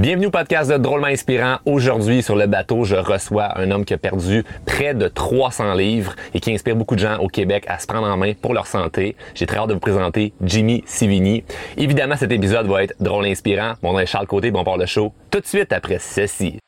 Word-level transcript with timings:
Bienvenue 0.00 0.28
au 0.28 0.30
podcast 0.30 0.70
de 0.70 0.78
Drôlement 0.78 1.08
Inspirant. 1.08 1.58
Aujourd'hui, 1.66 2.22
sur 2.22 2.34
le 2.34 2.46
bateau, 2.46 2.84
je 2.84 2.96
reçois 2.96 3.58
un 3.58 3.70
homme 3.70 3.84
qui 3.84 3.92
a 3.92 3.98
perdu 3.98 4.44
près 4.64 4.94
de 4.94 5.08
300 5.08 5.74
livres 5.74 6.16
et 6.32 6.40
qui 6.40 6.54
inspire 6.54 6.74
beaucoup 6.74 6.94
de 6.94 7.00
gens 7.00 7.18
au 7.18 7.28
Québec 7.28 7.66
à 7.68 7.78
se 7.78 7.86
prendre 7.86 8.06
en 8.06 8.16
main 8.16 8.32
pour 8.32 8.54
leur 8.54 8.66
santé. 8.66 9.14
J'ai 9.34 9.44
très 9.44 9.58
hâte 9.58 9.68
de 9.68 9.74
vous 9.74 9.78
présenter 9.78 10.32
Jimmy 10.42 10.82
Sivini. 10.86 11.44
Évidemment, 11.76 12.16
cet 12.16 12.32
épisode 12.32 12.66
va 12.66 12.84
être 12.84 12.94
drôle 12.98 13.26
inspirant. 13.26 13.74
Mon 13.82 13.92
nom 13.92 13.98
est 13.98 14.06
Charles 14.06 14.26
Côté, 14.26 14.50
bon 14.50 14.64
part 14.64 14.78
le 14.78 14.86
show 14.86 15.12
tout 15.30 15.40
de 15.40 15.46
suite 15.46 15.70
après 15.70 15.98
ceci. 15.98 16.58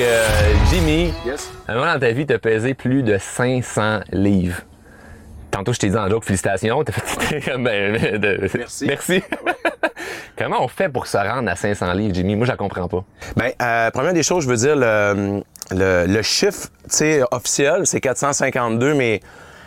Euh, 0.00 0.24
Jimmy, 0.70 1.12
Yes. 1.26 1.50
à 1.66 1.72
un 1.72 1.74
moment 1.76 1.92
dans 1.94 2.00
ta 2.00 2.10
vie, 2.10 2.26
tu 2.26 2.32
as 2.32 2.38
pesé 2.38 2.74
plus 2.74 3.02
de 3.02 3.18
500 3.18 4.00
livres. 4.12 4.60
Tantôt, 5.50 5.72
je 5.72 5.78
t'ai 5.78 5.88
dit 5.90 5.96
en 5.96 6.08
joke, 6.08 6.24
félicitations. 6.24 6.84
T'as 6.84 6.92
fait 6.92 7.40
comme, 7.50 7.64
ben, 7.64 8.18
de- 8.18 8.48
Merci. 8.56 8.86
Merci. 8.86 9.22
Comment 10.36 10.62
on 10.62 10.68
fait 10.68 10.88
pour 10.88 11.06
se 11.06 11.16
rendre 11.16 11.50
à 11.50 11.56
500 11.56 11.92
livres, 11.94 12.14
Jimmy? 12.14 12.36
Moi, 12.36 12.46
je 12.46 12.52
la 12.52 12.56
comprends 12.56 12.86
pas. 12.88 13.04
Ben, 13.36 13.50
euh, 13.60 13.90
première 13.90 14.12
des 14.12 14.22
choses, 14.22 14.44
je 14.44 14.48
veux 14.48 14.56
dire, 14.56 14.76
le, 14.76 15.42
le, 15.72 16.06
le 16.06 16.22
chiffre, 16.22 16.68
tu 16.84 16.90
sais, 16.90 17.22
officiel, 17.30 17.86
c'est 17.86 18.00
452, 18.00 18.94
mais 18.94 19.20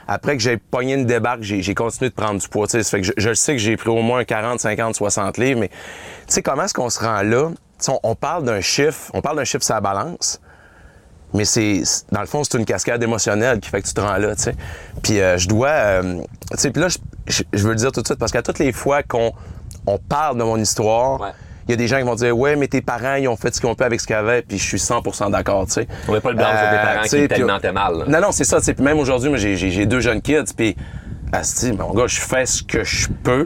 après 0.07 0.37
que 0.37 0.43
j'ai 0.43 0.57
pogné 0.57 0.93
une 0.93 1.05
débarque, 1.05 1.41
j'ai 1.43 1.61
j'ai 1.61 1.73
continué 1.75 2.09
de 2.09 2.15
prendre 2.15 2.39
du 2.39 2.47
poids, 2.47 2.67
tu 2.67 2.71
sais. 2.71 2.83
Ça 2.83 2.91
fait 2.91 3.01
que 3.01 3.07
je, 3.07 3.11
je 3.17 3.29
le 3.29 3.35
sais 3.35 3.53
que 3.53 3.59
j'ai 3.59 3.75
pris 3.75 3.89
au 3.89 4.01
moins 4.01 4.23
40, 4.23 4.59
50, 4.59 4.95
60 4.95 5.37
livres, 5.37 5.59
mais 5.59 5.67
tu 5.69 5.75
sais, 6.27 6.41
comment 6.41 6.63
est-ce 6.63 6.73
qu'on 6.73 6.89
se 6.89 6.99
rend 6.99 7.21
là? 7.21 7.49
On, 8.03 8.15
parle 8.15 8.43
d'un 8.43 8.61
chiffre, 8.61 9.09
on 9.13 9.21
parle 9.21 9.37
d'un 9.37 9.43
chiffre 9.43 9.63
sur 9.63 9.73
la 9.75 9.81
balance, 9.81 10.39
mais 11.33 11.45
c'est, 11.45 11.81
dans 12.11 12.19
le 12.21 12.27
fond, 12.27 12.43
c'est 12.43 12.57
une 12.57 12.65
cascade 12.65 13.01
émotionnelle 13.01 13.59
qui 13.59 13.69
fait 13.69 13.81
que 13.81 13.87
tu 13.87 13.93
te 13.93 14.01
rends 14.01 14.17
là, 14.17 14.35
tu 14.35 14.43
sais. 14.43 14.55
Puis 15.01 15.19
euh, 15.21 15.37
je 15.37 15.47
dois, 15.47 15.69
euh, 15.69 16.21
tu 16.51 16.57
sais, 16.57 16.71
puis 16.71 16.81
là, 16.81 16.89
je, 16.89 16.97
je- 17.27 17.43
je 17.53 17.63
veux 17.63 17.69
le 17.71 17.75
dire 17.77 17.91
tout 17.91 18.01
de 18.01 18.05
suite 18.07 18.19
parce 18.19 18.31
qu'à 18.31 18.41
toutes 18.41 18.59
les 18.59 18.71
fois 18.73 19.01
qu'on 19.03 19.31
on 19.87 19.97
parle 19.97 20.37
de 20.37 20.43
mon 20.43 20.57
histoire, 20.57 21.17
il 21.19 21.23
Ouais. 21.23 21.31
y 21.69 21.73
a 21.73 21.75
des 21.77 21.87
gens 21.87 21.97
qui 21.97 22.03
vont 22.03 22.15
dire, 22.15 22.37
ouais, 22.37 22.55
mais 22.57 22.67
tes 22.67 22.81
parents, 22.81 23.15
ils 23.15 23.27
ont 23.29 23.37
fait 23.37 23.53
ce 23.55 23.61
qu'ils 23.61 23.69
ont 23.69 23.75
pu 23.75 23.83
avec 23.83 24.01
ce 24.01 24.07
qu'ils 24.07 24.15
avaient, 24.15 24.41
puis 24.41 24.57
je 24.57 24.63
suis 24.67 24.77
100% 24.79 25.29
d'accord, 25.31 25.65
tu 25.67 25.73
sais. 25.73 25.87
On 26.07 26.11
met 26.11 26.19
pas 26.19 26.31
le 26.31 26.35
blanc 26.35 26.47
sur 26.49 26.59
tes 26.59 26.75
Euh, 26.75 26.83
parents 26.93 27.03
sais, 27.07 27.21
qui 27.21 27.27
t'alimentaient 27.29 27.71
mal. 27.71 27.97
là. 27.99 28.05
Non, 28.07 28.19
non, 28.27 28.31
c'est 28.31 28.43
ça, 28.43 28.57
tu 28.59 28.65
sais. 28.65 28.73
Puis 28.73 28.83
même 28.83 28.99
aujourd'hui, 28.99 29.29
moi, 29.29 29.37
j'ai- 29.37 29.55
j'ai 29.55 29.71
j'ai 29.71 29.85
deux 29.85 30.01
jeunes 30.01 30.21
kids, 30.21 30.53
puis 30.55 30.75
Asti, 31.31 31.71
mon 31.71 31.93
gars, 31.93 32.07
je 32.07 32.19
fais 32.19 32.45
ce 32.45 32.61
que 32.61 32.83
je 32.83 33.07
peux, 33.23 33.45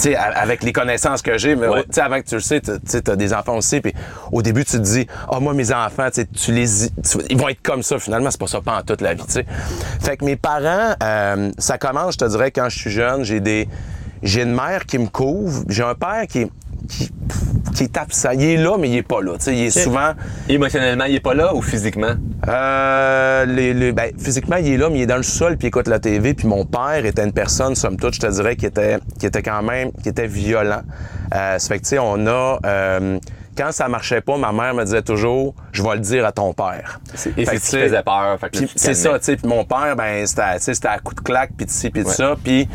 tu 0.00 0.14
avec 0.14 0.62
les 0.62 0.72
connaissances 0.72 1.22
que 1.22 1.38
j'ai. 1.38 1.56
Mais 1.56 1.68
Ouais. 1.68 1.82
tu 1.84 1.94
sais, 1.94 2.00
avant 2.02 2.20
que 2.20 2.26
tu 2.26 2.34
le 2.34 2.40
sais, 2.40 2.60
tu 2.60 3.02
t'as 3.02 3.16
des 3.16 3.32
enfants 3.32 3.56
aussi. 3.56 3.80
Puis 3.80 3.94
au 4.32 4.42
début, 4.42 4.64
tu 4.64 4.72
te 4.72 4.76
dis, 4.82 5.06
ah, 5.30 5.40
moi, 5.40 5.54
mes 5.54 5.72
enfants, 5.72 6.08
tu 6.12 6.52
les, 6.52 6.66
tu- 7.02 7.18
ils 7.30 7.38
vont 7.38 7.48
être 7.48 7.62
comme 7.62 7.82
ça. 7.82 7.98
Finalement, 7.98 8.30
c'est 8.30 8.40
pas 8.40 8.46
ça, 8.46 8.60
pas 8.60 8.78
en 8.78 8.82
toute 8.82 9.00
la 9.00 9.14
vie, 9.14 9.24
tu 9.24 9.32
sais. 9.32 9.46
Fait 10.00 10.16
que 10.16 10.24
mes 10.24 10.36
parents, 10.36 10.94
euh, 11.02 11.50
ça 11.58 11.78
commence, 11.78 12.14
je 12.14 12.18
te 12.18 12.24
dirais, 12.26 12.50
quand 12.50 12.68
je 12.68 12.78
suis 12.78 12.90
jeune, 12.90 13.24
j'ai 13.24 13.40
des, 13.40 13.68
j'ai 14.24 14.42
une 14.42 14.54
mère 14.54 14.84
qui 14.86 14.98
me 14.98 15.06
couvre, 15.06 15.62
j'ai 15.68 15.82
un 15.84 15.94
père 15.94 16.26
qui, 16.28 16.50
qui, 16.88 17.10
qui 17.74 17.84
est 17.84 17.96
absent. 17.96 18.30
Il 18.32 18.42
est 18.42 18.56
là, 18.56 18.76
mais 18.78 18.88
il 18.88 18.96
est 18.96 19.02
pas 19.02 19.20
là. 19.22 19.34
Il 19.46 19.52
est 19.64 19.70
souvent. 19.70 20.12
Émotionnellement, 20.48 21.04
il 21.04 21.14
est 21.16 21.20
pas 21.20 21.34
là 21.34 21.54
ou 21.54 21.62
physiquement? 21.62 22.14
Euh, 22.48 23.44
les, 23.46 23.72
les- 23.74 23.92
ben, 23.92 24.10
physiquement, 24.18 24.56
il 24.56 24.68
est 24.68 24.76
là, 24.76 24.88
mais 24.90 24.98
il 24.98 25.02
est 25.02 25.06
dans 25.06 25.16
le 25.16 25.22
sol 25.22 25.56
puis 25.56 25.66
il 25.66 25.68
écoute 25.68 25.88
la 25.88 25.98
TV. 25.98 26.34
Puis 26.34 26.46
mon 26.48 26.64
père 26.64 27.04
était 27.04 27.24
une 27.24 27.32
personne, 27.32 27.74
somme 27.74 27.96
toute, 27.96 28.14
je 28.14 28.20
te 28.20 28.26
dirais, 28.26 28.56
qui 28.56 28.66
était, 28.66 28.98
qui 29.18 29.26
était 29.26 29.42
quand 29.42 29.62
même, 29.62 29.92
qui 30.02 30.08
était 30.08 30.26
violent. 30.26 30.82
Euh, 31.34 31.58
ça 31.58 31.68
fait 31.68 31.78
que, 31.78 31.84
tu 31.84 31.90
sais, 31.90 31.98
on 31.98 32.26
a... 32.26 32.58
euh, 32.64 33.18
quand 33.56 33.70
ça 33.70 33.86
marchait 33.88 34.20
pas, 34.20 34.36
ma 34.36 34.50
mère 34.50 34.74
me 34.74 34.82
disait 34.84 35.02
toujours, 35.02 35.54
je 35.70 35.80
vais 35.82 35.94
le 35.94 36.00
dire 36.00 36.26
à 36.26 36.32
ton 36.32 36.52
père. 36.52 36.98
Et 37.36 37.46
c'est 37.46 37.58
ce 37.58 37.70
qui 37.76 37.82
faisait 37.82 38.02
peur. 38.02 38.36
c'est 38.74 38.94
ça, 38.94 39.16
tu 39.20 39.24
sais. 39.26 39.36
Puis 39.36 39.46
mon 39.48 39.64
père, 39.64 39.94
ben, 39.96 40.26
c'était 40.26 40.42
à- 40.42 40.58
c'était 40.58 40.88
coup 41.04 41.14
de 41.14 41.20
claque, 41.20 41.52
puis 41.56 41.64
de 41.66 41.70
ci, 41.70 41.88
puis 41.90 42.02
de 42.02 42.08
Ouais. 42.08 42.12
ça. 42.14 42.34
Puis, 42.42 42.68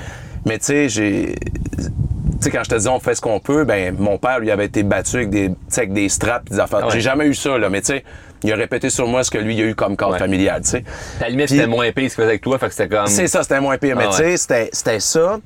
mais 0.46 0.58
tu 0.60 0.66
sais, 0.66 0.90
j'ai... 0.90 1.36
Tu 1.38 2.46
sais, 2.46 2.52
quand 2.52 2.64
je 2.64 2.70
te 2.70 2.76
dis 2.76 2.88
on 2.88 3.00
fait 3.00 3.16
ce 3.16 3.22
qu'on 3.22 3.40
peut, 3.42 3.66
ben, 3.66 3.96
mon 4.00 4.18
père, 4.18 4.40
lui, 4.40 4.50
avait 4.50 4.66
été 4.66 4.84
battu 4.84 5.18
avec 5.18 5.30
des, 5.30 5.52
avec 5.76 5.92
des 5.92 6.08
straps, 6.08 6.50
des 6.50 6.60
affaires. 6.60 6.86
Ouais. 6.86 6.92
J'ai 6.94 7.02
jamais 7.02 7.26
eu 7.26 7.34
ça, 7.34 7.58
là, 7.58 7.70
mais 7.70 7.82
tu 7.82 7.88
sais, 7.88 8.04
il 8.44 8.54
a 8.54 8.56
répété 8.56 8.90
sur 8.90 9.08
moi 9.08 9.24
ce 9.26 9.32
que 9.32 9.38
lui, 9.38 9.56
il 9.58 9.62
a 9.62 9.66
eu 9.66 9.76
comme 9.76 9.98
cadre 9.98 10.14
Ouais. 10.14 10.20
familial, 10.20 10.62
tu 10.62 10.70
sais. 10.70 10.84
Ta 11.20 11.28
limite, 11.28 11.50
c'était 11.50 11.68
moins 11.68 11.92
pire 11.92 12.10
ce 12.10 12.16
qu'il 12.16 12.24
faisait 12.24 12.28
avec 12.30 12.42
toi, 12.42 12.58
fait 12.58 12.68
que 12.68 12.74
c'était 12.74 12.96
comme. 12.96 13.08
C'est 13.08 13.28
ça, 13.28 13.44
c'était 13.44 13.60
moins 13.60 13.78
pire. 13.78 13.98
Mais 13.98 14.06
Ah 14.08 14.12
tu 14.12 14.18
sais, 14.18 14.38
c'était- 14.38 14.70
c'était 14.72 15.02
ça. 15.02 15.40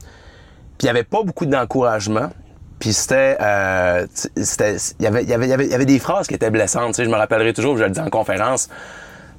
Puis 0.78 0.82
il 0.82 0.86
n'y 0.86 0.90
avait 0.92 1.04
pas 1.04 1.24
beaucoup 1.24 1.48
d'encouragement. 1.48 2.30
Puis 2.80 2.94
c'était, 2.94 3.38
euh, 3.42 4.06
c'était, 4.36 4.76
il 5.00 5.04
y 5.06 5.08
avait, 5.08 5.24
y 5.24 5.34
avait, 5.34 5.48
y 5.68 5.74
avait 5.74 5.86
des 5.86 6.00
phrases 6.00 6.28
qui 6.28 6.36
étaient 6.36 6.52
blessantes. 6.52 6.90
Tu 6.90 6.94
sais, 6.96 7.06
je 7.06 7.10
me 7.10 7.16
rappellerai 7.16 7.54
toujours, 7.54 7.78
je 7.78 7.86
le 7.86 7.90
dis 7.90 8.00
en 8.00 8.10
conférence. 8.10 8.70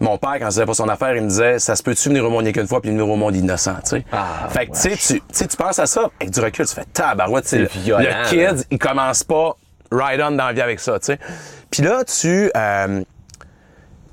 Mon 0.04 0.18
père, 0.18 0.36
quand 0.38 0.50
c'était 0.50 0.66
pas 0.66 0.74
son 0.74 0.88
affaire, 0.88 1.16
il 1.16 1.22
me 1.22 1.28
disait, 1.28 1.58
ça 1.58 1.74
se 1.76 1.82
peut-tu 1.82 2.08
venir 2.10 2.24
au 2.24 2.30
monde 2.30 2.50
qu'une 2.52 2.66
fois 2.68 2.80
puis 2.80 2.90
venir 2.90 3.08
au 3.08 3.16
monde 3.16 3.34
innocent, 3.34 3.74
tu 3.84 3.90
sais? 3.90 4.04
Ah, 4.12 4.48
fait 4.50 4.66
que, 4.66 4.72
tu 4.72 4.78
sais, 4.80 4.90
tu, 4.90 5.20
tu 5.20 5.22
sais, 5.32 5.46
tu 5.46 5.56
penses 5.56 5.78
à 5.78 5.86
ça, 5.86 6.10
avec 6.20 6.30
du 6.32 6.40
recul, 6.40 6.66
tu 6.66 6.74
fais 6.74 6.84
tabarouette, 6.92 7.44
tu 7.46 7.56
le- 7.58 7.68
kid, 8.28 8.64
il 8.70 8.78
commence 8.78 9.24
pas 9.24 9.56
ride 9.90 10.20
on 10.22 10.32
dans 10.32 10.46
la 10.46 10.52
vie 10.52 10.60
avec 10.60 10.80
ça, 10.80 10.98
tu 10.98 11.06
sais. 11.06 11.18
Puis 11.70 11.82
là, 11.82 12.02
tu, 12.04 12.50
euh, 12.56 13.02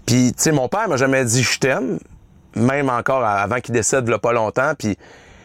puis, 0.05 0.33
tu 0.35 0.43
sais, 0.43 0.51
mon 0.51 0.67
père 0.67 0.87
m'a 0.89 0.97
jamais 0.97 1.23
dit 1.25 1.43
je 1.43 1.59
t'aime, 1.59 1.99
même 2.55 2.89
encore 2.89 3.23
avant 3.23 3.59
qu'il 3.59 3.73
décède, 3.73 4.03
il 4.07 4.11
pas 4.19 4.33
longtemps. 4.33 4.73
Puis, 4.77 4.97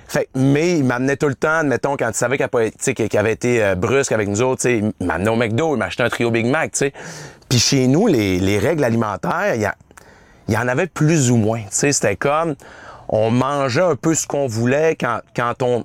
fait, 0.09 0.29
mais 0.35 0.79
il 0.79 0.85
m'amenait 0.85 1.17
tout 1.17 1.29
le 1.29 1.35
temps, 1.35 1.59
admettons, 1.59 1.97
quand 1.97 2.09
il 2.09 2.15
savait 2.15 2.37
qu'il 2.37 2.45
qu'il 3.09 3.19
avait 3.19 3.33
été 3.33 3.63
euh, 3.63 3.75
brusque 3.75 4.13
avec 4.13 4.29
nous 4.29 4.43
autres, 4.43 4.63
tu 4.63 4.69
sais, 4.69 4.79
il 5.01 5.07
m'amenait 5.07 5.31
au 5.31 5.37
McDo, 5.37 5.75
il 5.75 5.79
m'achetait 5.79 6.03
un 6.05 6.09
trio 6.09 6.31
Big 6.31 6.47
Mac, 6.47 6.73
tu 6.73 6.79
sais. 6.79 6.93
Puis 7.49 7.59
chez 7.59 7.87
nous, 7.87 8.07
les, 8.07 8.39
les 8.39 8.59
règles 8.59 8.85
alimentaires, 8.85 9.55
il 9.55 9.61
y, 9.61 9.67
a- 9.67 9.75
il 10.49 10.55
y 10.55 10.57
en 10.57 10.69
avait 10.69 10.87
plus 10.87 11.31
ou 11.31 11.37
moins. 11.37 11.61
Tu 11.63 11.67
sais, 11.71 11.93
c'était 11.93 12.17
comme, 12.17 12.55
on 13.09 13.31
mangeait 13.31 13.83
un 13.83 13.97
peu 13.97 14.15
ce 14.15 14.27
qu'on 14.27 14.47
voulait 14.47 14.97
quand, 14.99 15.21
quand 15.35 15.63
on... 15.63 15.85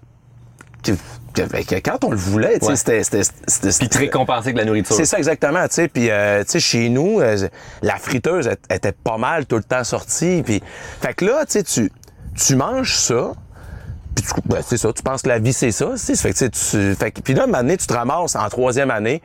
quand 1.83 2.03
on 2.05 2.11
le 2.11 2.17
voulait, 2.17 2.59
tu 2.59 2.65
sais, 2.65 2.71
Ouais. 2.71 2.75
c'était- 2.75 3.03
c'était... 3.03 3.23
c'était- 3.47 3.77
Puis 3.79 3.89
te 3.89 3.97
récompenser 3.97 4.47
avec 4.49 4.57
la 4.57 4.65
nourriture. 4.65 4.95
c'est 4.95 5.05
ça 5.05 5.17
exactement, 5.17 5.67
tu 5.67 5.75
sais. 5.75 5.87
Puis, 5.87 6.09
euh, 6.09 6.43
tu 6.43 6.51
sais, 6.51 6.59
chez 6.59 6.89
nous, 6.89 7.19
euh, 7.21 7.47
la 7.81 7.97
friteuse 7.97 8.47
elle- 8.47 8.57
elle 8.69 8.77
était 8.77 8.91
pas 8.91 9.17
mal 9.17 9.45
tout 9.45 9.57
le 9.57 9.63
temps 9.63 9.83
sortie. 9.83 10.41
Puis, 10.45 10.61
fait 11.01 11.13
que 11.13 11.25
là, 11.25 11.45
tu 11.45 11.53
sais, 11.53 11.63
tu, 11.63 11.91
tu 12.35 12.55
manges 12.55 12.95
ça. 12.95 13.31
Puis, 14.15 14.25
tu- 14.25 14.41
ben, 14.49 14.61
c'est 14.65 14.77
ça, 14.77 14.91
tu 14.91 15.03
penses 15.03 15.21
que 15.21 15.29
la 15.29 15.39
vie, 15.39 15.53
c'est 15.53 15.71
ça. 15.71 15.91
tu 15.91 15.97
sais. 15.97 16.15
Fait 16.15 16.33
que, 16.33 16.45
tu, 16.47 16.95
fait 16.95 17.11
que, 17.11 17.21
puis 17.21 17.33
là, 17.33 17.45
une 17.47 17.55
année, 17.55 17.77
tu 17.77 17.87
te 17.87 17.93
ramasses 17.93 18.35
en 18.35 18.47
troisième 18.49 18.91
année. 18.91 19.21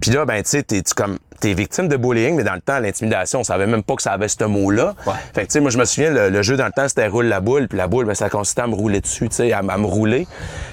Puis 0.00 0.10
là, 0.10 0.24
ben, 0.26 0.42
tu 0.42 0.50
sais, 0.50 0.62
t'es 0.62 0.82
tu 0.82 0.94
comme, 0.94 1.18
t'es 1.40 1.54
victime 1.54 1.88
de 1.88 1.96
bullying, 1.96 2.36
mais 2.36 2.44
dans 2.44 2.54
le 2.54 2.60
temps, 2.60 2.78
l'intimidation, 2.78 3.40
on 3.40 3.44
savait 3.44 3.66
même 3.66 3.82
pas 3.82 3.96
que 3.96 4.02
ça 4.02 4.12
avait 4.12 4.28
ce 4.28 4.44
mot-là. 4.44 4.94
Ouais. 5.06 5.14
Fait 5.34 5.42
que, 5.42 5.46
tu 5.46 5.52
sais, 5.54 5.60
moi, 5.60 5.70
je 5.70 5.78
me 5.78 5.84
souviens, 5.84 6.10
le, 6.10 6.28
le 6.28 6.42
jeu 6.42 6.56
dans 6.56 6.66
le 6.66 6.72
temps, 6.72 6.86
c'était 6.86 7.08
roule 7.08 7.26
la 7.26 7.40
boule. 7.40 7.66
Puis 7.66 7.78
la 7.78 7.88
boule, 7.88 8.04
ben, 8.04 8.14
ça 8.14 8.28
consistait 8.28 8.62
à 8.62 8.66
me 8.66 8.74
rouler 8.74 9.00
dessus, 9.00 9.28
tu 9.28 9.36
sais, 9.36 9.52
à, 9.52 9.58
à 9.58 9.78
me 9.78 9.86
rouler. 9.86 10.28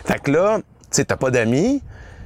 Fait 0.06 0.22
que 0.22 0.32
là, 0.32 0.58
tu 0.58 0.64
sais, 0.92 1.06
t'as 1.06 1.16
pas 1.16 1.32
d'amis. 1.32 1.82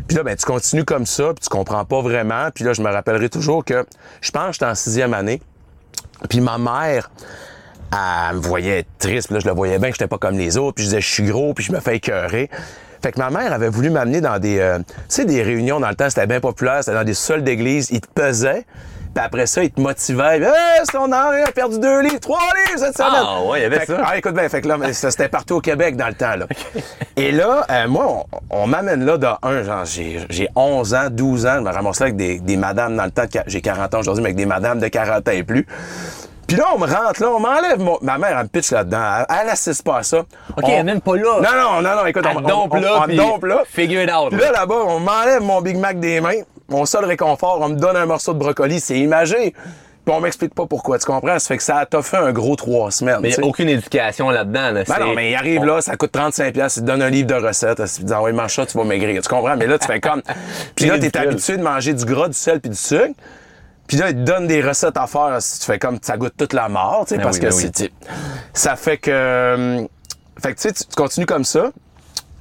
Puis 0.07 0.17
là, 0.17 0.23
ben, 0.23 0.35
tu 0.35 0.45
continues 0.45 0.83
comme 0.83 1.05
ça, 1.05 1.33
puis 1.33 1.43
tu 1.43 1.49
comprends 1.49 1.85
pas 1.85 2.01
vraiment. 2.01 2.49
Puis 2.53 2.63
là, 2.63 2.73
je 2.73 2.81
me 2.81 2.89
rappellerai 2.89 3.29
toujours 3.29 3.63
que 3.63 3.85
je 4.21 4.31
pense 4.31 4.47
que 4.47 4.53
j'étais 4.53 4.65
en 4.65 4.75
sixième 4.75 5.13
année. 5.13 5.41
Puis 6.29 6.41
ma 6.41 6.57
mère, 6.57 7.11
elle 7.91 8.37
me 8.37 8.41
voyait 8.41 8.85
triste, 8.99 9.27
puis 9.27 9.35
là, 9.35 9.39
je 9.39 9.47
le 9.47 9.53
voyais 9.53 9.79
bien 9.79 9.89
que 9.89 9.95
j'étais 9.95 10.07
pas 10.07 10.17
comme 10.17 10.37
les 10.37 10.57
autres, 10.57 10.75
puis 10.75 10.83
je 10.83 10.89
disais, 10.89 11.01
je 11.01 11.09
suis 11.09 11.23
gros, 11.25 11.53
puis 11.53 11.63
je 11.63 11.71
me 11.71 11.79
fais 11.79 11.97
écœurer. 11.97 12.49
Fait 13.01 13.11
que 13.11 13.19
ma 13.19 13.29
mère 13.29 13.51
avait 13.53 13.69
voulu 13.69 13.89
m'amener 13.89 14.21
dans 14.21 14.37
des, 14.39 14.59
euh, 14.59 14.77
tu 14.79 14.93
sais, 15.09 15.25
des 15.25 15.41
réunions 15.41 15.79
dans 15.79 15.89
le 15.89 15.95
temps, 15.95 16.09
c'était 16.09 16.27
bien 16.27 16.39
populaire, 16.39 16.79
c'était 16.83 16.93
dans 16.97 17.03
des 17.03 17.13
sols 17.13 17.43
d'église, 17.43 17.89
ils 17.91 17.99
te 18.01 18.07
pesaient, 18.13 18.65
puis 19.15 19.23
après 19.25 19.45
ça, 19.47 19.63
ils 19.63 19.71
te 19.71 19.81
motivaient, 19.81 20.37
hey, 20.37 20.83
Henri 20.93 21.41
a 21.41 21.51
perdu 21.51 21.79
deux 21.79 22.01
livres, 22.01 22.19
trois 22.19 22.37
livres 22.67 22.79
cette 22.85 22.95
semaine. 22.95 23.11
Ah, 23.25 23.41
ouais, 23.43 23.59
il 23.59 23.63
y 23.63 23.65
avait 23.65 23.79
Fait 23.79 23.85
que- 23.87 23.95
ça. 23.95 24.03
Ah, 24.05 24.17
écoute 24.17 24.33
bien, 24.35 24.47
fait 24.49 24.61
que 24.61 24.67
là, 24.67 24.77
c'était 24.93 25.27
partout 25.29 25.55
au 25.55 25.61
Québec 25.61 25.95
dans 25.97 26.07
le 26.07 26.13
temps, 26.13 26.35
là. 26.35 26.45
Et 27.17 27.31
là, 27.31 27.65
euh, 27.69 27.87
moi, 27.87 28.05
on, 28.07 28.25
on 28.51 28.67
m'amène 28.67 29.03
là 29.03 29.17
de 29.17 29.27
un, 29.41 29.63
genre, 29.63 29.83
j'ai 29.85 30.19
j'ai 30.29 30.47
11 30.55 30.93
ans, 30.93 31.07
12 31.09 31.45
ans, 31.47 31.55
je 31.57 31.61
me 31.61 31.71
ramasse 31.71 31.99
là 31.99 32.05
avec 32.05 32.15
des, 32.15 32.39
des 32.39 32.55
madames 32.57 32.95
dans 32.95 33.05
le 33.05 33.11
temps, 33.11 33.23
j'ai 33.47 33.61
40 33.61 33.93
ans 33.95 33.99
aujourd'hui, 33.99 34.21
mais 34.21 34.27
avec 34.29 34.37
des 34.37 34.45
madames 34.45 34.79
de 34.79 34.87
40 34.87 35.27
ans 35.27 35.31
et 35.31 35.43
plus. 35.43 35.65
Puis 36.51 36.59
là, 36.59 36.65
on 36.75 36.79
me 36.79 36.85
rentre 36.85 37.21
là, 37.21 37.29
on 37.29 37.39
m'enlève 37.39 37.79
mon... 37.79 37.97
Ma 38.01 38.17
mère, 38.17 38.37
elle 38.37 38.43
me 38.43 38.47
pitch 38.49 38.71
là-dedans. 38.71 39.25
Elle, 39.29 39.35
elle 39.43 39.49
assiste 39.49 39.83
pas 39.83 39.97
à 39.99 40.03
ça. 40.03 40.19
OK, 40.19 40.25
On- 40.63 40.67
elle 40.67 40.83
même 40.85 41.01
pas 41.01 41.15
là. 41.15 41.23
Non, 41.41 41.41
non, 41.41 41.81
non, 41.81 41.95
non, 42.01 42.05
écoute, 42.05 42.25
Elle 42.29 42.37
on, 42.37 42.41
dompe 42.41 42.73
on, 42.73 42.79
là, 42.81 42.99
on, 42.99 43.01
puis 43.07 43.15
dompe 43.17 43.45
là. 43.45 43.63
figure 43.65 44.03
it 44.03 44.11
out, 44.11 44.29
Puis 44.31 44.39
là. 44.39 44.51
là, 44.51 44.59
là-bas, 44.59 44.75
on 44.87 44.99
m'enlève 44.99 45.41
mon 45.41 45.61
Big 45.61 45.77
Mac 45.77 45.99
des 45.99 46.19
mains. 46.21 46.41
Mon 46.69 46.85
seul 46.85 47.05
réconfort, 47.05 47.59
on 47.61 47.69
me 47.69 47.75
donne 47.75 47.95
un 47.97 48.05
morceau 48.05 48.33
de 48.33 48.39
brocoli, 48.39 48.79
c'est 48.79 48.97
imagé. 48.99 49.53
Puis 50.03 50.15
on 50.15 50.19
m'explique 50.19 50.55
pas 50.55 50.65
pourquoi, 50.65 50.97
tu 50.97 51.05
comprends? 51.05 51.37
Ça 51.37 51.47
fait 51.47 51.57
que 51.57 51.63
ça 51.63 51.85
t'a 51.85 52.01
fait 52.01 52.17
un 52.17 52.31
gros 52.31 52.55
trois 52.55 52.89
semaines. 52.89 53.19
Mais 53.21 53.29
il 53.29 53.35
tu 53.35 53.39
n'y 53.41 53.43
sais. 53.43 53.47
a 53.47 53.49
aucune 53.49 53.69
éducation 53.69 54.29
là-dedans. 54.31 54.71
Là. 54.71 54.83
Ben 54.87 54.99
non, 54.99 55.13
mais 55.13 55.29
il 55.31 55.35
arrive 55.35 55.63
là, 55.63 55.79
ça 55.79 55.95
coûte 55.95 56.11
35$, 56.11 56.51
piastres, 56.53 56.79
il 56.79 56.81
te 56.81 56.87
donne 56.87 57.03
un 57.03 57.09
livre 57.11 57.27
de 57.27 57.35
recettes, 57.35 57.79
il 57.85 57.99
te 57.99 58.05
dit, 58.07 58.13
ah 58.13 58.23
oui, 58.23 58.31
mange 58.33 58.51
ça, 58.55 58.65
tu 58.65 58.75
vas 58.77 58.83
maigrir. 58.83 59.21
Tu 59.21 59.29
comprends? 59.29 59.55
Mais 59.57 59.67
là, 59.67 59.77
tu 59.77 59.85
fais 59.85 59.99
comme. 59.99 60.23
Puis 60.75 60.85
là, 60.87 60.97
t'es 60.97 61.15
habitué 61.15 61.57
de 61.57 61.61
manger 61.63 61.93
du 61.93 62.03
gras, 62.05 62.27
du 62.27 62.33
sel 62.33 62.59
puis 62.59 62.71
du 62.71 62.75
sucre. 62.77 63.13
Puis 63.91 63.99
là, 63.99 64.09
ils 64.09 64.15
te 64.15 64.21
donnent 64.21 64.47
des 64.47 64.61
recettes 64.61 64.95
à 64.95 65.05
faire. 65.05 65.37
Tu 65.41 65.65
fais 65.65 65.77
comme 65.77 65.99
ça 66.01 66.15
goûte 66.15 66.31
toute 66.37 66.53
la 66.53 66.69
mort, 66.69 67.03
tu 67.05 67.09
sais, 67.09 67.17
Ben 67.17 67.23
parce 67.23 67.35
oui, 67.35 67.41
que 67.41 67.47
ben 67.49 67.55
oui. 67.57 67.69
c'est. 67.75 67.91
Ça 68.53 68.77
fait 68.77 68.97
que. 68.97 69.11
euh, 69.11 69.81
Fait 70.41 70.53
que 70.55 70.61
tu 70.61 70.69
sais, 70.69 70.71
tu 70.73 70.83
continues 70.95 71.25
comme 71.25 71.43
ça. 71.43 71.71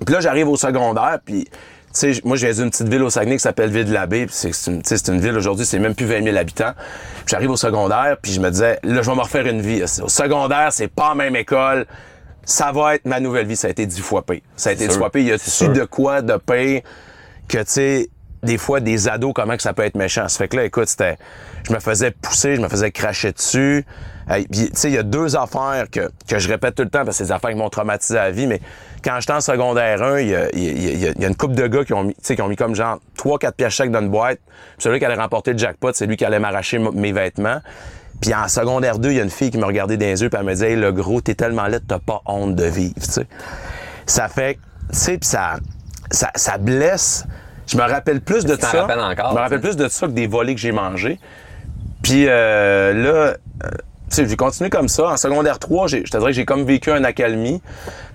Puis 0.06 0.14
là, 0.14 0.20
j'arrive 0.20 0.48
au 0.48 0.56
secondaire, 0.56 1.18
puis. 1.24 1.48
Tu 1.92 2.14
sais, 2.14 2.20
moi, 2.24 2.36
viens 2.36 2.52
d'une 2.52 2.70
petite 2.70 2.86
ville 2.86 3.02
au 3.02 3.10
Saguenay 3.10 3.34
qui 3.34 3.42
s'appelle 3.42 3.68
Ville-de-l'Abbé. 3.72 4.28
C'est 4.30 4.52
c'est 4.54 4.70
une, 5.08 5.14
une 5.14 5.20
ville 5.20 5.36
aujourd'hui, 5.36 5.66
c'est 5.66 5.80
même 5.80 5.96
plus 5.96 6.06
20 6.06 6.22
000 6.22 6.36
habitants. 6.36 6.72
Puis 6.76 7.24
j'arrive 7.26 7.50
au 7.50 7.56
secondaire, 7.56 8.16
puis 8.22 8.30
je 8.32 8.40
me 8.40 8.48
disais, 8.48 8.78
là, 8.84 9.02
je 9.02 9.10
vais 9.10 9.16
me 9.16 9.20
refaire 9.22 9.44
une 9.48 9.60
vie. 9.60 9.82
Au 10.00 10.08
secondaire, 10.08 10.68
c'est 10.72 10.86
pas 10.86 11.08
la 11.08 11.14
même 11.16 11.34
école. 11.34 11.86
Ça 12.44 12.70
va 12.70 12.94
être 12.94 13.06
ma 13.06 13.18
nouvelle 13.18 13.46
vie. 13.48 13.56
Ça 13.56 13.66
a 13.66 13.70
été 13.72 13.86
dix 13.86 14.00
fois 14.02 14.24
pire. 14.24 14.40
Ça 14.54 14.70
a 14.70 14.72
été 14.74 14.86
dix 14.86 14.96
fois 14.96 15.10
pire. 15.10 15.22
Y 15.24 15.32
a-tu 15.32 15.68
de 15.70 15.84
quoi 15.84 16.22
de 16.22 16.36
pire 16.36 16.82
que, 17.48 17.58
tu 17.58 17.64
sais, 17.66 18.08
des 18.42 18.58
fois, 18.58 18.80
des 18.80 19.08
ados, 19.08 19.32
comment 19.34 19.56
que 19.56 19.62
ça 19.62 19.72
peut 19.72 19.84
être 19.84 19.96
méchant. 19.96 20.28
Ça 20.28 20.38
fait 20.38 20.48
que 20.48 20.56
là, 20.56 20.64
écoute, 20.64 20.88
c'était, 20.88 21.18
je 21.68 21.72
me 21.72 21.78
faisais 21.80 22.10
pousser, 22.10 22.56
je 22.56 22.60
me 22.60 22.68
faisais 22.68 22.90
cracher 22.90 23.32
dessus. 23.32 23.84
Hey, 24.28 24.46
tu 24.48 24.68
sais, 24.74 24.88
il 24.88 24.94
y 24.94 24.98
a 24.98 25.02
deux 25.02 25.36
affaires 25.36 25.86
que, 25.90 26.08
que 26.28 26.38
je 26.38 26.48
répète 26.48 26.74
tout 26.76 26.82
le 26.84 26.88
temps 26.88 27.04
parce 27.04 27.18
que 27.18 27.24
c'est 27.24 27.24
des 27.24 27.32
affaires 27.32 27.50
qui 27.50 27.56
m'ont 27.56 27.68
traumatisé 27.68 28.16
à 28.18 28.24
la 28.24 28.30
vie, 28.30 28.46
mais 28.46 28.60
quand 29.04 29.16
j'étais 29.20 29.32
en 29.32 29.40
secondaire 29.40 30.02
1, 30.02 30.20
il 30.20 30.28
y 30.28 30.34
a, 30.34 30.56
y 30.56 31.06
a- 31.06 31.10
y 31.18 31.24
a- 31.24 31.28
une 31.28 31.34
couple 31.36 31.54
de 31.54 31.66
gars 31.66 31.84
qui 31.84 31.92
ont 31.94 32.04
mis, 32.04 32.14
qui 32.14 32.40
ont 32.40 32.48
mis 32.48 32.56
comme 32.56 32.74
genre 32.74 33.00
3-4 33.18 33.52
pièces 33.52 33.72
chèques 33.74 33.90
dans 33.90 34.00
une 34.00 34.08
boîte. 34.10 34.38
Celui 34.78 34.98
qui 35.00 35.04
allait 35.04 35.16
remporter 35.20 35.52
le 35.52 35.58
jackpot, 35.58 35.92
c'est 35.94 36.06
lui 36.06 36.16
qui 36.16 36.24
allait 36.24 36.38
m'arracher 36.38 36.78
mes 36.78 37.12
vêtements. 37.12 37.60
Puis 38.22 38.32
en 38.34 38.46
secondaire 38.48 38.98
2, 38.98 39.10
il 39.10 39.16
y 39.16 39.20
a 39.20 39.24
une 39.24 39.30
fille 39.30 39.50
qui 39.50 39.58
me 39.58 39.64
regardait 39.64 39.96
dans 39.96 40.06
les 40.06 40.22
yeux 40.22 40.28
puis 40.30 40.38
elle 40.38 40.46
me 40.46 40.52
disait, 40.52 40.70
hey, 40.72 40.76
le 40.76 40.92
gros, 40.92 41.20
t'es 41.20 41.34
tellement 41.34 41.66
laid, 41.66 41.80
t'as 41.86 41.98
pas 41.98 42.20
honte 42.26 42.54
de 42.54 42.64
vivre. 42.64 42.94
Ça 44.06 44.28
fait, 44.28 44.54
tu 44.92 44.98
sais, 44.98 45.18
ça, 45.22 45.56
ça, 46.10 46.30
ça 46.34 46.58
blesse. 46.58 47.24
Je 47.70 47.76
me 47.76 47.82
rappelle 47.82 48.20
plus 48.20 48.44
de 48.44 48.56
ça. 48.60 48.84
encore, 48.84 49.30
Je 49.30 49.34
me 49.36 49.40
rappelle 49.40 49.60
plus 49.60 49.76
de 49.76 49.88
ça 49.88 50.06
que 50.06 50.12
des 50.12 50.26
volets 50.26 50.54
que 50.54 50.60
j'ai 50.60 50.72
mangés. 50.72 51.18
Puis 52.02 52.24
euh, 52.28 52.92
là, 52.92 53.10
euh, 53.10 53.34
tu 54.08 54.16
sais, 54.16 54.26
j'ai 54.28 54.36
continué 54.36 54.70
comme 54.70 54.88
ça. 54.88 55.08
En 55.10 55.16
secondaire 55.16 55.58
3, 55.58 55.86
j'ai- 55.86 56.04
je 56.04 56.10
te 56.10 56.16
dirais 56.16 56.30
que 56.32 56.36
j'ai 56.36 56.44
comme 56.44 56.64
vécu 56.64 56.90
un 56.90 57.04
accalmie. 57.04 57.62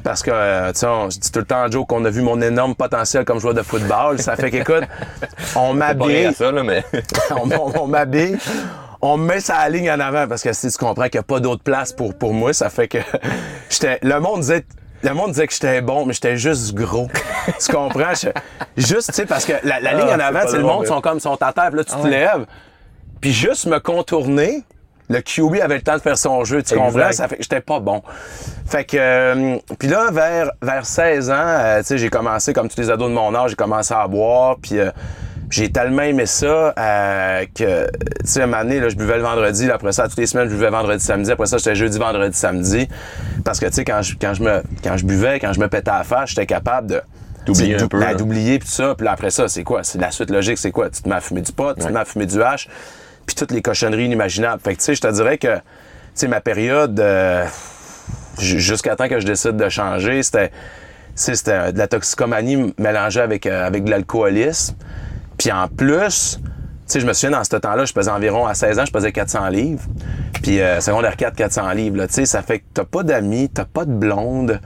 Parce 0.04 0.22
que, 0.22 0.30
euh, 0.34 0.72
tu 0.74 0.80
sais, 0.80 0.88
je 1.10 1.20
dis 1.20 1.32
tout 1.32 1.40
le 1.40 1.46
temps 1.46 1.64
à 1.64 1.70
Joe 1.70 1.86
qu'on 1.88 2.04
a 2.06 2.10
vu 2.10 2.22
mon 2.22 2.40
énorme 2.42 2.76
potentiel 2.76 3.24
comme 3.26 3.40
joueur 3.40 3.54
de 3.54 3.62
football. 3.64 4.20
Ça 4.20 4.36
fait 4.36 4.52
qu'écoute, 4.52 4.84
on 5.56 5.74
m'habille, 5.74 6.26
mais. 6.64 6.84
on, 7.32 7.50
on- 7.52 7.82
on 7.84 7.88
m'habille, 7.88 8.38
on 9.02 9.18
me 9.18 9.26
met 9.26 9.40
sa 9.40 9.68
ligne 9.70 9.90
en 9.90 10.00
avant 10.00 10.28
parce 10.28 10.44
que 10.44 10.52
si 10.54 10.70
tu 10.70 10.78
comprends 10.78 11.06
qu'il 11.06 11.16
n'y 11.20 11.20
a 11.20 11.24
pas 11.24 11.40
d'autre 11.40 11.64
place 11.64 11.92
pour, 11.94 12.14
pour 12.16 12.34
moi, 12.34 12.54
ça 12.54 12.70
fait 12.70 12.88
que 12.88 12.98
j'étais. 13.70 14.00
Le 14.04 14.20
monde 14.20 14.42
disait. 14.42 14.66
Le 15.04 15.14
monde 15.14 15.32
disait 15.32 15.46
que 15.48 15.54
j'étais 15.54 15.82
bon, 15.82 16.06
mais 16.06 16.14
j'étais 16.14 16.38
juste 16.38 16.74
gros. 16.74 17.08
tu 17.64 17.72
comprends? 17.72 18.14
Je- 18.16 18.30
juste, 18.82 19.10
tu 19.10 19.14
sais, 19.14 19.26
parce 19.26 19.46
que 19.46 19.54
la, 19.64 19.80
la 19.80 19.94
ligne 19.94 20.08
Ah, 20.12 20.16
en 20.16 20.20
avant, 20.20 20.48
c'est 20.48 20.58
le 20.58 20.64
monde 20.64 20.82
mais- 20.82 20.88
sont 20.88 21.02
comme 21.02 21.20
sont 21.20 21.38
à 21.42 21.54
terre, 21.54 21.68
puis 21.70 21.78
là, 21.78 21.84
tu 21.84 21.94
te 21.96 22.02
ouais. 22.02 22.10
lèves. 22.10 22.46
Puis 23.22 23.32
juste 23.34 23.66
me 23.68 23.80
contourner, 23.80 24.64
le 25.10 25.22
QB 25.22 25.62
avait 25.62 25.76
le 25.76 25.82
temps 25.82 25.96
de 25.96 26.02
faire 26.02 26.18
son 26.18 26.44
jeu, 26.44 26.64
tu 26.64 26.74
Exact. 26.74 26.78
comprends? 26.92 27.12
Ça 27.12 27.28
fait 27.28 27.38
j'étais 27.40 27.62
pas 27.62 27.80
bon. 27.80 28.02
Fait 28.68 28.84
que, 28.84 28.98
euh, 29.00 29.58
puis 29.78 29.88
là, 29.88 30.10
vers, 30.12 30.52
vers 30.62 30.86
16 30.86 31.30
ans, 31.30 31.34
euh, 31.38 31.80
tu 31.80 31.86
sais, 31.86 31.98
j'ai 32.00 32.10
commencé, 32.10 32.54
comme 32.54 32.68
tous 32.68 32.80
les 32.80 32.90
ados 32.90 33.10
de 33.10 33.14
mon 33.14 33.34
âge, 33.36 33.52
j'ai 33.52 33.56
commencé 33.56 33.94
à 33.94 34.08
boire, 34.08 34.56
puis 34.60 34.80
euh, 34.80 34.90
j'ai 35.50 35.72
tellement 35.72 36.02
aimé 36.02 36.26
ça 36.26 36.74
euh, 36.78 37.46
que, 37.54 37.86
tu 37.86 37.92
sais, 38.26 38.42
à 38.42 38.44
un 38.44 38.48
moment 38.48 38.64
donné, 38.64 38.80
là, 38.80 38.90
je 38.90 38.96
buvais 38.96 39.18
le 39.18 39.24
vendredi, 39.24 39.68
là, 39.68 39.76
après 39.76 39.92
ça, 39.92 40.08
toutes 40.08 40.18
les 40.18 40.26
semaines, 40.26 40.50
je 40.50 40.54
buvais 40.54 40.70
vendredi, 40.70 41.04
samedi, 41.04 41.32
après 41.32 41.46
ça, 41.46 41.58
j'étais 41.58 41.76
jeudi, 41.76 41.98
vendredi, 41.98 42.38
samedi. 42.38 42.88
Parce 43.44 43.60
que, 43.60 43.66
tu 43.68 43.74
sais, 43.74 43.86
quand 43.86 44.02
je, 44.02 44.16
quand, 44.20 44.34
je 44.34 44.44
me, 44.44 44.64
quand 44.84 44.98
je 44.98 45.06
buvais, 45.06 45.40
quand 45.40 45.54
je 45.54 45.60
me 45.60 45.68
pétais 45.68 45.92
à 45.92 46.00
la 46.00 46.04
face, 46.04 46.30
j'étais 46.30 46.46
capable 46.46 46.88
de... 46.88 47.02
D'oublier 47.46 47.76
un 47.76 47.88
peu, 47.88 48.16
d'oublier 48.16 48.58
puis 48.58 48.68
tout 48.68 48.74
ça. 48.74 48.96
Puis 48.98 49.08
après 49.08 49.30
ça, 49.30 49.48
c'est 49.48 49.64
quoi? 49.64 49.84
C'est 49.84 50.02
la 50.02 50.10
suite 50.10 50.32
logique, 50.32 50.58
c'est 50.58 50.72
quoi? 50.72 50.90
Tu 50.90 51.04
te 51.04 51.08
mets 51.08 51.14
à 51.14 51.22
fumer 51.22 51.42
du 51.42 51.52
pot, 51.52 51.76
tu 51.76 51.86
te 51.86 51.92
mets 51.92 52.00
à 52.00 52.06
fumer 52.06 52.26
du 52.26 52.42
hache, 52.42 52.68
puis 53.28 53.36
toutes 53.36 53.52
les 53.52 53.62
cochonneries 53.62 54.06
inimaginables. 54.06 54.60
Fait 54.64 54.74
que, 54.74 54.80
tu 54.80 54.86
sais, 54.86 54.96
je 54.96 55.02
te 55.02 55.12
dirais 55.12 55.38
que, 55.38 55.56
tu 55.56 55.62
sais, 56.16 56.28
ma 56.28 56.42
période, 56.42 57.00
euh, 57.00 57.46
jusqu'à 58.40 58.96
temps 58.96 59.08
que 59.08 59.20
je 59.20 59.28
décide 59.28 59.58
de 59.58 59.70
changer, 59.70 60.24
c'était, 60.24 60.52
c'était 61.14 61.52
euh, 61.52 61.72
de 61.72 61.78
la 61.78 61.88
toxicomanie 61.88 62.74
mélangée 62.80 63.22
avec, 63.22 63.46
euh, 63.46 63.68
avec 63.68 63.84
de 63.84 63.92
l'alcoolisme. 63.92 64.76
Puis 65.38 65.52
en 65.52 65.68
plus, 65.68 66.40
tu 66.42 66.42
sais, 66.86 67.00
je 67.00 67.06
me 67.06 67.14
souviens, 67.14 67.38
dans 67.38 67.44
ce 67.44 67.56
temps-là, 67.56 67.86
je 67.86 67.94
pesais 67.94 68.12
environ, 68.12 68.46
à 68.46 68.54
16 68.54 68.80
ans, 68.80 68.86
je 68.86 68.92
pesais 68.92 69.12
400 69.12 69.48
livres. 69.50 69.84
Puis 70.44 70.62
euh, 70.62 70.80
secondaire 70.82 71.16
4, 71.18 71.36
400 71.36 71.72
livres, 71.72 71.98
là, 71.98 72.08
tu 72.08 72.14
sais, 72.14 72.26
ça 72.26 72.42
fait 72.42 72.60
que 72.60 72.66
t'as 72.74 72.84
pas 72.86 73.04
d'amis, 73.04 73.50
t'as 73.50 73.66
pas 73.66 73.86
de 73.86 73.92
blonde. 73.92 74.60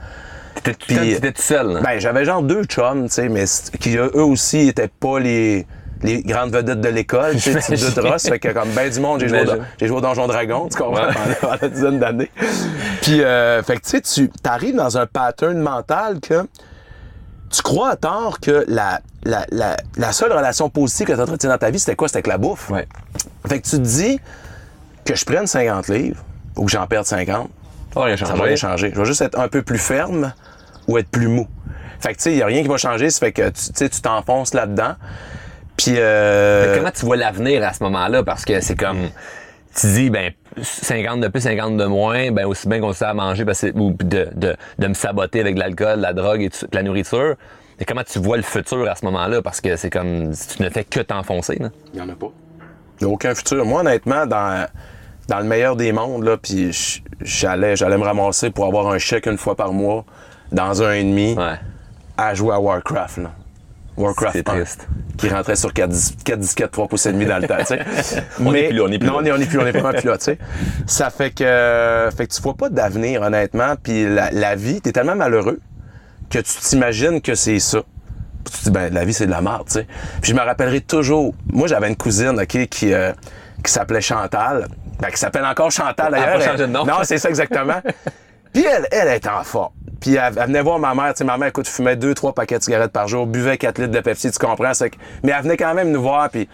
T'étais 0.62 1.32
tout 1.32 1.42
seul, 1.42 1.72
là. 1.74 1.80
Ben, 1.80 1.98
j'avais 1.98 2.24
genre 2.24 2.42
deux 2.42 2.64
chums, 2.64 3.06
tu 3.08 3.14
sais, 3.14 3.28
mais 3.28 3.44
qui 3.80 3.96
eux 3.96 4.14
aussi 4.22 4.68
étaient 4.68 4.88
pas 4.88 5.18
les, 5.18 5.66
les 6.02 6.22
grandes 6.22 6.52
vedettes 6.52 6.80
de 6.82 6.88
l'école, 6.88 7.36
tu 7.36 7.52
sais, 7.58 7.74
de 7.76 7.94
dross, 8.00 8.28
fait 8.28 8.38
que 8.38 8.48
comme 8.48 8.68
ben 8.70 8.90
du 8.90 9.00
monde, 9.00 9.20
j'ai 9.20 9.28
joué, 9.28 9.44
j'ai 9.78 9.86
joué 9.86 9.96
au 9.96 10.00
Donjon 10.02 10.26
Dragon, 10.26 10.68
tu 10.70 10.76
comprends, 10.76 11.06
Ouais. 11.06 11.14
pendant, 11.14 11.34
pendant 11.56 11.66
une 11.66 11.72
dizaine 11.72 11.98
d'années. 11.98 12.30
Puis, 13.00 13.22
euh, 13.22 13.62
fait 13.62 13.76
que 13.76 13.82
tu 13.82 13.90
sais, 13.90 14.00
tu 14.02 14.28
arrives 14.44 14.76
dans 14.76 14.98
un 14.98 15.06
pattern 15.06 15.58
mental 15.58 16.20
que 16.20 16.46
tu 17.50 17.62
crois 17.62 17.90
à 17.90 17.96
tort 17.96 18.38
que 18.40 18.64
la, 18.68 19.00
la, 19.24 19.44
la, 19.50 19.76
la 19.96 20.12
seule 20.12 20.32
relation 20.32 20.70
positive 20.70 21.06
que 21.08 21.12
tu 21.12 21.20
entretiens 21.20 21.50
dans 21.50 21.58
ta 21.58 21.70
vie, 21.70 21.78
c'était 21.78 21.96
quoi? 21.96 22.08
C'était 22.08 22.18
avec 22.18 22.26
la 22.28 22.38
bouffe? 22.38 22.70
Ouais. 22.70 22.86
Fait 23.46 23.60
que 23.60 23.64
tu 23.68 23.76
te 23.76 23.82
dis 23.82 24.20
que 25.04 25.14
je 25.16 25.24
prenne 25.24 25.46
50 25.46 25.88
livres 25.88 26.22
ou 26.56 26.64
que 26.66 26.70
j'en 26.70 26.86
perde 26.86 27.04
50, 27.06 27.48
Ça 27.94 28.00
va 28.00 28.06
rien 28.06 28.16
ça 28.16 28.26
changer. 28.26 28.38
va 28.38 28.44
rien 28.44 28.56
changer. 28.56 28.92
Je 28.94 28.98
vais 29.00 29.04
juste 29.06 29.22
être 29.22 29.38
un 29.38 29.48
peu 29.48 29.62
plus 29.62 29.78
ferme 29.78 30.32
ou 30.88 30.98
être 30.98 31.08
plus 31.08 31.28
mou. 31.28 31.46
Fait 32.00 32.12
que, 32.12 32.18
tu 32.18 32.22
sais, 32.24 32.32
il 32.32 32.36
n'y 32.36 32.42
a 32.42 32.46
rien 32.46 32.62
qui 32.62 32.68
va 32.68 32.76
changer. 32.76 33.10
Ça 33.10 33.18
fait 33.18 33.32
que, 33.32 33.50
tu 33.50 33.90
tu 33.90 34.00
t'enfonces 34.00 34.54
là-dedans. 34.54 34.94
Puis, 35.76 35.94
euh, 35.96 36.72
Mais 36.72 36.78
comment 36.78 36.90
tu 36.90 37.04
vois 37.04 37.16
l'avenir 37.16 37.66
à 37.66 37.72
ce 37.72 37.82
moment-là? 37.84 38.22
Parce 38.22 38.44
que 38.44 38.60
c'est 38.60 38.76
comme, 38.76 39.08
tu 39.74 39.86
dis, 39.88 40.10
ben, 40.10 40.32
50 40.60 41.20
de 41.20 41.28
plus, 41.28 41.40
50 41.40 41.76
de 41.76 41.84
moins, 41.84 42.30
ben, 42.32 42.46
aussi 42.46 42.68
bien 42.68 42.80
qu'on 42.80 42.92
sait 42.92 43.04
à 43.04 43.14
manger 43.14 43.44
parce 43.44 43.60
que, 43.60 43.76
ou 43.78 43.92
de, 43.92 44.28
de, 44.34 44.56
de 44.78 44.86
me 44.86 44.94
saboter 44.94 45.40
avec 45.40 45.54
de 45.54 45.60
l'alcool, 45.60 45.96
de 45.98 46.02
la 46.02 46.12
drogue 46.12 46.42
et 46.42 46.50
tout- 46.50 46.66
de 46.66 46.76
la 46.76 46.82
nourriture. 46.82 47.34
Et 47.78 47.84
comment 47.84 48.02
tu 48.04 48.18
vois 48.18 48.36
le 48.36 48.42
futur 48.42 48.88
à 48.90 48.94
ce 48.94 49.04
moment-là? 49.06 49.40
Parce 49.42 49.60
que 49.60 49.76
c'est 49.76 49.88
comme, 49.90 50.32
si 50.34 50.56
tu 50.56 50.62
ne 50.62 50.68
fais 50.68 50.84
que 50.84 51.00
t'enfoncer, 51.00 51.56
là. 51.58 51.70
Il 51.94 52.00
n'y 52.00 52.06
en 52.06 52.08
a 52.10 52.14
pas. 52.14 52.30
Il 53.00 53.06
n'y 53.06 53.10
a 53.10 53.14
aucun 53.14 53.34
futur. 53.34 53.64
Moi, 53.64 53.80
honnêtement, 53.80 54.26
dans, 54.26 54.66
dans 55.28 55.38
le 55.38 55.44
meilleur 55.44 55.76
des 55.76 55.92
mondes, 55.92 56.24
là, 56.24 56.36
puis 56.36 56.70
j'allais, 57.22 57.76
j'allais 57.76 57.96
me 57.96 58.04
ramasser 58.04 58.50
pour 58.50 58.66
avoir 58.66 58.88
un 58.88 58.98
chèque 58.98 59.26
une 59.26 59.38
fois 59.38 59.56
par 59.56 59.72
mois 59.72 60.04
dans 60.52 60.82
un 60.82 60.92
et 60.92 61.04
demi 61.04 61.34
Ouais. 61.38 61.54
à 62.18 62.34
jouer 62.34 62.52
à 62.54 62.60
Warcraft. 62.60 63.18
Là. 63.18 63.30
Warcraft 64.00 64.32
C'est 64.36 64.48
1, 64.48 64.52
triste. 64.52 64.88
qui 65.18 65.28
rentrait 65.28 65.56
sur 65.56 65.72
4, 65.72 65.88
dis- 65.90 66.16
4 66.24 66.38
disquettes 66.38 66.70
3 66.70 66.88
pouces 66.88 67.06
et 67.06 67.12
demi 67.12 67.26
dans 67.26 67.38
le 67.38 67.46
temps, 67.46 67.56
tu 67.58 67.66
sais. 67.66 68.22
On 68.44 68.54
est 68.54 68.68
plus 68.68 68.76
là, 68.76 68.82
on 68.86 68.92
est 68.92 68.98
plus 68.98 69.06
non, 69.08 69.14
là. 69.14 69.18
on 69.22 69.24
est, 69.26 69.32
on 69.32 69.36
est 69.40 69.46
plus, 69.46 69.58
on 69.58 69.66
est 69.66 69.72
vraiment 69.72 69.92
plus 69.92 70.06
là, 70.08 70.16
tu 70.18 70.24
sais. 70.24 70.38
Ça 70.86 71.10
fait 71.10 71.30
que, 71.30 72.08
fait 72.16 72.26
que 72.26 72.32
tu 72.34 72.40
vois 72.42 72.54
pas 72.54 72.68
d'avenir, 72.68 73.22
honnêtement, 73.22 73.74
puis 73.82 74.12
la, 74.12 74.30
la 74.30 74.54
vie, 74.56 74.80
t'es 74.80 74.92
tellement 74.92 75.16
malheureux 75.16 75.60
que 76.30 76.38
tu 76.38 76.52
t'imagines 76.60 77.20
que 77.20 77.34
c'est 77.34 77.58
ça. 77.58 77.80
Puis 78.44 78.54
tu 78.54 78.58
te 78.60 78.64
dis, 78.64 78.70
ben, 78.70 78.92
la 78.94 79.04
vie, 79.04 79.12
c'est 79.12 79.26
de 79.26 79.30
la 79.30 79.42
merde, 79.42 79.64
tu 79.66 79.72
sais. 79.74 79.86
Puis 80.22 80.30
je 80.30 80.34
me 80.36 80.40
rappellerai 80.40 80.80
toujours, 80.80 81.34
moi, 81.52 81.66
j'avais 81.68 81.88
une 81.88 81.96
cousine, 81.96 82.38
OK, 82.40 82.66
qui, 82.68 82.92
euh, 82.94 83.12
qui 83.62 83.70
s'appelait 83.70 84.00
Chantal. 84.00 84.68
Ben, 84.98 85.08
qui 85.10 85.18
s'appelle 85.18 85.44
encore 85.44 85.70
Chantal, 85.70 86.14
Elle 86.16 86.38
d'ailleurs. 86.40 86.68
nom. 86.68 86.84
Non, 86.84 86.94
c'est 87.02 87.18
ça, 87.18 87.28
exactement. 87.28 87.80
Puis 88.52 88.64
elle, 88.64 88.86
elle 88.90 89.14
était 89.16 89.28
en 89.28 89.44
forme. 89.44 89.72
Puis 90.00 90.14
elle, 90.14 90.32
elle 90.36 90.46
venait 90.46 90.62
voir 90.62 90.78
ma 90.78 90.94
mère. 90.94 91.12
Tu 91.14 91.18
sais, 91.18 91.24
ma 91.24 91.36
mère, 91.36 91.48
écoute, 91.48 91.68
fumait 91.68 91.96
deux, 91.96 92.14
trois 92.14 92.32
paquets 92.32 92.58
de 92.58 92.62
cigarettes 92.62 92.92
par 92.92 93.06
jour, 93.08 93.26
buvait 93.26 93.58
4 93.58 93.78
litres 93.78 93.92
de 93.92 94.00
Pepsi, 94.00 94.30
tu 94.30 94.38
comprends? 94.38 94.72
Que- 94.72 94.96
Mais 95.22 95.32
elle 95.36 95.42
venait 95.42 95.56
quand 95.56 95.74
même 95.74 95.90
nous 95.90 96.02
voir, 96.02 96.30
puis 96.30 96.48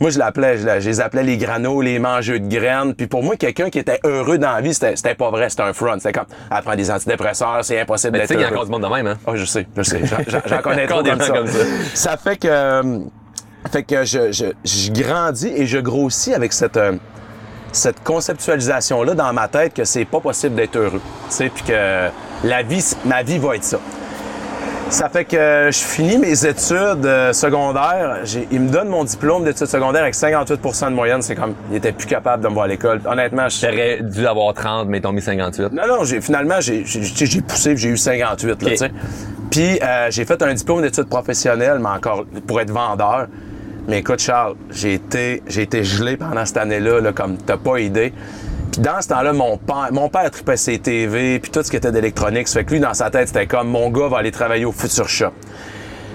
moi, 0.00 0.08
je 0.10 0.18
l'appelais, 0.18 0.56
je, 0.56 0.88
les 0.88 1.00
appelais 1.02 1.22
les 1.22 1.36
granos, 1.36 1.82
les 1.82 1.98
mangeux 1.98 2.40
de 2.40 2.48
graines. 2.48 2.94
Puis 2.94 3.06
pour 3.06 3.22
moi, 3.22 3.36
quelqu'un 3.36 3.68
qui 3.68 3.78
était 3.78 4.00
heureux 4.04 4.38
dans 4.38 4.52
la 4.52 4.60
vie, 4.62 4.72
c'était 4.74 5.14
pas 5.14 5.30
vrai, 5.30 5.50
c'était 5.50 5.62
un 5.62 5.72
front. 5.74 5.94
C'était 5.98 6.12
comme, 6.12 6.24
elle 6.50 6.62
prend 6.62 6.74
des 6.74 6.90
antidépresseurs, 6.90 7.58
c'est 7.64 7.80
impossible 7.80 8.12
Mais 8.12 8.20
tu 8.26 8.28
d'être 8.28 8.28
sais, 8.28 8.34
il 8.36 8.40
y 8.40 8.44
a 8.44 8.48
encore 8.48 8.64
du 8.64 8.70
monde 8.70 8.82
de 8.82 8.88
même, 8.88 9.06
hein? 9.06 9.18
Ah, 9.26 9.32
je 9.34 9.44
sais, 9.44 9.66
je 9.76 9.82
sais. 9.82 10.00
J'en- 10.46 10.62
connais 10.62 10.86
trop 10.86 11.02
des 11.02 11.10
comme 11.10 11.20
gens 11.20 11.26
ça. 11.26 11.32
comme 11.34 11.46
ça. 11.46 11.58
Ça 11.94 12.16
fait 12.16 12.36
que, 12.38 12.48
euh, 12.48 12.98
fait 13.70 13.82
que 13.82 14.04
je, 14.04 14.32
je, 14.32 14.46
je 14.64 14.90
grandis 14.90 15.48
et 15.54 15.66
je 15.66 15.78
grossis 15.78 16.32
avec 16.32 16.54
cette, 16.54 16.78
euh, 16.78 16.92
cette 17.72 18.02
conceptualisation-là 18.02 19.14
dans 19.14 19.32
ma 19.34 19.48
tête 19.48 19.74
que 19.74 19.84
c'est 19.84 20.04
pas 20.06 20.20
possible 20.20 20.54
d'être 20.54 20.76
heureux. 20.76 21.00
Tu 21.28 21.34
sais, 21.36 21.50
puis 21.50 21.62
que 21.64 22.08
la 22.44 22.62
vie, 22.62 22.84
ma 23.04 23.22
vie 23.22 23.38
va 23.38 23.56
être 23.56 23.64
ça. 23.64 23.78
Ça 24.88 25.08
fait 25.08 25.24
que 25.24 25.68
je 25.70 25.78
finis 25.78 26.18
mes 26.18 26.44
études 26.44 27.06
euh, 27.06 27.32
secondaires. 27.32 28.22
Il 28.50 28.60
me 28.60 28.70
donne 28.70 28.88
mon 28.88 29.04
diplôme 29.04 29.44
d'études 29.44 29.68
secondaires 29.68 30.02
avec 30.02 30.14
58% 30.16 30.90
de 30.90 30.94
moyenne. 30.94 31.22
C'est 31.22 31.36
comme, 31.36 31.54
il 31.70 31.76
était 31.76 31.92
plus 31.92 32.08
capable 32.08 32.42
de 32.42 32.48
me 32.48 32.54
voir 32.54 32.64
à 32.64 32.68
l'école. 32.68 33.00
Honnêtement, 33.06 33.48
je, 33.48 33.60
J'aurais 33.60 34.00
dû 34.02 34.26
avoir 34.26 34.52
30, 34.52 34.88
mais 34.88 35.00
t'as 35.00 35.12
mis 35.12 35.22
58. 35.22 35.72
non, 35.72 35.86
non, 35.86 36.02
j'ai, 36.04 36.20
finalement, 36.20 36.60
j'ai, 36.60 36.82
poussé, 37.46 37.76
j'ai 37.76 37.88
eu 37.88 37.96
58, 37.96 38.46
là, 38.48 38.52
Ok. 38.54 38.68
tu 38.72 38.76
sais. 38.78 38.90
Puis 39.48 39.78
euh, 39.80 40.08
j'ai 40.10 40.24
fait 40.24 40.42
un 40.42 40.54
diplôme 40.54 40.82
d'études 40.82 41.08
professionnelles, 41.08 41.78
mais 41.80 41.88
encore 41.90 42.24
pour 42.48 42.60
être 42.60 42.72
vendeur. 42.72 43.28
Mais 43.86 44.00
écoute, 44.00 44.20
Charles, 44.20 44.54
j'ai 44.70 44.94
été, 44.94 45.42
j'ai 45.46 45.62
été 45.62 45.84
gelé 45.84 46.16
pendant 46.16 46.44
cette 46.44 46.56
année-là, 46.56 47.00
là, 47.00 47.12
comme 47.12 47.36
t'as 47.36 47.56
pas 47.56 47.78
idée. 47.78 48.12
Puis 48.72 48.82
dans 48.82 49.00
ce 49.00 49.08
temps-là, 49.08 49.32
mon 49.32 49.56
père, 49.56 49.88
mon 49.92 50.08
père 50.08 50.30
tripait 50.30 50.56
ses 50.56 50.78
TV, 50.78 51.38
puis 51.40 51.50
tout 51.50 51.62
ce 51.62 51.70
qui 51.70 51.76
était 51.76 51.92
d'électronique. 51.92 52.48
Ça 52.48 52.60
fait 52.60 52.64
que 52.64 52.72
lui, 52.72 52.80
dans 52.80 52.94
sa 52.94 53.10
tête, 53.10 53.28
c'était 53.28 53.46
comme, 53.46 53.68
mon 53.68 53.90
gars 53.90 54.08
va 54.08 54.18
aller 54.18 54.30
travailler 54.30 54.64
au 54.64 54.72
Future 54.72 55.08
Shop. 55.08 55.32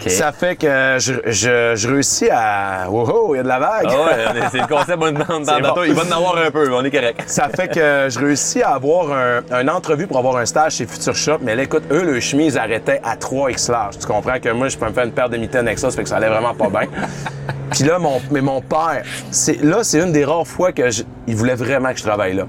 Ça 0.10 0.32
fait 0.32 0.56
que 0.56 0.98
je, 1.00 1.14
je, 1.26 1.74
je 1.76 1.88
réussis 1.88 2.30
à. 2.32 2.90
Wow, 2.90 3.34
il 3.34 3.38
y 3.38 3.40
a 3.40 3.44
de 3.44 3.48
la 3.48 3.60
vague! 3.60 3.88
Ah 3.90 4.34
ouais, 4.34 4.42
c'est 4.52 4.60
le 4.60 4.68
concept 4.68 5.00
dans, 5.00 5.12
dans, 5.40 5.60
dans 5.62 5.74
bon. 5.74 5.84
Il 5.86 5.94
va 5.94 6.04
en 6.04 6.18
avoir 6.18 6.38
un 6.38 6.52
peu, 6.52 6.68
mais 6.70 6.76
on 6.76 6.84
est 6.84 6.92
correct. 6.92 7.24
Ça 7.28 7.50
fait 7.50 7.68
que 7.68 8.08
je 8.10 8.20
réussis 8.20 8.62
à 8.62 8.76
avoir 8.76 9.12
un, 9.12 9.62
une 9.62 9.70
entrevue 9.70 10.06
pour 10.08 10.18
avoir 10.18 10.38
un 10.38 10.46
stage 10.46 10.74
chez 10.76 10.86
Future 10.86 11.16
Shop, 11.16 11.38
mais 11.42 11.56
là, 11.56 11.64
écoute, 11.64 11.84
eux, 11.92 12.04
le 12.04 12.20
chemise 12.20 12.58
arrêtait 12.58 13.02
à 13.04 13.16
3X 13.16 13.72
large. 13.72 13.98
Tu 14.00 14.06
comprends 14.06 14.40
que 14.40 14.50
moi, 14.50 14.68
je 14.70 14.78
peux 14.78 14.86
me 14.86 14.94
faire 14.94 15.06
une 15.06 15.12
paire 15.12 15.30
de 15.30 15.38
mitaines 15.38 15.68
avec 15.68 15.80
ça, 15.80 15.90
ça 15.90 15.96
fait 15.98 16.04
que 16.04 16.10
ça 16.10 16.18
allait 16.18 16.30
vraiment 16.30 16.54
pas 16.54 16.70
bien. 16.70 16.88
Puis 17.72 17.84
là, 17.84 17.98
mon, 18.00 18.22
mais 18.32 18.42
mon 18.42 18.62
père, 18.62 19.04
c'est, 19.32 19.62
là, 19.64 19.80
c'est 19.84 20.00
une 20.00 20.12
des 20.12 20.24
rares 20.24 20.48
fois 20.48 20.72
que 20.72 20.90
je- 20.92 21.04
il 21.28 21.36
voulait 21.36 21.56
vraiment 21.56 21.92
que 21.92 21.98
je 21.98 22.04
travaille 22.04 22.34
là. 22.36 22.46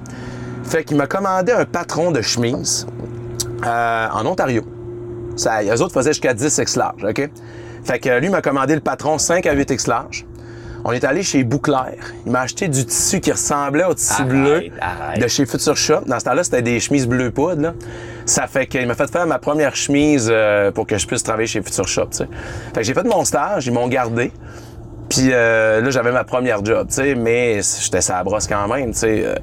Fait 0.65 0.85
qu'il 0.85 0.97
m'a 0.97 1.07
commandé 1.07 1.53
un 1.53 1.65
patron 1.65 2.11
de 2.11 2.21
chemise 2.23 2.87
euh, 3.65 4.07
en 4.13 4.27
Ontario. 4.27 4.63
Ça, 5.37 5.63
eux 5.63 5.81
autres 5.83 5.93
faisaient 5.95 6.11
jusqu'à 6.13 6.35
10 6.35 6.59
X 6.59 6.77
large, 6.77 7.05
OK? 7.05 7.29
Fait 7.85 7.99
que 8.01 8.19
lui 8.19 8.29
m'a 8.31 8.43
commandé 8.43 8.75
le 8.75 8.81
patron 8.81 9.19
5 9.19 9.47
à 9.47 9.53
8 9.53 9.71
X 9.71 9.87
large. 9.87 10.27
On 10.89 10.93
est 10.93 11.03
allé 11.05 11.23
chez 11.25 11.43
Bouclair. 11.43 11.95
Il 12.27 12.33
m'a 12.33 12.43
acheté 12.43 12.69
du 12.69 12.85
tissu 12.87 13.19
qui 13.21 13.33
ressemblait 13.33 13.85
au 13.85 13.95
tissu 13.95 14.23
Arrête, 14.23 14.29
bleu 14.29 14.63
arrête. 14.81 15.21
de 15.21 15.27
chez 15.27 15.45
Future 15.45 15.77
Shop. 15.77 16.03
Dans 16.07 16.19
ce 16.21 16.25
temps-là, 16.27 16.45
c'était 16.45 16.63
des 16.63 16.79
chemises 16.79 17.09
bleu 17.09 17.33
poudre. 17.33 17.61
Là. 17.61 17.75
Ça 18.25 18.47
fait 18.47 18.67
qu'il 18.69 18.87
m'a 18.87 18.95
fait 18.95 19.11
faire 19.11 19.27
ma 19.27 19.39
première 19.41 19.75
chemise 19.75 20.29
euh, 20.33 20.71
pour 20.71 20.87
que 20.87 20.97
je 20.97 21.07
puisse 21.07 21.25
travailler 21.25 21.49
chez 21.49 21.61
Future 21.61 21.89
Shop. 21.89 22.07
tu 22.13 22.19
sais. 22.19 22.29
Fait 22.73 22.81
que 22.81 22.87
j'ai 22.87 22.95
fait 22.95 23.03
mon 23.05 23.25
stage, 23.25 23.67
ils 23.67 23.73
m'ont 23.73 23.89
gardé. 23.89 24.31
Puis 25.09 25.31
euh, 25.33 25.81
là, 25.81 25.91
j'avais 25.91 26.13
ma 26.13 26.25
première 26.25 26.65
job, 26.65 26.87
tu 26.89 26.95
sais, 26.95 27.15
mais 27.17 27.61
j'étais 27.83 28.01
sa 28.01 28.23
brosse 28.25 28.47
quand 28.49 28.67
même, 28.69 28.93
tu 28.93 28.99
sais. 28.99 29.23
euh. 29.25 29.35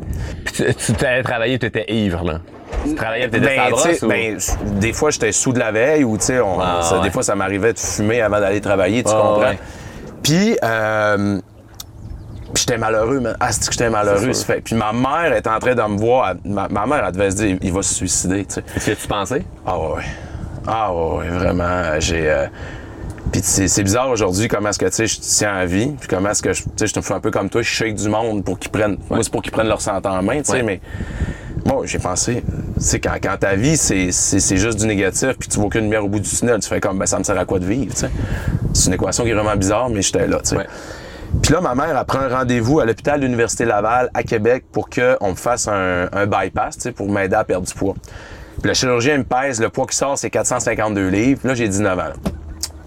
Puis 0.46 0.54
tu, 0.56 0.74
tu 0.76 0.94
t'allais 0.94 1.24
travailler, 1.24 1.58
tu 1.60 1.66
étais 1.66 1.86
ivre, 1.90 2.24
là. 2.24 2.40
Tu 2.86 2.96
travaillais, 2.96 3.27
Ben, 3.27 3.39
ou... 3.72 4.08
ben, 4.08 4.38
des 4.80 4.94
fois, 4.94 5.10
j'étais 5.12 5.32
sous 5.32 5.53
de 5.53 5.60
la 5.60 5.72
veille 5.72 6.03
ou, 6.03 6.18
tu 6.18 6.25
sais, 6.25 6.38
Ah, 6.39 6.82
ouais. 6.94 7.01
des 7.01 7.10
fois, 7.12 7.24
ça 7.24 7.36
m'arrivait 7.36 7.74
de 7.74 7.80
fumer 7.80 8.22
avant 8.22 8.39
d'aller 8.39 8.62
travailler, 8.62 9.03
tu 9.03 9.12
Ah, 9.13 9.18
comprends? 9.22 9.39
ouais. 9.42 9.60
Puis, 10.22 10.58
euh, 10.63 11.39
j'étais 12.56 12.77
malheureux, 12.77 13.20
man. 13.20 13.36
Ah, 13.39 13.51
c'est 13.51 13.65
que 13.65 13.72
j'étais 13.74 13.89
malheureux? 13.89 14.34
Fait. 14.34 14.62
Puis 14.62 14.75
ma 14.75 14.94
mère 14.94 15.34
est 15.34 15.48
en 15.48 15.60
train 15.60 15.75
de 15.75 15.82
me 15.82 15.98
voir. 15.98 16.34
ma, 16.46 16.68
ma 16.70 16.86
mère, 16.86 17.03
elle 17.06 17.13
devait 17.13 17.32
se 17.32 17.36
dire, 17.38 17.58
il 17.62 17.72
va 17.74 17.82
se 17.82 17.94
suicider, 17.94 18.46
tu 18.46 18.56
sais. 18.56 18.62
Qu'est-ce 18.74 18.86
que 18.92 19.01
tu 19.01 19.08
pensais? 19.08 19.44
Ah 19.65 19.77
ouais, 19.80 19.88
ouais. 19.96 20.03
Ah 20.68 20.94
ouais, 20.94 21.18
ouais, 21.18 21.27
vraiment. 21.30 22.00
J'ai. 22.00 22.30
euh, 22.30 22.46
Puis 23.34 23.42
c'est 23.44 23.84
bizarre 23.84 24.10
aujourd'hui 24.10 24.48
comment 24.48 24.70
est-ce 24.70 24.80
que 24.80 24.86
tu 24.86 24.92
sais 24.94 25.08
je 25.08 25.20
tiens 25.20 25.56
à 25.56 25.65
vie, 25.65 25.88
puis 26.00 26.08
comment 26.08 26.30
est-ce 26.30 26.42
que 26.44 26.53
je 26.53 26.62
tu 26.63 26.70
sais 26.77 26.88
je 26.88 26.94
te 26.94 27.01
fais 27.01 27.13
un 27.13 27.20
peu 27.20 27.32
comme 27.32 27.50
toi, 27.50 27.62
je 27.62 27.68
shake 27.68 27.96
du 27.96 28.08
monde 28.08 28.44
pour 28.46 28.58
qu'ils 28.60 28.70
prennent. 28.72 28.98
Moi 29.10 29.20
c'est 29.24 29.32
pour 29.32 29.42
qu'ils 29.42 29.51
prennent 29.51 29.68
leur 29.68 29.82
santé 29.82 30.08
en 30.08 30.22
main, 30.22 30.38
tu 30.38 30.46
sais, 30.46 30.53
Ouais. 30.53 30.62
mais 30.63 30.80
moi 31.65 31.84
j'ai 31.86 32.00
pensé, 32.00 32.43
tu 32.75 32.84
sais 32.84 33.00
quand, 33.00 33.15
quand 33.22 33.38
ta 33.39 33.55
vie 33.55 33.77
c'est 33.77 34.12
c'est 34.12 34.39
c'est 34.39 34.58
juste 34.58 34.79
du 34.79 34.88
négatif, 34.88 35.34
puis 35.39 35.48
tu 35.48 35.58
vois 35.58 35.67
aucune 35.67 35.82
lumière 35.82 36.03
au 36.03 36.10
bout 36.10 36.20
du 36.20 36.29
tunnel, 36.29 36.60
tu 36.60 36.67
fais 36.67 36.79
comme 36.79 36.98
ben 37.00 37.05
ça 37.05 37.20
me 37.20 37.24
sert 37.24 37.38
à 37.38 37.46
quoi 37.46 37.60
de 37.60 37.65
vivre, 37.65 37.93
tu 37.93 38.01
sais. 38.01 38.12
C'est 38.74 38.88
une 38.88 38.93
équation 38.93 39.24
qui 39.24 39.29
est 39.29 39.34
vraiment 39.34 39.55
bizarre, 39.55 39.89
mais 39.89 40.01
j'étais 40.01 40.27
là, 40.27 40.39
tu 40.39 40.50
sais. 40.50 40.58
Ouais. 40.58 40.67
Puis 41.41 41.51
là, 41.51 41.62
ma 41.62 41.74
mère 41.74 41.98
a 41.98 42.05
pris 42.05 42.20
un 42.20 42.29
rendez-vous 42.29 42.79
à 42.79 42.86
l'hôpital 42.86 43.20
de 43.20 43.25
l'Université 43.25 43.65
Laval 43.65 44.10
à 44.13 44.24
Québec 44.24 44.65
pour 44.72 44.89
qu'on 44.89 45.29
me 45.32 45.36
fasse 45.36 45.67
un, 45.67 46.08
un 46.12 46.27
bypass, 46.27 46.75
tu 46.75 46.82
sais, 46.84 46.91
pour 46.91 47.10
m'aider 47.10 47.36
à 47.36 47.43
perdre 47.43 47.67
du 47.67 47.74
poids. 47.74 47.96
Puis 48.62 48.67
le 48.67 48.74
chirurgien 48.74 49.17
me 49.17 49.24
pèse, 49.24 49.60
le 49.60 49.70
poids 49.70 49.88
qui 49.88 49.96
sort, 49.96 50.17
c'est 50.17 50.29
452 50.29 51.08
livres. 51.08 51.41
Là, 51.43 51.55
j'ai 51.55 51.67
19 51.67 52.00
ans. 52.00 52.03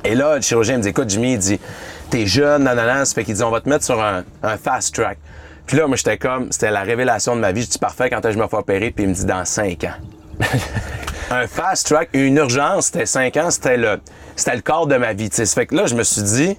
Et 0.04 0.14
là, 0.14 0.37
le 0.37 0.42
chirurgien 0.42 0.78
me 0.78 0.83
dit, 0.83 0.88
écoute, 0.88 1.11
Jimmy, 1.11 1.33
il 1.33 1.38
dit, 1.38 1.61
t'es 2.09 2.26
jeune, 2.26 2.62
nanana, 2.64 3.04
ça 3.04 3.14
fait 3.14 3.25
qu'il 3.25 3.35
dit, 3.35 3.42
on 3.42 3.50
va 3.50 3.61
te 3.61 3.68
mettre 3.68 3.85
sur 3.85 4.00
un, 4.00 4.23
un 4.42 4.56
fast 4.56 4.95
track. 4.95 5.18
Puis 5.67 5.77
là, 5.77 5.87
moi, 5.87 5.97
j'étais 5.97 6.17
comme, 6.19 6.53
c'était 6.53 6.71
la 6.71 6.83
révélation 6.83 7.35
de 7.37 7.41
ma 7.41 7.53
vie. 7.53 7.63
Je 7.63 7.69
dis, 7.69 7.79
parfait, 7.79 8.09
quand 8.11 8.19
est-ce 8.19 8.29
que 8.29 8.33
je 8.35 8.39
me 8.39 8.47
fais 8.49 8.57
opérer? 8.57 8.91
Puis 8.93 9.05
il 9.05 9.09
me 9.11 9.15
dit, 9.15 9.25
dans 9.27 9.45
5 9.45 9.85
ans. 9.85 9.95
un 11.31 11.47
fast 11.47 11.87
track, 11.89 12.11
une 12.13 12.37
urgence, 12.37 12.87
c'était 12.87 13.07
5 13.07 13.37
ans, 13.37 13.51
c'était 13.51 13.77
le, 13.77 14.01
c'était 14.37 14.55
le 14.57 14.63
corps 14.63 14.87
de 14.87 14.97
ma 14.97 15.13
vie. 15.13 15.29
tu 15.29 15.37
sais. 15.37 15.47
Ça 15.47 15.55
fait 15.55 15.67
que 15.67 15.75
là, 15.75 15.87
je 15.87 15.95
me 15.95 16.03
suis 16.05 16.23
dit, 16.23 16.57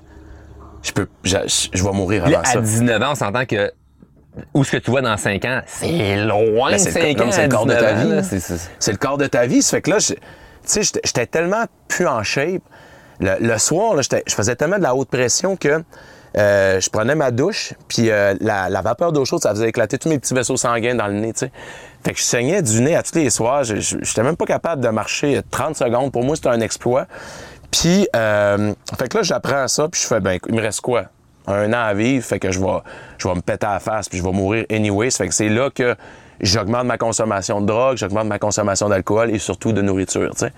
je 0.83 0.91
peux, 0.91 1.07
je, 1.23 1.37
je- 1.45 1.67
je 1.77 1.83
vais 1.83 1.91
mourir 1.91 2.23
avant 2.23 2.31
là, 2.33 2.41
à 2.41 2.45
ça. 2.53 2.59
19 2.61 3.01
ans, 3.01 3.11
on 3.11 3.15
s'entend 3.15 3.45
que 3.45 3.71
où 4.53 4.63
ce 4.63 4.71
que 4.73 4.77
tu 4.77 4.91
vois 4.91 5.01
dans 5.01 5.17
5 5.17 5.43
ans, 5.45 5.61
c'est 5.65 6.17
loin 6.25 6.69
Ben, 6.69 6.73
de 6.73 6.77
c'est 6.77 6.91
le 6.99 7.15
5 7.15 7.17
co- 7.17 7.23
ans. 7.23 7.31
c'est 7.31 7.41
le 7.41 7.45
à 7.45 7.49
corps 7.49 7.65
de 7.65 7.73
ta 7.73 7.93
19 7.93 8.17
ans, 8.19 8.21
vie. 8.29 8.41
C'est- 8.79 8.91
le 8.91 8.97
corps 8.97 9.17
de 9.17 9.27
ta 9.27 9.45
vie. 9.47 9.61
Ça 9.63 9.77
fait 9.77 9.81
que 9.81 9.89
là, 9.89 9.97
tu 9.97 10.15
sais, 10.63 10.81
j'étais- 10.83 11.25
tellement 11.25 11.65
plus 11.87 12.07
en 12.07 12.21
shape. 12.23 12.61
Le, 13.19 13.35
le 13.39 13.57
soir, 13.57 13.95
là, 13.95 14.01
je 14.03 14.35
faisais 14.35 14.55
tellement 14.55 14.77
de 14.77 14.83
la 14.83 14.93
haute 14.93 15.09
pression 15.09 15.55
que 15.55 15.81
euh, 16.35 16.79
je 16.79 16.89
prenais 16.89 17.15
ma 17.15 17.31
douche, 17.31 17.73
puis 17.87 18.09
euh, 18.09 18.35
la, 18.41 18.81
vapeur 18.81 19.11
d'eau 19.11 19.25
chaude, 19.25 19.41
ça 19.41 19.51
faisait 19.51 19.69
éclater 19.69 19.97
tous 19.97 20.09
mes 20.09 20.19
petits 20.19 20.33
vaisseaux 20.33 20.57
sanguins 20.57 20.95
dans 20.95 21.07
le 21.07 21.13
nez, 21.13 21.33
tu 21.33 21.39
sais. 21.39 21.51
Fait 22.03 22.13
que 22.13 22.19
je 22.19 22.23
saignais 22.23 22.61
du 22.61 22.81
nez 22.81 22.95
à 22.95 23.03
tous 23.03 23.15
les 23.15 23.29
soirs. 23.29 23.63
Je 23.63 23.97
n'étais 23.97 24.23
même 24.23 24.37
pas 24.37 24.45
capable 24.45 24.81
de 24.81 24.89
marcher 24.89 25.41
30 25.49 25.75
secondes. 25.75 26.11
Pour 26.11 26.23
moi, 26.23 26.35
c'était 26.35 26.49
un 26.49 26.61
exploit. 26.61 27.07
Puis, 27.71 28.07
euh, 28.15 28.73
fait 28.97 29.09
que 29.09 29.17
là, 29.17 29.23
j'apprends 29.23 29.67
ça, 29.67 29.89
puis 29.89 29.99
je 30.01 30.07
fais, 30.07 30.19
ben, 30.19 30.37
il 30.47 30.55
me 30.55 30.61
reste 30.61 30.81
quoi? 30.81 31.05
Un 31.47 31.73
an 31.73 31.85
à 31.85 31.93
vivre, 31.93 32.23
fait 32.23 32.39
que 32.39 32.51
je 32.51 32.59
vais, 32.59 32.77
je 33.17 33.27
vais 33.27 33.35
me 33.35 33.41
péter 33.41 33.65
à 33.65 33.73
la 33.73 33.79
face, 33.79 34.09
puis 34.09 34.19
je 34.19 34.23
vais 34.23 34.31
mourir 34.31 34.65
anyway. 34.69 35.09
Fait 35.09 35.27
que 35.27 35.33
c'est 35.33 35.49
là 35.49 35.69
que 35.69 35.95
j'augmente 36.39 36.85
ma 36.85 36.97
consommation 36.97 37.61
de 37.61 37.65
drogue, 37.65 37.97
j'augmente 37.97 38.27
ma 38.27 38.39
consommation 38.39 38.89
d'alcool 38.89 39.31
et 39.31 39.39
surtout 39.39 39.73
de 39.73 39.81
nourriture, 39.81 40.31
tu 40.31 40.45
sais. 40.45 40.53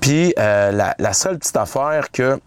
Puis, 0.00 0.34
la 0.36 1.12
seule 1.12 1.38
petite 1.38 1.56
affaire 1.56 2.10
que, 2.10 2.38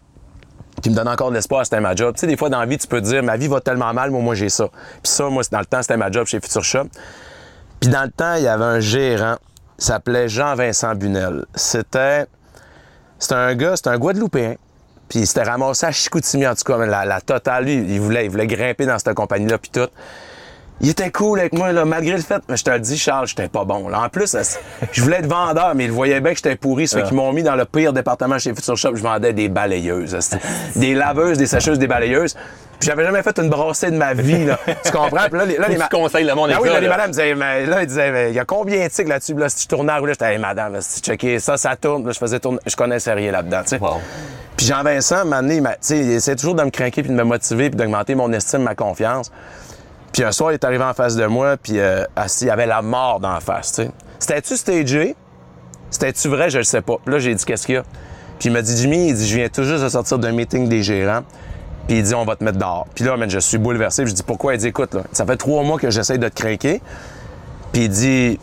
qui 0.82 0.90
me 0.90 0.96
donne 0.96 1.08
encore 1.08 1.30
de 1.30 1.36
l'espoir, 1.36 1.66
c'était 1.66 1.80
ma 1.80 1.96
job. 1.96 2.14
Tu 2.16 2.22
sais, 2.22 2.28
des 2.28 2.38
fois, 2.38 2.50
dans 2.50 2.60
la 2.60 2.66
vie, 2.66 2.78
tu 2.78 2.88
peux 2.88 3.02
te 3.02 3.06
dire, 3.06 3.24
ma 3.24 3.38
vie 3.38 3.48
va 3.48 3.62
tellement 3.62 3.94
mal, 3.94 4.12
mais 4.12 4.22
moi, 4.22 4.36
j'ai 4.36 4.50
ça. 4.50 4.68
Puis 5.02 5.12
ça, 5.12 5.30
moi, 5.30 5.44
dans 5.52 5.60
le 5.60 5.66
temps, 5.66 5.82
c'était 5.82 5.98
ma 5.98 6.12
job 6.12 6.28
chez 6.28 6.40
Future 6.40 6.64
Shop. 6.64 6.86
Puis 7.80 7.90
dans 7.90 8.04
le 8.04 8.12
temps, 8.12 8.36
il 8.36 8.44
y 8.44 8.48
avait 8.48 8.64
un 8.64 8.80
gérant, 8.80 9.38
il 9.80 9.84
s'appelait 9.84 10.30
Jean-Vincent 10.30 10.96
Bunel. 10.96 11.46
C'était 11.56 12.26
c'était 13.20 13.36
un 13.36 13.56
gars, 13.56 13.76
c'était 13.76 13.90
un 13.90 13.98
Guadeloupéen. 13.98 14.56
Puis 15.10 15.20
il 15.20 15.28
s'était 15.28 15.44
ramassé 15.44 15.86
à 15.86 15.92
Chicoutimi, 15.92 16.46
en 16.46 16.56
tout 16.56 16.64
cas, 16.64 16.78
la, 16.78 17.06
la 17.06 17.22
totale, 17.22 17.66
lui, 17.66 17.76
il 17.76 18.02
voulait, 18.02 18.26
il 18.26 18.32
voulait 18.32 18.48
grimper 18.48 18.86
dans 18.86 19.00
cette 19.00 19.14
compagnie-là, 19.14 19.58
puis 19.58 19.72
tout. 19.72 19.88
Il 20.80 20.90
était 20.90 21.10
cool 21.10 21.40
avec 21.40 21.54
moi, 21.54 21.72
là, 21.72 21.86
malgré 21.86 22.16
le 22.16 22.22
fait, 22.22 22.42
mais 22.48 22.56
je 22.56 22.64
te 22.64 22.70
le 22.70 22.80
dis, 22.80 22.98
Charles, 23.00 23.26
j'étais 23.28 23.48
pas 23.48 23.66
bon. 23.66 23.90
Là. 23.90 24.02
En 24.02 24.10
plus, 24.10 24.36
je 24.92 25.02
voulais 25.02 25.18
être 25.18 25.26
vendeur, 25.28 25.74
mais 25.74 25.86
il 25.86 25.92
voyait 25.92 26.20
bien 26.22 26.32
que 26.34 26.38
j'étais 26.38 26.56
pourri, 26.56 26.88
ça 26.88 27.00
fait 27.00 27.08
qu'ils 27.08 27.18
m'ont 27.18 27.34
mis 27.34 27.42
dans 27.42 27.56
le 27.56 27.66
pire 27.66 27.94
département 27.94 28.38
chez 28.38 28.54
Future 28.54 28.78
Shop. 28.78 28.96
Je 28.96 29.02
vendais 29.02 29.34
des 29.34 29.50
balayeuses, 29.50 30.16
des 30.76 30.94
laveuses, 30.94 31.40
des 31.40 31.48
sécheuses, 31.48 31.80
des 31.80 31.88
balayeuses. 31.88 32.36
Puis 32.80 32.88
j'avais 32.90 33.04
jamais 33.04 33.24
fait 33.24 33.36
une 33.40 33.50
brossée 33.50 33.90
de 33.90 33.98
ma 33.98 34.14
vie, 34.14 34.46
là. 34.46 34.60
Tu 34.86 34.92
comprends? 34.92 35.28
Puis 35.30 35.40
là, 35.40 35.46
les, 35.46 35.58
là, 35.58 35.68
les 35.68 35.78
ma- 35.78 35.88
tu 35.88 35.96
conseilles 35.96 36.26
le 36.26 36.36
monde 36.36 36.52
ah 36.54 36.60
oui, 36.62 36.68
ça, 36.68 36.76
là, 36.76 36.80
les 36.80 36.86
là. 36.86 36.96
madames 36.96 37.10
disaient, 37.10 37.34
mais 37.34 37.66
là, 37.66 37.82
ils 37.82 37.88
disaient, 37.88 38.12
mais 38.12 38.30
il 38.30 38.36
y 38.36 38.40
a 38.40 38.46
combien 38.46 38.84
de 38.86 38.92
tics 38.92 39.08
là-dessus? 39.08 39.34
Là, 39.34 39.50
si 39.50 39.64
je 39.64 39.68
tournais 39.68 39.94
à 39.94 39.98
rouler, 39.98 40.14
j'étais, 40.14 40.34
hey, 40.34 40.38
madame, 40.38 40.74
là, 40.74 40.82
si 40.82 41.02
tu 41.02 41.10
checkais 41.10 41.40
ça, 41.40 41.58
ça 41.58 41.76
tourne. 41.76 42.06
Là, 42.06 42.12
je 42.12 42.20
faisais 42.20 42.40
tourner, 42.40 42.60
je 42.68 42.76
connaissais 42.76 43.14
rien 43.14 43.32
là-dedans, 43.32 43.62
tu 43.64 43.70
sais. 43.70 43.80
Wow. 43.80 43.96
Puis 44.56 44.68
Jean-Vincent, 44.68 45.24
il, 45.50 45.62
m'a- 45.64 45.72
tu 45.72 45.78
sais, 45.82 45.98
il 45.98 46.12
essaie 46.12 46.36
toujours 46.36 46.54
de 46.54 46.64
me 46.64 46.70
craquer 46.70 47.02
puis 47.02 47.10
de 47.12 47.16
me 47.18 47.24
motiver 47.24 47.72
puis 47.72 47.78
d'augmenter 47.78 48.14
mon 48.14 48.32
estime, 48.32 48.62
ma 48.62 48.76
confiance. 48.76 49.32
Puis 50.14 50.24
un 50.24 50.32
soir, 50.32 50.52
il 50.52 50.56
est 50.56 50.64
arrivé 50.64 50.84
en 50.84 50.94
face 50.94 51.16
de 51.16 51.26
moi, 51.26 51.58
puis 51.58 51.80
euh, 51.80 52.04
assis, 52.16 52.46
il 52.46 52.48
y 52.48 52.52
avait 52.52 52.66
la 52.66 52.82
mort 52.82 53.20
la 53.22 53.40
face, 53.40 53.74
tu. 53.74 53.84
C'était-tu 54.20 54.58
stagé? 54.58 55.16
C'était-tu 55.90 56.28
vrai? 56.28 56.50
Je 56.50 56.58
le 56.60 56.64
sais 56.64 56.82
pas. 56.82 56.98
Là, 57.06 57.20
j'ai 57.20 57.34
dit, 57.34 57.46
qu'est-ce 57.46 57.66
qu'il 57.66 57.76
y 57.76 57.78
a? 57.78 57.84
Puis 58.40 58.50
il 58.50 58.52
m'a 58.52 58.62
dit, 58.62 58.76
Jimmy, 58.76 59.10
il 59.10 59.16
dit, 59.16 59.28
je 59.28 59.36
viens 59.36 59.50
tout 59.50 59.64
juste 59.64 59.84
de 59.84 59.90
sortir 59.90 60.20
d'un 60.20 60.32
meeting 60.32 60.68
des 60.68 60.84
gérants. 60.84 61.22
Puis 61.88 61.98
il 61.98 62.04
dit, 62.04 62.14
on 62.14 62.26
va 62.26 62.36
te 62.36 62.44
mettre 62.44 62.58
dehors. 62.58 62.86
Puis 62.94 63.06
là, 63.06 63.16
je 63.28 63.40
suis 63.40 63.58
bouleversé. 63.58 64.04
Puis 64.04 64.12
je 64.12 64.16
dis, 64.16 64.24
pourquoi? 64.24 64.56
Il 64.56 64.60
dit, 64.60 64.68
écoute, 64.68 64.94
là, 64.94 65.02
ça 65.12 65.26
fait 65.26 65.38
trois 65.38 65.64
mois 65.64 65.80
que 65.80 65.90
j'essaie 65.90 66.18
de 66.18 66.28
te 66.28 66.42
craquer. 66.42 66.82
Puis 67.72 67.84
il 67.84 67.90
dit, 67.90 68.40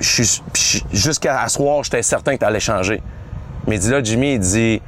jusqu'à 0.93 1.47
soir, 1.49 1.85
j'étais 1.85 2.03
certain 2.03 2.35
que 2.35 2.41
tu 2.41 2.45
allais 2.45 2.61
changer. 2.61 3.03
Mais 3.67 3.77
il 3.77 3.81
dit, 3.81 3.91
là, 3.91 4.03
Jimmy, 4.03 4.35
il 4.35 4.41
dit, 4.41 4.83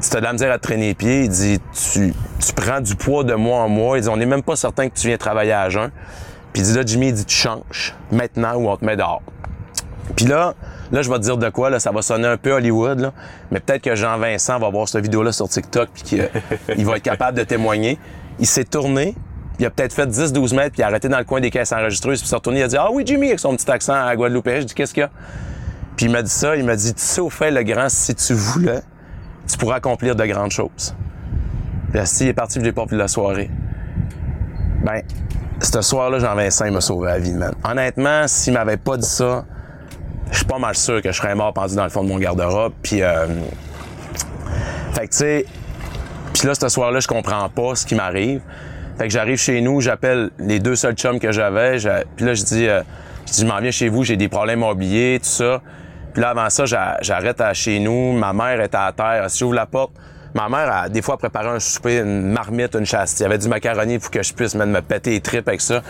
tu 0.00 0.16
as 0.16 0.20
de 0.20 0.44
à 0.44 0.58
traîner 0.58 0.88
les 0.88 0.94
pieds. 0.94 1.24
Il 1.24 1.28
dit, 1.28 1.60
tu, 1.72 2.12
tu 2.44 2.52
prends 2.54 2.80
du 2.80 2.94
poids 2.94 3.24
de 3.24 3.34
mois 3.34 3.60
en 3.60 3.68
mois. 3.68 3.98
Il 3.98 4.02
dit, 4.02 4.08
on 4.08 4.16
n'est 4.16 4.26
même 4.26 4.42
pas 4.42 4.56
certain 4.56 4.88
que 4.88 4.94
tu 4.94 5.06
viens 5.06 5.16
travailler 5.16 5.52
à 5.52 5.68
jeun. 5.68 5.90
Puis 6.52 6.62
il 6.62 6.64
dit, 6.64 6.74
là, 6.74 6.82
Jimmy, 6.84 7.08
il 7.08 7.14
dit, 7.14 7.24
tu 7.24 7.36
changes 7.36 7.94
maintenant 8.10 8.54
ou 8.56 8.68
on 8.68 8.76
te 8.76 8.84
met 8.84 8.96
dehors. 8.96 9.22
Puis 10.16 10.26
là, 10.26 10.54
là, 10.90 11.02
je 11.02 11.10
vais 11.10 11.16
te 11.16 11.22
dire 11.22 11.36
de 11.36 11.48
quoi, 11.50 11.70
là, 11.70 11.78
ça 11.80 11.90
va 11.90 12.02
sonner 12.02 12.26
un 12.26 12.36
peu 12.36 12.52
Hollywood, 12.52 13.00
là, 13.00 13.12
mais 13.50 13.60
peut-être 13.60 13.82
que 13.82 13.94
Jean-Vincent 13.94 14.58
va 14.58 14.70
voir 14.70 14.88
cette 14.88 15.02
vidéo-là 15.02 15.32
sur 15.32 15.48
TikTok 15.48 15.90
puis 15.92 16.02
qu'il 16.02 16.30
il 16.76 16.86
va 16.86 16.96
être 16.96 17.02
capable 17.02 17.36
de 17.36 17.44
témoigner. 17.44 17.98
Il 18.38 18.46
s'est 18.46 18.64
tourné, 18.64 19.14
il 19.58 19.66
a 19.66 19.70
peut-être 19.70 19.92
fait 19.92 20.06
10-12 20.06 20.54
mètres, 20.54 20.72
puis 20.72 20.80
il 20.80 20.82
a 20.82 20.86
arrêté 20.86 21.08
dans 21.08 21.18
le 21.18 21.24
coin 21.24 21.40
des 21.40 21.50
caisses 21.50 21.72
enregistreuses, 21.72 22.20
puis 22.20 22.28
s'est 22.28 22.36
retourné, 22.36 22.60
il 22.60 22.62
a 22.62 22.68
dit 22.68 22.76
«Ah 22.78 22.88
oui, 22.90 23.02
Jimmy», 23.04 23.26
avec 23.28 23.40
son 23.40 23.54
petit 23.54 23.70
accent 23.70 23.94
à 23.94 24.16
Guadeloupe. 24.16 24.48
Je 24.48 24.62
dis 24.62 24.74
«Qu'est-ce 24.74 24.94
qu'il 24.94 25.02
y 25.02 25.04
a?» 25.04 25.10
Puis 25.96 26.06
il 26.06 26.12
m'a 26.12 26.22
dit 26.22 26.30
ça, 26.30 26.56
il 26.56 26.64
m'a 26.64 26.76
dit 26.76 26.94
«Tu 26.94 27.02
sais, 27.02 27.20
au 27.20 27.28
fait, 27.28 27.50
le 27.50 27.62
grand, 27.64 27.88
si 27.88 28.14
tu 28.14 28.32
voulais, 28.32 28.80
tu 29.48 29.56
pourrais 29.58 29.76
accomplir 29.76 30.14
de 30.14 30.24
grandes 30.26 30.50
choses.» 30.50 30.94
Puis 31.92 32.00
il 32.20 32.28
est 32.28 32.32
parti, 32.34 32.58
je 32.60 32.64
l'ai 32.64 32.72
pas 32.72 32.84
la 32.90 33.08
soirée. 33.08 33.50
Ben, 34.84 35.02
ce 35.60 35.80
soir-là, 35.80 36.18
Jean-Vincent, 36.18 36.70
m'a 36.70 36.80
sauvé 36.80 37.08
la 37.08 37.18
vie, 37.18 37.32
man. 37.32 37.54
Honnêtement, 37.64 38.28
s'il 38.28 38.52
m'avait 38.52 38.76
pas 38.76 38.96
dit 38.96 39.08
ça, 39.08 39.44
je 40.30 40.36
suis 40.36 40.46
pas 40.46 40.58
mal 40.58 40.74
sûr 40.76 41.00
que 41.02 41.10
je 41.10 41.16
serais 41.16 41.34
mort 41.34 41.52
pendu 41.54 41.74
dans 41.74 41.84
le 41.84 41.90
fond 41.90 42.04
de 42.04 42.08
mon 42.08 42.18
garde-robe. 42.18 42.74
Puis, 42.82 43.02
euh, 43.02 43.26
fait 44.92 45.06
que 45.08 45.12
tu 45.12 45.16
sais, 45.18 45.44
puis 46.34 46.46
là, 46.46 46.54
ce 46.54 46.68
soir-là, 46.68 47.00
je 47.00 47.08
comprends 47.08 47.48
pas 47.48 47.74
ce 47.74 47.86
qui 47.86 47.94
m'arrive. 47.94 48.40
Fait 48.98 49.04
que 49.04 49.10
j'arrive 49.12 49.38
chez 49.38 49.60
nous, 49.60 49.80
j'appelle 49.80 50.30
les 50.38 50.60
deux 50.60 50.76
seuls 50.76 50.94
chums 50.94 51.18
que 51.18 51.32
j'avais. 51.32 51.78
j'a- 51.78 52.04
Puis 52.16 52.24
là, 52.26 52.34
je 52.34 52.42
dis, 52.44 52.66
euh, 52.68 52.82
je 53.26 53.32
dis, 53.32 53.40
je 53.42 53.46
m'en 53.46 53.58
viens 53.60 53.70
chez 53.70 53.88
vous, 53.88 54.04
j'ai 54.04 54.16
des 54.16 54.28
problèmes 54.28 54.58
immobiliers, 54.60 55.18
tout 55.22 55.28
ça. 55.28 55.62
Puis 56.18 56.22
là, 56.24 56.30
avant 56.30 56.50
ça, 56.50 56.64
j'a- 56.66 56.98
j'arrête 57.00 57.40
à 57.40 57.54
chez 57.54 57.78
nous. 57.78 58.10
Ma 58.10 58.32
mère 58.32 58.60
est 58.60 58.74
à 58.74 58.90
terre. 58.90 59.30
Si 59.30 59.38
j'ouvre 59.38 59.54
la 59.54 59.66
porte, 59.66 59.92
Ma 60.34 60.48
mère 60.48 60.70
a 60.70 60.88
des 60.88 61.00
fois 61.00 61.16
préparé 61.16 61.46
un 61.46 61.60
souper, 61.60 61.98
une 62.00 62.32
marmite, 62.32 62.74
une 62.74 62.84
chasse. 62.84 63.18
Il 63.20 63.22
y 63.22 63.26
avait 63.26 63.38
du 63.38 63.48
macaroni 63.48 63.98
pour 64.00 64.10
que 64.10 64.20
je 64.22 64.34
puisse 64.34 64.54
même 64.56 64.70
me 64.72 64.82
péter 64.82 65.10
les 65.12 65.20
tripes 65.20 65.46
avec 65.46 65.60
ça. 65.60 65.80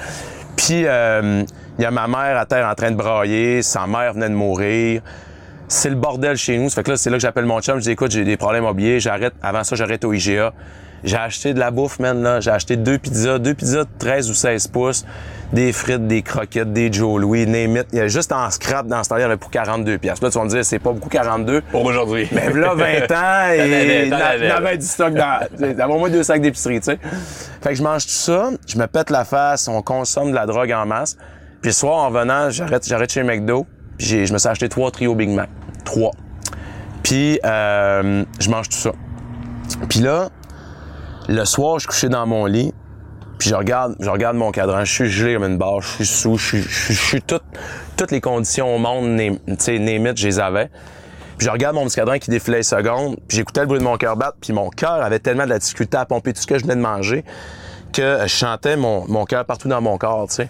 Puis 0.55 0.83
euh, 0.85 1.43
il 1.79 1.83
y 1.83 1.87
a 1.87 1.91
ma 1.91 2.07
mère 2.07 2.37
à 2.39 2.45
terre 2.45 2.67
en 2.69 2.75
train 2.75 2.91
de 2.91 2.97
brailler, 2.97 3.63
sa 3.63 3.87
mère 3.87 4.13
venait 4.13 4.29
de 4.29 4.35
mourir. 4.35 5.01
C'est 5.67 5.89
le 5.89 5.97
bordel 5.97 6.37
chez 6.37 6.57
nous. 6.59 6.69
Ça 6.69 6.77
fait 6.77 6.83
que 6.85 6.91
là, 6.91 6.97
c'est 6.99 7.09
là 7.11 7.17
que 7.17 7.23
j'appelle 7.23 7.47
mon 7.47 7.61
chum. 7.63 7.79
Je 7.79 7.85
dis, 7.85 7.91
écoute, 7.91 8.11
j'ai 8.11 8.25
des 8.25 8.37
problèmes 8.37 8.65
mobiliers. 8.65 9.01
J'arrête. 9.01 9.33
Avant 9.43 9.65
ça, 9.65 9.77
j'arrête 9.77 10.05
au 10.05 10.13
IGA. 10.13 10.53
J'ai 11.05 11.17
acheté 11.17 11.55
de 11.55 11.59
la 11.59 11.71
bouffe, 11.71 11.99
man, 11.99 12.23
là. 12.23 12.41
J'ai 12.41 12.51
acheté 12.51 12.77
deux 12.77 12.99
pizzas, 12.99 13.39
deux 13.39 13.55
pizzas 13.55 13.85
de 13.85 13.89
13 13.99 14.31
ou 14.31 14.35
16 14.35 14.67
pouces, 14.69 15.05
des 15.53 15.73
frites, 15.73 16.07
des 16.07 16.23
croquettes, 16.23 16.73
des 16.73 16.93
Joe 16.93 17.21
Louis, 17.21 17.47
name 17.47 17.77
it. 17.77 17.87
Il 17.93 17.99
y 17.99 18.01
a 18.01 18.09
juste 18.09 18.33
en 18.33 18.51
scrap 18.51 18.87
dans 18.87 19.03
ce 19.05 19.11
temps-là, 19.11 19.21
il 19.21 19.25
y 19.25 19.27
en 19.27 19.31
avait 19.31 19.39
pour 19.39 19.51
42 19.51 19.99
pièces. 19.99 20.21
Là, 20.21 20.31
tu 20.31 20.39
vas 20.39 20.45
me 20.45 20.51
dire, 20.51 20.65
c'est 20.65 20.79
pas 20.79 20.93
beaucoup 20.93 21.09
42. 21.09 21.63
Pour 21.71 21.85
aujourd'hui. 21.85 22.29
Mais 22.33 22.53
là, 22.53 22.75
20 22.75 23.11
ans, 23.13 23.53
et 23.53 24.05
il 24.07 24.09
y 24.09 24.51
avait 24.51 24.77
du 24.77 24.87
stock 24.87 25.15
dans, 25.15 25.47
d'avoir 25.59 25.99
moins 25.99 26.11
deux 26.11 26.23
sacs 26.23 26.43
d'épicerie, 26.43 26.81
tu 26.81 26.87
sais. 26.87 26.99
Fait 27.63 27.71
que 27.71 27.75
je 27.75 27.83
mange 27.83 28.05
tout 28.05 28.13
ça, 28.13 28.51
je 28.67 28.79
me 28.79 28.87
pète 28.87 29.11
la 29.11 29.25
face, 29.25 29.69
on 29.69 29.83
consomme 29.83 30.31
de 30.31 30.35
la 30.35 30.47
drogue 30.47 30.73
en 30.73 30.87
masse. 30.87 31.17
Puis 31.61 31.71
le 31.71 31.75
soir, 31.75 32.05
en 32.05 32.11
venant, 32.11 32.51
j'arrête, 32.51 32.87
j'arrête 32.87 33.13
chez 33.13 33.23
McDo, 33.23 33.67
puis 33.97 34.27
je 34.27 34.33
me 34.33 34.39
suis 34.39 34.49
acheté 34.49 34.69
trois 34.69 34.91
trios 34.91 35.15
Big 35.15 35.31
Mac. 35.31 35.49
Trois. 35.85 36.13
Puis 37.03 37.41
euh, 37.45 38.25
je 38.39 38.51
mange 38.51 38.69
tout 38.69 38.77
ça. 38.77 38.93
Puis 39.89 40.01
là, 40.01 40.29
le 41.29 41.45
soir, 41.45 41.75
je 41.79 41.81
suis 41.81 41.89
couché 41.89 42.09
dans 42.09 42.27
mon 42.27 42.47
lit, 42.47 42.73
puis 43.39 43.51
je 43.51 43.55
regarde, 43.55 43.95
je 44.01 44.11
regarde 44.11 44.37
mon 44.37 44.51
cadran, 44.51 44.85
je 44.85 44.93
suis 44.93 45.11
gelé 45.11 45.35
comme 45.35 45.45
une 45.45 45.59
barre, 45.59 45.81
je 45.83 45.89
suis 45.89 46.07
sous, 46.07 46.37
je 46.39 46.47
suis, 46.47 46.63
je 46.63 46.93
je 46.93 47.01
suis 47.01 47.23
toutes, 47.23 47.45
toutes 47.97 48.11
les 48.11 48.21
conditions 48.21 48.75
au 48.75 48.79
monde, 48.79 49.17
tu 49.19 49.55
sais, 49.59 49.77
je 49.77 50.27
les 50.27 50.41
avais. 50.41 50.71
Puis 51.37 51.47
je 51.47 51.51
regarde 51.53 51.77
mon 51.77 51.85
petit 51.85 51.95
cadran 51.97 52.19
qui 52.19 52.31
défilait 52.31 52.59
les 52.59 52.63
secondes, 52.65 53.17
puis 53.29 53.37
j'écoutais 53.37 53.61
le 53.61 53.67
bruit 53.67 53.79
de 53.79 53.85
mon 53.85 53.97
cœur 53.97 54.17
battre, 54.17 54.39
puis 54.41 54.53
mon 54.53 54.71
cœur 54.71 54.95
avait 55.03 55.21
tellement 55.21 55.45
de 55.45 55.51
la 55.51 55.59
difficulté 55.61 55.97
à 55.97 56.05
pomper 56.05 56.33
tout 56.33 56.41
ce 56.41 56.47
que 56.49 56.59
je 56.59 56.65
venais 56.65 56.75
de 56.77 56.81
manger 56.81 57.25
que 57.93 58.19
je 58.23 58.27
chantais 58.27 58.77
mon, 58.77 59.07
mon 59.09 59.25
cœur 59.25 59.45
partout 59.45 59.69
dans 59.69 59.81
mon 59.81 59.97
corps, 59.99 60.27
tu 60.29 60.35
sais. 60.35 60.49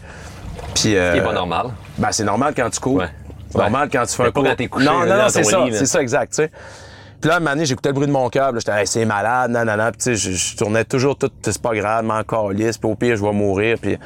Puis 0.75 0.97
euh, 0.97 1.11
Ce 1.13 1.17
qui 1.19 1.23
est 1.23 1.25
pas 1.27 1.35
normal. 1.35 1.67
ben, 1.99 2.11
c'est 2.11 2.25
normal 2.25 2.53
quand 2.57 2.69
tu 2.71 2.81
cours. 2.81 2.97
Ouais. 2.97 3.09
C'est 3.51 3.59
normal 3.59 3.89
quand 3.93 4.05
tu 4.07 4.15
fais 4.15 4.23
Mais 4.25 4.29
un 4.29 4.33
pas 4.33 4.41
cours. 4.41 4.49
quand 4.51 4.57
t'es 4.57 4.69
couché, 4.69 4.87
Non, 4.87 5.07
non, 5.07 5.17
non, 5.17 5.29
c'est 5.29 5.45
ça. 5.45 5.65
C'est 5.73 5.87
ça, 5.87 6.03
exact, 6.03 6.31
tu 6.33 6.37
sais. 6.37 6.51
Puis 7.21 7.29
là, 7.29 7.37
un 7.37 7.41
moment 7.41 7.51
donné, 7.53 7.65
j'écoutais 7.67 7.89
le 7.89 7.95
bruit 7.95 8.07
de 8.07 8.13
mon 8.13 8.29
cœur, 8.29 8.53
j'étais, 8.55 8.73
Hey, 8.73 8.87
c'est 8.87 9.05
malade, 9.05 9.51
nanana. 9.51 9.91
Puis, 9.91 9.99
tu 9.99 10.17
sais, 10.17 10.31
je, 10.31 10.57
tournais 10.57 10.85
toujours 10.85 11.19
tout, 11.19 11.31
c'est 11.43 11.61
pas 11.61 11.75
grave, 11.75 12.05
m'en 12.05 12.23
calisse, 12.23 12.79
puis 12.79 12.89
au 12.91 12.95
pire, 12.95 13.17
je 13.17 13.23
vais 13.25 13.33
mourir. 13.33 13.77
Puis, 13.81 13.99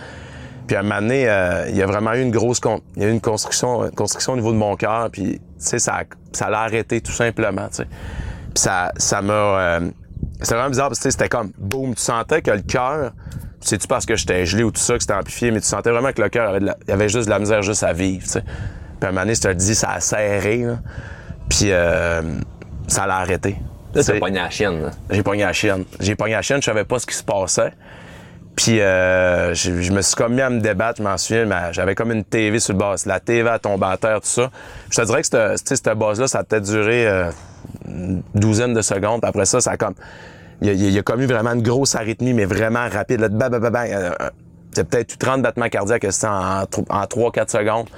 puis 0.66 0.76
à 0.76 0.81
un 0.81 0.83
moment 0.83 1.00
donné, 1.00 1.28
euh, 1.28 1.66
il 1.69 1.76
y 1.76 1.83
a 1.83 1.87
vraiment 1.87 2.14
eu 2.14 2.23
une 2.23 2.31
grosse, 2.31 2.61
con- 2.61 2.81
il 2.97 3.02
y 3.02 3.04
a 3.04 3.09
eu 3.09 3.12
une 3.12 3.21
construction, 3.21 3.85
une 3.85 3.90
construction 3.90 4.33
au 4.33 4.37
niveau 4.37 4.52
de 4.52 4.57
mon 4.57 4.76
cœur, 4.76 5.11
puis, 5.11 5.33
tu 5.33 5.40
sais, 5.59 5.78
ça, 5.78 6.04
ça 6.33 6.49
l'a 6.49 6.61
arrêté 6.61 7.00
tout 7.02 7.12
simplement, 7.12 7.69
tu 7.69 7.76
sais. 7.78 7.85
Puis 7.85 8.62
ça, 8.62 8.92
ça 8.97 9.21
m'a, 9.21 9.33
euh, 9.33 9.90
c'était 10.40 10.54
vraiment 10.54 10.71
bizarre, 10.71 10.88
parce 10.88 11.00
que 11.00 11.11
c'était 11.11 11.28
comme, 11.28 11.52
boum, 11.59 11.95
tu 11.95 12.00
sentais 12.02 12.40
que 12.40 12.50
le 12.50 12.62
cœur, 12.62 13.12
c'est-tu 13.61 13.87
parce 13.88 14.07
que 14.07 14.16
j'étais 14.16 14.47
gelé 14.47 14.62
ou 14.62 14.71
tout 14.71 14.81
ça, 14.81 14.95
que 14.95 15.00
c'était 15.00 15.14
amplifié, 15.14 15.50
mais 15.50 15.61
tu 15.61 15.66
sentais 15.66 15.90
vraiment 15.90 16.12
que 16.12 16.23
le 16.23 16.28
cœur 16.31 16.49
avait, 16.49 16.61
la- 16.61 16.76
il 16.88 16.92
avait 16.92 17.09
juste 17.09 17.26
de 17.26 17.31
la 17.31 17.38
misère 17.38 17.62
juste 17.62 17.83
à 17.83 17.92
vivre, 17.92 18.23
tu 18.25 18.31
sais. 18.31 18.42
Puis 18.42 19.07
à 19.07 19.09
un 19.09 19.12
moment 19.12 19.23
donné, 19.23 19.35
je 19.35 19.75
ça 19.75 19.90
a 19.90 20.00
serré, 20.00 20.59
là. 20.59 20.78
Puis 21.49 21.66
euh, 21.73 22.23
ça 22.93 23.07
l'a 23.07 23.17
arrêté. 23.17 23.57
T'as 23.93 24.19
pogné 24.19 24.39
la 24.39 24.51
chienne. 24.51 24.91
J'ai 25.11 25.23
pogné 25.23 25.43
la 25.43 25.53
chienne. 25.53 25.85
J'ai 26.01 26.15
pogné 26.15 26.33
la 26.35 26.43
chienne, 26.43 26.61
je 26.61 26.67
savais 26.67 26.85
pas 26.85 26.99
ce 26.99 27.07
qui 27.07 27.15
se 27.15 27.23
passait. 27.25 27.73
Puis 28.57 28.81
euh, 28.81 29.55
je, 29.55 29.81
je 29.81 29.93
me 29.93 30.03
suis 30.03 30.15
comme 30.15 30.35
mis 30.35 30.43
à 30.43 30.51
me 30.51 30.61
débattre, 30.61 30.99
je 30.99 31.03
m'en 31.03 31.17
souviens, 31.17 31.47
mais 31.47 31.73
j'avais 31.73 31.95
comme 31.95 32.13
une 32.13 32.25
TV 32.25 32.59
sur 32.59 32.75
le 32.75 32.79
bas. 32.79 32.97
La 33.07 33.19
TV 33.19 33.49
a 33.49 33.59
tombé 33.59 33.87
à 33.87 33.97
terre, 33.97 34.21
tout 34.21 34.29
ça. 34.29 34.51
Je 34.91 35.01
te 35.01 35.07
dirais 35.07 35.23
que 35.23 35.57
cette, 35.57 35.89
base-là, 35.89 36.27
ça 36.27 36.41
a 36.41 36.45
peut-être 36.45 36.65
duré 36.65 37.07
euh, 37.07 37.31
une 37.87 38.23
douzaine 38.35 38.75
de 38.75 38.83
secondes. 38.83 39.23
Puis 39.23 39.29
après 39.29 39.47
ça, 39.47 39.61
ça 39.61 39.73
a 39.73 39.77
comme. 39.77 39.95
Il 40.61 40.69
y 40.69 40.71
a, 40.71 40.75
il 40.75 41.23
eu 41.23 41.27
vraiment 41.27 41.55
une 41.55 41.63
grosse 41.63 41.95
arythmie, 41.95 42.35
mais 42.35 42.45
vraiment 42.45 42.89
rapide. 42.89 43.21
Là, 43.21 43.29
bang, 43.29 43.51
bang, 43.51 43.61
bang, 43.61 43.73
bang. 43.73 43.91
Euh, 43.91 44.13
C'est 44.73 44.89
peut-être 44.89 45.15
eu 45.15 45.17
30 45.17 45.43
battements 45.43 45.69
cardiaques 45.69 46.05
en, 46.05 46.63
en 46.89 47.05
3-4 47.05 47.51
secondes. 47.51 47.89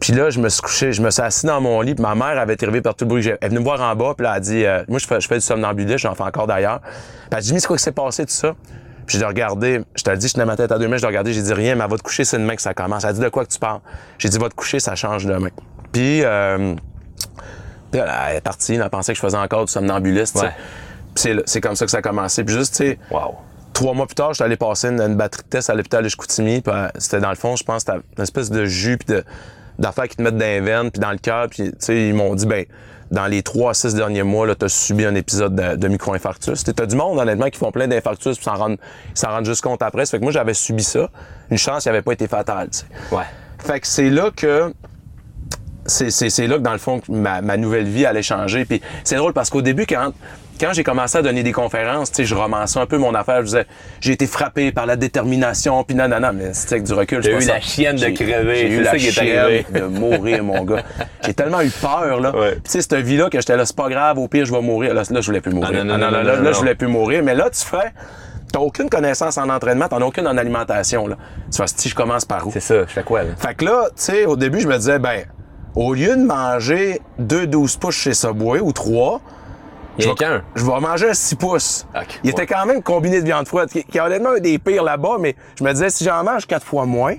Puis 0.00 0.14
là, 0.14 0.30
je 0.30 0.40
me 0.40 0.48
suis 0.48 0.62
couché, 0.62 0.92
je 0.92 1.02
me 1.02 1.10
suis 1.10 1.22
assis 1.22 1.44
dans 1.44 1.60
mon 1.60 1.80
lit, 1.82 1.94
puis 1.94 2.02
ma 2.02 2.14
mère 2.14 2.38
avait 2.38 2.54
été 2.54 2.64
réveillée 2.64 2.82
par 2.82 2.94
tout 2.94 3.04
le 3.04 3.10
bruit. 3.10 3.26
Elle 3.26 3.38
est 3.40 3.48
venue 3.48 3.60
me 3.60 3.64
voir 3.64 3.80
en 3.82 3.94
bas, 3.94 4.14
puis 4.16 4.24
là, 4.24 4.30
elle 4.30 4.36
a 4.38 4.40
dit, 4.40 4.64
euh, 4.64 4.82
moi, 4.88 4.98
je 4.98 5.06
fais, 5.06 5.20
je 5.20 5.28
fais 5.28 5.34
du 5.34 5.42
somnambulisme, 5.42 5.98
j'en 5.98 6.14
fais 6.14 6.22
encore 6.22 6.46
d'ailleurs. 6.46 6.80
Puis 6.80 6.90
elle 7.32 7.38
a 7.38 7.40
dit, 7.42 7.48
Jimmy, 7.48 7.60
c'est 7.60 7.66
quoi 7.66 7.76
qui 7.76 7.82
s'est 7.82 7.92
passé, 7.92 8.24
tout 8.24 8.32
ça? 8.32 8.54
Puis 9.06 9.18
j'ai 9.18 9.24
regardé, 9.24 9.82
je 9.94 10.02
te 10.02 10.10
le 10.10 10.16
dis, 10.16 10.28
je 10.28 10.34
tenais 10.34 10.46
ma 10.46 10.56
tête 10.56 10.72
à 10.72 10.78
deux 10.78 10.88
mains, 10.88 10.96
je 10.96 11.02
l'ai 11.02 11.08
regardé, 11.08 11.32
j'ai 11.34 11.42
dit 11.42 11.52
rien, 11.52 11.74
mais 11.74 11.84
elle 11.84 11.90
va 11.90 11.98
te 11.98 12.02
coucher, 12.02 12.24
c'est 12.24 12.38
demain 12.38 12.56
que 12.56 12.62
ça 12.62 12.72
commence. 12.72 13.04
Elle 13.04 13.10
a 13.10 13.12
dit, 13.12 13.20
de 13.20 13.28
quoi 13.28 13.44
que 13.44 13.50
tu 13.50 13.58
parles? 13.58 13.80
J'ai 14.18 14.30
dit, 14.30 14.38
va 14.38 14.48
te 14.48 14.54
coucher, 14.54 14.80
ça 14.80 14.94
change 14.94 15.26
demain. 15.26 15.50
Puis, 15.92 16.22
euh, 16.22 16.74
puis 17.90 18.00
là, 18.00 18.30
elle 18.30 18.36
est 18.36 18.40
partie, 18.40 18.74
elle 18.76 18.88
pensait 18.88 19.12
que 19.12 19.16
je 19.16 19.22
faisais 19.22 19.36
encore 19.36 19.66
du 19.66 19.72
somnambulisme. 19.72 20.38
Ouais. 20.38 20.50
Puis 21.14 21.24
c'est, 21.24 21.36
c'est 21.44 21.60
comme 21.60 21.76
ça 21.76 21.84
que 21.84 21.90
ça 21.90 21.98
a 21.98 22.02
commencé. 22.02 22.44
Puis 22.44 22.54
juste, 22.54 22.76
tu 22.76 22.84
sais, 22.84 22.98
Wow. 23.10 23.34
Trois 23.72 23.94
mois 23.94 24.06
plus 24.06 24.14
tard, 24.14 24.32
j'étais 24.32 24.44
allé 24.44 24.56
passer 24.56 24.88
une, 24.88 25.00
une 25.00 25.16
batterie 25.16 25.42
de 25.42 25.48
test 25.48 25.70
à 25.70 25.74
l'hôpital 25.74 26.04
de 26.04 26.08
Chicoutimi. 26.08 26.60
Puis 26.60 26.72
euh, 26.74 26.88
c'était 26.98 27.20
dans 27.20 27.30
le 27.30 27.36
fond, 27.36 27.56
je 27.56 27.64
pense, 27.64 27.80
c'était 27.80 27.98
une 28.16 28.22
espèce 28.22 28.50
de 28.50 28.64
jus 28.64 28.98
puis 28.98 29.14
de, 29.14 29.24
d'affaires 29.80 30.08
qui 30.08 30.16
te 30.16 30.22
mettent 30.22 30.36
dans 30.36 30.44
les 30.44 30.60
veines 30.60 30.90
puis 30.90 31.00
dans 31.00 31.10
le 31.10 31.18
cœur. 31.18 31.48
Puis, 31.48 31.70
tu 31.70 31.76
sais, 31.78 32.08
ils 32.08 32.14
m'ont 32.14 32.34
dit, 32.34 32.46
ben, 32.46 32.64
dans 33.10 33.26
les 33.26 33.42
trois 33.42 33.72
à 33.72 33.74
six 33.74 33.94
derniers 33.94 34.22
mois, 34.22 34.46
là, 34.46 34.54
t'as 34.54 34.68
subi 34.68 35.04
un 35.04 35.14
épisode 35.14 35.54
de, 35.56 35.76
de 35.76 35.88
micro-infarctus. 35.88 36.62
T'as 36.64 36.86
du 36.86 36.94
monde, 36.94 37.18
honnêtement, 37.18 37.50
qui 37.50 37.58
font 37.58 37.72
plein 37.72 37.88
d'infarctus 37.88 38.36
puis 38.36 38.44
s'en 38.44 38.54
rendent, 38.54 38.78
s'en 39.14 39.30
rendent 39.30 39.46
juste 39.46 39.62
compte 39.62 39.82
après. 39.82 40.04
Ça 40.06 40.12
fait 40.12 40.18
que 40.18 40.22
moi, 40.22 40.32
j'avais 40.32 40.54
subi 40.54 40.84
ça. 40.84 41.10
Une 41.50 41.58
chance, 41.58 41.86
il 41.86 41.88
avait 41.88 42.02
pas 42.02 42.12
été 42.12 42.28
fatal, 42.28 42.68
tu 42.70 42.78
sais. 42.78 42.86
Ouais. 43.14 43.24
Fait 43.58 43.80
que 43.80 43.86
c'est 43.86 44.10
là 44.10 44.30
que 44.34 44.72
c'est, 45.86 46.10
c'est, 46.10 46.30
c'est 46.30 46.46
là 46.46 46.56
que 46.56 46.62
dans 46.62 46.72
le 46.72 46.78
fond 46.78 47.00
ma, 47.08 47.42
ma 47.42 47.56
nouvelle 47.56 47.88
vie 47.88 48.06
allait 48.06 48.22
changer. 48.22 48.64
Puis 48.64 48.80
c'est 49.02 49.16
drôle 49.16 49.32
parce 49.32 49.50
qu'au 49.50 49.62
début, 49.62 49.86
quand, 49.86 50.12
quand 50.60 50.72
j'ai 50.72 50.84
commencé 50.84 51.16
à 51.18 51.22
donner 51.22 51.42
des 51.42 51.52
conférences, 51.52 52.10
tu 52.10 52.16
sais, 52.16 52.24
je 52.24 52.34
romançais 52.34 52.78
un 52.78 52.86
peu 52.86 52.98
mon 52.98 53.14
affaire. 53.14 53.38
Je 53.40 53.46
disais, 53.46 53.66
j'ai 54.00 54.12
été 54.12 54.26
frappé 54.26 54.70
par 54.72 54.86
la 54.86 54.96
détermination, 54.96 55.82
puis 55.84 55.96
non, 55.96 56.08
mais 56.34 56.52
c'était 56.52 56.74
avec 56.76 56.84
du 56.84 56.92
recul. 56.92 57.24
C'est 57.24 57.32
eu 57.32 57.40
ça. 57.42 57.54
la 57.54 57.60
chienne 57.60 57.96
de 57.96 58.00
J'ai- 58.00 58.14
crever, 58.14 58.54
J'ai 58.56 58.68
eu 58.68 58.82
la 58.82 58.90
ça 58.90 58.96
qui 58.98 59.06
est 59.08 59.10
chienne 59.10 59.38
arrivé. 59.38 59.66
de 59.72 59.80
mourir, 59.82 60.44
mon 60.44 60.64
gars. 60.64 60.82
J'ai 61.24 61.34
tellement 61.34 61.60
eu 61.62 61.70
peur, 61.70 62.20
là. 62.20 62.36
Ouais. 62.36 62.52
Puis 62.52 62.62
tu 62.64 62.70
sais, 62.72 62.82
cette 62.82 62.94
vie-là, 62.94 63.30
que 63.30 63.40
j'étais 63.40 63.56
là, 63.56 63.64
c'est 63.64 63.76
pas 63.76 63.88
grave, 63.88 64.18
au 64.18 64.28
pire, 64.28 64.44
je 64.44 64.52
vais 64.52 64.60
mourir. 64.60 64.94
Là, 64.94 65.02
là 65.10 65.20
je 65.20 65.26
voulais 65.26 65.40
plus 65.40 65.52
mourir. 65.52 65.70
Ah, 65.72 65.76
non, 65.78 65.84
non, 65.84 65.94
Ah, 65.94 65.98
non, 65.98 66.10
là, 66.10 66.10
non, 66.10 66.16
là, 66.24 66.36
non, 66.36 66.42
là, 66.42 66.48
non. 66.48 66.52
je 66.52 66.58
voulais 66.58 66.74
plus 66.74 66.88
mourir. 66.88 67.22
Mais 67.22 67.34
là, 67.34 67.48
tu 67.50 67.64
fais, 67.64 67.92
t'as 68.52 68.60
aucune 68.60 68.90
connaissance 68.90 69.38
en 69.38 69.48
entraînement, 69.48 69.88
t'en 69.88 70.00
as 70.00 70.04
aucune 70.04 70.26
en 70.26 70.36
alimentation, 70.36 71.06
là. 71.06 71.16
Tu 71.50 71.56
fais, 71.56 71.64
si 71.74 71.88
je 71.88 71.94
commence 71.94 72.24
par 72.24 72.46
où? 72.46 72.50
C'est 72.52 72.60
ça. 72.60 72.80
Je 72.86 72.92
fais 72.92 73.02
quoi, 73.02 73.22
là? 73.22 73.30
Fait 73.38 73.54
que 73.54 73.64
là, 73.64 73.84
tu 73.88 74.02
sais, 74.02 74.26
au 74.26 74.36
début, 74.36 74.60
je 74.60 74.68
me 74.68 74.76
disais, 74.76 74.98
ben, 74.98 75.24
au 75.74 75.94
lieu 75.94 76.16
de 76.16 76.24
manger 76.24 77.00
deux 77.18 77.46
12 77.46 77.76
pouces 77.76 77.94
chez 77.96 78.12
Subway 78.14 78.60
ou 78.60 78.72
trois, 78.72 79.20
Il 79.98 80.04
je 80.04 80.40
je 80.54 80.64
vais 80.64 80.80
manger 80.80 81.10
un 81.10 81.14
6 81.14 81.34
pouces. 81.36 81.86
Il 82.24 82.30
était 82.30 82.46
quand 82.46 82.64
même 82.64 82.82
combiné 82.82 83.20
de 83.20 83.26
viande 83.26 83.46
froide, 83.46 83.68
qui, 83.70 83.84
qui 83.84 83.98
est 83.98 84.00
honnêtement 84.00 84.30
un 84.30 84.40
des 84.40 84.58
pires 84.58 84.82
là-bas, 84.82 85.16
mais 85.20 85.36
je 85.58 85.64
me 85.64 85.72
disais, 85.72 85.90
si 85.90 86.04
j'en 86.04 86.22
mange 86.24 86.46
quatre 86.46 86.64
fois 86.64 86.86
moins, 86.86 87.14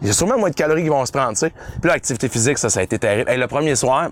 il 0.00 0.08
y 0.08 0.10
a 0.10 0.12
sûrement 0.12 0.38
moins 0.38 0.50
de 0.50 0.54
calories 0.54 0.82
qui 0.82 0.88
vont 0.88 1.04
se 1.04 1.12
prendre, 1.12 1.32
tu 1.32 1.40
sais. 1.40 1.50
Puis 1.50 1.88
là, 1.88 1.94
l'activité 1.94 2.28
physique, 2.28 2.58
ça, 2.58 2.70
ça 2.70 2.80
a 2.80 2.82
été 2.82 2.98
terrible. 2.98 3.30
Hey, 3.30 3.38
le 3.38 3.46
premier 3.46 3.76
soir, 3.76 4.10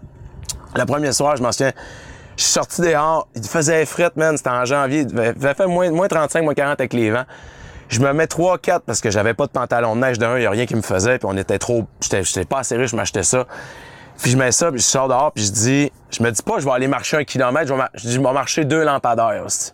le 0.76 0.84
premier 0.84 1.12
soir, 1.12 1.36
je 1.36 1.42
m'en 1.42 1.50
souviens, 1.50 1.72
je 2.36 2.42
suis 2.42 2.52
sorti 2.52 2.82
dehors, 2.82 3.26
il 3.34 3.42
faisait 3.42 3.84
fret, 3.86 4.10
man, 4.16 4.36
c'était 4.36 4.50
en 4.50 4.64
janvier, 4.64 5.06
il 5.10 5.18
avait 5.18 5.54
fait 5.54 5.66
moins, 5.66 5.90
moins 5.90 6.08
35, 6.08 6.44
moins 6.44 6.54
40 6.54 6.80
avec 6.80 6.92
les 6.92 7.10
vents. 7.10 7.24
Je 7.88 8.00
me 8.00 8.12
mets 8.12 8.26
3, 8.26 8.58
4 8.58 8.84
parce 8.84 9.00
que 9.00 9.10
j'avais 9.10 9.32
pas 9.32 9.46
de 9.46 9.50
pantalon 9.50 9.96
de 9.96 10.02
neige 10.02 10.18
d'un, 10.18 10.36
il 10.36 10.42
y 10.42 10.46
a 10.46 10.50
rien 10.50 10.66
qui 10.66 10.76
me 10.76 10.82
faisait, 10.82 11.18
puis 11.18 11.26
on 11.30 11.36
était 11.36 11.58
trop, 11.58 11.86
j'étais 12.00 12.44
pas 12.44 12.58
assez 12.58 12.76
riche, 12.76 12.90
je 12.90 12.96
m'achetais 12.96 13.22
ça. 13.22 13.46
Puis 14.22 14.32
je 14.32 14.36
mets 14.36 14.52
ça, 14.52 14.70
puis 14.70 14.80
je 14.80 14.84
sors 14.84 15.08
dehors, 15.08 15.32
puis 15.32 15.44
je 15.44 15.52
dis, 15.52 15.92
je 16.10 16.22
me 16.22 16.30
dis 16.30 16.42
pas, 16.42 16.58
je 16.58 16.64
vais 16.64 16.72
aller 16.72 16.88
marcher 16.88 17.16
un 17.18 17.24
kilomètre, 17.24 17.68
je 17.68 17.74
vais, 17.74 17.82
je 17.94 18.08
dis, 18.08 18.14
je 18.14 18.20
vais 18.20 18.32
marcher 18.32 18.64
deux 18.64 18.84
lampadaires. 18.84 19.42
hostie. 19.44 19.72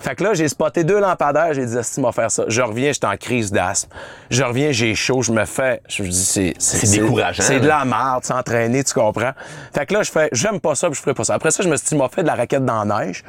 Fait 0.00 0.14
que 0.14 0.22
là, 0.22 0.34
j'ai 0.34 0.48
spoté 0.48 0.84
deux 0.84 1.00
lampadaires, 1.00 1.54
j'ai 1.54 1.64
dit, 1.64 1.76
si 1.80 2.00
va 2.02 2.12
faire 2.12 2.30
ça. 2.30 2.44
Je 2.46 2.60
reviens, 2.60 2.92
j'étais 2.92 3.06
en 3.06 3.16
crise 3.16 3.50
d'asthme. 3.50 3.88
Je 4.30 4.42
reviens, 4.42 4.70
j'ai 4.70 4.94
chaud, 4.94 5.22
je 5.22 5.32
me 5.32 5.46
fais, 5.46 5.80
je 5.88 6.02
me 6.02 6.08
dis, 6.08 6.24
c'est, 6.24 6.52
C'est 6.58 6.90
décourageant, 6.90 7.42
C'est 7.42 7.58
de 7.58 7.66
la 7.66 7.86
merde, 7.86 8.22
s'entraîner, 8.22 8.84
tu 8.84 8.92
comprends? 8.92 9.32
Fait 9.74 9.86
que 9.86 9.94
là, 9.94 10.02
je 10.02 10.10
fais, 10.10 10.28
j'aime 10.32 10.60
pas 10.60 10.74
ça, 10.74 10.88
puis 10.88 10.96
je 10.96 11.00
ferai 11.00 11.14
pas 11.14 11.24
ça. 11.24 11.34
Après 11.34 11.50
ça, 11.50 11.62
je 11.62 11.70
me 11.70 11.76
suis 11.76 11.88
dit, 11.88 11.96
m'a 11.96 12.10
fait 12.10 12.22
de 12.22 12.26
la 12.26 12.34
raquette 12.34 12.66
dans 12.66 12.84
la 12.84 13.06
neige. 13.06 13.24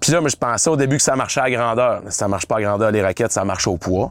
Puis 0.00 0.10
là, 0.10 0.20
je 0.26 0.36
pensais 0.36 0.70
au 0.70 0.76
début 0.76 0.96
que 0.96 1.02
ça 1.02 1.16
marchait 1.16 1.40
à 1.40 1.50
grandeur. 1.50 2.00
Mais 2.02 2.10
ça 2.10 2.28
marche 2.28 2.46
pas 2.46 2.56
à 2.56 2.62
grandeur, 2.62 2.90
les 2.90 3.02
raquettes, 3.02 3.32
ça 3.32 3.44
marche 3.44 3.66
au 3.66 3.76
poids. 3.76 4.10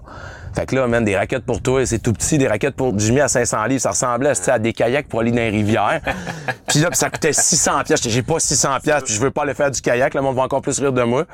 Fait 0.56 0.66
que 0.66 0.76
là, 0.76 0.88
man, 0.88 1.04
des 1.04 1.18
raquettes 1.18 1.46
pour 1.46 1.62
toi, 1.62 1.86
c'est 1.86 2.00
tout 2.00 2.14
petit, 2.14 2.38
des 2.38 2.48
raquettes 2.48 2.76
pour 2.76 2.98
Jimmy 2.98 3.20
à 3.20 3.28
500 3.28 3.66
livres, 3.66 3.82
ça 3.82 3.90
ressemblait 3.90 4.32
à 4.48 4.60
des 4.60 4.72
kayaks 4.72 5.10
pour 5.10 5.20
aller 5.20 5.32
dans 5.32 5.38
les 5.38 5.50
rivières. 5.50 6.00
puis 6.68 6.80
là, 6.80 6.90
puis 6.90 6.98
ça 6.98 7.10
coûtait 7.10 7.34
600 7.34 7.84
pièces. 7.84 8.08
J'ai 8.08 8.24
pas 8.24 8.40
600 8.40 8.70
pièces, 8.82 9.04
puis 9.04 9.14
je 9.14 9.20
veux 9.20 9.32
pas 9.32 9.44
aller 9.44 9.54
faire 9.54 9.70
du 9.70 9.82
kayak, 9.82 10.14
le 10.14 10.22
monde 10.22 10.36
va 10.36 10.44
encore 10.44 10.62
plus 10.62 10.80
rire 10.80 10.94
de 10.94 11.04
moi. 11.04 11.26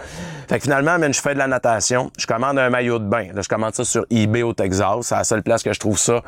Fait 0.50 0.58
que 0.58 0.64
finalement, 0.64 0.98
man, 0.98 1.14
je 1.14 1.22
fais 1.22 1.34
de 1.34 1.40
la 1.40 1.48
natation, 1.48 2.12
je 2.18 2.26
commande 2.26 2.58
un 2.58 2.70
maillot 2.72 2.98
de 2.98 3.06
bain. 3.06 3.28
Là, 3.34 3.42
je 3.44 3.48
commande 3.48 3.76
ça 3.76 3.86
sur 3.86 4.06
eBay 4.10 4.42
au 4.42 4.54
Texas, 4.54 4.98
c'est 5.02 5.16
la 5.16 5.24
seule 5.24 5.44
place 5.44 5.62
que 5.62 5.72
je 5.72 5.80
trouve 5.80 6.00
ça. 6.00 6.24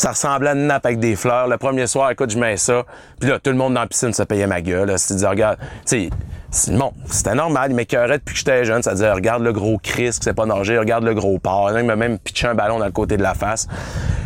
Ça 0.00 0.12
ressemblait 0.12 0.48
à 0.48 0.52
une 0.54 0.66
nappe 0.66 0.86
avec 0.86 0.98
des 0.98 1.14
fleurs. 1.14 1.46
Le 1.46 1.58
premier 1.58 1.86
soir, 1.86 2.10
écoute, 2.10 2.30
je 2.30 2.38
mets 2.38 2.56
ça. 2.56 2.86
Puis 3.20 3.28
là, 3.28 3.38
tout 3.38 3.50
le 3.50 3.56
monde 3.56 3.74
dans 3.74 3.82
la 3.82 3.86
piscine 3.86 4.14
se 4.14 4.22
payait 4.22 4.46
ma 4.46 4.62
gueule. 4.62 4.98
C'était 4.98 5.26
regarde, 5.26 5.58
tu 5.86 6.08
sais, 6.50 6.72
bon, 6.72 6.94
c'était 7.10 7.34
normal. 7.34 7.72
Il 7.72 7.76
m'écœurait 7.76 8.16
depuis 8.16 8.32
que 8.32 8.38
j'étais 8.38 8.64
jeune. 8.64 8.82
Ça 8.82 8.92
disait, 8.92 9.12
regarde 9.12 9.42
le 9.42 9.52
gros 9.52 9.76
Chris 9.76 10.12
qui 10.12 10.24
sait 10.24 10.32
pas 10.32 10.46
nager, 10.46 10.78
regarde 10.78 11.04
le 11.04 11.12
gros 11.12 11.38
porc. 11.38 11.72
Il 11.78 11.84
m'a 11.84 11.96
même 11.96 12.18
pitché 12.18 12.46
un 12.48 12.54
ballon 12.54 12.78
dans 12.78 12.86
le 12.86 12.92
côté 12.92 13.18
de 13.18 13.22
la 13.22 13.34
face. 13.34 13.68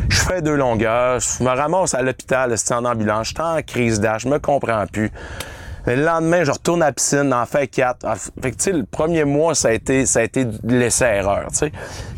Je 0.09 0.17
fais 0.17 0.43
deux 0.43 0.55
longueurs. 0.55 1.19
Je 1.19 1.43
me 1.43 1.51
ramasse 1.51 1.93
à 1.95 2.03
l'hôpital, 2.03 2.57
c'est 2.57 2.73
en 2.73 2.85
ambulance. 2.85 3.31
J'étais 3.31 3.41
en 3.41 3.61
crise 3.61 3.99
d'âge. 3.99 4.21
Je 4.21 4.29
me 4.29 4.39
comprends 4.39 4.87
plus. 4.87 5.11
Le 5.87 5.97
lendemain, 5.97 6.45
je 6.45 6.53
retourne 6.53 6.85
à 6.85 6.87
la 6.87 6.93
piscine, 6.93 7.35
en 7.35 7.47
fait 7.47 7.67
quatre. 7.67 7.99
Ah, 8.05 8.15
Fait 8.15 8.53
que, 8.53 8.57
tu 8.59 8.63
sais, 8.63 8.73
le 8.73 8.85
premier 8.85 9.25
mois, 9.25 9.57
ça 9.57 9.69
a 9.69 9.73
été, 9.73 10.07
ça 10.07 10.21
a 10.21 10.23
été 10.23 10.45
de 10.45 10.59
l'essai-erreur, 10.63 11.49
tu 11.51 11.57
sais. 11.57 11.73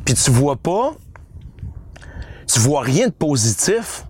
Puis 0.05 0.14
tu 0.14 0.31
vois 0.31 0.57
pas, 0.57 0.92
tu 2.47 2.61
vois 2.61 2.83
rien 2.83 3.09
de 3.09 3.13
positif? 3.13 4.05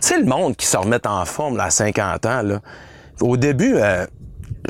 Tu 0.00 0.08
sais, 0.08 0.18
le 0.18 0.24
monde 0.24 0.56
qui 0.56 0.66
se 0.66 0.76
remet 0.76 1.04
en 1.06 1.24
forme 1.24 1.56
là, 1.56 1.64
à 1.64 1.70
50 1.70 2.26
ans, 2.26 2.42
là. 2.42 2.60
Au 3.20 3.36
début, 3.36 3.74
euh, 3.76 4.06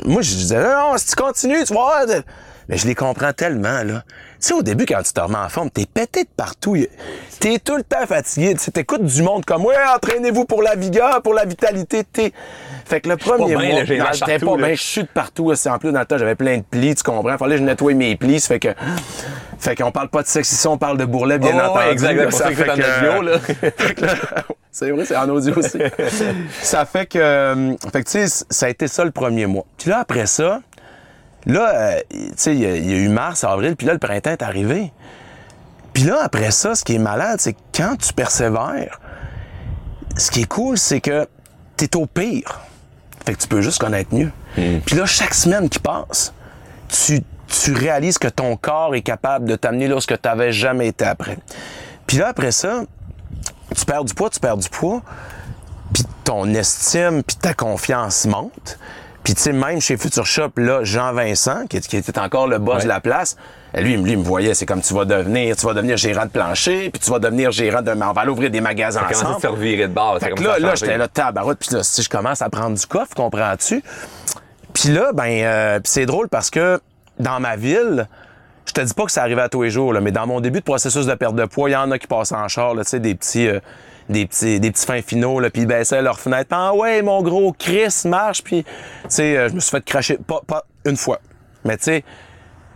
moi, 0.05 0.21
je 0.21 0.33
disais, 0.35 0.61
non, 0.61 0.91
non, 0.91 0.97
si 0.97 1.07
tu 1.07 1.15
continues, 1.15 1.63
tu 1.63 1.73
de- 1.73 2.23
Mais 2.69 2.77
je 2.77 2.87
les 2.87 2.95
comprends 2.95 3.33
tellement, 3.33 3.83
là. 3.83 4.03
Tu 4.43 4.49
sais, 4.49 4.53
au 4.55 4.61
début, 4.61 4.85
quand 4.85 5.01
tu 5.01 5.13
te 5.13 5.21
remets 5.21 5.37
en 5.37 5.47
forme, 5.47 5.69
t'es 5.69 5.85
pété 5.85 6.23
de 6.25 6.29
partout. 6.35 6.75
T'es 7.39 7.59
tout 7.59 7.77
le 7.77 7.83
temps 7.83 8.05
fatigué. 8.05 8.55
Tu 8.55 8.71
t'écoutes 8.73 9.05
du 9.05 9.23
monde 9.23 9.45
comme, 9.45 9.63
ouais, 9.65 9.75
entraînez-vous 9.95 10.43
pour 10.43 10.61
la 10.61 10.75
vigueur, 10.75 11.21
pour 11.21 11.33
la 11.33 11.45
vitalité. 11.45 12.03
T'es... 12.03 12.33
Fait 12.83 12.99
que 12.99 13.07
le 13.07 13.15
premier 13.15 13.55
mois, 13.55 13.85
partout, 14.09 14.45
pas 14.45 14.57
bien, 14.57 14.75
je 14.75 14.81
chute 14.81 15.09
partout. 15.13 15.45
aussi. 15.45 15.69
En 15.69 15.79
plus, 15.79 15.93
dans 15.93 16.01
le 16.01 16.05
temps, 16.05 16.17
j'avais 16.17 16.35
plein 16.35 16.57
de 16.57 16.63
plis, 16.69 16.93
tu 16.93 17.03
comprends? 17.03 17.37
Fallait 17.37 17.55
que 17.55 17.61
je 17.61 17.65
nettoie 17.65 17.93
mes 17.93 18.17
plis. 18.17 18.41
Ça 18.41 18.49
fait 18.49 18.59
que, 18.59 18.67
fait 19.59 19.77
qu'on 19.77 19.93
parle 19.93 20.09
pas 20.09 20.23
de 20.23 20.27
sexe 20.27 20.51
ici, 20.51 20.67
on 20.67 20.77
parle 20.77 20.97
de 20.97 21.05
bourrelet, 21.05 21.39
bien 21.39 21.53
Oh, 21.65 21.69
entendu. 21.69 21.91
exactement. 21.93 22.31
Ça 22.31 22.51
fait 22.51 22.65
que- 22.65 23.09
audio, 23.09 23.21
là. 23.21 23.39
Fait 23.77 23.95
que 23.95 24.01
là, 24.05 24.13
c'est 24.71 24.91
vrai, 24.91 25.05
c'est 25.05 25.15
en 25.15 25.29
audio 25.29 25.53
aussi. 25.57 25.79
ça 26.61 26.83
fait 26.85 27.05
que, 27.05 27.17
euh, 27.17 27.71
fait 27.93 28.03
que, 28.03 28.09
tu 28.09 28.27
sais, 28.27 28.45
ça 28.49 28.65
a 28.65 28.69
été 28.69 28.89
ça 28.89 29.05
le 29.05 29.11
premier 29.11 29.45
mois. 29.45 29.63
Puis 29.77 29.89
là, 29.89 29.99
après 29.99 30.25
ça, 30.25 30.59
là, 31.45 31.69
euh, 31.75 31.99
tu 32.11 32.17
sais, 32.37 32.53
il 32.55 32.61
y, 32.61 32.65
a- 32.65 32.75
il 32.75 32.89
y 32.89 32.93
a 32.93 32.97
eu 32.97 33.09
mars, 33.09 33.43
avril, 33.43 33.75
puis 33.75 33.87
là, 33.87 33.93
le 33.93 33.99
printemps 33.99 34.31
est 34.31 34.41
arrivé. 34.43 34.91
Puis 35.93 36.03
là, 36.03 36.19
après 36.23 36.51
ça, 36.51 36.75
ce 36.75 36.83
qui 36.83 36.95
est 36.95 36.99
malade, 36.99 37.39
c'est 37.39 37.53
que 37.53 37.59
quand 37.75 37.95
tu 37.97 38.13
persévères, 38.13 38.99
ce 40.17 40.31
qui 40.31 40.41
est 40.41 40.47
cool, 40.47 40.77
c'est 40.77 41.01
que 41.01 41.27
t'es 41.77 41.95
au 41.95 42.05
pire. 42.05 42.61
Fait 43.25 43.33
que 43.33 43.39
tu 43.41 43.47
peux 43.47 43.61
juste 43.61 43.79
connaître 43.79 44.13
mieux. 44.13 44.31
Puis 44.85 44.95
là, 44.95 45.05
chaque 45.05 45.33
semaine 45.33 45.69
qui 45.69 45.79
passe, 45.79 46.33
tu, 46.89 47.21
tu 47.47 47.73
réalises 47.73 48.17
que 48.17 48.27
ton 48.27 48.55
corps 48.57 48.95
est 48.95 49.01
capable 49.01 49.45
de 49.45 49.55
t'amener 49.55 49.87
là 49.87 49.95
où 49.95 49.99
tu 49.99 50.13
n'avais 50.23 50.51
jamais 50.51 50.87
été 50.87 51.05
après. 51.05 51.37
Puis 52.07 52.17
là, 52.17 52.27
après 52.29 52.51
ça, 52.51 52.83
tu 53.75 53.85
perds 53.85 54.03
du 54.03 54.13
poids, 54.13 54.29
tu 54.29 54.39
perds 54.39 54.57
du 54.57 54.69
poids, 54.69 55.01
puis 55.93 56.03
ton 56.23 56.45
estime, 56.53 57.23
puis 57.23 57.35
ta 57.37 57.53
confiance 57.53 58.25
monte. 58.25 58.77
Puis 59.23 59.35
tu 59.35 59.41
sais, 59.41 59.53
même 59.53 59.79
chez 59.79 59.95
Future 59.95 60.25
Shop, 60.25 60.49
là, 60.57 60.83
Jean-Vincent, 60.83 61.65
qui, 61.69 61.79
qui 61.79 61.95
était 61.97 62.19
encore 62.19 62.47
le 62.47 62.57
boss 62.57 62.77
Ouais. 62.77 62.83
de 62.83 62.87
la 62.89 62.99
place, 62.99 63.37
lui, 63.73 63.95
lui, 63.95 64.11
il 64.11 64.17
me 64.17 64.23
voyait, 64.23 64.53
c'est 64.53 64.65
comme 64.65 64.81
tu 64.81 64.93
vas 64.93 65.05
devenir, 65.05 65.55
tu 65.55 65.65
vas 65.65 65.73
devenir 65.73 65.95
gérant 65.97 66.25
de 66.25 66.29
plancher, 66.29 66.89
puis 66.89 66.99
tu 66.99 67.09
vas 67.09 67.19
devenir 67.19 67.51
gérant 67.51 67.81
de... 67.81 67.91
On 67.91 68.11
va 68.11 68.21
aller 68.21 68.31
ouvrir 68.31 68.51
des 68.51 68.59
magasins 68.61 69.01
ça 69.11 69.27
ensemble. 69.27 69.41
se 69.41 69.47
revirer 69.47 69.87
de? 69.87 69.93
Fait 70.19 70.31
que 70.31 70.43
là, 70.43 70.59
là, 70.59 70.75
j'étais 70.75 70.97
là, 70.97 71.07
tabarouette, 71.07 71.59
puis 71.59 71.73
là, 71.75 71.83
si 71.83 72.03
je 72.03 72.09
commence 72.09 72.41
à 72.41 72.49
prendre 72.49 72.77
du 72.77 72.85
coffre, 72.85 73.15
comprends-tu? 73.15 73.81
Puis 74.73 74.89
là, 74.89 75.11
ben, 75.13 75.29
euh, 75.43 75.79
c'est 75.85 76.05
drôle 76.05 76.27
parce 76.27 76.49
que 76.49 76.81
dans 77.19 77.39
ma 77.39 77.55
ville, 77.55 78.07
je 78.65 78.73
te 78.73 78.81
dis 78.81 78.93
pas 78.93 79.05
que 79.05 79.11
ça 79.11 79.21
arrivait 79.21 79.41
à 79.41 79.49
tous 79.49 79.63
les 79.63 79.69
jours, 79.69 79.93
là, 79.93 80.01
mais 80.01 80.11
dans 80.11 80.27
mon 80.27 80.41
début 80.41 80.59
de 80.59 80.65
processus 80.65 81.05
de 81.05 81.13
perte 81.15 81.35
de 81.35 81.45
poids, 81.45 81.69
il 81.69 81.73
y 81.73 81.75
en 81.75 81.89
a 81.91 81.97
qui 81.97 82.07
passaient 82.07 82.35
en 82.35 82.47
char, 82.47 82.73
là, 82.75 82.83
tu 82.83 82.89
sais, 82.91 82.99
des 82.99 83.15
petits, 83.15 83.47
euh, 83.47 83.59
des 84.09 84.25
petits, 84.25 84.59
des 84.59 84.71
petits 84.71 84.85
fins 84.85 85.01
finaux, 85.01 85.39
là, 85.39 85.49
puis 85.49 85.63
ils 85.63 85.67
baissaient 85.67 86.01
leur 86.01 86.19
fenêtre. 86.19 86.49
Ah 86.51 86.73
ouais, 86.73 87.01
mon 87.01 87.21
gros 87.21 87.53
Chris 87.57 88.03
marche, 88.05 88.43
puis, 88.43 88.63
tu 88.63 88.71
sais, 89.09 89.37
euh, 89.37 89.49
je 89.49 89.53
me 89.53 89.59
suis 89.59 89.71
fait 89.71 89.83
cracher, 89.83 90.17
pas, 90.17 90.41
pas 90.45 90.65
une 90.85 90.97
fois, 90.97 91.19
mais 91.63 91.77
tu 91.77 91.83
sais, 91.83 92.03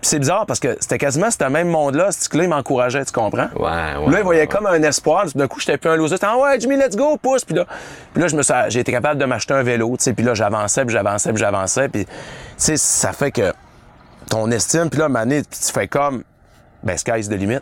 c'est 0.02 0.20
bizarre 0.20 0.46
parce 0.46 0.60
que 0.60 0.78
c'était 0.80 0.98
quasiment 0.98 1.30
ce 1.32 1.44
même 1.46 1.70
monde-là, 1.70 2.12
ce 2.12 2.36
là 2.38 2.44
il 2.44 2.50
m'encourageait, 2.50 3.04
tu 3.04 3.12
comprends? 3.12 3.50
Ouais, 3.56 4.06
ouais. 4.06 4.12
Là, 4.12 4.20
il 4.20 4.24
voyait 4.24 4.42
ouais. 4.42 4.48
comme 4.48 4.68
un 4.68 4.82
espoir. 4.84 5.26
D'un 5.34 5.48
coup, 5.48 5.60
j'étais 5.60 5.78
plus 5.78 5.90
un 5.90 5.96
loser. 5.96 6.16
C'était, 6.16 6.28
ah 6.30 6.38
ouais, 6.38 6.60
Jimmy, 6.60 6.78
let's 6.78 6.96
go, 6.96 7.18
pousse. 7.18 7.44
Puis 7.44 7.56
là, 7.56 7.66
puis 8.14 8.22
là 8.22 8.28
je 8.28 8.36
me 8.36 8.42
suis, 8.44 8.54
j'ai 8.70 8.82
été 8.82 8.92
capable 8.92 9.20
de 9.20 9.26
m'acheter 9.26 9.54
un 9.54 9.64
vélo, 9.64 9.96
tu 9.98 10.04
sais. 10.04 10.14
Puis 10.14 10.24
là, 10.24 10.34
j'avançais, 10.34 10.86
puis 10.86 10.94
j'avançais, 10.94 11.32
puis 11.32 11.40
j'avançais. 11.40 11.90
Puis, 11.90 12.06
tu 12.06 12.12
sais, 12.58 12.78
ça 12.78 13.12
fait 13.12 13.32
que 13.32 13.54
ton 14.30 14.50
estime, 14.52 14.90
puis 14.90 15.00
là, 15.00 15.10
mané, 15.10 15.42
tu 15.44 15.72
fais 15.74 15.88
comme, 15.88 16.24
ben, 16.84 16.98
sky's 16.98 17.28
the 17.28 17.34
limit. 17.34 17.62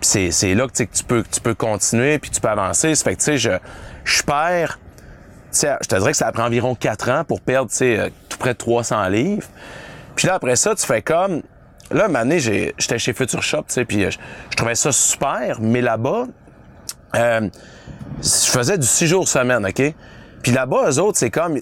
Puis 0.00 0.08
c'est, 0.10 0.30
c'est 0.30 0.54
là 0.54 0.66
que, 0.66 0.72
tu 0.72 0.76
sais, 0.78 0.86
que 0.86 0.94
tu 0.96 1.04
peux, 1.04 1.22
que 1.22 1.28
tu 1.28 1.40
peux 1.40 1.54
continuer, 1.54 2.18
puis 2.18 2.30
tu 2.30 2.40
peux 2.40 2.48
avancer. 2.48 2.94
Ça 2.94 3.04
fait 3.04 3.14
que, 3.14 3.18
tu 3.20 3.24
sais, 3.24 3.38
je, 3.38 3.50
je 4.04 4.22
perds, 4.22 4.78
tu 5.52 5.58
sais, 5.58 5.76
je 5.82 5.88
te 5.88 5.96
dirais 5.96 6.12
que 6.12 6.16
ça 6.16 6.30
prend 6.32 6.44
environ 6.44 6.74
4 6.74 7.10
ans 7.10 7.24
pour 7.24 7.40
perdre, 7.40 7.70
tu 7.70 7.76
sais, 7.78 7.98
euh, 7.98 8.08
tout 8.28 8.38
près 8.38 8.52
de 8.52 8.58
300 8.58 9.08
livres. 9.08 9.46
Puis 10.14 10.26
là, 10.28 10.34
après 10.34 10.56
ça, 10.56 10.74
tu 10.74 10.86
fais 10.86 11.02
comme. 11.02 11.42
Là, 11.90 12.06
une 12.08 12.16
année, 12.16 12.38
j'ai- 12.38 12.74
j'étais 12.76 12.98
chez 12.98 13.12
Future 13.14 13.42
Shop, 13.42 13.62
tu 13.66 13.74
sais, 13.74 13.84
puis 13.84 14.04
euh, 14.04 14.10
je, 14.10 14.18
je 14.50 14.56
trouvais 14.56 14.74
ça 14.74 14.92
super, 14.92 15.56
mais 15.60 15.80
là-bas, 15.80 16.26
euh, 17.16 17.48
je 18.22 18.50
faisais 18.50 18.76
du 18.78 18.86
6 18.86 19.06
jours 19.06 19.26
semaine, 19.28 19.64
OK? 19.66 19.94
Puis 20.42 20.52
là-bas, 20.52 20.90
eux 20.90 20.98
autres, 21.00 21.18
c'est 21.18 21.30
comme. 21.30 21.58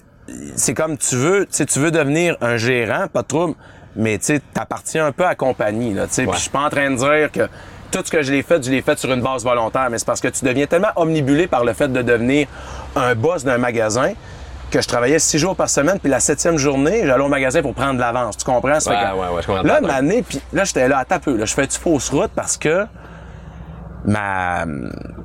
C'est 0.57 0.73
comme 0.73 0.97
tu 0.97 1.15
veux, 1.15 1.45
tu 1.45 1.53
sais, 1.55 1.65
tu 1.65 1.79
veux 1.79 1.89
devenir 1.89 2.35
un 2.41 2.57
gérant, 2.57 3.07
pas 3.07 3.21
de 3.21 3.27
trouble, 3.27 3.53
mais 3.95 4.17
tu 4.17 4.25
sais, 4.25 4.41
t'appartiens 4.53 5.05
un 5.05 5.11
peu 5.13 5.23
à 5.23 5.29
la 5.29 5.35
compagnie, 5.35 5.93
là, 5.93 6.05
tu 6.05 6.15
sais. 6.15 6.23
Puis 6.25 6.33
je 6.35 6.41
suis 6.41 6.49
pas 6.51 6.65
en 6.65 6.69
train 6.69 6.91
de 6.91 6.97
dire 6.97 7.31
que 7.31 7.49
tout 7.91 8.01
ce 8.05 8.11
que 8.11 8.21
je 8.21 8.31
l'ai 8.31 8.43
fait, 8.43 8.63
je 8.63 8.69
l'ai 8.71 8.81
fait 8.81 8.97
sur 8.97 9.11
une 9.11 9.21
base 9.21 9.43
volontaire, 9.43 9.87
mais 9.89 9.97
c'est 9.97 10.05
parce 10.05 10.21
que 10.21 10.27
tu 10.27 10.45
deviens 10.45 10.65
tellement 10.67 10.91
omnibulé 10.95 11.47
par 11.47 11.63
le 11.65 11.73
fait 11.73 11.87
de 11.87 12.01
devenir 12.01 12.47
un 12.95 13.15
boss 13.15 13.43
d'un 13.43 13.57
magasin 13.57 14.11
que 14.69 14.81
je 14.81 14.87
travaillais 14.87 15.19
six 15.19 15.39
jours 15.39 15.55
par 15.55 15.69
semaine, 15.69 15.97
puis 15.99 16.09
la 16.11 16.19
septième 16.19 16.57
journée, 16.57 17.03
j'allais 17.05 17.23
au 17.23 17.29
magasin 17.29 17.61
pour 17.61 17.73
prendre 17.73 17.93
de 17.93 17.99
l'avance. 17.99 18.35
Tu 18.37 18.43
comprends? 18.43 18.79
Ça 18.81 18.89
Ouais, 18.91 18.97
que- 18.97 19.15
ouais, 19.29 19.35
ouais, 19.35 19.41
je 19.41 19.47
comprends 19.47 19.63
Là, 19.63 19.79
une 19.81 19.89
année, 19.89 20.23
puis 20.27 20.41
là, 20.51 20.63
j'étais 20.65 20.87
là, 20.89 21.05
à 21.09 21.19
peu. 21.19 21.37
Là, 21.37 21.45
je 21.45 21.53
fais 21.53 21.67
du 21.67 21.77
fausse 21.77 22.09
route 22.09 22.31
parce 22.35 22.57
que 22.57 22.85
ma, 24.05 24.65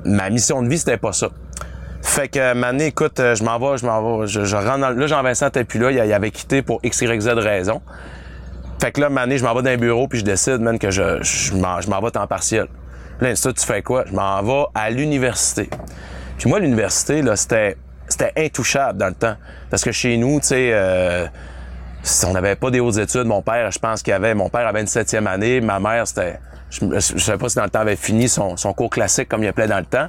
ma 0.05 0.29
mission 0.29 0.61
de 0.61 0.69
vie, 0.69 0.77
c'était 0.79 0.97
pas 0.97 1.11
ça. 1.13 1.27
Fait 2.01 2.27
que, 2.27 2.53
Mané, 2.53 2.87
écoute, 2.87 3.17
je 3.19 3.43
m'en 3.43 3.57
vais, 3.59 3.77
je 3.77 3.85
m'en 3.85 4.19
vais, 4.19 4.27
je, 4.27 4.43
je 4.43 4.55
rentre 4.55 4.79
dans, 4.79 4.89
là, 4.89 5.07
Jean-Vincent 5.07 5.47
était 5.47 5.63
plus 5.63 5.79
là, 5.79 5.91
il, 5.91 5.95
il 6.05 6.13
avait 6.13 6.31
quitté 6.31 6.61
pour 6.61 6.79
X, 6.83 7.01
Y, 7.01 7.21
Z 7.21 7.27
raison. 7.39 7.81
Fait 8.81 8.91
que 8.91 9.01
là, 9.01 9.09
Mané, 9.09 9.37
je 9.37 9.43
m'en 9.43 9.53
vais 9.53 9.61
dans 9.61 9.69
un 9.69 9.77
bureau, 9.77 10.07
puis 10.07 10.19
je 10.19 10.25
décide, 10.25 10.59
man, 10.59 10.77
que 10.77 10.91
je, 10.91 11.21
je 11.23 11.53
m'en, 11.55 11.81
je 11.81 11.89
m'en 11.89 12.01
vais 12.01 12.11
temps 12.11 12.27
partiel. 12.27 12.67
Là, 13.21 13.35
ça, 13.35 13.53
tu 13.53 13.65
fais 13.65 13.81
quoi? 13.81 14.03
Je 14.07 14.13
m'en 14.13 14.41
vais 14.41 14.65
à 14.75 14.89
l'université. 14.89 15.69
Puis 16.37 16.49
moi, 16.49 16.59
l'université, 16.59 17.21
là, 17.21 17.35
c'était, 17.35 17.77
c'était 18.07 18.33
intouchable 18.35 18.99
dans 18.99 19.07
le 19.07 19.13
temps. 19.13 19.35
Parce 19.69 19.83
que 19.83 19.91
chez 19.91 20.17
nous, 20.17 20.39
tu 20.39 20.47
sais, 20.47 20.71
euh, 20.73 21.25
on 22.27 22.33
n'avait 22.33 22.55
pas 22.55 22.69
des 22.71 22.79
hautes 22.79 22.97
études. 22.97 23.25
Mon 23.25 23.41
père, 23.41 23.71
je 23.71 23.79
pense 23.79 24.01
qu'il 24.01 24.13
avait, 24.13 24.33
mon 24.33 24.49
père 24.49 24.67
avait 24.67 24.81
une 24.81 24.87
septième 24.87 25.27
année. 25.27 25.61
Ma 25.61 25.79
mère, 25.79 26.07
c'était, 26.07 26.39
je, 26.69 26.85
je 26.99 27.19
sais 27.19 27.37
pas 27.37 27.49
si 27.49 27.55
dans 27.55 27.63
le 27.63 27.69
temps 27.69 27.79
avait 27.79 27.95
fini 27.95 28.27
son, 28.27 28.57
son 28.57 28.73
cours 28.73 28.89
classique 28.89 29.29
comme 29.29 29.43
il 29.43 29.47
appelait 29.47 29.67
dans 29.67 29.79
le 29.79 29.85
temps. 29.85 30.07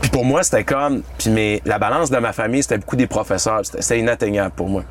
Puis 0.00 0.10
pour 0.10 0.24
moi, 0.24 0.42
c'était 0.42 0.64
comme, 0.64 1.02
puis 1.18 1.30
mais 1.30 1.62
la 1.64 1.78
balance 1.78 2.10
de 2.10 2.18
ma 2.18 2.32
famille, 2.32 2.62
c'était 2.62 2.78
beaucoup 2.78 2.96
des 2.96 3.06
professeurs. 3.06 3.60
C'était, 3.64 3.98
inatteignable 3.98 4.52
pour 4.54 4.68
moi. 4.68 4.84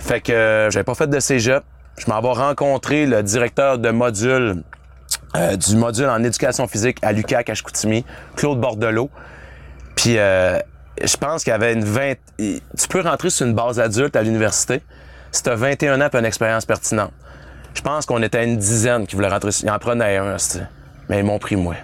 Fait 0.00 0.20
que 0.20 0.32
euh, 0.32 0.70
j'avais 0.70 0.84
pas 0.84 0.94
fait 0.94 1.06
de 1.06 1.20
cégep. 1.20 1.62
Je 1.98 2.10
m'en 2.10 2.20
vais 2.20 2.32
rencontrer 2.32 3.06
le 3.06 3.22
directeur 3.22 3.78
de 3.78 3.90
module 3.90 4.62
euh, 5.36 5.56
du 5.56 5.76
module 5.76 6.08
en 6.08 6.22
éducation 6.24 6.66
physique 6.66 6.98
à 7.02 7.12
l'UQAC 7.12 7.50
à 7.50 7.54
Chicoutimi, 7.54 8.04
Claude 8.34 8.60
Bordelot. 8.60 9.10
Puis 9.94 10.18
euh, 10.18 10.58
je 11.02 11.16
pense 11.16 11.44
qu'il 11.44 11.52
y 11.52 11.54
avait 11.54 11.74
une 11.74 11.84
20... 11.84 12.14
Tu 12.38 12.88
peux 12.88 13.00
rentrer 13.00 13.30
sur 13.30 13.46
une 13.46 13.54
base 13.54 13.78
adulte 13.78 14.16
à 14.16 14.22
l'université 14.22 14.82
si 15.30 15.42
tu 15.42 15.50
as 15.50 15.54
21 15.54 16.00
ans 16.00 16.08
et 16.12 16.16
une 16.16 16.24
expérience 16.24 16.64
pertinente. 16.64 17.12
Je 17.74 17.82
pense 17.82 18.06
qu'on 18.06 18.22
était 18.22 18.44
une 18.44 18.56
dizaine 18.56 19.06
qui 19.06 19.14
voulaient 19.14 19.28
rentrer. 19.28 19.50
Ils 19.62 19.70
en 19.70 19.78
prenaient 19.78 20.16
un, 20.16 20.36
mais 21.08 21.20
ils 21.20 21.24
m'ont 21.24 21.38
pris 21.38 21.54
moi. 21.54 21.76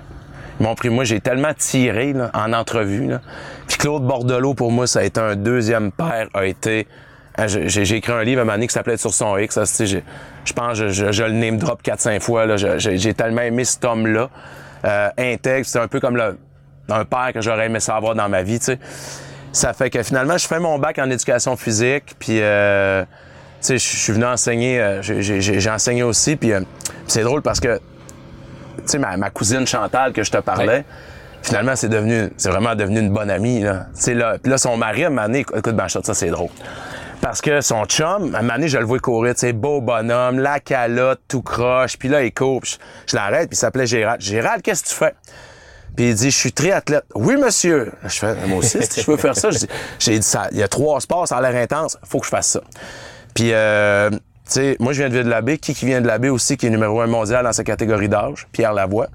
Ils 0.58 0.64
m'ont 0.64 0.74
pris 0.74 0.88
moi. 0.88 1.04
J'ai 1.04 1.20
tellement 1.20 1.54
tiré 1.54 2.12
là, 2.12 2.30
en 2.34 2.52
entrevue. 2.52 3.06
Là. 3.06 3.20
Puis 3.68 3.76
Claude 3.76 4.02
Bordelot, 4.02 4.54
pour 4.54 4.72
moi, 4.72 4.88
ça 4.88 5.00
a 5.00 5.02
été 5.04 5.20
un 5.20 5.36
deuxième 5.36 5.92
père, 5.92 6.28
a 6.34 6.46
été... 6.46 6.88
hein, 7.38 7.46
J'ai 7.46 7.96
écrit 7.96 8.12
un 8.12 8.22
livre 8.24 8.40
à 8.40 8.42
un 8.42 8.44
moment 8.44 8.56
donné 8.56 8.66
qui 8.66 8.74
s'appelait 8.74 8.96
Sur 8.96 9.12
son 9.14 9.36
X. 9.38 9.58
j'ai- 9.84 10.04
Je 10.44 10.52
pense 10.52 10.78
que 10.78 10.88
je, 10.88 11.06
je- 11.06 11.12
je 11.12 11.22
le 11.24 11.32
name 11.32 11.58
drop 11.58 11.82
4-5 11.82 12.20
fois. 12.20 12.46
là. 12.46 12.56
Je- 12.56 12.78
J'ai 12.78 13.14
tellement 13.14 13.42
aimé 13.42 13.64
cet 13.64 13.84
homme-là. 13.84 14.30
Euh, 14.84 15.08
intègre, 15.18 15.66
c'est 15.66 15.78
un 15.80 15.88
peu 15.88 15.98
comme 16.00 16.16
le, 16.16 16.38
un 16.90 17.04
père 17.04 17.30
que 17.34 17.40
j'aurais 17.40 17.66
aimé 17.66 17.80
savoir 17.80 18.14
dans 18.14 18.28
ma 18.28 18.42
vie. 18.42 18.58
tu 18.58 18.66
sais. 18.66 18.78
Ça 19.52 19.72
fait 19.72 19.88
que 19.90 20.02
finalement, 20.02 20.36
je 20.36 20.46
fais 20.46 20.60
mon 20.60 20.78
bac 20.78 20.98
en 20.98 21.10
éducation 21.10 21.56
physique. 21.56 22.14
Puis, 22.18 22.40
euh, 22.42 23.02
tu 23.02 23.08
sais, 23.60 23.78
je 23.78 23.84
je 23.90 23.96
suis 23.96 24.12
venu 24.12 24.26
enseigner. 24.26 24.80
euh, 24.80 25.02
j'ai- 25.02 25.70
enseigné 25.70 26.02
aussi. 26.02 26.36
Puis, 26.36 26.52
euh, 26.52 26.60
c'est 27.06 27.22
drôle 27.22 27.40
parce 27.42 27.58
que, 27.58 27.76
tu 27.78 28.82
sais, 28.84 28.98
ma, 28.98 29.16
ma 29.16 29.30
cousine 29.30 29.66
Chantal 29.66 30.12
que 30.12 30.22
je 30.22 30.30
te 30.30 30.36
parlais, 30.38 30.84
finalement, 31.42 31.74
c'est 31.74 31.88
devenu, 31.88 32.28
c'est 32.36 32.50
vraiment 32.50 32.74
devenu 32.74 33.00
une 33.00 33.10
bonne 33.10 33.30
amie. 33.30 33.62
Là. 33.62 33.86
Tu 33.96 34.02
sais, 34.02 34.14
là, 34.14 34.36
puis 34.40 34.50
là, 34.50 34.58
son 34.58 34.76
mari, 34.76 35.04
à 35.04 35.06
un 35.06 35.10
moment 35.10 35.22
donné, 35.26 35.40
écoute, 35.40 35.74
ben, 35.74 35.88
ça, 35.88 36.00
c'est 36.12 36.28
drôle. 36.28 36.50
Parce 37.26 37.40
que 37.40 37.60
son 37.60 37.86
chum, 37.86 38.36
à 38.36 38.38
un 38.38 38.42
moment 38.42 38.54
donné, 38.54 38.68
je 38.68 38.78
le 38.78 38.84
vois 38.84 39.00
courir, 39.00 39.34
tu 39.34 39.40
sais, 39.40 39.52
beau 39.52 39.80
bonhomme, 39.80 40.38
la 40.38 40.60
calotte, 40.60 41.22
tout 41.26 41.42
croche. 41.42 41.96
Puis 41.96 42.08
là, 42.08 42.22
il 42.22 42.32
court. 42.32 42.60
puis 42.60 42.78
je 43.08 43.16
l'arrête, 43.16 43.48
puis 43.48 43.56
il 43.56 43.58
s'appelait 43.58 43.84
Gérald. 43.84 44.20
Gérald, 44.20 44.62
qu'est-ce 44.62 44.84
que 44.84 44.88
tu 44.90 44.94
fais? 44.94 45.14
Puis 45.96 46.10
il 46.10 46.14
dit, 46.14 46.30
je 46.30 46.36
suis 46.36 46.52
triathlète. 46.52 47.02
Oui, 47.16 47.36
monsieur. 47.36 47.90
Je 48.04 48.16
fais, 48.16 48.36
moi 48.46 48.58
aussi, 48.58 48.80
si 48.80 49.00
je 49.02 49.10
veux 49.10 49.16
faire 49.16 49.36
ça. 49.36 49.48
J'ai 49.98 50.20
dit, 50.20 50.22
ça, 50.24 50.46
il 50.52 50.58
y 50.58 50.62
a 50.62 50.68
trois 50.68 51.00
sports, 51.00 51.26
ça 51.26 51.38
a 51.38 51.50
l'air 51.50 51.60
intense. 51.60 51.98
Faut 52.04 52.20
que 52.20 52.26
je 52.26 52.30
fasse 52.30 52.46
ça. 52.46 52.60
Puis, 53.34 53.52
euh, 53.52 54.08
tu 54.10 54.18
sais, 54.44 54.76
moi, 54.78 54.92
je 54.92 54.98
viens 54.98 55.08
de 55.08 55.14
Ville-de-la-Baie. 55.14 55.58
Qui 55.58 55.74
qui 55.74 55.84
vient 55.84 56.00
de 56.00 56.06
la 56.06 56.20
aussi, 56.30 56.56
qui 56.56 56.68
est 56.68 56.70
numéro 56.70 57.00
un 57.00 57.08
mondial 57.08 57.42
dans 57.42 57.52
sa 57.52 57.64
catégorie 57.64 58.08
d'âge? 58.08 58.46
Pierre 58.52 58.72
Lavoie. 58.72 59.08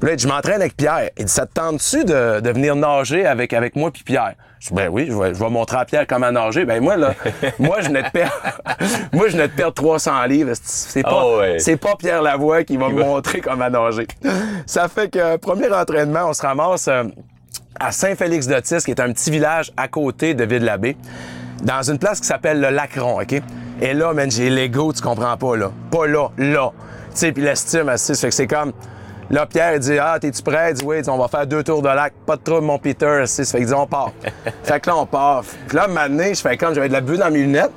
Puis 0.00 0.08
là, 0.08 0.16
je 0.16 0.26
m'entraîne 0.26 0.62
avec 0.62 0.78
Pierre. 0.78 1.10
Il 1.18 1.26
dit, 1.26 1.30
ça 1.30 1.44
te 1.44 1.52
tente-tu 1.52 2.06
de, 2.06 2.40
de 2.40 2.50
venir 2.52 2.74
nager 2.74 3.26
avec, 3.26 3.52
avec 3.52 3.76
moi 3.76 3.90
puis 3.90 4.02
Pierre? 4.02 4.32
Je 4.60 4.68
dis, 4.68 4.74
ben 4.74 4.88
oui, 4.88 5.06
je 5.08 5.16
vais, 5.16 5.32
je 5.34 5.38
vais 5.42 5.48
montrer 5.48 5.78
à 5.78 5.84
Pierre 5.86 6.06
comment 6.06 6.30
nager. 6.30 6.66
Ben 6.66 6.82
moi, 6.82 6.96
là, 6.96 7.14
moi, 7.58 7.78
je 7.80 7.86
venais 7.88 8.02
de 8.02 8.10
perdre, 8.10 8.34
moi, 9.12 9.28
je 9.28 9.32
venais 9.32 9.48
de 9.48 9.52
perdre 9.52 9.72
300 9.72 10.24
livres. 10.26 10.52
C'est 10.62 11.02
pas, 11.02 11.22
Oh 11.24 11.38
ouais. 11.40 11.58
c'est 11.58 11.78
pas 11.78 11.96
Pierre 11.98 12.20
Lavoie 12.20 12.62
qui 12.64 12.76
va 12.76 12.90
me 12.90 13.00
montrer 13.00 13.40
comment 13.40 13.70
nager. 13.70 14.06
Ça 14.66 14.88
fait 14.88 15.10
que, 15.10 15.36
premier 15.38 15.72
entraînement, 15.72 16.26
on 16.28 16.34
se 16.34 16.42
ramasse 16.42 16.88
euh, 16.88 17.04
à 17.78 17.90
Saint-Félix-de-Tis, 17.90 18.84
qui 18.84 18.90
est 18.90 19.00
un 19.00 19.12
petit 19.12 19.30
village 19.30 19.72
à 19.78 19.88
côté 19.88 20.34
de 20.34 20.44
Ville-la-Baie, 20.44 20.96
dans 21.64 21.82
une 21.82 21.98
place 21.98 22.20
qui 22.20 22.26
s'appelle 22.26 22.60
le 22.60 22.68
Lacron, 22.68 23.20
OK? 23.22 23.34
Et 23.80 23.94
là, 23.94 24.12
man, 24.12 24.30
j'ai 24.30 24.50
l'ego, 24.50 24.92
tu 24.92 25.00
comprends 25.00 25.38
pas, 25.38 25.56
là. 25.56 25.70
Pas 25.90 26.06
là, 26.06 26.28
là. 26.36 26.70
Tu 27.12 27.16
sais, 27.16 27.32
puis 27.32 27.42
l'estime, 27.42 27.96
ça 27.96 28.14
fait 28.14 28.28
que 28.28 28.34
c'est 28.34 28.46
comme... 28.46 28.72
Là, 29.30 29.46
Pierre, 29.46 29.74
il 29.74 29.80
dit 29.80 29.98
Ah, 29.98 30.18
t'es-tu 30.20 30.42
prêt? 30.42 30.70
Il 30.72 30.74
dit 30.74 30.84
Oui, 30.84 30.96
Il 30.98 31.02
dit, 31.02 31.10
on 31.10 31.16
va 31.18 31.28
faire 31.28 31.46
deux 31.46 31.62
tours 31.62 31.82
de 31.82 31.88
lac. 31.88 32.12
Pas 32.26 32.36
de 32.36 32.42
trouble, 32.42 32.66
mon 32.66 32.78
Peter. 32.78 33.22
Ça 33.26 33.44
fait 33.44 33.58
qu'il 33.58 33.66
dit 33.68 33.74
On 33.74 33.86
part. 33.86 34.12
fait 34.64 34.80
que 34.80 34.88
là, 34.90 34.96
on 34.96 35.06
part. 35.06 35.44
Puis 35.68 35.76
là, 35.76 35.86
maintenant, 35.86 36.24
je 36.34 36.40
fais 36.40 36.56
comme 36.56 36.74
j'avais 36.74 36.88
de 36.88 36.92
la 36.92 37.00
bulle 37.00 37.18
dans 37.18 37.30
mes 37.30 37.38
lunettes. 37.40 37.70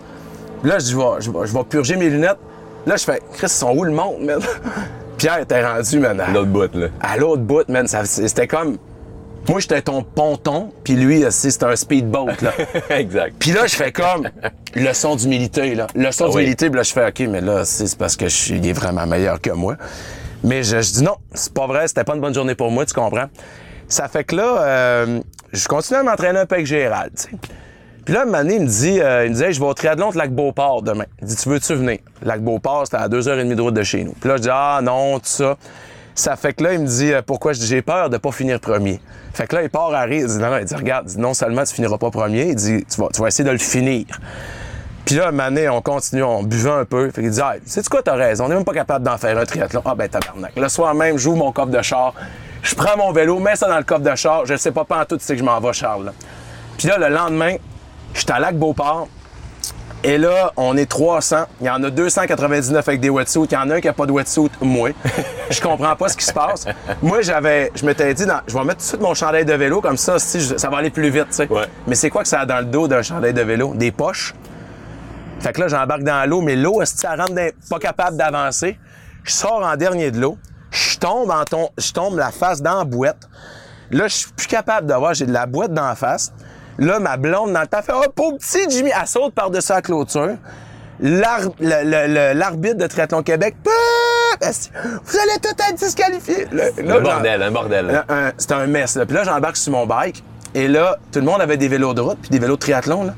Puis 0.61 0.71
là, 0.71 0.79
je 0.79 0.85
dis 0.85 0.91
je 0.91 0.97
vais, 0.97 1.45
je 1.47 1.53
vais, 1.53 1.63
purger 1.63 1.95
mes 1.95 2.09
lunettes. 2.09 2.39
Là, 2.85 2.95
je 2.97 3.03
fais 3.03 3.19
Chris, 3.33 3.45
ils 3.47 3.49
sont 3.49 3.71
où 3.77 3.83
le 3.83 3.91
monde, 3.91 4.21
man? 4.21 4.39
Pierre 5.17 5.39
était 5.39 5.65
rendu, 5.65 5.99
man. 5.99 6.19
à- 6.19 6.31
L'autre 6.31 6.47
bout, 6.49 6.73
là. 6.75 6.87
à 7.01 7.17
l'autre 7.17 7.43
bout, 7.43 7.67
man, 7.69 7.87
c'était 7.87 8.47
comme. 8.47 8.77
Moi, 9.47 9.59
j'étais 9.59 9.81
ton 9.81 10.03
ponton, 10.03 10.71
puis 10.85 10.93
lui, 10.95 11.25
c'était 11.29 11.65
un 11.65 11.75
speedboat, 11.75 12.41
là. 12.41 12.53
exact. 12.97 13.35
Puis 13.37 13.51
là, 13.51 13.67
je 13.67 13.75
fais 13.75 13.91
comme 13.91 14.29
leçon 14.73 15.17
d'humilité, 15.17 15.75
là. 15.75 15.87
Leçon 15.95 16.25
Ah 16.25 16.29
oui. 16.29 16.35
d'humilité, 16.35 16.69
puis 16.69 16.77
là, 16.77 16.83
je 16.83 16.93
fais 16.93 17.07
OK, 17.07 17.19
mais 17.29 17.41
là, 17.41 17.65
c'est 17.65 17.87
c'est 17.87 17.97
parce 17.97 18.15
que 18.15 18.25
je 18.25 18.33
suis, 18.35 18.55
il 18.55 18.67
est 18.67 18.73
vraiment 18.73 19.05
meilleur 19.05 19.39
que 19.41 19.51
moi. 19.51 19.75
Mais 20.43 20.63
je, 20.63 20.81
je 20.81 20.91
dis 20.91 21.03
non, 21.03 21.15
c'est 21.33 21.53
pas 21.53 21.67
vrai, 21.67 21.87
c'était 21.87 22.03
pas 22.03 22.15
une 22.15 22.21
bonne 22.21 22.33
journée 22.33 22.55
pour 22.55 22.71
moi, 22.71 22.85
tu 22.85 22.93
comprends? 22.93 23.27
Ça 23.87 24.07
fait 24.07 24.23
que 24.23 24.35
là, 24.35 24.61
euh, 24.61 25.19
je 25.51 25.67
continue 25.67 25.99
à 25.99 26.03
m'entraîner 26.03 26.39
un 26.39 26.45
peu 26.45 26.55
avec 26.55 26.67
Gérald, 26.67 27.11
tu 27.15 27.23
sais. 27.23 27.29
Puis 28.05 28.13
là, 28.13 28.23
un 28.23 28.25
moment 28.25 28.39
donné, 28.39 28.55
il 28.55 28.61
me 28.61 28.67
dit, 28.67 28.99
euh, 28.99 29.25
il 29.25 29.31
me 29.31 29.35
dit, 29.35 29.53
je 29.53 29.59
vais 29.59 29.65
au 29.65 29.73
triathlon 29.73 30.09
de 30.09 30.17
Lac-Beauport 30.17 30.81
demain. 30.81 31.05
Il 31.21 31.27
dit, 31.27 31.35
tu 31.37 31.47
veux-tu 31.47 31.73
venir? 31.73 31.99
Lac-Beauport, 32.21 32.85
c'était 32.85 32.97
à 32.97 33.07
2h30 33.07 33.55
de 33.55 33.61
route 33.61 33.73
de 33.73 33.83
chez 33.83 34.03
nous. 34.03 34.11
Puis 34.19 34.27
là, 34.27 34.35
je 34.35 34.41
dis, 34.41 34.49
ah 34.51 34.81
non, 34.83 35.19
tout 35.19 35.25
ça. 35.25 35.57
Ça 36.13 36.35
fait 36.35 36.53
que 36.53 36.63
là, 36.63 36.73
il 36.73 36.79
me 36.79 36.85
dit, 36.85 37.13
euh, 37.13 37.21
pourquoi? 37.25 37.53
Je 37.53 37.59
dis, 37.59 37.67
j'ai 37.67 37.81
peur 37.81 38.09
de 38.09 38.17
pas 38.17 38.31
finir 38.31 38.59
premier. 38.59 38.99
Fait 39.33 39.47
que 39.47 39.55
là, 39.55 39.63
il 39.63 39.69
part 39.69 39.93
à 39.93 40.01
rire. 40.01 40.21
Il 40.21 40.27
dit, 40.27 40.37
non, 40.37 40.49
non, 40.49 40.57
il 40.57 40.65
dit, 40.65 40.75
regarde, 40.75 41.09
non 41.17 41.33
seulement 41.33 41.63
tu 41.63 41.73
finiras 41.73 41.97
pas 41.97 42.11
premier, 42.11 42.49
il 42.49 42.55
dit, 42.55 42.83
tu 42.93 42.99
vas, 42.99 43.07
tu 43.13 43.21
vas 43.21 43.29
essayer 43.29 43.45
de 43.45 43.51
le 43.51 43.57
finir. 43.57 44.05
Puis 45.05 45.15
là, 45.15 45.31
donné, 45.31 45.67
on 45.69 45.81
continue, 45.81 46.23
on 46.23 46.43
buvait 46.43 46.69
un 46.71 46.85
peu. 46.85 47.09
Fait 47.11 47.21
qu'il 47.21 47.29
dit, 47.31 47.41
ah, 47.41 47.55
sais-tu 47.65 47.89
quoi, 47.89 48.01
t'as 48.01 48.15
raison, 48.15 48.45
on 48.45 48.51
est 48.51 48.55
même 48.55 48.63
pas 48.63 48.73
capable 48.73 49.03
d'en 49.05 49.17
faire 49.17 49.37
un 49.37 49.45
triathlon. 49.45 49.81
Ah, 49.85 49.95
ben, 49.95 50.07
tabarnak. 50.07 50.53
Le 50.55 50.69
soir 50.69 50.93
même, 50.95 51.17
j'ouvre 51.17 51.37
mon 51.37 51.51
coffre 51.51 51.69
de 51.71 51.81
char, 51.81 52.13
je 52.61 52.73
prends 52.75 52.95
mon 52.97 53.11
vélo, 53.11 53.39
mets 53.39 53.55
ça 53.57 53.67
dans 53.67 53.77
le 53.77 53.83
coffre 53.83 54.01
de 54.01 54.15
char, 54.15 54.45
je 54.45 54.55
sais 54.55 54.71
pas, 54.71 54.85
pas 54.85 55.01
en 55.01 55.05
tout, 55.05 55.17
tu 55.17 55.25
sais 55.25 55.33
que 55.33 55.39
je 55.39 55.43
m'en 55.45 55.59
vais, 55.59 55.73
Charles. 55.73 56.05
là. 56.05 56.11
Puis 56.77 56.87
là, 56.87 56.97
le 56.97 57.09
lendemain, 57.13 57.55
je 58.13 58.19
suis 58.21 58.31
à 58.31 58.39
Lac-Beauport. 58.39 59.07
Et 60.05 60.17
là, 60.17 60.51
on 60.57 60.75
est 60.75 60.85
300. 60.89 61.45
Il 61.61 61.67
y 61.67 61.69
en 61.69 61.81
a 61.81 61.89
299 61.89 62.85
avec 62.85 62.99
des 62.99 63.09
wetsuits. 63.09 63.43
Il 63.49 63.53
y 63.53 63.57
en 63.57 63.69
a 63.69 63.75
un 63.75 63.79
qui 63.79 63.87
n'a 63.87 63.93
pas 63.93 64.05
de 64.05 64.11
wetsuit, 64.11 64.49
moi. 64.59 64.89
Je 65.49 65.61
comprends 65.61 65.95
pas 65.95 66.09
ce 66.09 66.17
qui 66.17 66.25
se 66.25 66.33
passe. 66.33 66.65
Moi, 67.01 67.21
j'avais, 67.21 67.71
je 67.73 67.85
m'étais 67.85 68.13
dit, 68.13 68.25
non, 68.25 68.39
je 68.45 68.53
vais 68.53 68.65
mettre 68.65 68.79
tout 68.79 68.83
de 68.83 68.87
suite 68.87 69.01
mon 69.01 69.13
chandail 69.13 69.45
de 69.45 69.53
vélo, 69.53 69.79
comme 69.79 69.95
ça, 69.95 70.19
si 70.19 70.41
je- 70.41 70.57
ça 70.57 70.69
va 70.69 70.77
aller 70.79 70.89
plus 70.89 71.09
vite, 71.09 71.27
tu 71.29 71.35
sais. 71.35 71.47
Ouais. 71.49 71.67
Mais 71.87 71.95
c'est 71.95 72.09
quoi 72.09 72.23
que 72.23 72.27
ça 72.27 72.41
a 72.41 72.45
dans 72.45 72.57
le 72.59 72.65
dos 72.65 72.89
d'un 72.89 73.01
chandail 73.01 73.33
de 73.33 73.41
vélo? 73.43 73.73
Des 73.75 73.91
poches. 73.93 74.33
Fait 75.43 75.53
que 75.53 75.61
là, 75.61 75.67
j'embarque 75.67 76.03
dans 76.03 76.27
l'eau, 76.29 76.41
mais 76.41 76.55
l'eau, 76.55 76.81
est-ce 76.81 76.93
que 76.95 76.99
ça 77.01 77.15
rentre 77.15 77.33
dans- 77.33 77.49
pas 77.69 77.79
capable 77.79 78.17
d'avancer? 78.17 78.79
Je 79.25 79.31
sors 79.31 79.61
en 79.63 79.75
dernier 79.75 80.09
de 80.09 80.19
l'eau. 80.19 80.37
Je 80.71 80.97
tombe 80.97 81.29
en 81.29 81.43
ton, 81.43 81.69
je 81.77 81.91
tombe 81.91 82.17
la 82.17 82.31
face 82.31 82.61
dans 82.61 82.79
la 82.79 82.83
boîte. 82.85 83.27
Là, 83.91 84.07
je 84.07 84.13
suis 84.15 84.31
plus 84.31 84.47
capable 84.47 84.87
de 84.87 84.93
voir, 84.93 85.13
j'ai 85.13 85.25
de 85.25 85.33
la 85.33 85.45
boîte 85.45 85.71
dans 85.73 85.87
la 85.87 85.95
face. 85.95 86.31
Là, 86.79 86.99
ma 86.99 87.17
blonde, 87.17 87.53
dans 87.53 87.61
le 87.61 87.67
temps, 87.67 87.81
fait 87.83 87.91
Oh, 87.95 88.09
pauvre 88.15 88.37
petit 88.37 88.67
Jimmy, 88.69 88.89
elle 88.99 89.07
saute 89.07 89.33
par-dessus 89.35 89.71
la 89.71 89.81
clôture. 89.83 90.35
L'arbitre 91.59 92.77
de 92.77 92.87
Triathlon 92.87 93.21
Québec, 93.23 93.55
vous 94.43 95.17
allez 95.19 95.39
tout 95.41 95.49
être. 95.49 95.79
Là, 96.51 96.63
là, 96.81 96.95
Un 96.95 97.01
bordel, 97.01 97.41
un 97.43 97.51
bordel. 97.51 98.03
C'était 98.37 98.53
un 98.55 98.67
mess. 98.67 98.95
Là. 98.95 99.05
Puis 99.05 99.15
là, 99.15 99.23
j'embarque 99.23 99.57
sur 99.57 99.71
mon 99.73 99.85
bike. 99.85 100.23
Et 100.55 100.67
là, 100.67 100.97
tout 101.11 101.19
le 101.19 101.25
monde 101.25 101.41
avait 101.41 101.57
des 101.57 101.67
vélos 101.67 101.93
de 101.93 102.01
route 102.01 102.17
puis 102.21 102.29
des 102.29 102.39
vélos 102.39 102.55
de 102.55 102.59
triathlon. 102.59 103.03
Là. 103.03 103.13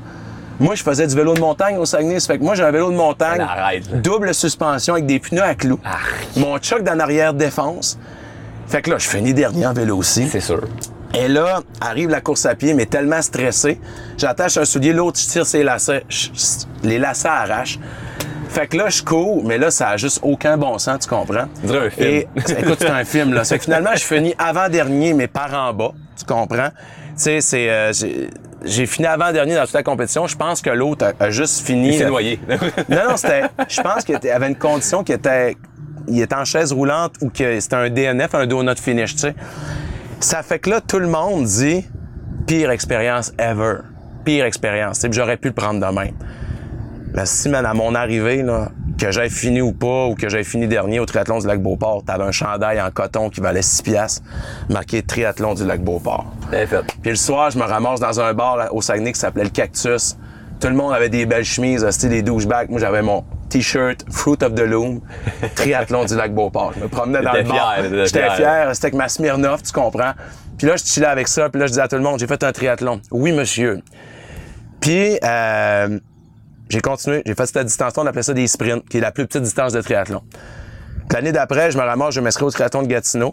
Moi, 0.58 0.74
je 0.74 0.82
faisais 0.82 1.06
du 1.06 1.14
vélo 1.14 1.34
de 1.34 1.40
montagne 1.40 1.76
au 1.76 1.84
Saguenay. 1.84 2.18
Ça 2.20 2.28
fait 2.32 2.38
que 2.38 2.44
moi, 2.44 2.54
j'ai 2.54 2.62
un 2.62 2.70
vélo 2.70 2.90
de 2.90 2.96
montagne. 2.96 3.38
Mais 3.38 3.44
arrête. 3.44 4.00
Double 4.02 4.32
suspension 4.34 4.94
avec 4.94 5.06
des 5.06 5.18
pneus 5.18 5.42
à 5.42 5.54
clous. 5.54 5.78
Mon 6.36 6.60
choc 6.62 6.82
d'en 6.82 6.98
arrière 6.98 7.34
défense. 7.34 7.98
Fait 8.66 8.82
que 8.82 8.90
là, 8.90 8.98
je 8.98 9.06
finis 9.08 9.34
dernier 9.34 9.66
en 9.66 9.72
vélo 9.72 9.96
aussi. 9.98 10.26
C'est 10.28 10.40
sûr. 10.40 10.62
Et 11.14 11.28
là, 11.28 11.60
arrive 11.80 12.10
la 12.10 12.20
course 12.20 12.46
à 12.46 12.54
pied, 12.54 12.74
mais 12.74 12.86
tellement 12.86 13.22
stressé. 13.22 13.80
J'attache 14.18 14.56
un 14.56 14.64
soulier, 14.64 14.92
l'autre, 14.92 15.18
je 15.20 15.26
tire 15.28 15.46
ses 15.46 15.62
lacets. 15.62 16.04
Je- 16.08 16.28
les 16.82 16.98
lacets 16.98 17.28
arrachent. 17.28 17.78
Fait 18.48 18.66
que 18.66 18.76
là, 18.76 18.88
je 18.88 19.02
cours, 19.02 19.44
mais 19.44 19.58
là, 19.58 19.70
ça 19.70 19.90
a 19.90 19.96
juste 19.98 20.20
aucun 20.22 20.56
bon 20.56 20.78
sens, 20.78 21.00
tu 21.00 21.08
comprends? 21.08 21.46
Un 21.68 21.90
film. 21.90 22.06
Et, 22.06 22.28
écoute, 22.58 22.78
c'est 22.80 22.88
un 22.90 23.04
film, 23.04 23.34
là. 23.34 23.44
C'est 23.44 23.58
que 23.58 23.64
finalement, 23.64 23.90
je 23.94 24.02
finis 24.04 24.34
avant-dernier, 24.38 25.12
mais 25.14 25.26
par 25.26 25.52
en 25.54 25.72
bas, 25.74 25.92
tu 26.18 26.24
comprends? 26.24 26.70
Tu 26.70 27.12
sais, 27.16 27.40
c'est... 27.40 27.68
euh, 27.70 27.92
j'ai- 28.64 28.86
fini 28.86 29.06
avant-dernier 29.06 29.54
dans 29.54 29.64
toute 29.64 29.74
la 29.74 29.82
compétition. 29.82 30.26
Je 30.26 30.36
pense 30.36 30.62
que 30.62 30.70
l'autre 30.70 31.06
a, 31.18 31.24
a 31.24 31.30
juste 31.30 31.66
fini... 31.66 31.88
Il 31.88 31.98
s'est 31.98 32.06
noyé. 32.06 32.40
non, 32.88 33.10
non, 33.10 33.16
c'était. 33.16 33.42
Je 33.68 33.80
pense 33.80 34.04
qu'il 34.04 34.16
avait 34.30 34.48
une 34.48 34.56
condition 34.56 35.04
qui 35.04 35.12
était. 35.12 35.56
Il 36.08 36.20
était 36.20 36.34
en 36.36 36.44
chaise 36.44 36.72
roulante 36.72 37.14
ou 37.20 37.30
que 37.30 37.58
c'était 37.58 37.74
un 37.76 37.90
DNF, 37.90 38.34
un 38.34 38.46
donut 38.46 38.76
finish, 38.76 39.14
tu 39.14 39.20
sais. 39.22 39.34
Ça 40.20 40.42
fait 40.42 40.58
que 40.60 40.70
là, 40.70 40.80
tout 40.80 40.98
le 41.00 41.08
monde 41.08 41.44
dit 41.44 41.84
pire 42.46 42.70
expérience 42.70 43.32
ever. 43.38 43.78
Pire 44.24 44.44
expérience. 44.44 45.04
J'aurais 45.10 45.36
pu 45.36 45.48
le 45.48 45.54
prendre 45.54 45.80
de 45.84 45.94
même. 45.94 46.14
Mais 47.14 47.26
si, 47.26 47.48
man, 47.48 47.66
à 47.66 47.74
mon 47.74 47.94
arrivée, 47.94 48.42
là, 48.42 48.68
que 48.98 49.10
j'aille 49.10 49.30
fini 49.30 49.60
ou 49.60 49.72
pas, 49.72 50.06
ou 50.06 50.14
que 50.14 50.28
j'aille 50.28 50.44
fini 50.44 50.66
dernier 50.66 51.00
au 51.00 51.06
triathlon 51.06 51.38
du 51.38 51.46
lac 51.46 51.60
Beauport, 51.60 52.02
t'avais 52.04 52.24
un 52.24 52.32
chandail 52.32 52.80
en 52.80 52.90
coton 52.90 53.28
qui 53.28 53.40
valait 53.40 53.62
6 53.62 53.82
piastres, 53.82 54.22
marqué 54.68 55.02
triathlon 55.02 55.54
du 55.54 55.66
lac 55.66 55.82
Beauport. 55.82 56.26
C'est 56.50 56.66
fait. 56.66 56.82
Puis 57.02 57.10
le 57.10 57.16
soir, 57.16 57.50
je 57.50 57.58
me 57.58 57.64
ramasse 57.64 58.00
dans 58.00 58.20
un 58.20 58.32
bar 58.32 58.56
là, 58.56 58.72
au 58.72 58.80
Saguenay 58.80 59.12
qui 59.12 59.20
s'appelait 59.20 59.44
le 59.44 59.50
Cactus. 59.50 60.16
Tout 60.60 60.68
le 60.68 60.74
monde 60.74 60.94
avait 60.94 61.10
des 61.10 61.26
belles 61.26 61.44
chemises, 61.44 61.88
c'était 61.90 62.08
des 62.08 62.22
douchebags. 62.22 62.70
Moi, 62.70 62.80
j'avais 62.80 63.02
mon 63.02 63.24
t-shirt 63.50 64.04
Fruit 64.10 64.42
of 64.42 64.54
the 64.54 64.60
Loom, 64.60 65.02
triathlon 65.54 66.06
du 66.06 66.16
lac 66.16 66.34
Beauport. 66.34 66.72
Je 66.74 66.80
me 66.80 66.88
promenais 66.88 67.20
dans 67.20 67.32
le 67.32 67.42
bar. 67.42 67.76
J'étais 67.82 68.22
fier. 68.22 68.36
fier, 68.36 68.70
c'était 68.72 68.86
avec 68.86 68.94
ma 68.94 69.08
Smirnoff, 69.08 69.62
tu 69.62 69.72
comprends. 69.72 70.12
Puis 70.56 70.66
là, 70.66 70.76
je 70.76 70.84
chillais 70.84 71.06
avec 71.06 71.28
ça, 71.28 71.50
puis 71.50 71.60
là, 71.60 71.66
je 71.66 71.72
disais 71.72 71.82
à 71.82 71.88
tout 71.88 71.96
le 71.96 72.02
monde, 72.02 72.18
j'ai 72.18 72.26
fait 72.26 72.42
un 72.42 72.52
triathlon. 72.52 73.02
Oui, 73.10 73.32
monsieur. 73.32 73.82
Puis, 74.80 75.18
euh, 75.22 75.98
j'ai 76.68 76.80
continué, 76.80 77.22
j'ai 77.24 77.34
fait 77.34 77.46
cette 77.46 77.66
distance-là, 77.66 78.02
on 78.02 78.06
appelait 78.06 78.22
ça 78.22 78.34
des 78.34 78.46
sprints, 78.46 78.88
qui 78.88 78.98
est 78.98 79.00
la 79.00 79.12
plus 79.12 79.26
petite 79.26 79.42
distance 79.42 79.72
de 79.72 79.80
triathlon. 79.80 80.22
L'année 81.12 81.32
d'après, 81.32 81.70
je 81.70 81.78
me 81.78 81.82
ramasse, 81.82 82.14
je 82.14 82.20
m'inscris 82.20 82.44
au 82.44 82.50
triathlon 82.50 82.82
de 82.82 82.88
Gatineau. 82.88 83.32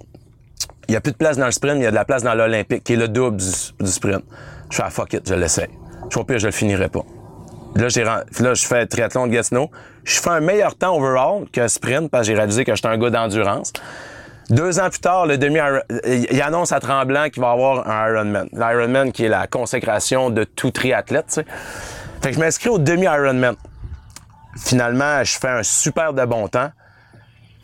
Il 0.88 0.92
n'y 0.92 0.96
a 0.96 1.02
plus 1.02 1.12
de 1.12 1.18
place 1.18 1.38
dans 1.38 1.46
le 1.46 1.52
sprint, 1.52 1.76
mais 1.76 1.82
il 1.82 1.84
y 1.84 1.88
a 1.88 1.92
de 1.92 1.96
la 1.96 2.06
place 2.06 2.24
dans 2.24 2.34
l'Olympique, 2.34 2.84
qui 2.84 2.94
est 2.94 2.98
le 2.98 3.08
double 3.08 3.38
du, 3.38 3.88
sprint. 3.88 4.24
Je 4.70 4.78
fais, 4.78 4.84
ah, 4.86 4.90
fuck 4.90 5.14
it, 5.14 5.28
je 5.28 5.34
l'essaie. 5.34 5.70
Je 6.10 6.16
vois 6.16 6.26
pire, 6.26 6.40
je 6.40 6.46
le 6.46 6.52
finirai 6.52 6.88
pas. 6.88 7.04
Là, 7.76 7.90
je 7.90 8.66
fais 8.66 8.86
triathlon 8.86 9.28
de 9.28 9.34
Gatineau. 9.34 9.70
Je 10.04 10.22
fais 10.22 10.30
un 10.30 10.40
meilleur 10.40 10.76
temps 10.76 10.96
overall 10.96 11.46
que 11.52 11.68
sprint, 11.68 12.10
parce 12.10 12.22
que 12.22 12.28
j'ai 12.28 12.38
réalisé 12.38 12.64
que 12.64 12.76
j'étais 12.76 12.88
un 12.88 12.98
gars 12.98 13.10
d'endurance. 13.10 13.74
Deux 14.50 14.80
ans 14.80 14.90
plus 14.90 15.00
tard, 15.00 15.26
le 15.26 15.38
demi 15.38 15.60
il 16.32 16.42
annonce 16.42 16.72
à 16.72 16.80
Tremblant 16.80 17.30
qu'il 17.30 17.42
va 17.42 17.52
avoir 17.52 17.90
un 17.90 18.10
Ironman. 18.10 18.48
L'Ironman 18.54 19.12
qui 19.12 19.26
est 19.26 19.30
la 19.30 19.48
consécration 19.48 20.30
de 20.30 20.44
tout 20.44 20.72
triathlète, 20.72 21.28
tu 21.28 21.34
sais. 21.34 21.46
Fait 22.24 22.30
que 22.30 22.36
je 22.36 22.40
m'inscris 22.40 22.70
au 22.70 22.80
demi-Ironman. 22.80 23.56
Finalement, 24.58 25.26
je 25.26 25.38
fais 25.38 25.50
un 25.50 25.64
super 25.64 26.14
de 26.14 26.24
bon 26.24 26.48
temps. 26.48 26.70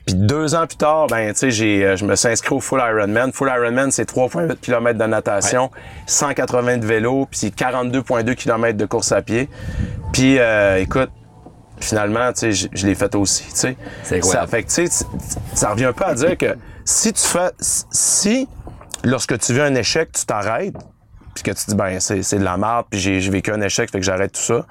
Puis 0.06 0.16
deux 0.16 0.54
ans 0.54 0.68
plus 0.68 0.76
tard, 0.76 1.08
ben, 1.08 1.32
tu 1.32 1.40
sais, 1.40 1.52
j'ai, 1.52 1.86
euh, 1.86 1.96
je 1.96 2.04
me 2.04 2.14
suis 2.18 2.28
inscrit 2.28 2.54
au 2.54 2.60
Full 2.60 2.82
Ironman. 2.82 3.32
Full 3.32 3.48
Ironman, 3.48 3.90
c'est 3.90 4.12
3,8 4.12 4.58
km 4.58 5.00
de 5.00 5.06
natation, 5.06 5.72
180 6.08 6.80
de 6.80 6.86
vélo, 6.86 7.26
puis 7.32 7.54
42,2 7.56 8.36
km 8.36 8.78
de 8.78 8.86
course 8.86 9.14
à 9.14 9.22
pied. 9.22 9.48
Puis, 10.12 10.40
euh, 10.40 10.82
écoute, 10.82 11.12
finalement, 11.80 12.34
tu 12.34 12.40
sais, 12.40 12.52
je, 12.52 12.68
je 12.74 12.86
l'ai 12.86 12.96
fait 12.96 13.16
aussi, 13.16 13.46
tu 13.46 13.56
sais. 13.56 13.78
C'est 14.04 14.18
incroyable. 14.18 14.50
Ça 14.50 14.58
fait 14.58 14.64
que, 14.64 14.68
tu 14.68 14.88
sais, 14.88 15.06
ça 15.54 15.70
revient 15.70 15.86
un 15.86 15.94
peu 15.94 16.04
à 16.04 16.16
dire 16.16 16.38
que 16.38 16.58
si 16.84 17.14
tu 17.14 17.26
fais, 17.26 17.52
si, 17.62 18.50
lorsque 19.06 19.40
tu 19.40 19.54
vis 19.54 19.62
un 19.62 19.76
échec, 19.76 20.12
tu 20.12 20.26
t'arrêtes, 20.26 20.76
puis 21.42 21.52
que 21.52 21.58
tu 21.58 21.66
dis, 21.68 21.76
ben, 21.76 22.00
c'est, 22.00 22.38
de 22.38 22.44
la 22.44 22.58
merde, 22.58 22.86
puis 22.90 23.00
j'ai, 23.00 23.20
vécu 23.30 23.52
un 23.52 23.62
échec, 23.62 23.92
fait 23.92 24.00
que 24.00 24.06
j'arrête 24.06 24.34
tout 24.34 24.42
ça, 24.42 24.66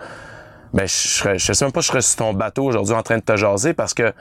ben, 0.73 0.87
je 0.87 0.93
serais, 0.93 1.39
je 1.39 1.53
sais 1.53 1.65
même 1.65 1.73
pas 1.73 1.81
je 1.81 1.89
serais 1.89 2.03
sur 2.03 2.17
ton 2.17 2.35
bateau 2.35 2.65
aujourd'hui 2.65 2.95
en 2.95 3.03
train 3.03 3.17
de 3.17 3.23
te 3.23 3.37
jaser 3.37 3.73
parce 3.73 3.95
que 3.95 4.13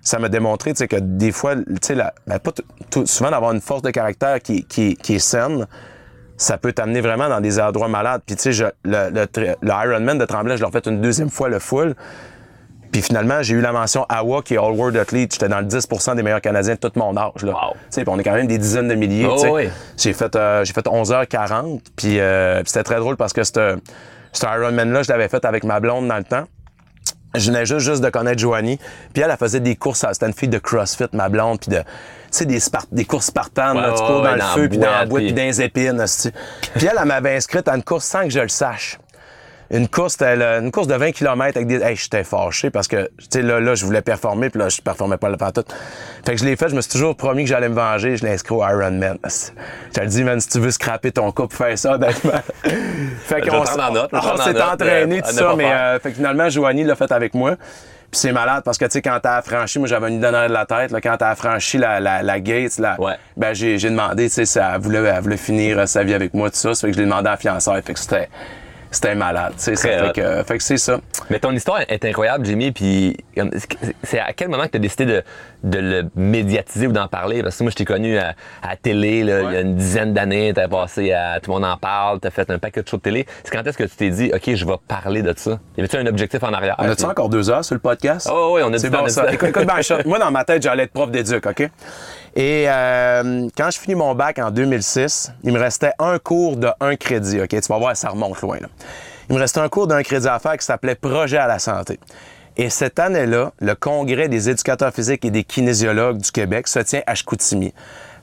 ça 0.00 0.18
m'a 0.18 0.28
démontré, 0.28 0.72
tu 0.72 0.78
sais, 0.78 0.88
que 0.88 0.96
des 0.96 1.30
fois, 1.30 1.54
tu 1.56 1.64
sais, 1.82 1.94
ben, 1.94 2.38
pas 2.38 2.52
souvent 3.04 3.30
d'avoir 3.30 3.52
une 3.52 3.60
force 3.60 3.82
de 3.82 3.90
caractère 3.90 4.40
qui, 4.40 4.64
qui, 4.64 4.96
qui 4.96 5.14
est 5.14 5.20
saine, 5.20 5.66
ça 6.36 6.58
peut 6.58 6.72
t'amener 6.72 7.00
vraiment 7.00 7.28
dans 7.28 7.40
des 7.40 7.60
endroits 7.60 7.88
malades. 7.88 8.22
Puis, 8.26 8.34
tu 8.34 8.52
sais, 8.52 8.72
le, 8.84 9.10
le, 9.10 9.26
le 9.62 9.68
Ironman 9.68 10.18
de 10.18 10.24
Tremblay, 10.24 10.56
je 10.56 10.62
l'ai 10.62 10.66
refait 10.66 10.80
une 10.86 11.00
deuxième 11.00 11.30
fois 11.30 11.48
le 11.48 11.60
full. 11.60 11.94
Puis 12.92 13.00
finalement, 13.02 13.42
j'ai 13.42 13.54
eu 13.54 13.60
la 13.62 13.72
mention 13.72 14.04
AWA, 14.08 14.42
qui 14.42 14.54
est 14.54 14.58
All 14.58 14.72
World 14.72 14.96
Athlete. 14.98 15.32
J'étais 15.32 15.48
dans 15.48 15.60
le 15.60 15.66
10% 15.66 16.14
des 16.14 16.22
meilleurs 16.22 16.42
Canadiens 16.42 16.74
de 16.74 16.78
tout 16.78 16.92
mon 16.96 17.16
âge. 17.16 17.42
Là. 17.42 17.52
Wow. 17.52 17.72
Tu 17.90 18.00
puis 18.02 18.04
on 18.08 18.18
est 18.18 18.22
quand 18.22 18.34
même 18.34 18.46
des 18.46 18.58
dizaines 18.58 18.88
de 18.88 18.94
milliers. 18.94 19.26
Oh, 19.28 19.36
tu 19.40 19.48
oui. 19.48 19.68
J'ai 19.96 20.12
fait, 20.12 20.36
euh, 20.36 20.62
j'ai 20.64 20.72
fait 20.74 20.86
11h40. 20.86 21.80
Puis 21.96 22.20
euh, 22.20 22.56
puis 22.62 22.68
c'était 22.68 22.84
très 22.84 22.96
drôle 22.96 23.16
parce 23.16 23.32
que 23.32 23.42
ce 23.44 23.78
Ironman-là, 24.42 25.02
je 25.02 25.10
l'avais 25.10 25.28
fait 25.28 25.44
avec 25.44 25.64
ma 25.64 25.80
blonde 25.80 26.06
dans 26.08 26.16
le 26.18 26.24
temps. 26.24 26.44
Je 27.34 27.50
venais 27.50 27.64
juste, 27.64 27.80
juste 27.86 28.02
de 28.04 28.10
connaître 28.10 28.38
Joanie. 28.38 28.78
Puis 29.14 29.22
elle, 29.22 29.30
elle 29.30 29.36
faisait 29.38 29.60
des 29.60 29.74
courses. 29.74 30.04
C'était 30.12 30.26
une 30.26 30.34
fille 30.34 30.48
de 30.50 30.58
CrossFit, 30.58 31.06
ma 31.14 31.30
blonde. 31.30 31.60
Puis 31.60 31.70
de, 31.70 31.78
tu 31.78 31.84
sais, 32.30 32.44
des, 32.44 32.58
des 32.92 33.04
courses 33.06 33.26
spartanes. 33.26 33.78
là, 33.80 33.88
Ouais, 33.92 33.94
tu 33.96 34.02
ouais, 34.02 34.06
cours 34.06 34.16
dans 34.18 34.24
ouais, 34.24 34.32
le 34.34 34.38
dans 34.40 34.46
feu, 34.48 34.68
puis 34.68 34.76
dans 34.78 34.90
la 34.90 35.06
boîte, 35.06 35.22
puis- 35.22 35.32
dans 35.32 35.42
les 35.42 35.62
épines. 35.62 36.04
Puis 36.74 36.86
elle, 36.86 36.98
elle 37.00 37.04
m'avait 37.08 37.36
inscrite 37.36 37.68
à 37.68 37.74
une 37.76 37.82
course 37.82 38.04
sans 38.04 38.24
que 38.24 38.28
je 38.30 38.40
le 38.40 38.48
sache. 38.48 38.98
Une 39.72 39.88
course, 39.88 40.20
une 40.20 40.70
course 40.70 40.86
de 40.86 40.94
20 40.94 41.12
km 41.12 41.56
avec 41.56 41.66
des. 41.66 41.80
Hey, 41.82 41.96
j'étais 41.96 42.24
fâché 42.24 42.68
parce 42.68 42.88
que, 42.88 43.08
tu 43.18 43.26
sais, 43.30 43.42
là, 43.42 43.58
là, 43.58 43.74
je 43.74 43.86
voulais 43.86 44.02
performer, 44.02 44.50
puis 44.50 44.60
là, 44.60 44.68
je 44.68 44.82
performais 44.82 45.16
pas 45.16 45.30
le 45.30 45.36
tout. 45.36 45.64
Fait 46.26 46.34
que 46.34 46.38
je 46.40 46.44
l'ai 46.44 46.56
fait, 46.56 46.68
je 46.68 46.76
me 46.76 46.82
suis 46.82 46.92
toujours 46.92 47.16
promis 47.16 47.44
que 47.44 47.48
j'allais 47.48 47.70
me 47.70 47.74
venger, 47.74 48.16
je 48.18 48.24
l'ai 48.24 48.32
inscrit 48.32 48.54
au 48.54 48.62
Ironman. 48.62 49.16
Je 49.24 50.00
te 50.00 50.04
dis, 50.04 50.24
man, 50.24 50.38
si 50.40 50.48
tu 50.48 50.60
veux 50.60 50.70
scraper 50.70 51.10
ton 51.10 51.32
coup 51.32 51.48
pour 51.48 51.54
faire 51.54 51.76
ça, 51.78 51.96
ben, 51.96 52.12
fait 53.24 53.40
qu'on 53.40 53.64
s'est 53.64 54.62
entraîné, 54.62 55.22
tout 55.22 55.32
ça, 55.32 55.54
mais 55.56 55.72
euh, 55.72 55.98
fait 55.98 56.10
que 56.10 56.16
finalement, 56.16 56.50
Joanie 56.50 56.84
l'a 56.84 56.94
fait 56.94 57.10
avec 57.10 57.32
moi. 57.34 57.56
Puis 58.10 58.20
c'est 58.20 58.32
malade 58.32 58.62
parce 58.62 58.76
que, 58.76 58.84
tu 58.84 58.90
sais, 58.90 59.00
quand 59.00 59.18
t'as 59.22 59.36
affranchi, 59.36 59.78
moi, 59.78 59.88
j'avais 59.88 60.08
une 60.08 60.16
idée 60.16 60.30
dans 60.30 60.46
de 60.46 60.52
la 60.52 60.66
tête, 60.66 60.90
là, 60.90 61.00
quand 61.00 61.16
t'as 61.16 61.30
affranchi 61.30 61.78
la, 61.78 61.98
la, 61.98 62.22
la 62.22 62.40
gate, 62.40 62.76
là, 62.76 62.94
Ouais. 62.98 63.14
ben, 63.38 63.54
j'ai, 63.54 63.78
j'ai 63.78 63.88
demandé, 63.88 64.28
tu 64.28 64.34
sais, 64.34 64.44
si 64.44 64.58
elle 64.58 64.78
voulait, 64.82 64.98
elle 64.98 65.22
voulait 65.22 65.38
finir 65.38 65.78
euh, 65.78 65.86
sa 65.86 66.04
vie 66.04 66.12
avec 66.12 66.34
moi, 66.34 66.50
tout 66.50 66.56
ça. 66.56 66.74
Ça 66.74 66.82
fait 66.82 66.88
que 66.88 66.92
je 66.92 66.98
l'ai 66.98 67.06
demandé 67.06 67.28
à 67.28 67.30
la 67.32 67.36
fiançaille. 67.38 67.80
Fait 67.82 67.94
que 67.94 67.98
c'était, 68.00 68.28
c'était 68.92 69.14
malade, 69.14 69.54
sais. 69.56 69.74
ça 69.74 69.88
Fait 69.88 70.12
que, 70.14 70.42
fait 70.44 70.58
que 70.58 70.62
c'est 70.62 70.76
ça. 70.76 71.00
Mais 71.30 71.38
ton 71.38 71.50
histoire 71.52 71.80
est 71.80 72.04
incroyable, 72.04 72.44
Jimmy. 72.44 72.72
Puis 72.72 73.16
c'est 74.02 74.18
à 74.18 74.32
quel 74.34 74.48
moment 74.48 74.64
que 74.64 74.72
tu 74.72 74.76
as 74.76 74.80
décidé 74.80 75.06
de, 75.06 75.22
de 75.62 75.78
le 75.78 76.10
médiatiser 76.16 76.86
ou 76.86 76.92
d'en 76.92 77.08
parler? 77.08 77.42
Parce 77.42 77.56
que 77.56 77.64
moi, 77.64 77.70
je 77.70 77.76
t'ai 77.76 77.84
connu 77.84 78.18
à, 78.18 78.34
télé 78.80 79.24
là, 79.24 79.42
il 79.42 79.52
y 79.52 79.56
a 79.56 79.60
une 79.60 79.76
dizaine 79.76 80.12
d'années. 80.12 80.52
Tu 80.54 80.60
as 80.60 80.68
passé 80.68 81.12
à 81.12 81.40
Tout 81.40 81.50
le 81.50 81.60
monde 81.60 81.64
en 81.64 81.76
parle. 81.76 82.20
Tu 82.20 82.28
as 82.28 82.30
fait 82.30 82.50
un 82.50 82.58
paquet 82.58 82.82
de 82.82 82.88
shows 82.88 82.96
de 82.96 83.02
télé. 83.02 83.26
C'est 83.44 83.50
quand 83.50 83.66
est-ce 83.66 83.78
que 83.78 83.84
tu 83.84 83.96
t'es 83.96 84.10
dit, 84.10 84.30
OK, 84.34 84.54
je 84.54 84.64
vais 84.64 84.76
parler 84.88 85.22
de 85.22 85.34
ça? 85.36 85.58
Y 85.76 85.80
avait-tu 85.80 85.96
un 85.96 86.06
objectif 86.06 86.42
en 86.42 86.52
arrière? 86.52 86.76
On 86.78 86.88
a-tu 86.88 87.04
encore 87.04 87.28
deux 87.28 87.50
heures 87.50 87.64
sur 87.64 87.74
le 87.74 87.80
podcast? 87.80 88.28
Oh, 88.32 88.52
oui, 88.54 88.62
on 88.64 88.72
a 88.72 88.78
C'est 88.78 88.90
bon, 88.90 89.06
ça. 89.08 89.32
Écoute, 89.32 89.48
écoute 89.50 89.68
shot. 89.82 89.96
Moi, 90.06 90.18
dans 90.18 90.30
ma 90.30 90.44
tête, 90.44 90.62
j'allais 90.62 90.84
être 90.84 90.92
prof 90.92 91.10
d'éduc, 91.10 91.46
OK? 91.46 91.68
Et 92.34 92.64
euh, 92.66 93.48
quand 93.56 93.70
je 93.70 93.78
finis 93.78 93.94
mon 93.94 94.14
bac 94.14 94.38
en 94.38 94.50
2006, 94.50 95.32
il 95.44 95.52
me 95.52 95.58
restait 95.58 95.92
un 95.98 96.18
cours 96.18 96.56
de 96.56 96.68
un 96.80 96.96
crédit, 96.96 97.40
OK? 97.40 97.48
Tu 97.48 97.60
vas 97.68 97.78
voir, 97.78 97.96
ça 97.96 98.08
remonte 98.08 98.40
loin, 98.40 98.58
là. 98.60 98.68
Il 99.28 99.36
me 99.36 99.40
restait 99.40 99.60
un 99.60 99.68
cours 99.68 99.86
d'un 99.86 100.02
crédit 100.02 100.28
à 100.28 100.38
faire 100.38 100.56
qui 100.56 100.64
s'appelait 100.64 100.94
Projet 100.94 101.38
à 101.38 101.46
la 101.46 101.58
santé. 101.58 101.98
Et 102.56 102.68
cette 102.68 102.98
année-là, 102.98 103.52
le 103.60 103.74
congrès 103.74 104.28
des 104.28 104.50
éducateurs 104.50 104.92
physiques 104.92 105.24
et 105.24 105.30
des 105.30 105.44
kinésiologues 105.44 106.18
du 106.18 106.30
Québec 106.30 106.68
se 106.68 106.80
tient 106.80 107.02
à 107.06 107.14
Chicoutimi. 107.14 107.72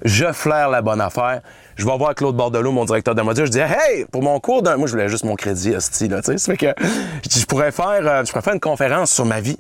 Je 0.04 0.32
flaire 0.32 0.70
la 0.70 0.82
bonne 0.82 1.02
affaire. 1.02 1.42
Je 1.76 1.86
vais 1.86 1.98
voir 1.98 2.14
Claude 2.14 2.36
Bordelot, 2.36 2.72
mon 2.72 2.86
directeur 2.86 3.16
de 3.16 3.22
module. 3.22 3.46
Je 3.48 3.52
dis, 3.52 3.60
hey, 3.60 4.06
pour 4.12 4.22
mon 4.22 4.40
cours 4.40 4.62
d'un, 4.62 4.78
moi, 4.78 4.88
je 4.88 4.92
voulais 4.92 5.10
juste 5.10 5.24
mon 5.24 5.36
crédit, 5.36 5.76
hostie, 5.76 6.08
là, 6.08 6.22
tu 6.22 6.38
sais. 6.38 6.58
Que 6.58 6.74
je 7.30 7.46
pourrais 7.46 7.72
faire, 7.72 8.02
euh, 8.02 8.24
je 8.24 8.32
pourrais 8.32 8.44
faire 8.44 8.54
une 8.54 8.60
conférence 8.60 9.12
sur 9.12 9.26
ma 9.26 9.42
vie. 9.42 9.58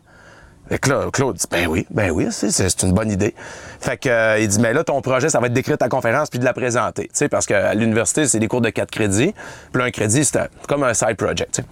Claude 0.77 1.35
dit, 1.35 1.45
ben 1.49 1.67
oui, 1.67 1.87
ben 1.89 2.11
oui, 2.11 2.27
c'est, 2.29 2.83
une 2.83 2.93
bonne 2.93 3.09
idée. 3.09 3.33
Fait 3.79 3.97
que, 3.97 4.07
euh, 4.07 4.39
il 4.39 4.47
dit, 4.47 4.59
mais 4.59 4.71
là, 4.71 4.83
ton 4.83 5.01
projet, 5.01 5.29
ça 5.29 5.39
va 5.39 5.47
être 5.47 5.53
d'écrire 5.53 5.79
ta 5.79 5.89
conférence 5.89 6.29
puis 6.29 6.37
de 6.37 6.45
la 6.45 6.53
présenter. 6.53 7.05
Tu 7.05 7.11
sais, 7.13 7.29
parce 7.29 7.47
qu'à 7.47 7.73
l'université, 7.73 8.27
c'est 8.27 8.39
des 8.39 8.47
cours 8.47 8.61
de 8.61 8.69
quatre 8.69 8.91
crédits. 8.91 9.33
Puis 9.71 9.81
là, 9.81 9.85
un 9.85 9.91
crédit, 9.91 10.23
c'est 10.23 10.39
comme 10.67 10.83
un 10.83 10.93
side 10.93 11.15
project. 11.15 11.63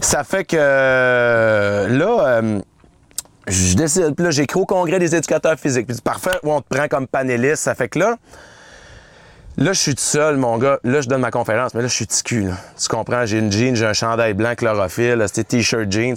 Ça 0.00 0.24
fait 0.24 0.44
que, 0.44 0.56
euh, 0.58 1.88
là, 1.88 2.26
euh, 2.26 2.60
je 3.48 3.74
décide, 3.74 4.14
puis 4.14 4.24
là, 4.24 4.30
j'écris 4.30 4.60
au 4.60 4.66
congrès 4.66 4.98
des 4.98 5.14
éducateurs 5.14 5.58
physiques. 5.58 5.86
Puis 5.86 5.96
parfait, 6.02 6.38
on 6.42 6.60
te 6.60 6.66
prend 6.68 6.88
comme 6.88 7.06
panéliste. 7.06 7.62
Ça 7.62 7.74
fait 7.74 7.88
que 7.88 7.98
là, 7.98 8.16
Là, 9.58 9.72
je 9.72 9.80
suis 9.80 9.94
tout 9.94 10.02
seul, 10.02 10.36
mon 10.36 10.58
gars. 10.58 10.78
Là, 10.84 11.00
je 11.00 11.08
donne 11.08 11.22
ma 11.22 11.30
conférence, 11.30 11.72
mais 11.72 11.80
là, 11.80 11.88
je 11.88 11.94
suis 11.94 12.06
ticu, 12.06 12.42
là. 12.42 12.56
Tu 12.78 12.88
comprends? 12.88 13.24
J'ai 13.24 13.38
une 13.38 13.50
jean, 13.50 13.74
j'ai 13.74 13.86
un 13.86 13.94
chandail 13.94 14.34
blanc 14.34 14.54
chlorophylle, 14.54 15.24
c'était 15.28 15.44
t-shirt 15.44 15.90
jeans. 15.90 16.16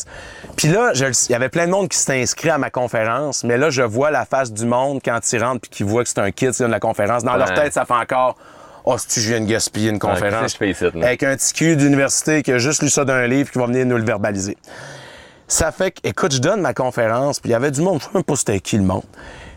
Puis 0.57 0.67
là, 0.67 0.91
il 0.93 1.31
y 1.31 1.35
avait 1.35 1.47
plein 1.47 1.65
de 1.65 1.71
monde 1.71 1.87
qui 1.87 1.97
s'était 1.97 2.21
inscrit 2.21 2.49
à 2.49 2.57
ma 2.57 2.69
conférence, 2.69 3.45
mais 3.45 3.57
là, 3.57 3.69
je 3.69 3.81
vois 3.81 4.11
la 4.11 4.25
face 4.25 4.51
du 4.51 4.65
monde 4.65 4.99
quand 5.03 5.19
ils 5.31 5.41
rentrent 5.41 5.61
puis 5.61 5.69
qu'ils 5.69 5.85
voient 5.85 6.03
que 6.03 6.09
c'est 6.09 6.19
un 6.19 6.31
kid 6.31 6.51
qui 6.51 6.61
donne 6.61 6.71
la 6.71 6.81
conférence. 6.81 7.23
Dans 7.23 7.37
leur 7.37 7.53
tête, 7.53 7.71
ça 7.71 7.85
fait 7.85 7.93
encore 7.93 8.35
Oh, 8.91 8.97
si 8.97 9.07
tu 9.07 9.19
viens 9.19 9.39
de 9.39 9.45
gaspiller 9.45 9.91
une 9.91 9.99
conférence. 9.99 10.57
je 10.59 10.65
ici, 10.65 10.83
là? 10.83 11.05
Avec 11.05 11.21
un 11.21 11.35
petit 11.35 11.53
cul 11.53 11.75
d'université 11.75 12.41
qui 12.41 12.51
a 12.51 12.57
juste 12.57 12.81
lu 12.81 12.89
ça 12.89 13.05
d'un 13.05 13.27
livre 13.27 13.51
qui 13.51 13.59
va 13.59 13.67
venir 13.67 13.85
nous 13.85 13.97
le 13.97 14.03
verbaliser. 14.03 14.57
Ça 15.47 15.71
fait 15.71 15.91
que, 15.91 15.99
écoute, 16.07 16.33
je 16.33 16.39
donne 16.39 16.61
ma 16.61 16.73
conférence, 16.73 17.39
puis 17.39 17.49
il 17.49 17.51
y 17.51 17.55
avait 17.55 17.69
du 17.69 17.81
monde, 17.81 17.99
je 17.99 18.05
sais 18.05 18.11
même 18.15 18.23
pas 18.23 18.35
c'était 18.35 18.59
qui 18.59 18.77
le 18.77 18.83
monde. 18.83 19.03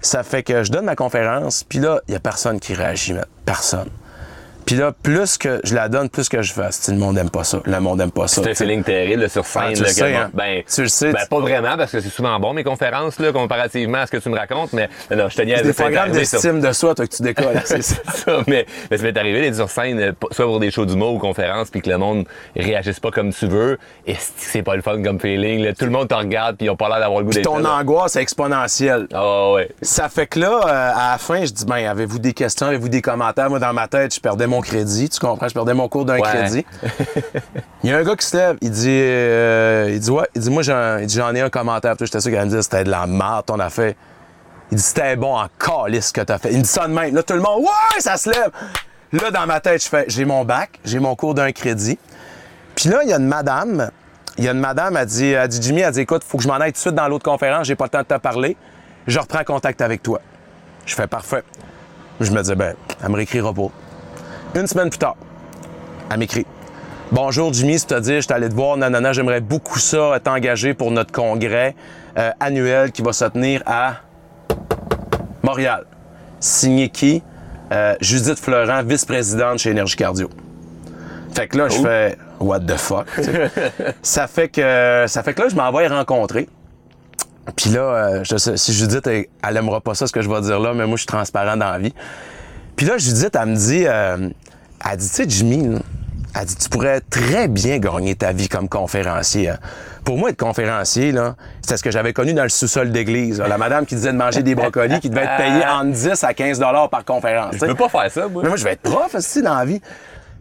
Ça 0.02 0.22
fait 0.22 0.42
que 0.42 0.64
je 0.64 0.70
donne 0.70 0.84
ma 0.84 0.96
conférence, 0.96 1.64
puis 1.64 1.78
là, 1.78 2.02
il 2.08 2.12
y 2.12 2.14
a 2.14 2.20
personne 2.20 2.60
qui 2.60 2.74
réagit. 2.74 3.14
Personne. 3.46 3.88
Puis 4.66 4.76
là, 4.76 4.92
plus 5.02 5.36
que 5.38 5.60
je 5.64 5.74
la 5.74 5.88
donne, 5.88 6.08
plus 6.08 6.28
que 6.28 6.40
je 6.42 6.52
fais. 6.52 6.66
Si 6.70 6.90
le 6.92 6.96
monde 6.98 7.18
aime 7.18 7.30
pas 7.30 7.44
ça, 7.44 7.60
le 7.64 7.80
monde 7.80 8.00
aime 8.00 8.10
pas 8.10 8.28
ça. 8.28 8.42
C'est 8.42 8.50
un 8.50 8.52
tu 8.52 8.56
feeling 8.64 8.82
terrible 8.84 9.28
sur 9.28 9.44
scène. 9.44 9.62
Ah, 9.66 9.72
tu 9.72 9.82
là, 9.82 9.88
le 9.88 9.94
sais, 9.94 10.14
hein. 10.16 10.30
ben, 10.32 10.62
Tu 10.72 10.82
le 10.82 10.88
sais, 10.88 11.12
Ben, 11.12 11.20
tu- 11.22 11.28
pas 11.28 11.40
vraiment, 11.40 11.76
parce 11.76 11.92
que 11.92 12.00
c'est 12.00 12.08
souvent 12.10 12.38
bon, 12.40 12.52
mes 12.52 12.64
conférences, 12.64 13.18
là, 13.18 13.32
comparativement 13.32 13.98
à 13.98 14.06
ce 14.06 14.12
que 14.12 14.16
tu 14.18 14.28
me 14.28 14.36
racontes, 14.38 14.72
mais 14.72 14.88
non, 15.10 15.28
je 15.28 15.36
te 15.36 15.42
niaise. 15.42 15.58
C'est 15.58 15.66
des 15.66 15.72
programmes 15.72 16.12
d'estime 16.12 16.60
de 16.60 16.72
soi, 16.72 16.94
toi, 16.94 17.06
que 17.06 17.14
tu 17.14 17.22
décolles. 17.22 17.60
C'est 17.64 17.82
ça. 17.82 17.96
mais, 18.46 18.66
mais 18.90 18.96
ça 18.98 19.02
m'est 19.02 19.16
arrivé 19.18 19.40
d'être 19.42 19.56
sur 19.56 19.68
scène, 19.70 19.98
euh, 19.98 20.12
soit 20.30 20.44
pour 20.46 20.60
des 20.60 20.70
shows 20.70 20.86
d'humour 20.86 21.14
ou 21.14 21.18
conférences, 21.18 21.70
puis 21.70 21.80
que 21.82 21.90
le 21.90 21.98
monde 21.98 22.24
réagisse 22.56 23.00
pas 23.00 23.10
comme 23.10 23.32
tu 23.32 23.46
veux. 23.46 23.78
Et 24.06 24.14
c'est- 24.36 24.62
pas 24.62 24.76
le 24.76 24.82
fun 24.82 25.02
comme 25.02 25.18
feeling. 25.18 25.64
là. 25.64 25.72
Tout 25.72 25.84
le 25.86 25.90
monde 25.90 26.08
te 26.08 26.14
regarde, 26.14 26.56
puis 26.56 26.66
ils 26.66 26.70
ont 26.70 26.76
pas 26.76 26.88
l'air 26.88 27.00
d'avoir 27.00 27.18
le 27.20 27.24
goût 27.26 27.32
d'être 27.32 27.44
Ton 27.44 27.64
angoisse 27.64 28.14
est 28.16 28.22
exponentielle. 28.22 29.08
Ah 29.12 29.52
ouais. 29.52 29.68
Ça 29.82 30.08
fait 30.08 30.26
que 30.28 30.38
là, 30.38 30.60
euh, 30.64 30.92
à 30.94 31.12
la 31.12 31.18
fin, 31.18 31.44
je 31.44 31.50
dis, 31.52 31.64
ben, 31.64 31.84
avez-vous 31.88 32.18
des 32.20 32.32
questions, 32.32 32.66
avez-vous 32.68 32.88
des 32.88 33.02
commentaires? 33.02 33.50
Moi, 33.50 33.58
dans 33.58 33.72
ma 33.72 33.88
tête, 33.88 34.14
je 34.14 34.20
perdais 34.20 34.46
mon 34.52 34.60
crédit, 34.60 35.08
tu 35.08 35.18
comprends? 35.18 35.48
Je 35.48 35.54
perdais 35.54 35.74
mon 35.74 35.88
cours 35.88 36.04
d'un 36.04 36.18
Ouais. 36.18 36.22
crédit. 36.22 36.64
Il 37.82 37.90
y 37.90 37.92
a 37.92 37.98
un 37.98 38.02
gars 38.02 38.14
qui 38.16 38.26
se 38.26 38.36
lève, 38.36 38.56
il 38.60 38.70
dit, 38.70 38.86
euh, 38.88 39.90
il 39.92 39.98
dit, 39.98 40.10
ouais, 40.10 40.26
il 40.34 40.42
dit, 40.42 40.50
moi, 40.50 40.62
j'en, 40.62 41.34
ai 41.34 41.40
un 41.40 41.50
commentaire. 41.50 41.94
J'étais 41.98 42.20
sûr 42.20 42.30
qu'il 42.30 42.36
allait 42.36 42.46
me 42.46 42.50
dire, 42.50 42.62
c'était 42.62 42.84
de 42.84 42.90
la 42.90 43.06
merde, 43.06 43.46
ton 43.46 43.58
affaire. 43.58 43.94
Il 44.70 44.76
dit, 44.76 44.82
c'était 44.82 45.16
bon 45.16 45.36
en 45.36 45.46
calice 45.58 46.08
ce 46.08 46.12
que 46.12 46.20
t'as 46.20 46.38
fait. 46.38 46.52
Il 46.52 46.58
me 46.58 46.62
dit 46.62 46.68
ça 46.68 46.86
de 46.86 46.92
même. 46.92 47.14
Là, 47.14 47.22
tout 47.22 47.34
le 47.34 47.40
monde, 47.40 47.62
ouais, 47.62 48.00
ça 48.00 48.16
se 48.16 48.30
lève. 48.30 48.50
Là, 49.12 49.30
dans 49.30 49.46
ma 49.46 49.60
tête, 49.60 49.82
je 49.82 49.88
fais, 49.88 50.04
j'ai 50.08 50.24
mon 50.24 50.44
bac, 50.44 50.78
j'ai 50.84 50.98
mon 50.98 51.14
cours 51.16 51.34
d'un 51.34 51.52
crédit. 51.52 51.98
Puis 52.74 52.88
là, 52.88 53.00
il 53.02 53.08
y 53.08 53.12
a 53.12 53.16
une 53.16 53.26
madame, 53.26 53.90
il 54.38 54.44
y 54.44 54.48
a 54.48 54.52
une 54.52 54.60
madame, 54.60 54.96
elle 54.96 55.06
dit, 55.06 55.28
elle 55.28 55.48
dit 55.48 55.60
Jimmy, 55.60 55.80
elle 55.80 55.92
dit, 55.92 56.00
écoute, 56.00 56.24
faut 56.24 56.38
que 56.38 56.44
je 56.44 56.48
m'en 56.48 56.54
aille 56.54 56.72
tout 56.72 56.76
de 56.76 56.80
suite 56.80 56.94
dans 56.94 57.08
l'autre 57.08 57.24
conférence, 57.24 57.66
j'ai 57.66 57.74
pas 57.74 57.84
le 57.84 57.90
temps 57.90 57.98
de 58.00 58.04
te 58.04 58.18
parler. 58.18 58.56
Je 59.06 59.18
reprends 59.18 59.44
contact 59.44 59.80
avec 59.82 60.02
toi. 60.02 60.20
Je 60.86 60.94
fais 60.94 61.06
parfait. 61.06 61.42
Je 62.20 62.30
me 62.30 62.42
dis, 62.42 62.54
ben, 62.54 62.74
elle 63.02 63.08
me 63.10 63.16
réécrira 63.16 63.52
pas. 63.52 63.70
Une 64.54 64.66
semaine 64.66 64.90
plus 64.90 64.98
tard, 64.98 65.16
elle 66.10 66.18
m'écrit. 66.18 66.44
Bonjour 67.10 67.54
Jimmy, 67.54 67.78
c'est-à-dire, 67.78 68.16
je 68.16 68.20
suis 68.20 68.32
allé 68.34 68.50
te 68.50 68.54
voir, 68.54 68.76
nanana, 68.76 69.14
j'aimerais 69.14 69.40
beaucoup 69.40 69.78
ça, 69.78 70.20
t'engager 70.22 70.74
pour 70.74 70.90
notre 70.90 71.10
congrès 71.10 71.74
euh, 72.18 72.30
annuel 72.38 72.92
qui 72.92 73.00
va 73.00 73.14
se 73.14 73.24
tenir 73.24 73.62
à 73.64 73.96
Montréal. 75.42 75.86
Signé 76.38 76.90
qui? 76.90 77.22
Euh, 77.72 77.94
Judith 78.02 78.38
Florent, 78.38 78.82
vice-présidente 78.82 79.58
chez 79.58 79.70
Énergie 79.70 79.96
Cardio. 79.96 80.28
Fait 81.34 81.48
que 81.48 81.56
là, 81.56 81.68
je 81.68 81.78
fais 81.78 82.18
What 82.38 82.60
the 82.60 82.76
fuck? 82.76 83.06
ça 84.02 84.26
fait 84.26 84.48
que 84.48 85.06
ça 85.06 85.22
fait 85.22 85.32
que 85.32 85.40
là, 85.40 85.48
je 85.48 85.56
m'en 85.56 85.72
vais 85.72 85.84
y 85.84 85.88
rencontrer. 85.88 86.46
Puis 87.56 87.70
là, 87.70 87.80
euh, 87.80 88.24
je 88.24 88.36
sais, 88.36 88.58
si 88.58 88.74
Judith, 88.74 89.06
elle, 89.06 89.26
elle 89.42 89.56
aimera 89.56 89.80
pas 89.80 89.94
ça, 89.94 90.06
ce 90.06 90.12
que 90.12 90.20
je 90.20 90.28
vais 90.28 90.42
dire 90.42 90.60
là, 90.60 90.74
mais 90.74 90.86
moi, 90.86 90.96
je 90.96 91.02
suis 91.02 91.06
transparent 91.06 91.56
dans 91.56 91.70
la 91.70 91.78
vie. 91.78 91.94
Puis 92.76 92.86
là, 92.86 92.98
Judith, 92.98 93.36
elle 93.40 93.48
me 93.48 93.56
dit, 93.56 93.84
euh, 93.86 94.28
elle 94.90 94.96
dit, 94.96 95.08
tu 95.08 95.14
sais, 95.14 95.24
Jimmy, 95.28 95.68
là, 95.68 95.78
elle 96.34 96.46
dit, 96.46 96.56
tu 96.56 96.68
pourrais 96.68 97.00
très 97.00 97.46
bien 97.48 97.78
gagner 97.78 98.14
ta 98.14 98.32
vie 98.32 98.48
comme 98.48 98.68
conférencier. 98.68 99.50
hein. 99.50 99.58
Pour 100.04 100.18
moi, 100.18 100.30
être 100.30 100.38
conférencier, 100.40 101.12
là, 101.12 101.36
c'était 101.60 101.76
ce 101.76 101.82
que 101.82 101.90
j'avais 101.92 102.12
connu 102.12 102.32
dans 102.34 102.42
le 102.42 102.48
sous-sol 102.48 102.90
d'église. 102.90 103.38
La 103.40 103.58
madame 103.58 103.86
qui 103.86 103.94
disait 103.94 104.12
de 104.12 104.16
manger 104.16 104.42
des 104.42 104.54
brocolis, 104.56 104.98
qui 105.00 105.10
devait 105.10 105.22
être 105.22 105.36
payée 105.36 105.64
entre 105.64 105.92
10 105.92 106.24
à 106.24 106.34
15 106.34 106.58
dollars 106.58 106.88
par 106.90 107.04
conférence. 107.04 107.54
Je 107.54 107.66
peux 107.66 107.74
pas 107.74 107.88
faire 107.88 108.10
ça, 108.10 108.26
moi. 108.28 108.42
Mais 108.42 108.48
moi, 108.48 108.56
je 108.56 108.64
vais 108.64 108.72
être 108.72 108.82
prof 108.82 109.14
aussi 109.14 109.42
dans 109.42 109.54
la 109.56 109.64
vie. 109.64 109.80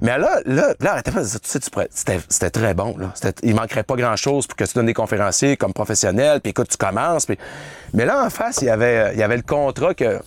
Mais 0.02 0.18
là, 0.18 0.40
là, 0.48 0.74
là, 0.80 0.94
arrêtez 0.94 1.12
pas 1.12 1.20
de 1.20 1.26
dire, 1.28 1.40
tu 1.42 1.48
sais, 1.48 1.60
tu 1.60 1.70
pourrais- 1.70 1.90
c'était, 1.94 2.20
c'était 2.28 2.50
très 2.50 2.74
bon, 2.74 2.96
là. 2.98 3.12
C'était- 3.14 3.36
il 3.46 3.54
manquerait 3.54 3.84
pas 3.84 3.96
grand 3.96 4.16
chose 4.16 4.48
pour 4.48 4.56
que 4.56 4.64
tu 4.64 4.74
donnes 4.74 4.88
des 4.88 4.96
conférenciers 4.96 5.58
comme 5.58 5.74
professionnel, 5.74 6.40
puis 6.42 6.50
écoute, 6.50 6.70
tu 6.72 6.78
commences, 6.78 7.28
puis... 7.28 7.38
Mais 7.94 8.06
là, 8.06 8.24
en 8.26 8.32
face, 8.32 8.60
il 8.64 8.66
y 8.66 8.70
avait, 8.72 9.12
il 9.14 9.20
y 9.20 9.24
avait 9.24 9.36
le 9.38 9.44
contrat 9.44 9.94
que, 9.94 10.20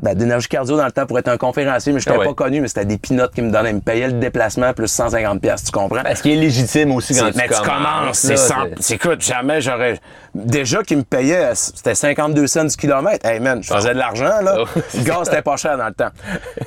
ben, 0.00 0.14
d'énergie 0.14 0.46
cardio 0.48 0.76
dans 0.76 0.84
le 0.86 0.92
temps 0.92 1.06
pour 1.06 1.18
être 1.18 1.28
un 1.28 1.36
conférencier, 1.36 1.92
mais 1.92 2.00
je 2.00 2.08
n'étais 2.08 2.16
Ah 2.16 2.20
ouais. 2.20 2.26
pas 2.28 2.34
connu, 2.44 2.60
mais 2.60 2.68
c'était 2.68 2.84
des 2.84 2.98
pinottes 2.98 3.34
qui 3.34 3.42
me 3.42 3.50
donnaient, 3.50 3.70
ils 3.70 3.76
me 3.76 3.80
payaient 3.80 4.06
le 4.06 4.12
déplacement 4.14 4.72
plus 4.72 4.86
150 4.88 5.40
pièces, 5.40 5.64
tu 5.64 5.72
comprends? 5.72 6.02
Ben, 6.02 6.14
ce 6.14 6.22
qui 6.22 6.32
est 6.32 6.36
légitime 6.36 6.92
aussi 6.92 7.14
quand 7.18 7.30
tu 7.30 7.36
mais 7.36 7.48
tu 7.48 7.60
commences, 7.62 8.18
c'est 8.18 8.36
100. 8.36 8.54
c'est- 8.80 8.94
Écoute, 8.94 9.20
jamais 9.22 9.60
j'aurais. 9.60 9.98
Déjà 10.34 10.82
qu'ils 10.82 10.98
me 10.98 11.02
payaient, 11.02 11.54
c'était 11.54 11.94
52 11.94 12.46
cents 12.46 12.64
du 12.64 12.76
kilomètre. 12.76 13.26
Hey 13.26 13.40
man, 13.40 13.62
je 13.62 13.72
faisais 13.74 13.92
de 13.94 13.98
l'argent, 13.98 14.40
là. 14.42 14.56
Oh. 14.60 14.64
Le 14.94 15.02
gaz, 15.02 15.18
c'était 15.24 15.42
pas 15.42 15.56
cher 15.56 15.76
dans 15.76 15.86
le 15.88 15.94
temps. 15.94 16.10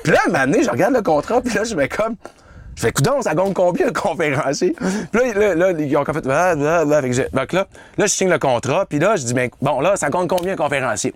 Puis 0.02 0.12
là, 0.12 0.18
à 0.24 0.28
un 0.28 0.32
moment 0.32 0.44
donné, 0.44 0.62
je 0.62 0.70
regarde 0.70 0.94
le 0.94 1.02
contrat, 1.02 1.40
puis 1.40 1.54
là, 1.54 1.64
je 1.64 1.74
vais 1.74 1.88
comme. 1.88 2.16
Je 2.74 2.80
fais, 2.80 2.92
coudon, 2.92 3.20
ça 3.20 3.34
gagne 3.34 3.52
combien 3.52 3.88
un 3.88 3.92
conférencier? 3.92 4.74
Puis 5.12 5.20
là, 5.34 5.54
là, 5.54 5.54
là, 5.54 5.70
ils 5.78 5.96
ont 5.96 6.04
fait, 6.06 6.26
ah. 6.30 6.54
Fait 7.02 7.10
que 7.10 7.36
donc 7.36 7.52
là, 7.52 7.66
là, 7.98 8.06
je 8.06 8.10
signe 8.12 8.30
le 8.30 8.38
contrat, 8.38 8.86
puis 8.88 8.98
là, 8.98 9.14
je 9.16 9.24
dis, 9.24 9.34
ben, 9.34 9.50
bon, 9.60 9.80
là, 9.80 9.96
ça 9.96 10.08
compte 10.08 10.28
combien 10.28 10.54
un 10.54 10.56
conférencier? 10.56 11.12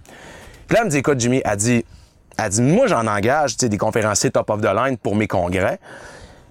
Puis 0.66 0.74
là, 0.74 0.80
elle 0.80 0.86
me 0.86 0.90
dit, 0.90 0.98
écoute, 0.98 1.18
Jimmy, 1.18 1.40
elle 1.44 1.56
dit, 1.56 1.84
elle 2.38 2.50
dit, 2.50 2.62
moi, 2.62 2.86
j'en 2.86 3.06
engage, 3.06 3.56
des 3.56 3.78
conférenciers 3.78 4.30
top 4.30 4.50
of 4.50 4.60
the 4.60 4.74
line 4.74 4.98
pour 4.98 5.16
mes 5.16 5.26
congrès. 5.26 5.78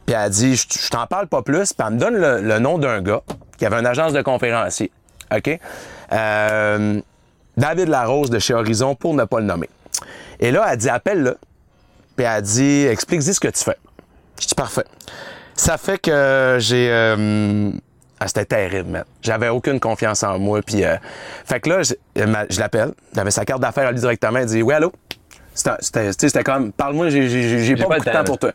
Puis 0.06 0.16
elle 0.16 0.30
dit, 0.30 0.56
je, 0.56 0.90
t'en 0.90 1.08
parle 1.08 1.28
pas 1.28 1.42
plus. 1.42 1.74
Puis 1.74 1.88
elle 1.88 1.94
me 1.96 2.00
donne 2.00 2.16
le, 2.16 2.60
nom 2.60 2.78
d'un 2.78 3.02
gars 3.02 3.22
qui 3.58 3.66
avait 3.66 3.80
une 3.80 3.86
agence 3.86 4.14
de 4.14 4.22
conférenciers. 4.22 4.92
OK? 5.36 5.60
Euh, 6.12 7.02
David 7.58 7.88
Larose 7.88 8.30
de 8.30 8.40
chez 8.40 8.54
Horizon, 8.54 8.96
pour 8.96 9.14
ne 9.14 9.24
pas 9.24 9.40
le 9.40 9.46
nommer. 9.46 9.70
Et 10.40 10.52
là, 10.52 10.66
elle 10.70 10.78
dit, 10.78 10.90
appelle-le. 10.90 11.38
Puis 12.16 12.26
elle 12.26 12.42
dit, 12.42 12.86
explique-y 12.86 13.34
ce 13.34 13.40
que 13.40 13.48
tu 13.48 13.64
fais. 13.64 13.78
Je 14.40 14.48
dis, 14.48 14.56
parfait. 14.56 14.86
Ça 15.56 15.78
fait 15.78 15.98
que 15.98 16.58
j'ai... 16.60 16.90
euh, 16.92 17.72
ah, 18.20 18.28
c'était 18.28 18.46
terrible, 18.46 18.90
man. 18.90 19.04
J'avais 19.22 19.50
aucune 19.50 19.80
confiance 19.80 20.24
en 20.24 20.40
moi. 20.40 20.62
Puis, 20.62 20.84
euh, 20.84 20.96
fait 21.46 21.60
que 21.60 21.70
là, 21.70 21.84
je, 21.84 21.94
je 22.16 22.60
l'appelle. 22.60 22.94
J'avais 23.14 23.32
sa 23.32 23.46
carte 23.46 23.62
d'affaires 23.62 23.88
à 23.88 23.92
lui 23.92 24.00
directement. 24.00 24.40
Elle 24.40 24.46
dit, 24.46 24.62
oui, 24.62 24.74
allô? 24.74 24.92
C'était, 25.56 26.43
comme, 26.43 26.72
parle-moi, 26.72 27.10
j'ai, 27.10 27.76
pas, 27.76 27.84
pas 27.84 27.95
beaucoup 27.95 28.06
de 28.06 28.12
temps, 28.12 28.24
pour 28.26 28.38
toi. 28.38 28.51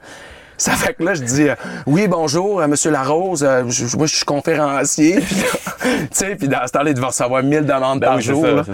Ça 0.59 0.73
fait 0.73 0.93
que 0.93 1.03
là, 1.03 1.15
je 1.15 1.23
dis, 1.23 1.49
euh, 1.49 1.55
oui, 1.87 2.07
bonjour, 2.07 2.61
euh, 2.61 2.67
Monsieur 2.69 2.91
Larose, 2.91 3.43
euh, 3.43 3.65
je- 3.69 3.97
moi, 3.97 4.07
je 4.07 4.15
suis 4.17 4.25
conférencier. 4.27 5.21
Tu 5.83 5.87
sais, 6.13 6.37
puis 6.37 6.47
dans 6.49 6.67
ce 6.67 6.73
temps-là, 6.73 6.91
il 6.91 6.95
devait 6.95 7.07
recevoir 7.07 7.43
1000 7.43 7.65
demandes 7.65 8.01
Ben 8.01 8.09
par 8.09 8.17
oui, 8.17 8.23
jour. 8.23 8.45
ça. 8.45 8.65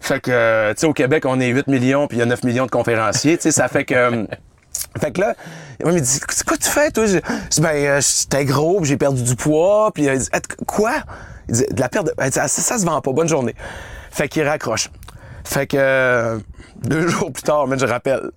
Fait 0.00 0.18
que, 0.20 0.30
euh, 0.32 0.74
tu 0.74 0.80
sais, 0.80 0.86
au 0.88 0.92
Québec, 0.92 1.24
on 1.26 1.38
est 1.38 1.46
8 1.48 1.68
millions, 1.68 2.08
puis 2.08 2.16
il 2.16 2.20
y 2.20 2.22
a 2.22 2.26
9 2.26 2.42
millions 2.42 2.66
de 2.66 2.70
conférenciers. 2.72 3.36
Tu 3.36 3.44
sais, 3.44 3.52
ça 3.52 3.68
fait 3.68 3.84
que... 3.84 3.94
euh, 3.94 4.24
Fait 5.00 5.12
que 5.12 5.20
là, 5.20 5.34
il 5.78 5.86
me 5.86 6.00
dit, 6.00 6.04
c'est 6.28 6.44
quoi 6.44 6.56
tu 6.56 6.68
fais, 6.68 6.90
toi? 6.90 7.06
Je 7.06 7.18
dis, 7.50 7.60
ben, 7.60 8.00
j'étais 8.00 8.44
gros, 8.44 8.80
puis 8.80 8.88
j'ai 8.88 8.96
perdu 8.96 9.22
du 9.22 9.36
poids, 9.36 9.92
puis 9.94 10.06
il 10.06 10.18
dit, 10.18 10.28
quoi? 10.66 10.94
Il 11.48 11.54
dit, 11.54 11.66
de 11.70 11.80
la 11.80 11.88
perte 11.88 12.06
de... 12.06 12.14
Ah, 12.18 12.28
ça, 12.32 12.48
ça 12.48 12.76
se 12.78 12.84
vend 12.84 13.00
pas, 13.00 13.12
bonne 13.12 13.28
journée. 13.28 13.54
Fait 14.10 14.26
qu'il 14.26 14.42
raccroche. 14.42 14.88
Fait 15.44 15.66
que, 15.66 15.76
euh, 15.78 16.38
deux 16.82 17.08
jours 17.08 17.32
plus 17.32 17.42
tard, 17.42 17.66
man, 17.66 17.78
je 17.78 17.86
rappelle. 17.86 18.30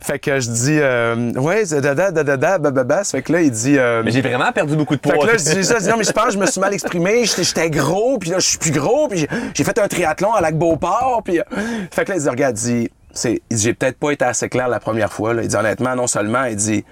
Fait 0.00 0.18
que 0.18 0.38
je 0.40 0.48
dis, 0.50 0.78
euh, 0.80 1.32
ouais, 1.32 1.66
da 1.66 1.80
da 1.80 2.10
da 2.10 2.22
da 2.22 2.36
da 2.36 2.58
da, 2.70 2.84
ba, 2.84 3.04
Fait 3.04 3.22
que 3.22 3.32
là, 3.32 3.42
il 3.42 3.50
dit, 3.50 3.76
euh, 3.76 4.02
Mais 4.04 4.12
j'ai 4.12 4.22
vraiment 4.22 4.50
perdu 4.52 4.76
beaucoup 4.76 4.94
de 4.94 5.00
poids. 5.00 5.12
fait 5.14 5.20
que 5.20 5.26
là, 5.26 5.32
je 5.36 5.58
dis 5.58 5.64
ça, 5.64 5.74
je 5.78 5.82
dis, 5.84 5.88
non, 5.90 5.96
mais 5.98 6.04
je 6.04 6.12
pense 6.12 6.26
que 6.26 6.30
je 6.32 6.38
me 6.38 6.46
suis 6.46 6.60
mal 6.60 6.72
exprimé, 6.72 7.24
j'étais 7.24 7.68
gros, 7.68 8.18
puis 8.18 8.30
là, 8.30 8.38
je 8.38 8.48
suis 8.48 8.58
plus 8.58 8.70
gros, 8.70 9.08
puis 9.08 9.26
j'ai- 9.54 9.64
fait 9.64 9.78
un 9.78 9.88
triathlon 9.88 10.32
à 10.32 10.40
Lac-Beauport, 10.40 11.22
puis... 11.24 11.40
euh, 11.40 11.42
Fait 11.90 12.04
que 12.04 12.10
là, 12.12 12.16
il 12.16 12.22
dit, 12.22 12.28
regarde, 12.28 12.54
dit, 12.54 12.88
c'est- 13.12 13.42
j'ai 13.50 13.74
peut-être 13.74 13.98
pas 13.98 14.12
été 14.12 14.24
assez 14.24 14.48
clair 14.48 14.68
la 14.68 14.80
première 14.80 15.12
fois, 15.12 15.34
là. 15.34 15.42
Il 15.42 15.48
dit, 15.48 15.56
honnêtement, 15.56 15.94
non 15.96 16.06
seulement, 16.06 16.44
il 16.44 16.56
dit, 16.56 16.84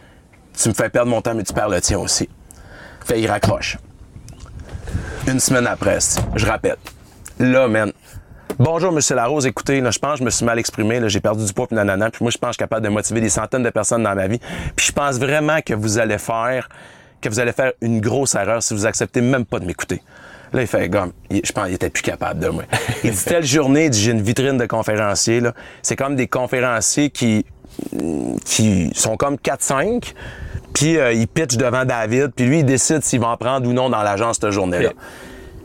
tu 0.60 0.68
me 0.68 0.74
fais 0.74 0.88
perdre 0.90 1.10
mon 1.10 1.22
temps, 1.22 1.34
mais 1.34 1.44
tu 1.44 1.54
perds 1.54 1.68
le 1.70 1.80
tien 1.80 1.98
aussi. 1.98 2.28
Fait, 3.06 3.20
il 3.20 3.28
raccroche. 3.28 3.78
Une 5.28 5.40
semaine 5.40 5.66
après, 5.66 5.98
je 6.34 6.46
rappelle. 6.46 6.76
Là, 7.38 7.68
man, 7.68 7.92
Bonjour, 8.58 8.90
Monsieur 8.92 9.14
Larose. 9.16 9.44
Écoutez, 9.46 9.80
là, 9.80 9.90
je 9.90 9.98
pense 9.98 10.12
que 10.14 10.18
je 10.20 10.24
me 10.24 10.30
suis 10.30 10.44
mal 10.46 10.58
exprimé. 10.58 10.98
là, 11.00 11.08
J'ai 11.08 11.20
perdu 11.20 11.44
du 11.44 11.52
poids, 11.52 11.66
puis 11.66 11.76
nanana. 11.76 12.10
Puis 12.10 12.24
moi, 12.24 12.30
je 12.30 12.38
pense 12.38 12.48
que 12.48 12.52
je 12.52 12.54
suis 12.54 12.58
capable 12.68 12.84
de 12.84 12.88
motiver 12.90 13.20
des 13.20 13.28
centaines 13.28 13.62
de 13.62 13.70
personnes 13.70 14.02
dans 14.02 14.14
ma 14.14 14.26
vie. 14.28 14.38
Puis 14.74 14.86
je 14.86 14.92
pense 14.92 15.18
vraiment 15.18 15.60
que 15.60 15.74
vous 15.74 15.98
allez 15.98 16.16
faire, 16.18 16.68
que 17.20 17.28
vous 17.28 17.38
allez 17.38 17.52
faire 17.52 17.72
une 17.82 18.00
grosse 18.00 18.34
erreur 18.34 18.62
si 18.62 18.72
vous 18.72 18.86
acceptez 18.86 19.20
même 19.20 19.44
pas 19.44 19.58
de 19.58 19.66
m'écouter. 19.66 20.02
Là, 20.54 20.62
il 20.62 20.66
fait 20.68 20.88
comme, 20.88 21.12
il- 21.28 21.42
je 21.44 21.52
pense 21.52 21.64
qu'il 21.66 21.74
était 21.74 21.90
plus 21.90 22.02
capable 22.02 22.40
de 22.40 22.48
moi. 22.48 22.62
Il 23.04 23.10
dit, 23.10 23.24
telle 23.24 23.44
journée, 23.44 23.90
j'ai 23.92 24.12
une 24.12 24.22
vitrine 24.22 24.56
de 24.56 24.64
conférenciers, 24.64 25.40
là. 25.40 25.52
C'est 25.82 25.96
comme 25.96 26.14
des 26.16 26.28
conférenciers 26.28 27.10
qui, 27.10 27.44
qui 28.44 28.90
sont 28.94 29.16
comme 29.16 29.34
4-5, 29.36 30.14
puis 30.72 30.98
euh, 30.98 31.12
ils 31.12 31.26
pitchent 31.26 31.56
devant 31.56 31.84
David, 31.84 32.28
puis 32.34 32.46
lui, 32.46 32.58
il 32.60 32.64
décide 32.64 33.02
s'il 33.02 33.20
va 33.20 33.28
en 33.28 33.36
prendre 33.36 33.68
ou 33.68 33.72
non 33.72 33.90
dans 33.90 34.02
l'agence 34.02 34.38
cette 34.40 34.50
journée-là. 34.52 34.90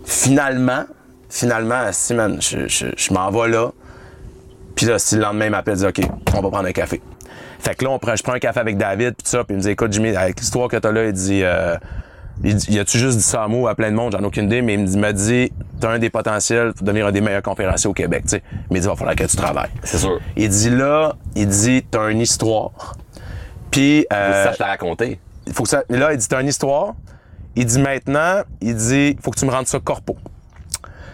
Finalement, 0.04 0.86
finalement, 1.32 1.88
si, 1.92 2.14
man, 2.14 2.40
je, 2.42 2.68
je, 2.68 2.88
je 2.96 3.14
m'en 3.14 3.32
vais 3.32 3.50
là, 3.50 3.72
puis 4.76 4.86
là, 4.86 5.00
si 5.00 5.16
le 5.16 5.22
lendemain, 5.22 5.46
il 5.46 5.52
m'appelle, 5.52 5.76
il 5.76 5.80
dit, 5.80 5.86
OK, 5.86 6.12
on 6.36 6.42
va 6.42 6.50
prendre 6.50 6.68
un 6.68 6.72
café. 6.72 7.02
Fait 7.60 7.76
que 7.76 7.86
là, 7.86 7.92
on 7.92 8.00
prend, 8.00 8.16
je 8.16 8.24
prends 8.24 8.34
un 8.34 8.40
café 8.40 8.60
avec 8.60 8.78
David, 8.78 9.16
puis 9.16 9.24
tout 9.24 9.30
ça, 9.30 9.44
puis 9.44 9.54
il 9.54 9.58
me 9.58 9.62
dit, 9.62 9.70
écoute, 9.70 9.94
Jimmy, 9.94 10.16
avec 10.16 10.40
l'histoire 10.40 10.68
que 10.68 10.78
t'as 10.78 10.92
là, 10.92 11.06
il 11.06 11.14
dit, 11.14 11.42
euh, 11.44 11.78
il 12.44 12.56
dit, 12.56 12.74
y 12.74 12.80
a-tu 12.80 12.98
juste 12.98 13.18
dit 13.18 13.24
ça 13.24 13.44
à 13.44 13.48
moi 13.48 13.70
à 13.72 13.76
plein 13.76 13.92
de 13.92 13.96
monde, 13.96 14.12
j'en 14.14 14.20
ai 14.20 14.26
aucune 14.26 14.46
idée, 14.46 14.62
mais 14.62 14.74
il 14.74 14.80
me 14.80 15.12
dit, 15.12 15.52
il 15.52 15.80
t'as 15.80 15.92
un 15.92 16.00
des 16.00 16.10
potentiels 16.10 16.74
pour 16.74 16.86
devenir 16.86 17.08
un 17.08 17.12
des 17.12 17.22
meilleurs 17.22 17.44
conférenciers 17.44 17.90
au 17.90 17.94
Québec, 17.94 18.24
tu 18.24 18.30
sais. 18.30 18.44
Mais 18.70 18.80
il 18.80 18.82
dit, 18.82 18.88
il 18.88 18.90
va 18.90 18.96
falloir 18.96 19.16
que 19.16 19.24
tu 19.24 19.38
travailles. 19.38 19.72
C'est 19.84 19.98
sûr. 20.00 20.20
Il 20.36 20.50
dit 20.50 20.70
là, 20.70 21.16
il 21.36 21.48
dit, 21.48 21.84
t'as 21.90 22.10
une 22.10 22.22
histoire. 22.22 22.96
Puis, 23.70 24.06
euh, 24.12 24.44
ça, 24.44 24.52
je 24.52 24.58
t'ai 24.58 24.64
raconté. 24.64 25.20
il 25.48 25.54
faut 25.54 25.64
que 25.64 25.70
ça. 25.70 25.84
Là, 25.90 26.12
il 26.12 26.18
dit, 26.18 26.28
t'as 26.28 26.42
une 26.42 26.48
histoire. 26.48 26.96
Il 27.56 27.66
dit 27.66 27.80
maintenant, 27.80 28.42
il 28.62 28.76
dit, 28.76 29.18
faut 29.22 29.32
que 29.32 29.40
tu 29.40 29.46
me 29.46 29.52
rendes 29.52 29.68
ça 29.68 29.80
corpo. 29.80 30.18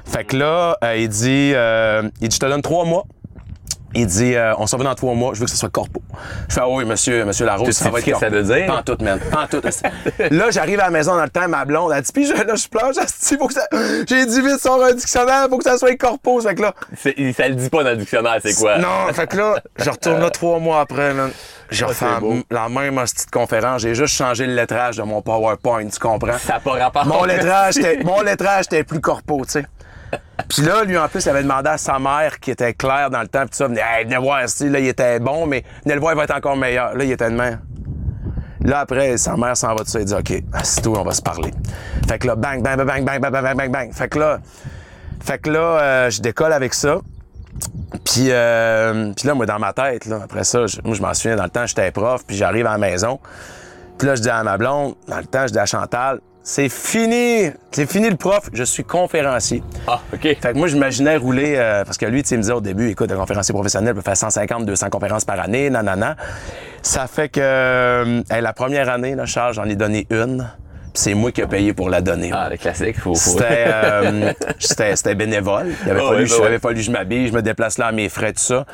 Fait 0.10 0.24
que 0.24 0.38
là, 0.38 0.78
euh, 0.84 0.96
il 0.98 1.10
dit, 1.10 1.52
euh, 1.54 2.04
il 2.22 2.30
dit, 2.30 2.36
je 2.36 2.40
te 2.40 2.46
donne 2.46 2.62
trois 2.62 2.86
mois. 2.86 3.04
Il 3.96 4.06
dit, 4.06 4.36
euh, 4.36 4.54
on 4.58 4.68
s'en 4.68 4.78
va 4.78 4.84
dans 4.84 4.96
trois 4.96 5.14
mois, 5.16 5.34
je 5.34 5.40
veux 5.40 5.46
que 5.46 5.52
ce 5.52 5.58
soit 5.58 5.70
corpo. 5.70 6.02
Je 6.50 6.54
fais, 6.56 6.62
ah 6.62 6.68
oui, 6.70 6.84
monsieur, 6.84 7.24
monsieur 7.26 7.46
Larose, 7.46 7.72
ça 7.72 7.90
va 7.90 8.00
être 8.00 8.06
ce 8.06 8.12
que 8.12 8.18
ça 8.18 8.30
corpo. 8.30 8.36
veut 8.36 8.44
dire? 8.44 8.66
Pas 8.68 8.78
en 8.80 8.84
tout, 8.84 8.98
man. 9.02 9.18
Pas 9.32 9.44
en 9.44 9.48
tout. 9.48 9.62
là, 10.30 10.52
j'arrive 10.52 10.80
à 10.82 10.84
la 10.86 10.90
maison 10.92 11.16
dans 11.16 11.24
le 11.24 11.30
temps, 11.30 11.48
ma 11.48 11.64
blonde, 11.66 11.94
elle 11.96 12.02
dit, 12.04 12.12
puis 12.12 12.26
je, 12.28 12.34
là, 12.34 12.56
je 12.56 12.68
pleure, 12.68 12.92
asti, 13.00 13.38
faut 13.38 13.48
que 13.48 13.54
ça, 13.54 13.66
j'ai 14.08 14.26
dit 14.26 14.42
vite 14.42 14.60
sur 14.60 14.84
un 14.84 14.94
dictionnaire, 14.94 15.48
faut 15.50 15.58
que 15.58 15.64
ça 15.64 15.78
soit 15.78 15.96
corpo. 15.96 16.40
Fait 16.42 16.54
que 16.54 16.64
là, 16.64 16.74
Ça 16.96 17.48
le 17.48 17.56
dit 17.56 17.70
pas 17.70 17.84
dans 17.84 17.92
le 17.92 17.98
dictionnaire, 17.98 18.38
c'est 18.44 18.54
quoi? 18.56 18.78
non, 18.78 19.12
fait 19.14 19.26
que 19.28 19.38
là, 19.38 19.56
je 19.78 19.90
retourne 19.90 20.20
là 20.20 20.30
trois 20.30 20.60
mois 20.60 20.82
après, 20.82 21.14
man. 21.14 21.32
J'ai 21.72 21.86
refait 21.86 22.06
la 22.52 22.70
même 22.70 22.96
petite 22.96 23.32
conférence. 23.32 23.82
J'ai 23.82 23.96
juste 23.96 24.14
changé 24.16 24.46
le 24.48 24.54
lettrage 24.54 24.98
de 24.98 25.04
mon 25.04 25.22
PowerPoint, 25.22 25.88
tu 25.88 26.00
comprends? 26.00 26.38
Ça 26.38 26.54
n'a 26.54 26.60
pas 26.60 26.74
rapport. 26.74 27.06
Mon 27.06 27.24
lettrage, 27.24 27.78
était, 27.78 28.00
mon 28.04 28.22
lettrage 28.22 28.66
était 28.66 28.84
plus 28.84 29.02
corpo, 29.02 29.44
tu 29.46 29.52
sais. 29.54 29.66
Puis 30.50 30.62
là, 30.62 30.84
lui, 30.84 30.98
en 30.98 31.08
plus, 31.08 31.26
il 31.26 31.30
avait 31.30 31.44
demandé 31.44 31.70
à 31.70 31.78
sa 31.78 32.00
mère, 32.00 32.40
qui 32.40 32.52
était 32.52 32.74
claire 32.74 33.10
dans 33.10 33.22
le 33.22 33.28
temps, 33.28 33.42
tout 33.44 33.50
ça, 33.52 33.68
venez, 33.68 33.82
hey, 33.82 34.06
venez 34.06 34.18
voir, 34.18 34.48
si, 34.48 34.70
là, 34.70 34.80
il 34.80 34.88
était 34.88 35.20
bon, 35.20 35.46
mais 35.46 35.64
venez 35.84 35.96
le 35.96 36.02
voir, 36.02 36.14
il 36.14 36.18
va 36.18 36.24
être 36.24 36.36
encore 36.36 36.56
meilleur. 36.56 36.96
Là, 36.96 37.04
il 37.04 37.12
était 37.12 37.30
de 37.30 37.36
même. 37.36 37.60
Là, 38.62 38.80
après, 38.80 39.18
sa 39.18 39.36
mère 39.36 39.56
s'en 39.58 39.70
va 39.76 39.84
tout 39.84 39.90
ça, 39.90 40.00
il 40.00 40.06
dit, 40.06 40.14
OK, 40.14 40.34
assis-toi, 40.54 41.00
on 41.00 41.04
va 41.04 41.12
se 41.12 41.22
parler. 41.22 41.52
Fait 42.08 42.18
que 42.20 42.28
là, 42.28 42.36
bang, 42.36 42.62
bang, 42.64 42.78
bang, 42.78 42.86
bang, 42.88 43.04
bang, 43.06 43.20
bang, 43.32 43.44
bang, 43.44 43.56
bang, 43.58 43.72
bang. 43.72 43.92
Fait 43.94 44.08
que 44.10 44.20
là, 44.20 44.40
fait 45.22 45.38
que 45.40 45.50
là, 45.50 45.60
euh, 45.60 46.10
je 46.10 46.22
décolle 46.22 46.54
avec 46.54 46.74
ça. 46.74 46.98
Puis, 48.06 48.28
euh, 48.30 49.12
puis 49.16 49.28
là, 49.28 49.34
moi, 49.34 49.46
dans 49.46 49.60
ma 49.60 49.74
tête, 49.74 50.06
là, 50.06 50.20
après 50.24 50.44
ça, 50.44 50.68
je- 50.68 50.78
moi, 50.84 50.96
je 50.96 51.02
m'en 51.02 51.14
souviens, 51.14 51.36
dans 51.36 51.44
le 51.44 51.50
temps, 51.50 51.66
j'étais 51.66 51.92
prof, 51.92 52.24
puis 52.26 52.36
j'arrive 52.38 52.66
à 52.68 52.72
la 52.72 52.78
maison. 52.78 53.20
Puis 53.98 54.08
là, 54.08 54.16
je 54.16 54.22
dis 54.22 54.30
à 54.30 54.44
ma 54.44 54.58
blonde, 54.58 54.96
dans 55.08 55.18
le 55.18 55.26
temps, 55.26 55.48
je 55.48 55.54
dis 55.54 55.60
à 55.60 55.66
Chantal, 55.66 56.20
c'est 56.50 56.70
fini, 56.70 57.52
c'est 57.72 57.92
fini 57.92 58.10
le 58.10 58.16
prof, 58.16 58.50
je 58.54 58.64
suis 58.64 58.86
conférencier. 58.86 59.62
Ah, 59.86 60.00
OK. 60.14 60.22
Fait 60.22 60.36
que 60.38 60.54
moi, 60.58 60.70
j'imaginais 60.70 61.18
rouler, 61.18 61.56
euh, 61.58 61.84
parce 61.84 61.98
que 61.98 62.06
lui, 62.06 62.24
tu 62.24 62.30
sais, 62.30 62.36
il 62.36 62.38
me 62.38 62.44
disait 62.44 62.54
au 62.54 62.62
début, 62.62 62.90
écoute, 62.90 63.12
un 63.12 63.18
conférencier 63.18 63.54
professionnel 63.54 63.94
peut 63.94 64.02
faire 64.02 64.16
150, 64.16 64.66
200 64.66 64.90
conférences 64.90 65.26
par 65.26 65.42
année, 65.42 65.70
nanana. 65.70 66.16
Ça 66.82 67.06
fait 67.08 67.28
que, 67.28 67.42
euh, 67.44 68.22
hey, 68.32 68.42
la 68.42 68.54
première 68.54 68.88
année, 68.88 69.14
là, 69.14 69.26
Charles, 69.26 69.56
j'en 69.56 69.66
ai 69.66 69.76
donné 69.76 70.08
une, 70.10 70.50
puis 70.94 71.04
c'est 71.04 71.16
moi 71.16 71.34
qui 71.34 71.42
ai 71.42 71.48
payé 71.48 71.74
pour 71.74 71.90
la 71.90 72.00
donner. 72.00 72.32
Ah, 72.34 72.48
le 72.50 72.56
classique, 72.56 72.98
faut. 72.98 73.14
faut... 73.14 73.32
C'était, 73.32 73.66
euh, 73.68 74.32
c'était, 74.58 74.96
c'était 74.96 75.16
bénévole. 75.16 75.74
Il 75.84 75.92
avait, 75.92 76.00
Ah 76.02 76.08
fallu, 76.14 76.28
bah 76.30 76.36
ouais. 76.40 76.46
avait 76.46 76.60
fallu 76.60 76.76
que 76.76 76.82
je 76.82 76.92
m'habille, 76.92 77.28
je 77.28 77.34
me 77.34 77.42
déplace 77.42 77.78
là 77.78 77.88
à 77.88 77.92
mes 77.92 78.08
frais, 78.08 78.32
tout 78.32 78.40
ça. 78.40 78.66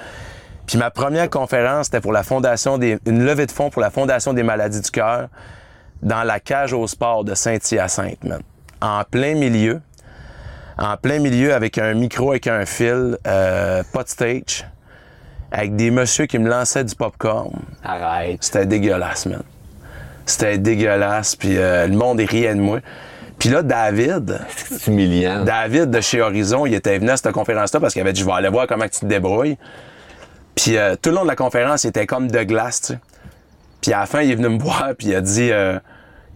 Puis 0.68 0.78
ma 0.78 0.92
première 0.92 1.28
conférence, 1.28 1.88
c'était 1.88 2.02
pour 2.02 2.14
la 2.14 2.22
fondation 2.22 2.78
des, 2.78 3.00
une 3.08 3.26
levée 3.26 3.48
de 3.48 3.52
fonds 3.52 3.72
pour 3.72 3.82
la 3.82 3.90
Fondation 3.90 4.32
des 4.32 4.44
maladies 4.44 4.80
du 4.80 4.92
cœur 4.92 5.30
dans 6.04 6.24
la 6.24 6.40
cage 6.40 6.74
au 6.74 6.86
sport 6.88 7.24
de 7.24 7.34
Saint-Hyacinthe, 7.34 8.24
man. 8.24 8.42
En 8.82 9.04
plein 9.10 9.36
milieu. 9.36 9.82
En 10.78 10.98
plein 10.98 11.20
milieu 11.20 11.54
avec 11.54 11.78
un 11.78 11.94
micro, 11.94 12.32
avec 12.32 12.48
un 12.48 12.66
fil, 12.66 13.18
euh, 13.28 13.84
pas 13.94 14.04
de 14.04 14.10
stage, 14.10 14.68
avec 15.52 15.76
des 15.76 15.92
messieurs 15.92 16.26
qui 16.26 16.40
me 16.40 16.50
lançaient 16.50 16.84
du 16.84 16.96
popcorn. 16.96 17.54
Arrête. 17.84 18.40
C'était 18.42 18.66
dégueulasse, 18.66 19.28
man. 19.28 19.44
C'était 20.26 20.58
dégueulasse, 20.58 21.36
puis 21.36 21.58
euh, 21.58 21.88
le 21.88 21.96
monde 21.96 22.20
riait 22.20 22.56
de 22.56 22.60
moi. 22.60 22.80
Puis 23.38 23.50
là, 23.50 23.62
David, 23.62 24.40
C'est 24.56 24.88
humiliant. 24.88 25.44
David 25.44 25.92
de 25.92 26.02
chez 26.02 26.22
Horizon, 26.22 26.66
il 26.66 26.74
était 26.74 26.98
venu 26.98 27.12
à 27.12 27.18
cette 27.18 27.32
conférence-là 27.32 27.80
parce 27.80 27.94
qu'il 27.94 28.02
avait 28.02 28.14
dit 28.14 28.22
Je 28.22 28.26
vais 28.26 28.32
aller 28.32 28.50
voir 28.50 28.68
comment 28.68 28.88
tu 28.88 29.02
te 29.02 29.06
débrouilles. 29.06 29.58
Puis 30.56 30.78
euh, 30.78 30.96
tout 31.00 31.10
le 31.10 31.18
long 31.18 31.24
de 31.24 31.28
la 31.28 31.36
conférence, 31.36 31.84
il 31.84 31.88
était 31.88 32.06
comme 32.06 32.30
de 32.30 32.44
glace, 32.44 32.82
tu 32.82 32.94
sais. 32.94 33.00
Puis 33.82 33.92
à 33.92 34.00
la 34.00 34.06
fin, 34.06 34.22
il 34.22 34.32
est 34.32 34.36
venu 34.36 34.50
me 34.50 34.60
voir, 34.64 34.92
puis 34.98 35.08
il 35.10 35.16
a 35.16 35.22
dit 35.22 35.52
euh, 35.52 35.78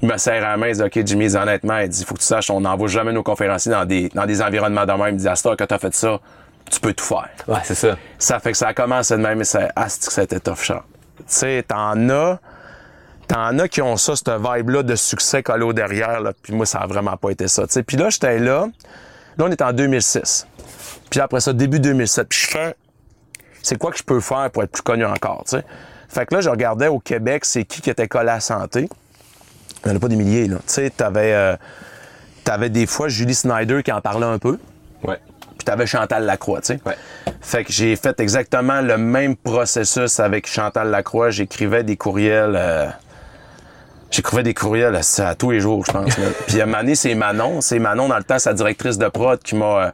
Il 0.01 0.07
me 0.07 0.17
serre 0.17 0.41
la 0.41 0.57
main, 0.57 0.67
il 0.67 0.75
dit 0.75 0.83
Ok, 0.83 0.99
Jimmy, 1.05 1.25
il 1.25 1.31
dit, 1.31 1.37
honnêtement, 1.37 1.79
il 1.79 1.89
dit 1.89 2.03
Faut 2.03 2.13
que 2.13 2.19
tu 2.19 2.25
saches, 2.25 2.49
on 2.49 2.61
n'envoie 2.61 2.87
jamais 2.87 3.11
nos 3.11 3.23
conférenciers 3.23 3.71
dans 3.71 3.85
des, 3.85 4.09
dans 4.09 4.25
des 4.25 4.41
environnements 4.41 4.85
de 4.85 4.91
même. 4.91 5.15
Il 5.15 5.17
dit 5.17 5.27
À 5.27 5.35
cette 5.35 5.47
heure 5.47 5.57
que 5.57 5.63
tu 5.63 5.73
as 5.73 5.79
fait 5.79 5.93
ça, 5.93 6.19
tu 6.69 6.79
peux 6.79 6.93
tout 6.93 7.05
faire. 7.05 7.29
Ouais, 7.47 7.59
c'est 7.63 7.75
ça. 7.75 7.97
Ça 8.19 8.39
fait 8.39 8.51
que 8.51 8.57
ça 8.57 8.67
a 8.67 8.73
commencé 8.73 9.15
de 9.15 9.21
même, 9.21 9.39
mais 9.39 9.43
ça, 9.43 9.71
ah, 9.75 9.89
c'est 9.89 10.05
que 10.05 10.13
c'était 10.13 10.39
tough, 10.39 10.61
Charles? 10.61 10.83
Tu 11.17 11.23
sais, 11.27 11.63
t'en 11.67 12.09
as, 12.09 12.39
t'en 13.27 13.57
as 13.59 13.67
qui 13.67 13.81
ont 13.81 13.97
ça, 13.97 14.15
cette 14.15 14.29
vibe-là 14.29 14.83
de 14.83 14.95
succès 14.95 15.41
collé 15.41 15.63
au 15.63 15.73
derrière, 15.73 16.21
là. 16.21 16.33
Puis 16.41 16.53
moi, 16.53 16.65
ça 16.65 16.79
a 16.79 16.87
vraiment 16.87 17.17
pas 17.17 17.31
été 17.31 17.47
ça, 17.47 17.65
tu 17.65 17.73
sais. 17.73 17.83
Puis 17.83 17.97
là, 17.97 18.09
j'étais 18.09 18.39
là. 18.39 18.67
Là, 19.37 19.45
on 19.45 19.51
est 19.51 19.61
en 19.61 19.73
2006. 19.73 20.47
Puis 21.09 21.19
après 21.19 21.39
ça, 21.39 21.53
début 21.53 21.79
2007. 21.79 22.27
Puis 22.27 22.39
je 22.39 22.47
fais, 22.47 22.75
c'est 23.61 23.77
quoi 23.77 23.91
que 23.91 23.97
je 23.97 24.03
peux 24.03 24.19
faire 24.19 24.49
pour 24.51 24.63
être 24.63 24.71
plus 24.71 24.83
connu 24.83 25.05
encore, 25.05 25.43
tu 25.45 25.57
sais? 25.57 25.63
Fait 26.09 26.25
que 26.25 26.35
là, 26.35 26.41
je 26.41 26.49
regardais 26.49 26.87
au 26.87 26.99
Québec, 26.99 27.45
c'est 27.45 27.65
qui 27.65 27.81
qui 27.81 27.89
était 27.89 28.07
collé 28.07 28.29
à 28.29 28.35
la 28.35 28.39
santé. 28.39 28.89
Il 29.88 29.91
n'y 29.91 29.95
en 29.95 29.97
a 29.97 30.01
pas 30.01 30.07
des 30.09 30.15
milliers, 30.17 30.47
là. 30.47 30.57
Tu 30.57 30.63
sais, 30.73 30.89
t'avais, 30.89 31.33
euh, 31.33 31.55
t'avais 32.43 32.69
des 32.69 32.85
fois 32.85 33.07
Julie 33.07 33.33
Snyder 33.35 33.81
qui 33.83 33.91
en 33.91 34.01
parlait 34.01 34.25
un 34.25 34.38
peu, 34.38 34.59
Ouais. 35.03 35.17
puis 35.57 35.63
t'avais 35.65 35.85
Chantal 35.85 36.25
Lacroix, 36.25 36.59
tu 36.59 36.67
sais. 36.73 36.79
Ouais. 36.85 36.95
Fait 37.41 37.63
que 37.63 37.71
j'ai 37.71 37.95
fait 37.95 38.19
exactement 38.19 38.81
le 38.81 38.97
même 38.97 39.35
processus 39.38 40.19
avec 40.19 40.45
Chantal 40.47 40.89
Lacroix. 40.89 41.29
J'écrivais 41.29 41.83
des 41.83 41.95
courriels. 41.95 42.55
euh, 42.57 42.88
J'écrivais 44.11 44.43
des 44.43 44.53
courriels 44.53 44.95
à, 44.95 45.27
à 45.29 45.35
tous 45.35 45.51
les 45.51 45.59
jours, 45.59 45.85
je 45.85 45.91
pense. 45.91 46.15
Puis 46.47 46.59
à 46.59 46.63
un 46.63 46.65
moment 46.65 46.79
donné, 46.79 46.95
c'est 46.95 47.13
Manon. 47.15 47.61
C'est 47.61 47.79
Manon, 47.79 48.07
dans 48.07 48.17
le 48.17 48.23
temps, 48.23 48.39
sa 48.39 48.53
directrice 48.53 48.97
de 48.97 49.07
prod, 49.09 49.39
qui 49.41 49.55
m'a 49.55 49.65
euh, 49.88 49.91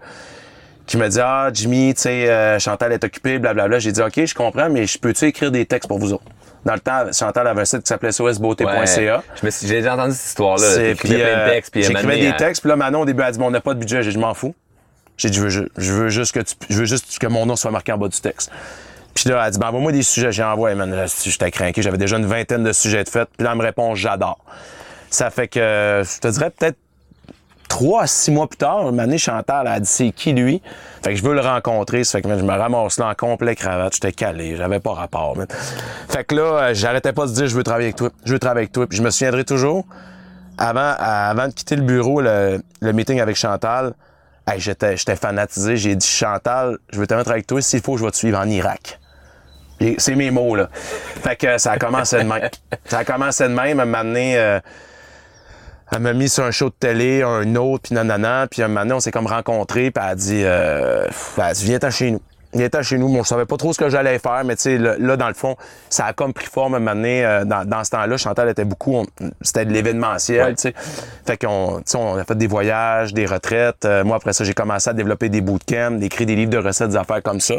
qui 0.86 0.98
m'a 0.98 1.10
dit 1.10 1.20
Ah, 1.20 1.50
Jimmy, 1.54 1.94
tu 1.96 2.02
sais, 2.02 2.30
euh, 2.30 2.60
Chantal 2.60 2.92
est 2.94 3.04
occupée, 3.04 3.40
blablabla. 3.40 3.80
J'ai 3.80 3.92
dit 3.92 4.02
OK, 4.02 4.24
je 4.26 4.36
comprends, 4.36 4.70
mais 4.70 4.86
je 4.86 4.98
peux-tu 5.00 5.26
écrire 5.26 5.52
des 5.52 5.66
textes 5.66 5.88
pour 5.88 5.98
vous 6.00 6.14
autres? 6.14 6.24
Dans 6.66 6.74
le 6.74 6.80
temps, 6.80 7.12
Chantal 7.12 7.48
avait 7.48 7.62
un 7.62 7.66
site 7.66 7.82
qui 7.82 7.88
s'appelait 7.88 8.12
sosbeauté.ca. 8.12 9.18
Ouais. 9.18 9.22
Je 9.42 9.46
me 9.46 9.52
suis- 9.52 9.68
J'ai 9.68 9.76
déjà 9.76 9.96
entendu 9.96 10.14
cette 10.14 10.28
histoire-là. 10.28 10.64
C'est- 10.70 10.92
T'écrivais 10.94 10.96
puis, 10.96 11.08
plein 11.24 11.36
de 11.36 11.42
euh, 11.42 11.50
textes, 11.50 11.72
puis 11.74 11.84
J'écrivais 11.84 12.16
des 12.32 12.38
textes, 12.38 12.62
puis 12.62 12.70
là, 12.70 12.76
Manon, 12.78 13.02
au 13.02 13.06
début, 13.06 13.22
elle 13.22 13.28
a 13.28 13.32
dit, 13.32 13.40
bon, 13.40 13.48
on 13.48 13.52
n'a 13.52 13.60
pas 13.62 13.74
de 13.74 13.80
budget. 13.80 14.02
J'ai 14.02 14.10
dit, 14.12 14.16
je 14.16 14.20
m'en 14.20 14.34
fous. 14.34 14.56
J'ai 15.18 15.30
dit, 15.30 15.38
je 15.38 15.44
veux, 15.44 15.50
ju- 15.50 15.70
je 15.78 15.92
veux 15.94 16.10
juste 16.10 16.34
que 16.34 16.40
tu, 16.40 16.56
je 16.70 16.78
veux 16.78 16.86
juste 16.86 17.20
que 17.20 17.28
mon 17.28 17.46
nom 17.46 17.56
soit 17.56 17.70
marqué 17.72 17.92
en 17.92 17.98
bas 17.98 18.08
du 18.08 18.20
texte. 18.20 18.50
Puis 19.14 19.30
là, 19.30 19.36
elle 19.42 19.48
a 19.48 19.52
dit, 19.52 19.60
ben, 19.60 19.68
envoie-moi 19.68 19.92
des 19.92 20.02
sujets. 20.04 20.32
J'ai 20.32 20.44
envoyé, 20.44 20.76
man. 20.76 21.06
J'étais 21.24 21.52
craqué. 21.52 21.82
J'avais 21.82 21.98
déjà 21.98 22.18
une 22.18 22.26
vingtaine 22.26 22.64
de 22.64 22.72
sujets 22.74 23.04
de 23.04 23.10
fait. 23.10 23.28
Puis 23.38 23.44
là, 23.46 23.52
elle 23.52 23.58
me 23.58 23.64
répond, 23.64 23.94
j'adore. 23.94 24.40
Ça 25.10 25.30
fait 25.30 25.48
que, 25.48 26.02
je 26.04 26.20
te 26.20 26.28
dirais 26.30 26.50
peut-être 26.50 26.78
trois 27.74 28.04
à 28.04 28.08
six 28.08 28.30
mois 28.30 28.48
plus 28.48 28.58
tard, 28.58 28.88
une 28.90 29.00
année, 29.00 29.18
Chantal 29.18 29.66
a 29.66 29.80
dit, 29.80 29.90
c'est 29.90 30.12
qui 30.12 30.32
lui? 30.32 30.62
Fait 31.04 31.10
que 31.10 31.16
je 31.16 31.24
veux 31.24 31.34
le 31.34 31.42
rencontrer. 31.42 32.04
Ça 32.04 32.20
fait 32.20 32.22
que 32.22 32.38
je 32.38 32.44
me 32.44 32.54
ramasse 32.54 33.00
là 33.00 33.08
en 33.08 33.16
complet 33.16 33.56
cravate. 33.56 33.94
J'étais 33.94 34.12
calé. 34.12 34.56
J'avais 34.56 34.80
pas 34.80 34.94
rapport. 34.94 35.36
Fait 36.08 36.24
que 36.24 36.36
là, 36.36 36.42
euh, 36.42 36.74
j'arrêtais 36.76 37.14
pas 37.14 37.26
de 37.26 37.32
dire, 37.32 37.48
je 37.48 37.56
veux 37.56 37.64
travailler 37.64 37.88
avec 37.88 37.96
toi. 37.96 38.12
Je 38.26 38.32
veux 38.32 38.38
travailler 38.38 38.66
avec 38.66 38.74
toi. 38.74 38.86
Puis 38.86 39.00
je 39.00 39.04
me 39.04 39.10
souviendrai 39.10 39.44
toujours, 39.44 39.86
avant, 40.60 40.94
avant 41.00 41.48
de 41.48 41.54
quitter 41.54 41.76
le 41.76 41.82
bureau, 41.82 42.22
le, 42.22 42.62
meeting 42.82 43.20
avec 43.20 43.36
Chantal, 43.36 43.94
j'étais, 44.58 44.96
fanatisé. 45.16 45.76
J'ai 45.76 45.96
dit, 45.96 46.08
Chantal, 46.08 46.78
je 46.92 47.00
veux 47.00 47.08
te 47.08 47.16
mettre 47.16 47.32
avec 47.32 47.48
toi. 47.48 47.60
S'il 47.60 47.82
faut, 47.82 47.98
je 47.98 48.06
vais 48.06 48.12
te 48.12 48.18
suivre 48.18 48.38
en 48.38 48.48
Irak. 48.48 49.00
C'est 49.98 50.16
mes 50.16 50.30
mots, 50.30 50.56
là. 50.56 50.70
Fait 50.72 51.36
que 51.36 51.58
ça 51.58 51.72
a 51.72 51.78
commencé 51.80 52.18
de 52.20 52.24
même. 52.24 52.50
Ça 52.86 53.00
a 53.00 53.04
commencé 53.04 53.46
de 53.46 53.54
même. 53.54 53.80
Elle 53.80 53.88
m'a 53.88 54.00
amené, 54.00 54.38
euh, 54.38 54.60
elle 55.94 56.00
m'a 56.02 56.14
mis 56.14 56.30
sur 56.30 56.44
un 56.44 56.52
show 56.52 56.70
de 56.70 56.76
télé, 56.80 57.22
un 57.24 57.56
autre, 57.56 57.84
puis 57.84 57.96
nanana. 57.96 58.48
Puis 58.50 58.62
un 58.62 58.68
moment 58.68 58.82
donné, 58.82 58.94
on 58.94 59.00
s'est 59.00 59.12
comme 59.12 59.28
rencontrés, 59.28 59.92
puis 59.92 60.04
elle 60.04 60.12
a 60.12 60.16
dit, 60.16 60.42
euh, 60.44 61.06
elle 61.38 61.44
a 61.44 61.54
dit, 61.54 61.66
viens-t'en 61.66 61.92
chez 61.92 62.12
nous. 62.12 62.22
Viens-t'en 62.56 62.84
chez 62.84 63.00
nous. 63.00 63.10
Bon, 63.10 63.24
je 63.24 63.28
savais 63.30 63.48
pas 63.48 63.58
trop 63.58 63.74
ce 63.74 63.80
que 63.80 63.90
j'allais 63.90 64.20
faire, 64.20 64.44
mais 64.46 64.56
tu 64.56 64.62
sais, 64.62 64.78
là, 64.78 65.18
dans 65.18 65.28
le 65.28 65.34
fond, 65.34 65.56
ça 65.90 66.06
a 66.06 66.14
comme 66.14 66.34
pris 66.34 66.46
forme 66.46 66.76
un 66.76 66.80
moment 66.80 66.94
donné. 66.94 67.26
euh, 67.26 67.46
dans, 67.46 67.66
dans 67.68 67.84
ce 67.84 67.90
temps-là, 67.90 68.16
Chantal 68.16 68.48
était 68.48 68.64
beaucoup, 68.64 68.96
on- 68.96 69.06
c'était 69.42 69.66
de 69.66 69.72
l'événementiel, 69.74 70.44
Ouais. 70.50 70.54
tu 70.54 70.62
sais. 70.62 70.74
Fait 71.26 71.36
qu'on, 71.36 71.78
tu 71.78 71.84
sais, 71.88 71.98
on 71.98 72.16
a 72.16 72.24
fait 72.24 72.36
des 72.38 72.46
voyages, 72.46 73.12
des 73.12 73.26
retraites. 73.26 73.86
Euh, 73.86 74.04
moi, 74.04 74.18
après 74.18 74.34
ça, 74.34 74.44
j'ai 74.44 74.54
commencé 74.54 74.88
à 74.88 74.94
développer 74.94 75.30
des 75.30 75.42
bootcamps, 75.42 75.92
d'écrire 75.98 76.28
des 76.28 76.36
livres 76.36 76.52
de 76.52 76.60
recettes, 76.60 76.90
des 76.90 76.96
affaires 76.96 77.24
comme 77.24 77.40
ça. 77.40 77.56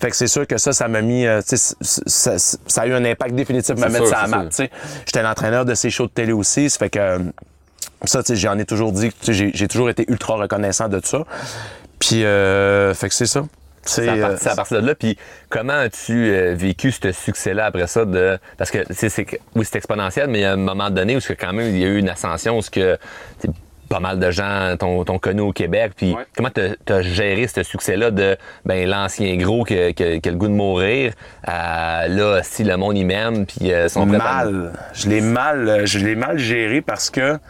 Fait 0.00 0.08
que 0.10 0.14
c'est 0.14 0.28
sûr 0.28 0.46
que 0.46 0.56
ça, 0.56 0.72
ça 0.72 0.86
m'a 0.86 1.02
mis, 1.02 1.26
euh, 1.26 1.40
tu 1.42 1.56
sais, 1.56 1.74
ça, 2.06 2.38
ça 2.38 2.82
a 2.82 2.86
eu 2.86 2.92
un 2.94 3.04
impact 3.04 3.34
définitif 3.34 3.74
me 3.74 3.88
mettre 3.88 4.06
ça 4.06 4.18
à 4.20 4.26
map, 4.28 4.44
tu 4.44 4.52
sais. 4.52 4.70
J'étais 5.04 5.22
l'entraîneur 5.24 5.64
de 5.64 5.74
ces 5.74 5.90
shows 5.90 6.06
de 6.06 6.12
télé 6.12 6.32
aussi, 6.32 6.70
ça 6.70 6.78
fait 6.78 6.90
que, 6.90 6.98
euh, 7.00 7.18
ça, 8.04 8.22
tu 8.22 8.28
sais, 8.28 8.36
j'en 8.36 8.58
ai 8.58 8.64
toujours 8.64 8.92
dit, 8.92 9.10
tu 9.20 9.34
sais, 9.34 9.50
j'ai, 9.54 9.68
toujours 9.68 9.90
été 9.90 10.04
ultra 10.08 10.34
reconnaissant 10.34 10.88
de 10.88 11.00
ça. 11.04 11.24
Puis, 11.98 12.24
euh, 12.24 12.94
fait 12.94 13.08
que 13.08 13.14
c'est 13.14 13.26
ça. 13.26 13.44
C'est, 13.82 14.06
à, 14.08 14.12
euh, 14.12 14.20
partir- 14.20 14.38
c'est 14.40 14.48
à 14.50 14.54
partir 14.56 14.82
de 14.82 14.86
là. 14.86 14.94
Puis 14.94 15.16
comment 15.48 15.72
as-tu 15.72 16.12
euh, 16.30 16.54
vécu 16.54 16.92
ce 16.92 17.10
succès-là 17.10 17.66
après 17.66 17.86
ça? 17.86 18.04
De... 18.04 18.38
Parce 18.58 18.70
que 18.70 18.80
c'est, 18.90 19.24
que- 19.24 19.36
oui, 19.54 19.64
c'est 19.64 19.76
exponentiel, 19.78 20.28
mais 20.28 20.40
il 20.40 20.42
y 20.42 20.44
a 20.44 20.52
un 20.52 20.56
moment 20.56 20.90
donné 20.90 21.16
où 21.16 21.20
c'est 21.20 21.36
quand 21.36 21.52
même 21.54 21.74
il 21.74 21.78
y 21.80 21.84
a 21.84 21.88
eu 21.88 21.98
une 21.98 22.08
ascension, 22.10 22.58
où 22.58 22.62
ce 22.62 22.70
que 22.70 22.96
tu 23.40 23.48
sais, 23.48 23.54
pas 23.88 24.00
mal 24.00 24.18
de 24.18 24.30
gens 24.30 24.76
t'ont, 24.78 25.02
connu 25.18 25.40
au 25.40 25.52
Québec. 25.52 25.92
Puis 25.96 26.12
Ouais. 26.12 26.26
comment 26.36 26.50
tu 26.50 26.92
as 26.92 27.00
géré 27.02 27.46
ce 27.48 27.62
succès-là 27.62 28.10
de 28.10 28.36
ben, 28.66 28.86
l'ancien 28.86 29.34
gros 29.36 29.64
qui 29.64 29.78
a, 29.78 29.92
qui 29.94 30.04
a- 30.04 30.18
qui 30.20 30.28
a 30.28 30.32
le 30.32 30.36
goût 30.38 30.48
de 30.48 30.52
mourir 30.52 31.14
à 31.42 32.06
là, 32.08 32.42
si 32.42 32.64
le 32.64 32.76
monde 32.76 32.98
y 32.98 33.04
m'aime, 33.04 33.46
puis 33.46 33.72
euh, 33.72 33.88
à- 33.96 34.04
mal. 34.04 34.72
Je 34.92 35.08
l'ai 35.08 35.22
mal, 35.22 35.86
je 35.86 35.98
l'ai 35.98 36.14
mal 36.14 36.38
géré 36.38 36.82
parce 36.82 37.08
que 37.08 37.30
Parce 37.30 37.38
que 37.40 37.44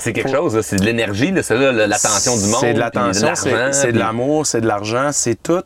c'est 0.00 0.12
quelque 0.12 0.30
chose, 0.30 0.60
c'est 0.62 0.76
de 0.76 0.84
l'énergie, 0.84 1.30
là, 1.32 1.42
l'attention 1.86 2.36
du 2.36 2.44
monde. 2.46 2.60
C'est 2.60 2.74
de 2.74 2.78
l'attention, 2.78 3.34
c'est, 3.34 3.72
c'est 3.72 3.86
de 3.88 3.92
puis- 3.92 3.98
l'amour, 4.00 4.46
c'est 4.46 4.60
de 4.60 4.66
l'argent, 4.66 5.10
c'est 5.12 5.40
tout. 5.42 5.62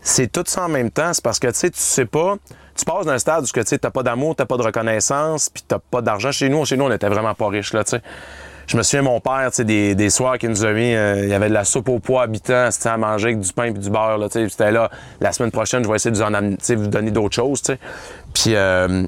C'est 0.00 0.30
tout 0.30 0.42
ça 0.46 0.64
en 0.64 0.68
même 0.68 0.90
temps. 0.90 1.12
C'est 1.12 1.22
parce 1.22 1.38
que 1.38 1.46
tu 1.48 1.54
sais, 1.54 1.70
tu 1.70 1.78
sais 1.80 2.06
pas. 2.06 2.36
Tu 2.76 2.84
passes 2.84 3.06
d'un 3.06 3.18
stade 3.18 3.44
où 3.44 3.46
tu 3.46 3.62
sais, 3.64 3.78
t'as 3.78 3.90
pas 3.90 4.02
d'amour, 4.02 4.34
t'as 4.34 4.46
pas 4.46 4.56
de 4.56 4.62
reconnaissance, 4.62 5.48
puis 5.50 5.62
t'as 5.66 5.78
pas 5.78 6.00
d'argent. 6.00 6.32
Chez 6.32 6.48
nous, 6.48 6.64
chez 6.64 6.76
nous, 6.76 6.84
on 6.86 6.90
était 6.90 7.08
vraiment 7.08 7.34
pas 7.34 7.48
riches, 7.48 7.72
là, 7.72 7.84
tu 7.84 7.90
sais. 7.90 8.02
Je 8.66 8.76
me 8.76 8.82
souviens, 8.82 9.02
mon 9.02 9.20
père, 9.20 9.48
tu 9.50 9.56
sais, 9.56 9.64
des, 9.64 9.94
des 9.94 10.08
soirs 10.08 10.38
qu'il 10.38 10.48
nous 10.48 10.64
a 10.64 10.72
mis, 10.72 10.94
euh, 10.94 11.24
il 11.24 11.28
y 11.28 11.34
avait 11.34 11.48
de 11.48 11.54
la 11.54 11.64
soupe 11.64 11.88
au 11.88 11.98
poids 11.98 12.22
habitant, 12.22 12.70
c'était 12.70 12.88
à 12.88 12.96
manger 12.96 13.26
avec 13.28 13.40
du 13.40 13.52
pain 13.52 13.64
et 13.64 13.72
du 13.72 13.90
beurre, 13.90 14.18
là, 14.18 14.28
tu 14.28 14.34
sais. 14.40 14.48
C'était 14.48 14.70
là, 14.72 14.90
la 15.20 15.32
semaine 15.32 15.50
prochaine, 15.50 15.82
je 15.84 15.88
vais 15.88 15.96
essayer 15.96 16.10
de 16.12 16.16
vous, 16.16 16.22
en 16.22 16.32
amener- 16.32 16.56
tu 16.56 16.74
vous 16.76 16.86
donner 16.86 17.10
d'autres 17.10 17.34
choses, 17.34 17.60
tu 17.60 17.72
sais. 17.74 17.78
Puis, 18.32 18.54
euh, 18.54 19.04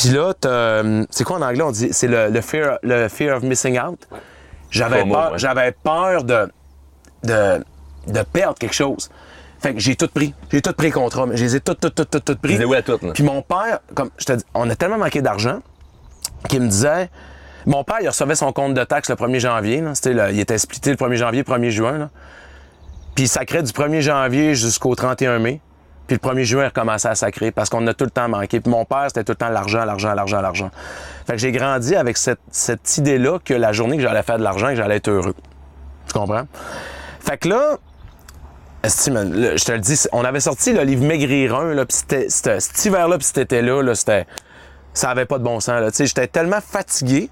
puis 0.00 0.08
là, 0.10 0.32
euh, 0.46 1.04
c'est 1.10 1.24
quoi 1.24 1.36
en 1.38 1.42
anglais? 1.42 1.62
On 1.62 1.70
dit, 1.72 1.88
c'est 1.92 2.06
le, 2.08 2.28
le 2.28 2.40
fear, 2.40 2.78
le 2.82 3.08
fear 3.08 3.36
of 3.36 3.42
missing 3.42 3.78
out. 3.78 4.06
J'avais 4.70 5.04
peur, 5.04 5.32
ouais. 5.32 5.38
j'avais 5.38 5.72
peur 5.72 6.24
de, 6.24 6.50
de, 7.24 7.62
de 8.06 8.22
perdre 8.22 8.58
quelque 8.58 8.74
chose. 8.74 9.10
Fait 9.60 9.74
que 9.74 9.80
j'ai 9.80 9.96
tout 9.96 10.08
pris. 10.08 10.32
J'ai 10.50 10.62
tout 10.62 10.72
pris 10.72 10.90
contrats. 10.90 11.26
mais 11.26 11.36
Je 11.36 11.44
les 11.44 11.56
ai 11.56 11.60
tout, 11.60 11.74
tout, 11.74 11.90
tout, 11.90 12.04
tout, 12.06 12.20
tout 12.20 12.36
pris. 12.36 12.64
oui 12.64 12.76
à 12.76 12.82
tout, 12.82 12.98
là. 13.02 13.12
Puis 13.12 13.22
mon 13.24 13.42
père, 13.42 13.80
comme 13.94 14.10
je 14.16 14.24
te 14.24 14.32
dis, 14.32 14.44
on 14.54 14.70
a 14.70 14.74
tellement 14.76 14.96
manqué 14.98 15.20
d'argent 15.20 15.60
qu'il 16.48 16.62
me 16.62 16.68
disait. 16.68 17.10
Mon 17.66 17.84
père, 17.84 17.98
il 18.00 18.08
recevait 18.08 18.36
son 18.36 18.52
compte 18.52 18.72
de 18.72 18.84
taxes 18.84 19.10
le 19.10 19.16
1er 19.16 19.38
janvier. 19.38 19.80
là. 19.82 19.92
Le- 20.06 20.32
il 20.32 20.40
était 20.40 20.56
splitté 20.56 20.90
le 20.90 20.96
1er 20.96 21.16
janvier, 21.16 21.42
1er 21.42 21.68
juin. 21.70 21.98
Là. 21.98 22.10
Puis 23.14 23.24
il 23.24 23.28
sacrait 23.28 23.62
du 23.62 23.70
1er 23.72 24.00
janvier 24.00 24.54
jusqu'au 24.54 24.94
31 24.94 25.38
mai. 25.40 25.60
Puis 26.10 26.18
le 26.20 26.28
1er 26.28 26.42
juin, 26.42 26.62
il 26.64 26.66
recommençait 26.66 27.06
à 27.06 27.14
sacrer 27.14 27.52
parce 27.52 27.70
qu'on 27.70 27.86
a 27.86 27.94
tout 27.94 28.02
le 28.04 28.10
temps 28.10 28.28
manqué. 28.28 28.58
Puis 28.58 28.68
mon 28.68 28.84
père, 28.84 29.04
c'était 29.06 29.22
tout 29.22 29.30
le 29.30 29.36
temps 29.36 29.48
l'argent, 29.48 29.84
l'argent, 29.84 30.12
l'argent, 30.12 30.40
l'argent. 30.40 30.70
Fait 31.24 31.34
que 31.34 31.38
j'ai 31.38 31.52
grandi 31.52 31.94
avec 31.94 32.16
cette, 32.16 32.40
cette 32.50 32.96
idée-là 32.98 33.38
que 33.44 33.54
la 33.54 33.70
journée 33.72 33.96
que 33.96 34.02
j'allais 34.02 34.24
faire 34.24 34.36
de 34.38 34.42
l'argent, 34.42 34.66
que 34.70 34.74
j'allais 34.74 34.96
être 34.96 35.08
heureux. 35.08 35.36
Tu 36.08 36.12
comprends? 36.12 36.48
Fait 37.20 37.36
que 37.36 37.48
là, 37.48 37.76
je 38.82 39.64
te 39.64 39.70
le 39.70 39.78
dis, 39.78 40.00
on 40.10 40.24
avait 40.24 40.40
sorti 40.40 40.72
le 40.72 40.82
livre 40.82 41.04
Maigrir 41.04 41.54
1, 41.54 41.74
là, 41.74 41.84
puis 41.86 41.96
c'était, 41.96 42.28
c'était- 42.28 42.58
cet 42.58 42.84
hiver-là, 42.84 43.16
puis 43.16 43.26
cet 43.26 43.38
été-là, 43.38 43.80
là, 43.82 43.94
c'était, 43.94 44.26
ça 44.92 45.10
avait 45.10 45.26
pas 45.26 45.38
de 45.38 45.44
bon 45.44 45.60
sens. 45.60 45.80
Là. 45.80 45.92
Tu 45.92 45.98
sais, 45.98 46.06
J'étais 46.06 46.26
tellement 46.26 46.60
fatigué 46.60 47.30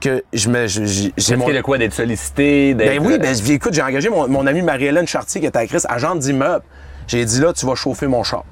que 0.00 0.24
je 0.32 0.48
me, 0.48 0.66
je- 0.66 0.84
j'ai, 0.86 1.12
Est-ce 1.18 1.34
a 1.34 1.36
de 1.36 1.60
quoi 1.60 1.76
d'être 1.76 1.92
sollicité? 1.92 2.72
d'être- 2.72 2.88
ben 3.02 3.06
oui, 3.06 3.18
ben 3.18 3.34
je- 3.36 3.52
écoute, 3.52 3.74
j'ai 3.74 3.82
engagé 3.82 4.08
mon, 4.08 4.26
mon 4.26 4.46
amie 4.46 4.62
Marie-Hélène 4.62 5.06
Chartier 5.06 5.42
qui 5.42 5.46
est 5.46 5.54
actrice, 5.56 5.84
agente 5.90 6.20
d'immeuble. 6.20 6.64
J'ai 7.10 7.24
dit 7.24 7.40
là, 7.40 7.52
tu 7.52 7.66
vas 7.66 7.74
chauffer 7.74 8.06
mon 8.06 8.22
char. 8.22 8.44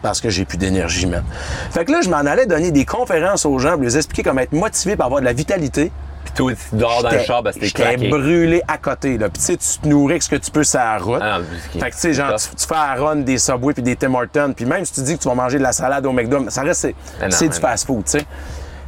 Parce 0.00 0.22
que 0.22 0.30
j'ai 0.30 0.46
plus 0.46 0.56
d'énergie, 0.56 1.04
même. 1.04 1.24
Fait 1.70 1.84
que 1.84 1.92
là, 1.92 2.00
je 2.00 2.08
m'en 2.08 2.16
allais 2.16 2.46
donner 2.46 2.70
des 2.70 2.86
conférences 2.86 3.44
aux 3.44 3.58
gens 3.58 3.72
pour 3.72 3.82
leur 3.82 3.94
expliquer 3.94 4.22
comment 4.22 4.40
être 4.40 4.52
motivé 4.52 4.96
par 4.96 5.06
avoir 5.06 5.20
de 5.20 5.26
la 5.26 5.34
vitalité. 5.34 5.92
Puis 6.24 6.32
toi, 6.34 6.52
tu 6.54 6.76
dors 6.76 7.02
dans 7.02 7.10
le 7.10 7.18
char, 7.18 7.42
c'était 7.52 7.66
J'étais 7.66 7.82
craqué. 7.82 8.08
brûlé 8.08 8.62
à 8.66 8.78
côté, 8.78 9.18
là. 9.18 9.28
Puis 9.28 9.40
tu 9.40 9.46
sais, 9.46 9.56
tu 9.58 9.78
te 9.82 9.86
nourris 9.86 10.12
avec 10.12 10.22
ce 10.22 10.30
que 10.30 10.36
tu 10.36 10.50
peux 10.50 10.64
sur 10.64 10.78
la 10.78 10.96
route. 10.96 11.20
Ah, 11.22 11.40
non, 11.40 11.80
fait 11.80 11.90
que 11.90 11.94
tu 11.94 12.00
sais, 12.00 12.12
genre, 12.14 12.34
tu, 12.36 12.48
tu 12.56 12.66
fais 12.66 12.74
à 12.74 12.94
run 12.94 13.16
des 13.16 13.36
Subway 13.36 13.74
puis 13.74 13.82
des 13.82 13.96
Tim 13.96 14.14
Hortons, 14.14 14.54
puis 14.56 14.64
même 14.64 14.86
si 14.86 14.94
tu 14.94 15.02
dis 15.02 15.18
que 15.18 15.22
tu 15.22 15.28
vas 15.28 15.34
manger 15.34 15.58
de 15.58 15.62
la 15.62 15.72
salade 15.72 16.06
au 16.06 16.12
McDo, 16.12 16.48
ça 16.48 16.62
reste, 16.62 16.80
c'est, 16.80 16.94
Ah 17.20 17.28
du 17.28 17.60
fast-food, 17.60 18.04
tu 18.04 18.12
sais. 18.12 18.24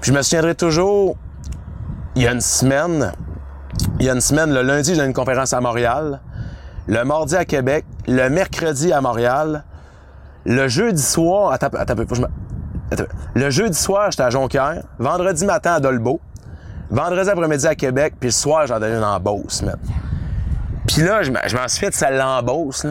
Puis 0.01 0.11
je 0.11 0.17
me 0.17 0.23
souviendrai 0.23 0.55
toujours, 0.55 1.17
il 2.15 2.23
y 2.23 2.27
a 2.27 2.33
une 2.33 2.41
semaine, 2.41 3.13
il 4.01 4.07
y 4.07 4.09
a 4.09 4.15
une 4.15 4.21
semaine, 4.23 4.55
le 4.55 4.63
lundi, 4.63 4.95
j'ai 4.95 5.05
une 5.05 5.13
conférence 5.13 5.53
à 5.53 5.61
Montréal, 5.61 6.21
le 6.87 7.05
mardi 7.05 7.37
à 7.37 7.45
Québec, 7.45 7.85
le 8.07 8.29
mercredi 8.29 8.93
à 8.93 9.01
Montréal, 9.01 9.65
le 10.45 10.69
jeudi 10.69 11.03
soir, 11.03 11.57
le 13.35 13.51
jeudi 13.51 13.79
soir, 13.79 14.11
j'étais 14.11 14.25
à 14.25 14.31
Jonquière, 14.31 14.83
vendredi 14.99 15.45
matin 15.45 15.75
à 15.75 15.81
Dolbeau, 15.81 16.21
vendredi 16.91 17.29
après-midi 17.31 17.67
à 17.67 17.75
Québec, 17.75 18.15
puis 18.19 18.29
le 18.29 18.33
soir, 18.33 18.67
j'en 18.67 18.79
donnais 18.81 18.97
une 18.97 19.05
en 19.05 19.19
Beauce, 19.21 19.63
man. 19.63 19.77
Puis 20.87 21.03
là, 21.03 21.23
je 21.23 21.31
me- 21.31 21.39
je 21.47 21.57
m'en 21.57 21.69
suis 21.69 21.79
fait 21.87 21.95
celle-là 21.95 22.29
en 22.29 22.43
Beauce. 22.43 22.85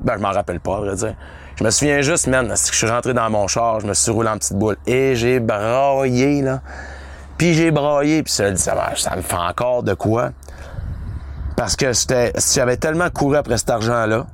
Ben, 0.00 0.14
je 0.16 0.22
m'en 0.22 0.30
rappelle 0.32 0.60
pas, 0.60 0.76
à 0.76 0.80
vrai 0.80 0.94
dire. 0.96 1.14
Je 1.56 1.62
me 1.62 1.70
souviens 1.70 2.00
juste, 2.00 2.26
man, 2.26 2.48
que 2.48 2.54
je 2.56 2.72
suis 2.72 2.88
rentré 2.88 3.14
dans 3.14 3.30
mon 3.30 3.46
char, 3.46 3.80
je 3.80 3.86
me 3.86 3.94
suis 3.94 4.10
roulé 4.10 4.28
en 4.28 4.38
petite 4.38 4.56
boule 4.58 4.76
et 4.86 5.14
j'ai 5.14 5.38
braillé, 5.40 6.42
là. 6.42 6.60
Puis 7.38 7.54
j'ai 7.54 7.70
braillé, 7.70 8.22
puis 8.22 8.32
ça, 8.32 8.54
ça, 8.56 8.74
ça 8.96 9.14
me 9.16 9.22
fait 9.22 9.36
encore 9.36 9.82
de 9.82 9.94
quoi. 9.94 10.30
Parce 11.56 11.76
que 11.76 11.92
j'étais, 11.92 12.32
j'avais 12.54 12.76
tellement 12.76 13.10
couru 13.10 13.36
après 13.36 13.58
cet 13.58 13.70
argent-là, 13.70 14.26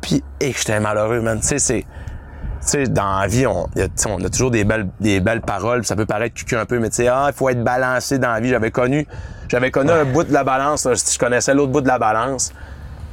puis 0.00 0.22
et 0.40 0.52
que 0.52 0.58
j'étais 0.58 0.80
malheureux, 0.80 1.20
man. 1.20 1.40
Tu 1.40 1.46
sais, 1.46 1.58
c'est, 1.58 1.80
tu 1.80 2.68
sais, 2.68 2.84
dans 2.86 3.20
la 3.20 3.26
vie, 3.26 3.46
on, 3.46 3.68
y 3.76 3.82
a, 3.82 3.88
tu 3.88 3.92
sais, 3.96 4.08
on 4.10 4.22
a 4.22 4.28
toujours 4.28 4.50
des 4.50 4.64
belles, 4.64 4.88
des 5.00 5.20
belles 5.20 5.40
paroles, 5.40 5.84
ça 5.84 5.96
peut 5.96 6.06
paraître 6.06 6.34
cucu 6.34 6.56
un 6.56 6.66
peu, 6.66 6.78
mais 6.78 6.90
tu 6.90 6.96
sais, 6.96 7.08
ah, 7.08 7.28
il 7.28 7.34
faut 7.34 7.48
être 7.48 7.62
balancé 7.62 8.18
dans 8.18 8.32
la 8.32 8.40
vie. 8.40 8.50
J'avais 8.50 8.70
connu, 8.70 9.06
j'avais 9.48 9.70
connu 9.70 9.90
un 9.90 10.04
bout 10.04 10.24
de 10.24 10.32
la 10.32 10.44
balance, 10.44 10.84
là, 10.84 10.94
je 10.94 11.18
connaissais 11.18 11.54
l'autre 11.54 11.72
bout 11.72 11.80
de 11.80 11.88
la 11.88 11.98
balance, 11.98 12.52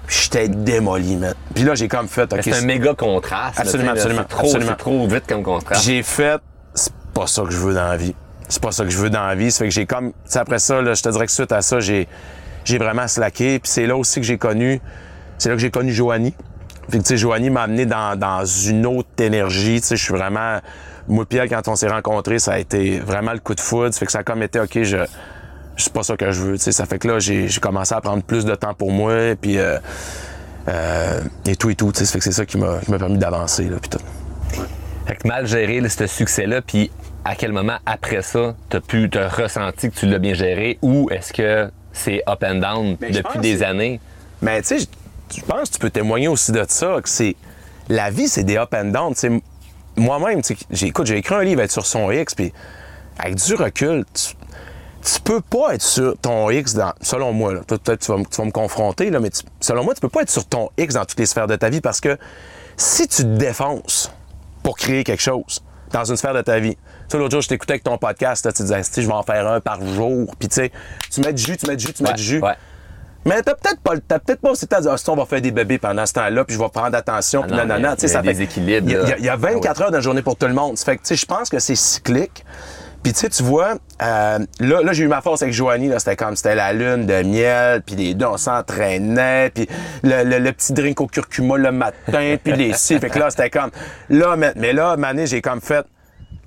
puis 0.06 0.18
j'étais 0.24 0.50
démoli, 0.50 1.16
man. 1.16 1.34
Puis 1.54 1.64
là, 1.64 1.76
j'ai 1.76 1.88
comme 1.88 2.08
fait, 2.08 2.32
ok, 2.32 2.40
C'est 2.44 2.54
un 2.54 2.62
méga 2.62 2.94
contraste. 2.94 3.60
Absolument, 3.60 3.94
là, 3.94 3.98
absolument, 3.98 4.22
C'est 4.24 4.36
trop, 4.36 4.46
absolument. 4.48 4.72
c'est 4.72 4.78
trop 4.78 5.08
vite 5.08 5.28
comme 5.28 5.44
contraste. 5.44 5.84
j'ai 5.84 6.04
fait, 6.04 6.42
c'est 6.74 6.94
pas 7.14 7.28
ça 7.28 7.44
que 7.44 7.52
je 7.52 7.58
veux 7.58 7.74
dans 7.74 7.88
la 7.88 7.98
vie. 7.98 8.16
c'est 8.50 8.62
pas 8.62 8.72
ça 8.72 8.84
que 8.84 8.90
je 8.90 8.98
veux 8.98 9.10
dans 9.10 9.26
la 9.26 9.36
vie. 9.36 9.52
Ça 9.52 9.60
fait 9.60 9.70
que 9.70 9.74
j'ai 9.74 9.86
comme, 9.86 10.12
tu 10.12 10.18
sais, 10.26 10.40
après 10.40 10.60
ça, 10.60 10.82
là, 10.82 10.94
je 10.94 11.02
te 11.02 11.10
dirais 11.10 11.26
que 11.26 11.32
suite 11.32 11.52
à 11.52 11.62
ça, 11.62 11.80
j'ai, 11.80 12.08
j'ai 12.66 12.78
vraiment 12.78 13.08
slacké. 13.08 13.60
Puis 13.60 13.72
c'est 13.72 13.86
là 13.86 13.96
aussi 13.96 14.20
que 14.20 14.26
j'ai 14.26 14.38
connu, 14.38 14.82
c'est 15.38 15.50
là 15.50 15.56
que 15.56 15.62
j'ai 15.62 15.72
connu 15.72 15.94
Joanie. 15.94 16.34
Que, 16.92 16.98
tu 16.98 17.04
sais, 17.04 17.18
Joanie 17.18 17.50
m'a 17.50 17.64
amené 17.64 17.86
dans, 17.86 18.46
une 18.46 18.86
autre 18.86 19.10
énergie. 19.20 19.80
Tu 19.82 19.88
sais, 19.88 19.96
je 19.96 20.04
suis 20.04 20.14
vraiment, 20.14 20.60
moi 21.08 21.26
Pierre, 21.26 21.48
quand 21.48 21.68
on 21.68 21.76
s'est 21.76 21.88
rencontrés, 21.88 22.40
ça 22.40 22.54
a 22.54 22.60
été 22.60 23.00
vraiment 23.00 23.34
le 23.34 23.40
coup 23.40 23.56
de 23.56 23.62
foudre. 23.62 23.94
Ça 23.94 24.00
fait 24.00 24.06
que 24.06 24.12
ça 24.12 24.20
a 24.20 24.24
comme 24.24 24.44
été, 24.44 24.60
OK, 24.60 24.84
je, 24.84 24.98
c'est 25.78 25.94
pas 25.94 26.04
ça 26.04 26.18
que 26.18 26.32
je 26.32 26.42
veux. 26.42 26.58
Tu 26.58 26.64
sais, 26.64 26.72
ça 26.72 26.86
fait 26.86 27.00
que 27.00 27.08
là, 27.08 27.20
j'ai, 27.20 27.48
commencé 27.62 27.96
à 27.96 28.02
prendre 28.02 28.24
plus 28.24 28.46
de 28.46 28.54
temps 28.56 28.74
pour 28.74 28.92
moi. 28.92 29.36
Puis, 29.40 29.58
euh, 29.58 29.78
euh, 30.68 31.22
et 31.46 31.56
tout 31.56 31.70
et 31.70 31.76
tout. 31.76 31.92
Tu 31.92 32.00
sais, 32.00 32.06
ça 32.06 32.20
c'est 32.20 32.32
ça 32.32 32.46
qui 32.46 32.58
m'a, 32.58 32.80
permis 32.98 33.18
d'avancer, 33.18 33.66
là, 33.66 33.78
puis 33.82 33.90
tout. 33.90 34.04
Fait 35.06 35.16
que 35.16 35.28
mal 35.28 35.46
là, 35.46 35.90
ce 35.90 36.08
succès-là, 36.08 36.62
puis 36.62 36.92
à 37.24 37.36
quel 37.36 37.52
moment 37.52 37.78
après 37.86 38.22
ça, 38.22 38.56
t'as 38.70 38.80
pu 38.80 39.10
te 39.10 39.20
ressenti 39.20 39.90
que 39.90 39.96
tu 39.96 40.08
l'as 40.08 40.20
bien 40.20 40.34
géré 40.34 40.80
ou 40.82 41.10
est-ce 41.12 41.32
que 41.34 41.70
c'est 41.96 42.22
up 42.30 42.44
and 42.44 42.56
down 42.56 42.96
Ben, 42.96 43.12
depuis 43.12 43.40
des 43.40 43.64
années? 43.64 44.00
Mais 44.42 44.62
tu 44.62 44.80
sais, 44.80 44.88
je- 45.36 45.42
pense 45.42 45.70
que 45.70 45.74
tu 45.76 45.80
peux 45.80 45.90
témoigner 45.90 46.28
aussi 46.28 46.52
de 46.52 46.64
ça, 46.68 46.98
que 47.02 47.10
c'est. 47.10 47.36
La 47.90 48.10
vie, 48.12 48.28
c'est 48.28 48.44
des 48.44 48.58
up 48.58 48.74
and 48.74 48.86
down. 48.86 49.14
Moi-même, 49.98 50.44
sais, 50.44 50.58
j'ai, 50.72 50.88
écrit 51.18 51.36
un 51.36 51.44
livre 51.44 51.62
être 51.62 51.72
sur 51.72 51.86
son 51.86 52.12
X, 52.12 52.36
puis 52.36 52.52
avec 53.18 53.36
du 53.36 53.56
recul, 53.56 54.04
tu, 54.14 54.34
tu 55.02 55.22
peux 55.22 55.40
pas 55.42 55.76
être 55.76 55.82
sur 55.82 56.18
ton 56.18 56.50
X 56.50 56.74
dans. 56.74 56.94
Selon 57.02 57.32
moi, 57.32 57.54
peut-être 57.66 58.00
tu 58.00 58.12
vas, 58.12 58.18
tu 58.30 58.38
vas 58.38 58.46
me 58.46 58.52
confronter, 58.52 59.10
là, 59.10 59.20
mais 59.20 59.30
tu- 59.30 59.44
selon 59.62 59.84
moi, 59.84 59.94
tu 59.94 60.02
peux 60.02 60.10
pas 60.10 60.24
être 60.24 60.30
sur 60.30 60.46
ton 60.46 60.70
X 60.78 60.96
dans 60.96 61.06
toutes 61.06 61.20
les 61.20 61.26
sphères 61.26 61.48
de 61.48 61.56
ta 61.56 61.70
vie 61.70 61.80
parce 61.82 62.02
que 62.02 62.18
si 62.76 63.08
tu 63.08 63.24
te 63.24 63.28
défonces 63.38 64.12
pour 64.64 64.76
créer 64.76 65.04
quelque 65.06 65.22
chose 65.22 65.62
dans 65.92 66.04
une 66.04 66.18
sphère 66.18 66.34
de 66.34 66.42
ta 66.42 66.60
vie. 66.60 66.76
Tu 66.76 66.82
sais, 67.10 67.18
l'autre 67.18 67.32
jour, 67.32 67.42
je 67.42 67.48
t'écoutais 67.50 67.74
avec 67.74 67.84
ton 67.84 67.98
podcast, 67.98 68.46
là, 68.46 68.52
tu 68.52 68.64
disais, 68.64 68.82
je 68.84 69.02
vais 69.08 69.12
en 69.14 69.24
faire 69.24 69.48
un 69.48 69.60
par 69.62 69.86
jour. 69.86 70.34
Puis, 70.40 70.48
tu 70.50 70.56
sais, 70.56 70.72
tu 71.12 71.22
mets 71.22 71.34
du 71.34 71.42
jus, 71.44 71.58
tu 71.58 71.68
mets 71.68 71.76
du 71.76 71.86
jus, 71.86 71.94
tu 71.94 72.04
mets 72.04 72.10
Ouais, 72.10 72.16
du 72.16 72.24
jus. 72.24 72.40
ouais. 72.42 72.54
Mais 73.28 73.42
t'as 73.42 73.56
peut-être 73.56 73.80
pas, 73.82 73.96
le- 73.96 74.02
t'as 74.02 74.20
peut-être 74.20 74.40
pas 74.42 74.52
aussi 74.52 74.66
le 74.66 74.70
temps 74.70 74.78
de 74.78 74.82
dire, 74.84 74.92
Ah, 74.94 74.98
si 74.98 75.10
on 75.10 75.16
va 75.16 75.26
faire 75.26 75.42
des 75.42 75.50
bébés 75.52 75.80
pendant 75.80 76.06
ce 76.06 76.14
temps-là, 76.14 76.44
puis 76.46 76.56
je 76.56 76.62
vais 76.62 76.70
prendre 76.70 76.96
attention, 76.96 77.42
puis 77.42 77.52
Ah 77.54 77.58
non, 77.58 77.66
nanana. 77.66 77.96
Tu 77.96 78.02
sais, 78.02 78.08
il 78.08 78.10
y 78.10 78.12
a 78.12 78.14
ça 78.14 78.24
fait- 78.24 78.60
Il 78.60 78.70
y 78.70 78.76
a- 78.76 78.80
il 78.80 78.90
y 78.92 78.96
a, 79.14 79.18
il 79.18 79.26
y 79.26 79.30
a 79.30 79.36
24 79.36 79.82
Ah 79.82 79.84
heures 79.86 79.92
dans 79.92 79.98
la 79.98 80.02
journée 80.02 80.22
pour 80.22 80.36
tout 80.36 80.46
le 80.48 80.54
monde. 80.54 80.78
Ça 80.78 80.86
fait 80.86 80.98
que, 80.98 81.02
tu 81.02 81.08
sais, 81.08 81.16
je 81.16 81.26
pense 81.26 81.50
que 81.50 81.58
c'est 81.60 81.76
cyclique. 81.76 82.46
Puis, 83.06 83.14
tu 83.14 83.20
sais, 83.20 83.30
tu 83.30 83.44
vois, 83.44 83.76
euh, 84.02 84.40
là, 84.60 84.82
là 84.82 84.92
j'ai 84.94 85.04
eu 85.04 85.08
ma 85.08 85.22
force 85.22 85.44
avec 85.44 85.54
Joanie, 85.54 85.90
là, 85.90 86.00
c'était 86.00 86.16
comme, 86.16 86.36
c'était 86.36 86.56
la 86.56 86.74
lune 86.74 87.06
de 87.06 87.22
miel, 87.22 87.84
puis 87.86 87.96
les 87.96 88.16
deux, 88.16 88.26
on 88.26 88.38
s'entraînait, 88.38 89.52
puis 89.54 89.70
le, 90.02 90.24
le- 90.40 90.52
petit 90.52 90.74
drink 90.74 91.00
au 91.02 91.06
curcuma 91.06 91.56
le 91.56 91.72
matin, 91.72 92.38
puis 92.44 92.54
les 92.54 92.74
si. 92.74 92.98
Fait 92.98 93.12
que 93.12 93.20
là, 93.20 93.30
c'était 93.30 93.52
comme, 93.52 93.70
là, 94.10 94.36
mais, 94.36 94.54
mais 94.56 94.74
là, 94.74 94.98
Mané, 94.98 95.28
j'ai 95.28 95.40
comme 95.40 95.62
fait, 95.62 95.86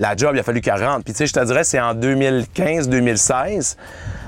la 0.00 0.16
job, 0.16 0.32
il 0.34 0.40
a 0.40 0.42
fallu 0.42 0.60
40. 0.60 1.04
Puis, 1.04 1.12
tu 1.12 1.18
sais, 1.18 1.26
je 1.28 1.32
te 1.32 1.44
dirais, 1.44 1.62
c'est 1.62 1.78
en 1.78 1.94
2015-2016. 1.94 3.76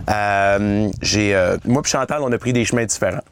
Euh, 0.08 0.88
j'ai, 1.02 1.34
euh, 1.34 1.56
moi 1.64 1.82
puis 1.82 1.90
Chantal, 1.90 2.20
on 2.22 2.30
a 2.30 2.38
pris 2.38 2.52
des 2.52 2.64
chemins 2.64 2.84
différents. 2.84 3.24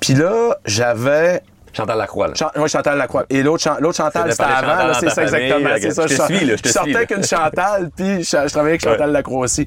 Puis 0.00 0.12
là, 0.12 0.58
j'avais 0.66 1.40
Chantal 1.72 1.96
Lacroix, 1.98 2.28
là. 2.28 2.34
Chan- 2.34 2.50
moi, 2.56 2.68
Chantal 2.68 2.98
Lacroix. 2.98 3.24
Et 3.30 3.42
l'autre, 3.42 3.62
Chan- 3.62 3.76
l'autre 3.80 3.96
Chantal, 3.96 4.30
c'était 4.30 4.44
avant, 4.44 4.92
c'est 4.94 5.10
ça 5.10 5.22
exactement. 5.22 5.68
ça, 5.90 6.06
Je 6.06 6.16
te 6.16 6.22
suis, 6.22 6.44
là, 6.46 6.56
je 6.56 6.62
te 6.62 6.68
je 6.68 6.72
sortais 6.72 6.82
suis, 6.84 6.92
là. 6.92 6.98
avec 6.98 7.10
une 7.10 7.24
Chantal, 7.24 7.90
puis 7.96 8.22
je, 8.22 8.24
je 8.24 8.48
travaillais 8.52 8.72
avec 8.74 8.82
Chantal 8.84 9.10
Lacroix 9.12 9.40
aussi. 9.40 9.66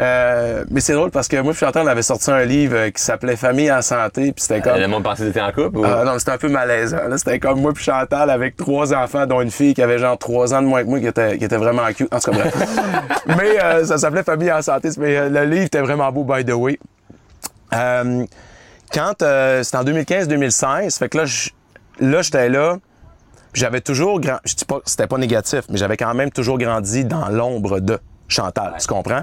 Euh, 0.00 0.64
mais 0.70 0.80
c'est 0.80 0.94
drôle 0.94 1.10
parce 1.12 1.28
que 1.28 1.36
moi 1.40 1.52
et 1.52 1.56
Chantal, 1.56 1.84
on 1.84 1.86
avait 1.86 2.02
sorti 2.02 2.28
un 2.30 2.44
livre 2.44 2.74
euh, 2.76 2.90
qui 2.90 3.00
s'appelait 3.00 3.36
Famille 3.36 3.70
en 3.70 3.80
santé, 3.80 4.32
puis 4.32 4.42
c'était 4.42 4.60
comme... 4.60 4.76
Le 4.76 4.88
monde 4.88 5.04
pensait 5.04 5.22
que 5.22 5.28
t'étais 5.28 5.40
en 5.40 5.52
couple 5.52 5.78
ou? 5.78 5.84
Ah 5.84 6.02
non, 6.04 6.18
c'était 6.18 6.32
un 6.32 6.38
peu 6.38 6.48
malaisant. 6.48 6.98
C'était 7.16 7.38
comme 7.38 7.60
moi 7.60 7.72
puis 7.72 7.84
Chantal 7.84 8.28
avec 8.30 8.56
trois 8.56 8.92
enfants, 8.92 9.26
dont 9.26 9.40
une 9.40 9.52
fille 9.52 9.72
qui 9.74 9.82
avait 9.82 9.98
genre 9.98 10.18
trois 10.18 10.52
ans 10.52 10.62
de 10.62 10.66
moins 10.66 10.82
que 10.82 10.88
moi, 10.88 10.98
qui 10.98 11.06
était, 11.06 11.38
qui 11.38 11.44
était 11.44 11.56
vraiment 11.58 11.86
cute. 11.96 12.12
En 12.12 12.18
tout 12.18 12.30
cas, 12.32 12.38
bref. 12.38 12.54
Mais 13.38 13.62
euh, 13.62 13.84
ça 13.84 13.98
s'appelait 13.98 14.24
Famille 14.24 14.50
en 14.50 14.62
santé. 14.62 14.88
Mais 14.98 15.16
euh, 15.16 15.28
le 15.28 15.44
livre 15.44 15.66
était 15.66 15.80
vraiment 15.80 16.10
beau, 16.10 16.24
by 16.24 16.44
the 16.44 16.52
way. 16.54 16.78
Quand 18.94 19.22
euh, 19.22 19.62
c'était 19.62 19.76
en 19.78 19.84
2015-2016, 19.84 20.98
fait 20.98 21.08
que 21.08 21.18
là, 21.18 21.24
je- 21.24 21.50
là, 22.00 22.22
j'étais 22.22 22.48
là. 22.48 22.76
J'avais 23.52 23.80
toujours 23.80 24.20
grand. 24.20 24.38
Je 24.44 24.54
dis 24.54 24.64
pas 24.64 24.80
c'était 24.84 25.06
pas 25.06 25.18
négatif, 25.18 25.62
mais 25.68 25.76
j'avais 25.76 25.96
quand 25.96 26.12
même 26.14 26.30
toujours 26.30 26.58
grandi 26.58 27.04
dans 27.04 27.28
l'ombre 27.28 27.80
de 27.80 27.98
Chantal. 28.28 28.74
Tu 28.80 28.86
comprends? 28.86 29.22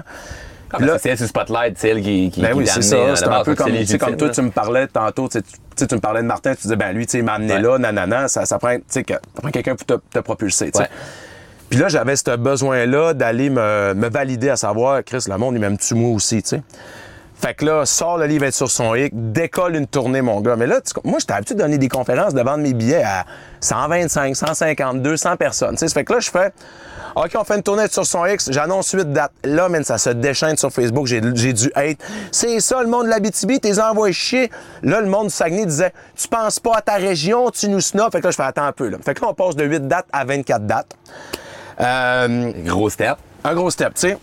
Ah, 0.74 0.78
ben, 0.78 0.86
là- 0.86 0.98
c'est 0.98 1.10
elle 1.10 1.18
sur 1.18 1.26
Spotlight, 1.26 1.76
c'est 1.78 1.90
elle 1.90 2.00
qui, 2.02 2.30
qui, 2.30 2.40
ben 2.40 2.54
oui, 2.54 2.66
c'est 2.66 2.80
ça. 2.80 2.96
à 3.12 3.16
C'est 3.16 3.24
un 3.26 3.42
peu 3.44 3.50
c'est 3.54 3.98
comme, 3.98 4.08
comme 4.08 4.16
toi, 4.16 4.28
là. 4.28 4.34
tu 4.34 4.40
me 4.42 4.50
parlais 4.50 4.86
tantôt, 4.86 5.28
tu 5.28 5.32
sais, 5.38 5.42
tu- 5.42 5.50
tu 5.52 5.58
sais, 5.76 5.86
tu 5.86 5.94
me 5.94 6.00
parlais 6.00 6.22
de 6.22 6.26
Martin, 6.26 6.54
tu 6.54 6.62
disais, 6.62 6.76
ben 6.76 6.92
lui, 6.92 7.04
tu 7.04 7.12
sais, 7.12 7.18
il 7.18 7.24
m'a 7.24 7.34
amené 7.34 7.54
Ouais. 7.54 7.60
là, 7.60 7.76
nanana, 7.78 8.28
ça, 8.28 8.46
ça 8.46 8.58
prend, 8.58 8.74
tu 8.76 8.82
sais, 8.88 9.04
que- 9.04 9.12
ça 9.12 9.40
prend 9.42 9.50
quelqu'un 9.50 9.74
pour 9.76 9.86
te, 9.86 9.94
te 10.10 10.18
propulser, 10.20 10.70
tu 10.70 10.78
sais. 10.78 10.84
Ouais. 10.84 10.90
Puis 11.68 11.78
là, 11.78 11.88
j'avais 11.88 12.16
ce 12.16 12.34
besoin-là 12.36 13.12
d'aller 13.12 13.50
me, 13.50 13.92
me 13.94 14.08
valider 14.08 14.48
à 14.48 14.56
savoir, 14.56 15.04
Chris, 15.04 15.24
le 15.28 15.36
monde, 15.36 15.56
il 15.56 15.60
m'aime-tu 15.60 15.94
moi 15.94 16.10
aussi, 16.14 16.42
tu 16.42 16.48
sais? 16.50 16.62
Fait 17.42 17.54
que 17.54 17.64
là, 17.64 17.84
sort 17.84 18.18
le 18.18 18.26
livre 18.26 18.44
être 18.44 18.54
sur 18.54 18.70
son 18.70 18.94
hic, 18.94 19.10
décolle 19.14 19.74
une 19.74 19.88
tournée, 19.88 20.22
mon 20.22 20.40
gars. 20.40 20.54
Mais 20.54 20.68
là, 20.68 20.80
tu- 20.80 20.92
moi, 21.02 21.18
j'étais 21.18 21.32
habitué 21.32 21.56
de 21.56 21.60
donner 21.60 21.76
des 21.76 21.88
conférences, 21.88 22.34
de 22.34 22.40
vendre 22.40 22.58
mes 22.62 22.72
billets 22.72 23.02
à 23.02 23.24
125, 23.60 24.36
150, 24.36 25.02
200 25.02 25.36
personnes. 25.36 25.72
tu 25.72 25.78
sais. 25.78 25.88
Ça 25.88 25.94
fait 25.94 26.04
que 26.04 26.12
là, 26.12 26.20
je 26.20 26.30
fais, 26.30 26.52
OK, 27.16 27.32
on 27.36 27.42
fait 27.42 27.56
une 27.56 27.62
tournée 27.64 27.88
sur 27.88 28.06
son 28.06 28.24
X, 28.26 28.48
j'annonce 28.52 28.92
8 28.92 29.12
dates. 29.12 29.32
Là, 29.42 29.68
man, 29.68 29.82
ça 29.82 29.98
se 29.98 30.10
déchaîne 30.10 30.56
sur 30.56 30.70
Facebook, 30.70 31.06
j'ai 31.08 31.20
dû 31.20 31.70
être. 31.74 32.00
C'est 32.30 32.60
ça, 32.60 32.80
le 32.80 32.86
monde 32.88 33.06
de 33.06 33.10
l'Abitibi, 33.10 33.58
t'es 33.58 33.80
envoyé 33.80 34.12
chier. 34.14 34.48
Là, 34.84 35.00
le 35.00 35.08
monde 35.08 35.26
du 35.26 35.32
Saguenay 35.34 35.66
disait, 35.66 35.92
tu 36.16 36.28
penses 36.28 36.60
pas 36.60 36.76
à 36.76 36.80
ta 36.80 36.94
région, 36.94 37.50
tu 37.50 37.68
nous 37.68 37.80
snobs. 37.80 38.12
Fait 38.12 38.20
que 38.20 38.26
là, 38.26 38.30
je 38.30 38.36
fais, 38.36 38.44
attends 38.44 38.66
un 38.66 38.72
peu, 38.72 38.88
là. 38.88 38.98
Fait 39.04 39.14
que 39.14 39.20
là, 39.20 39.28
on 39.30 39.34
passe 39.34 39.56
de 39.56 39.64
8 39.64 39.88
dates 39.88 40.06
à 40.12 40.24
24 40.24 40.64
dates. 40.64 40.94
Euh, 41.80 42.52
Gros 42.64 42.88
step. 42.88 43.16
un 43.44 43.54
gros 43.54 43.70
step, 43.70 43.94
tu 43.94 44.00
sais. 44.02 44.18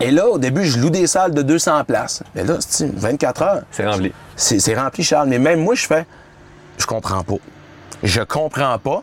Et 0.00 0.10
là, 0.10 0.26
au 0.28 0.38
début, 0.38 0.64
je 0.64 0.78
loue 0.78 0.90
des 0.90 1.06
salles 1.06 1.32
de 1.32 1.42
200 1.42 1.84
places. 1.84 2.22
Mais 2.34 2.44
là, 2.44 2.56
c'est 2.60 2.92
24 2.94 3.42
heures? 3.42 3.62
C'est 3.70 3.86
rempli. 3.86 4.12
C'est 4.36 4.74
rempli, 4.74 5.04
Charles. 5.04 5.28
Mais 5.28 5.38
même 5.38 5.60
moi, 5.62 5.74
je 5.74 5.86
fais, 5.86 6.04
je 6.78 6.86
comprends 6.86 7.22
pas. 7.22 7.36
Je 8.02 8.20
comprends 8.22 8.78
pas. 8.78 9.02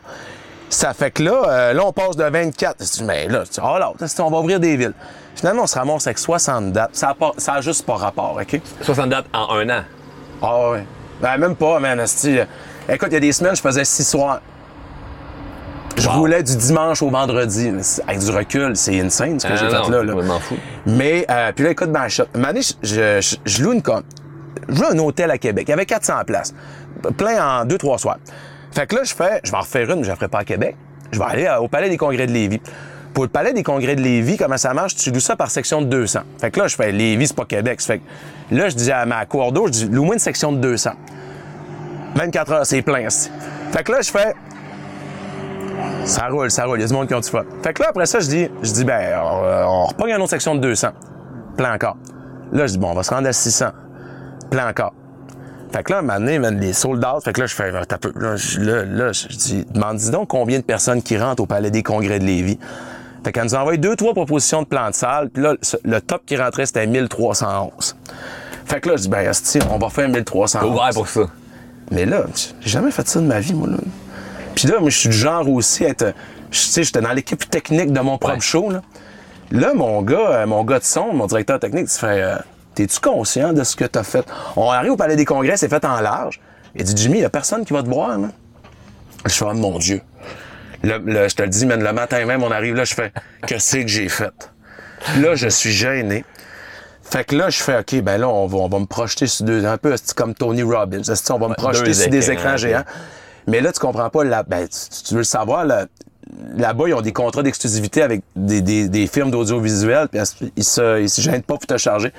Ça 0.70 0.94
fait 0.94 1.12
que 1.12 1.24
là, 1.24 1.44
euh, 1.48 1.74
là, 1.74 1.86
on 1.86 1.92
passe 1.94 2.16
de 2.16 2.24
24. 2.24 2.78
Je 2.80 2.92
dis, 2.92 3.04
Mais 3.04 3.28
là, 3.28 3.44
tu- 3.52 3.60
oh 3.64 3.78
là, 3.78 3.92
on 4.20 4.30
va 4.30 4.38
ouvrir 4.40 4.60
des 4.60 4.78
villes. 4.78 4.94
Finalement, 5.36 5.64
on 5.64 5.68
se 5.68 5.78
ramasse 5.78 6.08
avec 6.08 6.18
60 6.20 6.72
dates. 6.74 6.92
Ça 6.94 7.10
a, 7.10 7.14
pas- 7.14 7.34
ça 7.38 7.54
a 7.56 7.62
juste 7.62 7.86
pas 7.86 7.96
rapport, 7.96 8.38
OK? 8.42 8.62
60 8.82 9.10
dates 9.10 9.26
en 9.34 9.56
un 9.56 9.70
an. 9.70 9.84
Ah 10.42 10.70
ouais. 10.72 10.86
Ben, 11.22 11.38
même 11.38 11.56
pas, 11.56 11.80
man, 11.80 12.00
asti. 12.00 12.38
Écoute, 12.90 13.10
il 13.12 13.14
y 13.14 13.18
a 13.18 13.20
des 13.22 13.32
semaines, 13.32 13.56
je 13.56 13.62
faisais 13.62 13.86
six 13.86 14.04
soirs. 14.08 14.42
Je 16.02 16.08
Wow. 16.10 16.14
roulais 16.16 16.42
du 16.44 16.56
dimanche 16.56 17.02
au 17.04 17.10
vendredi. 17.10 17.72
Avec 18.08 18.20
du 18.20 18.32
recul, 18.32 18.76
c'est 18.76 19.00
insane 19.00 19.40
ce 19.40 19.46
que 19.46 19.54
Ah, 19.54 19.56
j'ai 19.56 19.68
fait 19.70 19.90
là. 19.92 20.04
là. 20.04 20.14
je 20.20 20.28
m'en 20.28 20.40
fous. 20.40 20.58
Mais, 20.88 21.26
euh, 21.30 21.52
puis 21.56 21.64
là, 21.66 21.72
écoute, 21.72 21.90
je, 22.08 22.24
une 22.36 22.46
année, 22.46 22.62
je, 22.62 23.20
je, 23.22 23.36
je 23.46 23.64
loue 23.64 23.74
une 23.74 23.82
com- 23.84 24.02
Je 24.68 24.80
loue 24.82 24.88
un 24.94 24.98
hôtel 25.00 25.30
à 25.30 25.38
Québec. 25.38 25.66
Il 25.68 25.72
y 25.72 25.74
avait 25.74 25.86
400 25.86 26.14
places. 26.26 26.54
Plein 27.18 27.60
en 27.62 27.66
deux, 27.66 27.78
trois 27.78 27.98
soirs. 27.98 28.18
Fait 28.72 28.88
que 28.88 28.96
là, 28.96 29.04
je 29.04 29.14
fais, 29.14 29.42
je 29.44 29.52
vais 29.52 29.58
en 29.58 29.62
refaire 29.62 29.90
une, 29.92 29.98
mais 29.98 30.04
je 30.04 30.10
la 30.10 30.16
ferai 30.16 30.28
pas 30.28 30.40
à 30.40 30.44
Québec. 30.46 30.76
Je 31.12 31.20
vais 31.20 31.26
aller 31.26 31.46
euh, 31.46 31.60
au 31.60 31.68
Palais 31.68 31.90
des 31.90 31.98
Congrès 31.98 32.26
de 32.26 32.32
Lévis. 32.32 32.62
Pour 33.14 33.24
le 33.26 33.30
Palais 33.30 33.54
des 33.54 33.64
Congrès 33.64 33.96
de 33.96 34.02
Lévis, 34.02 34.38
comment 34.38 34.58
ça 34.58 34.74
marche? 34.74 34.96
Tu 34.96 35.12
loues 35.12 35.20
ça 35.20 35.36
par 35.36 35.52
section 35.52 35.82
de 35.82 35.88
200. 35.88 36.22
Fait 36.40 36.50
que 36.50 36.60
là, 36.62 36.68
je 36.68 36.76
fais 36.76 36.92
Lévis, 36.92 37.28
c'est 37.28 37.36
pas 37.36 37.46
Québec. 37.46 37.82
Fait 37.82 38.00
que 38.00 38.56
là, 38.56 38.70
je 38.70 38.76
dis 38.76 38.92
à 38.92 39.06
ma 39.06 39.26
cour 39.26 39.52
d'eau, 39.52 39.68
je 39.68 39.72
dis, 39.72 39.86
loue-moi 39.90 40.16
une 40.16 40.20
section 40.20 40.52
de 40.52 40.58
200. 40.60 40.92
24 42.16 42.52
heures, 42.54 42.66
c'est 42.66 42.82
plein. 42.82 43.08
Fait 43.72 43.84
que 43.84 43.92
là, 43.92 44.00
je 44.02 44.10
fais, 44.12 44.34
ça 46.06 46.28
roule, 46.28 46.52
ça 46.52 46.66
roule. 46.66 46.80
Il 46.80 46.82
y 46.82 46.86
a 46.86 46.88
du 46.88 46.94
monde 46.94 47.08
qui 47.08 47.14
ont 47.14 47.20
du 47.20 47.30
fun. 47.30 47.44
Fait 47.64 47.74
que 47.74 47.82
là, 47.82 47.90
après 47.90 48.06
ça, 48.06 48.20
je 48.20 48.28
dis, 48.28 48.48
je 48.62 48.72
dis, 48.72 48.86
ben, 48.86 49.20
on, 49.24 49.68
on 49.68 49.86
repogne 49.86 50.12
une 50.12 50.22
autre 50.22 50.30
section 50.30 50.56
de 50.56 50.60
200. 50.60 50.90
Plein 51.58 51.74
encore. 51.74 51.98
Là, 52.52 52.68
je 52.68 52.74
dis, 52.74 52.78
bon, 52.78 52.92
on 52.92 52.94
va 52.94 53.04
se 53.04 53.14
rendre 53.14 53.28
à 53.28 53.34
600. 53.34 53.68
Plein 54.50 54.70
encore. 54.70 54.94
Fait 55.72 55.84
que 55.84 55.94
là, 55.94 56.00
un 56.00 56.02
moment 56.02 56.20
donné, 56.20 56.38
les 56.60 56.74
sold 56.74 57.04
out. 57.06 57.24
Fait 57.24 57.32
que 57.32 57.40
là, 57.40 57.48
je 57.48 57.56
fais, 57.56 57.72
t'as 57.88 57.98
peu. 57.98 58.12
Là, 58.16 58.36
je, 58.36 58.60
là, 58.60 58.84
là, 58.84 59.12
je 59.14 59.28
dis, 59.28 59.66
demande, 59.72 59.98
dis 59.98 60.12
donc 60.12 60.28
combien 60.28 60.60
de 60.60 60.64
personnes 60.64 61.02
qui 61.02 61.18
rentrent 61.18 61.44
au 61.44 61.46
Palais 61.46 61.72
des 61.72 61.84
Congrès 61.84 62.20
de 62.20 62.26
Lévis. 62.26 62.60
Fait 63.24 63.32
qu'elle 63.32 63.44
nous 63.44 63.56
a 63.56 63.60
envoyé 63.60 63.78
deux, 63.78 63.96
trois 63.96 64.14
propositions 64.14 64.64
de 64.64 64.68
plan 64.68 64.90
de 64.90 64.96
salle. 64.96 65.30
Puis 65.30 65.44
là, 65.44 65.54
le 65.84 66.02
top 66.02 66.24
qui 66.26 66.36
rentrait, 66.36 66.66
c'était 66.66 66.88
1311. 66.88 67.96
Fait 68.66 68.82
que 68.82 68.90
là, 68.90 68.96
je 68.98 69.04
dis, 69.04 69.10
ben, 69.10 69.32
on 69.70 69.78
va 69.78 69.90
faire 69.90 70.10
1311. 70.10 70.72
Ouvert 70.72 70.90
pour 70.94 71.08
ça. 71.08 71.22
Mais 71.92 72.06
là, 72.06 72.24
j'ai 72.34 72.70
jamais 72.70 72.92
fait 72.92 73.08
ça 73.08 73.20
de 73.20 73.26
ma 73.26 73.40
vie, 73.40 73.54
moi. 73.54 73.70
Là. 73.70 73.78
Puis 74.62 74.70
là, 74.72 74.80
moi, 74.80 74.92
je 74.92 74.98
suis 75.00 75.10
du 75.10 75.18
genre 75.18 75.50
aussi 75.50 75.84
à 75.86 75.90
être. 75.90 76.14
Tu 76.52 76.60
sais, 76.60 76.84
j'étais 76.84 77.02
dans 77.02 77.14
l'équipe 77.14 77.50
technique 77.50 77.92
de 77.92 78.00
mon 78.00 78.20
propre 78.20 78.36
Ouais. 78.36 78.42
show. 78.42 78.70
Là. 78.70 78.82
là, 79.50 79.74
mon 79.74 80.04
gars, 80.04 80.18
euh, 80.20 80.46
mon 80.46 80.64
gars 80.64 80.78
de 80.78 80.84
son, 80.84 81.14
mon 81.14 81.26
directeur 81.26 81.60
technique, 81.60 81.86
il 81.88 81.90
se 81.90 81.98
fait 81.98 82.22
euh, 82.22 82.36
T'es-tu 82.76 83.00
conscient 83.00 83.54
de 83.54 83.64
ce 83.64 83.76
que 83.76 83.86
t'as 83.86 84.04
fait? 84.04 84.24
On 84.56 84.70
arrive 84.70 84.92
au 84.92 84.98
Palais 84.98 85.16
des 85.16 85.26
Congrès, 85.26 85.58
c'est 85.58 85.68
fait 85.68 85.84
en 85.84 86.00
large. 86.00 86.40
Il 86.76 86.84
dit 86.84 86.94
Jimmy, 86.96 87.18
il 87.18 87.22
y 87.22 87.26
a 87.26 87.30
personne 87.32 87.66
qui 87.66 87.74
va 87.74 87.82
te 87.82 87.90
voir, 87.90 88.20
là. 88.20 88.28
Je 89.26 89.32
fais 89.34 89.46
Oh, 89.50 89.54
mon 89.56 89.80
Dieu. 89.80 90.02
Le- 90.84 91.00
le- 91.00 91.28
je 91.28 91.36
te 91.36 91.42
le 91.42 91.50
dis, 91.50 91.66
man, 91.66 91.84
le 91.84 91.92
matin 91.94 92.24
même, 92.26 92.44
on 92.44 92.52
arrive 92.52 92.76
là, 92.76 92.84
je 92.84 92.94
fais 92.94 93.12
Que 93.48 93.58
c'est 93.58 93.82
que 93.82 93.88
j'ai 93.90 94.10
fait? 94.10 94.52
Là, 95.20 95.34
je 95.34 95.48
suis 95.48 95.72
gêné. 95.72 96.24
Fait 97.04 97.24
que 97.24 97.36
là, 97.36 97.50
je 97.50 97.62
fais, 97.64 97.80
OK, 97.80 97.96
ben 98.02 98.18
là, 98.20 98.30
on 98.30 98.46
va, 98.46 98.58
on 98.60 98.70
va 98.70 98.78
me 98.80 98.86
projeter 98.86 99.26
sur 99.26 99.44
deux, 99.46 99.66
un 99.66 99.78
peu 99.78 99.96
comme 100.16 100.36
Tony 100.36 100.62
Robbins. 100.62 101.02
on 101.32 101.38
va 101.40 101.48
me 101.50 101.56
projeter 101.56 101.88
deux 101.88 101.94
sur 101.94 102.10
des 102.12 102.30
écrans, 102.32 102.44
écrans 102.54 102.58
géants? 102.58 102.84
Mais 103.48 103.62
là, 103.62 103.72
tu 103.72 103.80
comprends 103.80 104.10
pas, 104.10 104.24
la, 104.24 104.44
ben, 104.44 104.68
tu, 104.68 105.04
tu 105.04 105.14
veux 105.14 105.20
le 105.22 105.24
savoir, 105.24 105.66
la, 105.66 105.86
là-bas, 106.56 106.86
ils 106.88 106.94
ont 106.94 107.02
des 107.02 107.14
contrats 107.14 107.44
d'exclusivité 107.44 108.02
avec 108.02 108.22
des, 108.36 108.62
des, 108.62 108.88
des 108.90 109.08
firmes 109.08 109.32
d'audiovisuel, 109.32 110.08
puis 110.08 110.22
ils 110.56 110.64
se, 110.64 111.02
ils 111.02 111.10
se 111.10 111.22
gênent 111.22 111.42
pas 111.44 111.56
pour 111.56 111.66
te 111.68 111.78
charger. 111.78 112.14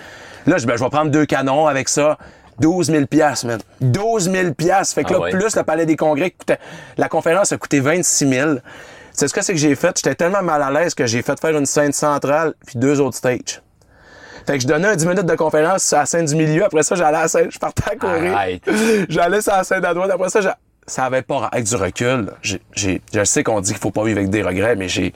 Là, 0.46 0.58
je, 0.58 0.66
ben, 0.66 0.76
je 0.76 0.82
vais 0.84 0.90
prendre 0.90 1.10
deux 1.10 1.26
canons 1.26 1.66
avec 1.66 1.88
ça. 1.88 2.18
12 2.60 2.88
000 2.88 3.06
piastres, 3.06 3.46
man. 3.46 3.58
12 3.80 4.30
000 4.30 4.52
piastres. 4.54 4.94
Fait 4.94 5.04
que 5.04 5.08
Ah 5.10 5.12
là, 5.14 5.20
ouais. 5.20 5.30
plus 5.30 5.56
le 5.56 5.62
palais 5.62 5.86
des 5.86 5.96
congrès, 5.96 6.30
coûtait- 6.30 6.58
la 6.98 7.08
conférence 7.08 7.50
a 7.52 7.56
coûté 7.56 7.80
26 7.80 8.28
000. 8.28 8.50
C'est 9.12 9.26
ce 9.26 9.32
que 9.34 9.42
c'est 9.42 9.52
que 9.54 9.58
j'ai 9.58 9.74
fait? 9.74 9.96
J'étais 9.96 10.14
tellement 10.14 10.42
mal 10.42 10.62
à 10.62 10.70
l'aise 10.70 10.94
que 10.94 11.06
j'ai 11.06 11.22
fait 11.22 11.38
faire 11.40 11.56
une 11.56 11.66
scène 11.66 11.92
centrale 11.92 12.54
puis 12.66 12.78
deux 12.78 13.00
autres 13.00 13.16
stages. 13.16 13.62
Fait 14.46 14.54
que 14.56 14.60
je 14.62 14.66
donnais 14.68 14.88
un 14.88 14.96
10 14.96 15.06
minutes 15.06 15.26
de 15.26 15.34
conférence 15.34 15.92
à 15.92 16.00
la 16.00 16.06
scène 16.06 16.26
du 16.26 16.34
milieu. 16.36 16.64
Après 16.64 16.82
ça, 16.82 16.94
j'allais 16.94 17.16
à 17.18 17.22
la 17.22 17.28
scène, 17.28 17.50
je 17.50 17.58
partais 17.58 17.90
à 17.92 17.96
courir. 17.96 18.36
J'allais 19.08 19.40
sur 19.40 19.52
la 19.52 19.64
scène 19.64 19.84
à 19.84 19.94
droite. 19.94 20.10
Après 20.12 20.28
ça, 20.30 20.40
ça 20.86 21.04
avait 21.04 21.22
pas 21.22 21.48
avec 21.52 21.64
du 21.64 21.76
recul. 21.76 22.32
J'ai, 22.42 22.60
j'ai- 22.74 23.00
je 23.14 23.24
sais 23.24 23.42
qu'on 23.44 23.60
dit 23.60 23.70
qu'il 23.72 23.80
faut 23.80 23.90
pas 23.90 24.04
vivre 24.04 24.18
avec 24.18 24.30
des 24.30 24.42
regrets, 24.42 24.76
mais 24.76 24.88
j'ai, 24.88 25.12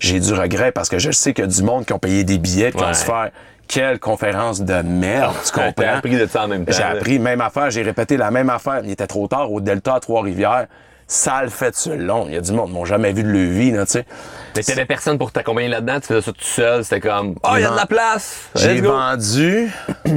j'ai 0.00 0.20
du 0.20 0.32
regret 0.32 0.72
parce 0.72 0.88
que 0.88 0.98
je 0.98 1.10
sais 1.10 1.32
qu'il 1.34 1.44
y 1.44 1.48
a 1.48 1.50
du 1.50 1.62
monde 1.62 1.84
qui 1.86 1.92
ont 1.92 1.98
payé 1.98 2.24
des 2.24 2.38
billets, 2.38 2.70
qui 2.72 2.78
Ouais. 2.78 2.84
vont 2.86 2.94
se 2.94 3.04
faire 3.04 3.30
quelle 3.66 3.98
conférence 3.98 4.62
de 4.62 4.80
merde, 4.82 5.34
tu 5.44 5.52
comprends? 5.52 5.96
appris 5.96 6.16
de 6.16 6.26
ça 6.26 6.44
en 6.44 6.48
même 6.48 6.64
temps. 6.64 6.72
J'ai 6.74 6.82
appris 6.82 7.18
même 7.18 7.40
affaire, 7.42 7.70
j'ai 7.70 7.82
répété 7.82 8.16
la 8.16 8.30
même 8.30 8.48
affaire. 8.48 8.80
Il 8.84 8.90
était 8.90 9.06
trop 9.06 9.26
tard 9.28 9.52
au 9.52 9.60
Delta 9.60 9.96
à 9.96 10.00
Trois-Rivières. 10.00 10.66
Sale 11.10 11.48
fait 11.50 11.74
sur 11.74 11.92
le 11.96 12.04
long. 12.04 12.26
Il 12.28 12.34
y 12.34 12.36
a 12.36 12.40
du 12.42 12.52
monde 12.52 12.68
qui 12.68 12.74
m'ont 12.74 12.84
jamais 12.84 13.12
vu 13.12 13.22
de 13.22 13.28
leur 13.30 13.50
vie, 13.50 13.70
là, 13.70 13.86
tu 13.86 13.92
sais. 13.92 14.04
Mais 14.56 14.62
t'avais 14.62 14.84
personne 14.84 15.16
pour 15.16 15.32
t'accompagner 15.32 15.68
là-dedans, 15.68 16.00
tu 16.00 16.06
faisais 16.08 16.20
ça 16.20 16.32
tout 16.32 16.44
seul, 16.44 16.84
c'était 16.84 17.00
comme 17.00 17.34
Oh, 17.44 17.48
il 17.56 17.62
y 17.62 17.64
a 17.64 17.70
de 17.70 17.76
la 17.76 17.86
place! 17.86 18.48
J'ai 18.54 18.80
vendu. 18.82 19.70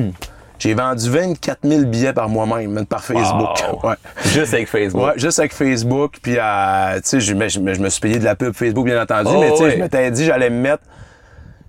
J'ai 0.62 0.76
vendu 0.76 1.10
24 1.10 1.60
000 1.64 1.86
billets 1.86 2.14
par 2.14 2.30
moi-même, 2.30 2.72
même 2.72 2.86
par 2.86 3.04
Facebook. 3.04 3.50
Wow. 3.74 3.80
Ouais. 3.90 3.96
Juste 4.26 4.54
avec 4.54 4.68
Facebook. 4.68 5.04
Ouais, 5.04 5.14
juste 5.18 5.40
avec 5.40 5.54
Facebook, 5.54 6.18
puis 6.22 6.36
euh, 6.38 6.96
tu 6.98 7.02
sais, 7.04 7.20
je, 7.20 7.34
me- 7.34 7.90
suis 7.90 8.00
payé 8.00 8.20
de 8.20 8.24
la 8.24 8.36
pub 8.36 8.54
Facebook, 8.54 8.86
bien 8.86 9.02
entendu, 9.02 9.32
Oh, 9.34 9.40
mais 9.40 9.50
tu 9.52 9.58
sais, 9.58 9.64
ouais. 9.64 9.72
je 9.72 9.78
m'étais 9.78 10.12
dit, 10.12 10.24
j'allais 10.24 10.52
me 10.52 10.60
mettre, 10.62 10.84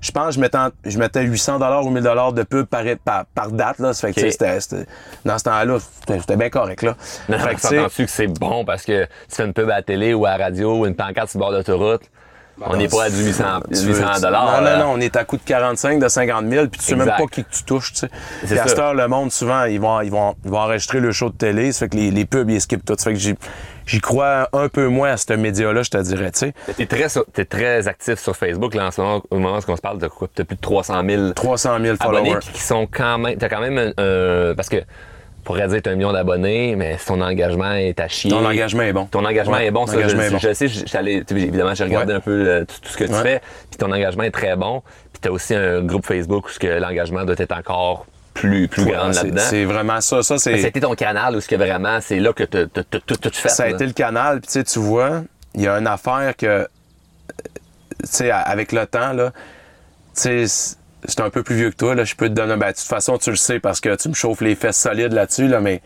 je 0.03 0.11
pense, 0.11 0.27
que 0.27 0.33
je 0.35 0.41
mettais, 0.41 0.59
en- 0.59 0.69
je 0.85 0.99
mettais 0.99 1.23
800 1.23 1.59
dollars 1.59 1.87
ou 1.87 1.91
1000 1.91 2.03
dollars 2.03 2.35
de 2.35 2.43
pub 2.43 2.67
par, 2.67 2.83
par, 3.03 3.25
par 3.35 3.51
date, 3.51 3.79
là, 3.79 3.95
ça 3.95 4.09
fait 4.09 4.13
que, 4.13 4.31
c'était- 4.31 4.61
c'était- 4.61 4.87
dans 5.25 5.39
ce 5.39 5.45
temps-là, 5.45 5.79
c'était 6.07 6.37
bien 6.37 6.51
correct, 6.51 6.83
là. 6.83 6.95
Non, 7.31 7.39
Fait 7.39 7.55
que, 7.55 8.03
que 8.03 8.07
c'est 8.07 8.27
bon 8.27 8.67
parce 8.67 8.83
que 8.85 9.05
tu 9.05 9.09
fais 9.37 9.45
une 9.47 9.55
pub 9.55 9.71
à 9.71 9.77
la 9.77 9.83
télé 9.83 10.13
ou 10.13 10.27
à 10.27 10.37
la 10.37 10.45
radio 10.45 10.81
ou 10.81 10.85
une 10.87 10.95
pancarte 10.97 11.31
sur 11.31 11.39
le 11.39 11.45
bord 11.45 11.53
d'autoroute. 11.53 12.03
On 12.67 12.77
n'est 12.77 12.89
pas 12.89 13.05
à 13.05 13.11
du 13.11 13.25
800 13.25 13.45
tu 13.69 13.75
veux- 13.81 13.89
800 13.95 14.07
Non, 14.15 14.21
dollars. 14.21 14.63
non, 14.63 14.79
non, 14.79 14.93
on 14.95 15.01
est 15.01 15.17
à 15.17 15.25
coût 15.25 15.37
de 15.37 15.43
45, 15.45 15.99
de 15.99 16.09
50 16.09 16.49
000, 16.49 16.67
puis 16.69 16.79
tu 16.81 16.87
sais 16.87 16.95
même 16.97 17.07
pas 17.09 17.27
qui 17.31 17.45
que 17.45 17.51
tu 17.51 17.63
touches, 17.65 17.93
tu 17.93 17.99
sais. 18.01 18.09
C'est 18.43 18.47
Puis 18.49 18.59
à 18.59 18.63
ça. 18.65 18.69
cette 18.69 18.79
heure, 18.79 18.95
le 18.95 19.09
monde, 19.09 19.31
souvent, 19.33 19.65
ils 19.65 19.81
vont, 19.81 20.01
ils 20.01 20.11
vont, 20.11 20.35
ils 20.45 20.51
vont 20.51 20.59
enregistrer 20.59 21.01
le 21.01 21.13
show 21.13 21.29
de 21.31 21.35
télé, 21.37 21.73
ça 21.73 21.81
fait 21.81 21.89
que 21.91 21.97
les, 21.97 22.11
les 22.11 22.25
pubs, 22.25 22.49
ils 22.51 22.61
skippent 22.61 22.85
tout. 22.85 22.95
Ça 22.99 23.05
fait 23.05 23.15
que 23.15 23.19
j'y, 23.21 23.35
j'y 23.87 24.01
crois 24.01 24.49
un 24.53 24.69
peu 24.69 24.87
moins 24.89 25.13
à 25.13 25.17
ce 25.17 25.33
média-là, 25.33 25.83
je 25.83 25.91
te 25.91 25.99
dirais, 25.99 26.31
tu 26.31 26.39
sais. 26.41 26.55
T'es 26.77 26.87
très, 26.87 27.09
sur- 27.09 27.27
t'es 27.33 27.45
très 27.45 27.89
actif 27.89 28.19
sur 28.21 28.37
Facebook 28.37 28.75
là, 28.75 28.87
en 28.87 28.91
ce 28.91 29.01
moment, 29.01 29.23
au 29.31 29.39
moment 29.39 29.59
où 29.59 29.71
on 29.71 29.77
se 29.77 29.81
parle, 29.83 29.99
t'as 29.99 30.09
quoi? 30.09 30.29
T'as 30.35 30.45
plus 30.45 30.57
de 30.57 30.61
300 30.61 31.03
000 31.09 31.33
300 31.33 31.79
000 31.81 31.97
abonnés 32.01 32.19
followers. 32.31 32.41
qui 32.53 32.61
sont 32.63 32.87
quand 32.91 33.19
même. 33.19 33.37
T'as 33.39 33.49
quand 33.49 33.61
même 33.61 33.79
un. 33.79 33.93
un- 34.03 34.55
parce 34.55 34.69
que 34.69 34.77
pourrait 35.45 35.67
dire 35.69 35.79
que 35.79 35.83
t'as 35.83 35.91
un 35.91 35.95
million 35.97 36.13
d'abonnés, 36.13 36.77
mais 36.77 36.97
ton 37.05 37.21
engagement 37.21 37.73
est 37.73 37.99
à 38.01 38.09
chier. 38.09 38.31
Ton 38.31 38.45
engagement 38.45 38.83
est 38.83 38.93
bon. 38.93 39.07
Ton 39.07 39.25
engagement 39.25 39.55
Ouais, 39.57 39.67
est 39.67 39.71
bon, 39.71 39.87
ça, 39.87 39.95
je, 39.95 39.99
l'engagement 39.99 40.23
est 40.23 40.31
bon. 40.31 40.39
je 40.39 40.53
sais, 40.53 40.67
tu 40.69 40.87
sais, 40.89 41.25
évidemment, 41.31 41.75
j'ai 41.75 41.85
regardé 41.85 42.13
Ouais. 42.13 42.19
un 42.19 42.21
peu 42.21 42.31
euh, 42.49 42.65
tout, 42.65 42.77
tout 42.83 42.89
ce 42.93 42.97
que 42.97 43.05
tu 43.05 43.13
Ouais. 43.13 43.23
fais, 43.23 43.41
puis 43.71 43.79
ton 43.79 43.91
engagement 43.93 44.23
est 44.25 44.31
très 44.31 44.55
bon, 44.57 44.83
puis 45.13 45.21
t'as 45.21 45.31
aussi 45.31 45.55
un 45.55 45.83
groupe 45.83 46.07
Facebook 46.07 46.47
où 46.49 46.67
l'engagement 46.81 47.25
doit 47.25 47.35
être 47.39 47.53
encore 47.57 48.07
plus, 48.35 48.67
plus 48.69 48.85
grand 48.87 49.09
là-dedans. 49.09 49.43
c'est 49.45 49.65
vraiment 49.65 50.01
ça. 50.01 50.23
Ça, 50.23 50.39
c'est, 50.39 50.57
C'était 50.59 50.81
ton 50.81 50.95
canal 50.95 51.37
où 51.37 51.41
ce 51.41 51.49
que 51.49 51.57
vraiment, 51.57 51.99
c'est 52.01 52.19
là 52.19 52.33
que 52.33 52.45
t'as 52.45 52.65
tout 52.67 53.01
tout 53.17 53.31
fait. 53.33 53.49
ça 53.51 53.65
a 53.65 53.67
là. 53.69 53.75
été 53.75 53.85
le 53.87 53.93
canal. 53.93 54.41
Puis 54.41 54.47
tu 54.47 54.53
sais, 54.55 54.65
tu 54.65 54.79
vois, 54.79 55.23
il 55.55 55.61
y 55.63 55.69
a 55.69 55.77
une 55.79 55.87
affaire 55.87 56.35
que, 56.37 56.47
euh, 56.47 56.65
tu 58.01 58.09
sais, 58.09 58.31
avec 58.31 58.73
le 58.73 58.87
temps, 58.87 59.13
là, 59.13 59.33
tu 60.17 60.47
sais, 60.49 60.77
c'est- 61.07 61.21
un 61.21 61.31
peu 61.31 61.43
plus 61.43 61.55
vieux 61.57 61.71
que 61.71 61.77
toi, 61.77 61.95
là, 61.95 62.05
je 62.05 62.15
peux 62.15 62.29
te 62.29 62.35
donner, 62.35 62.57
ben, 62.57 62.69
de 62.69 62.77
toute 62.77 62.81
façon, 62.87 63.19
tu 63.19 63.31
le 63.31 63.37
sais 63.37 63.61
parce 63.61 63.81
que 63.81 63.95
tu 63.97 64.09
me 64.09 64.15
chauffes 64.15 64.41
les 64.41 64.55
fesses 64.55 64.77
solides 64.79 65.13
là-dessus, 65.13 65.49
là, 65.49 65.61
mais 65.61 65.81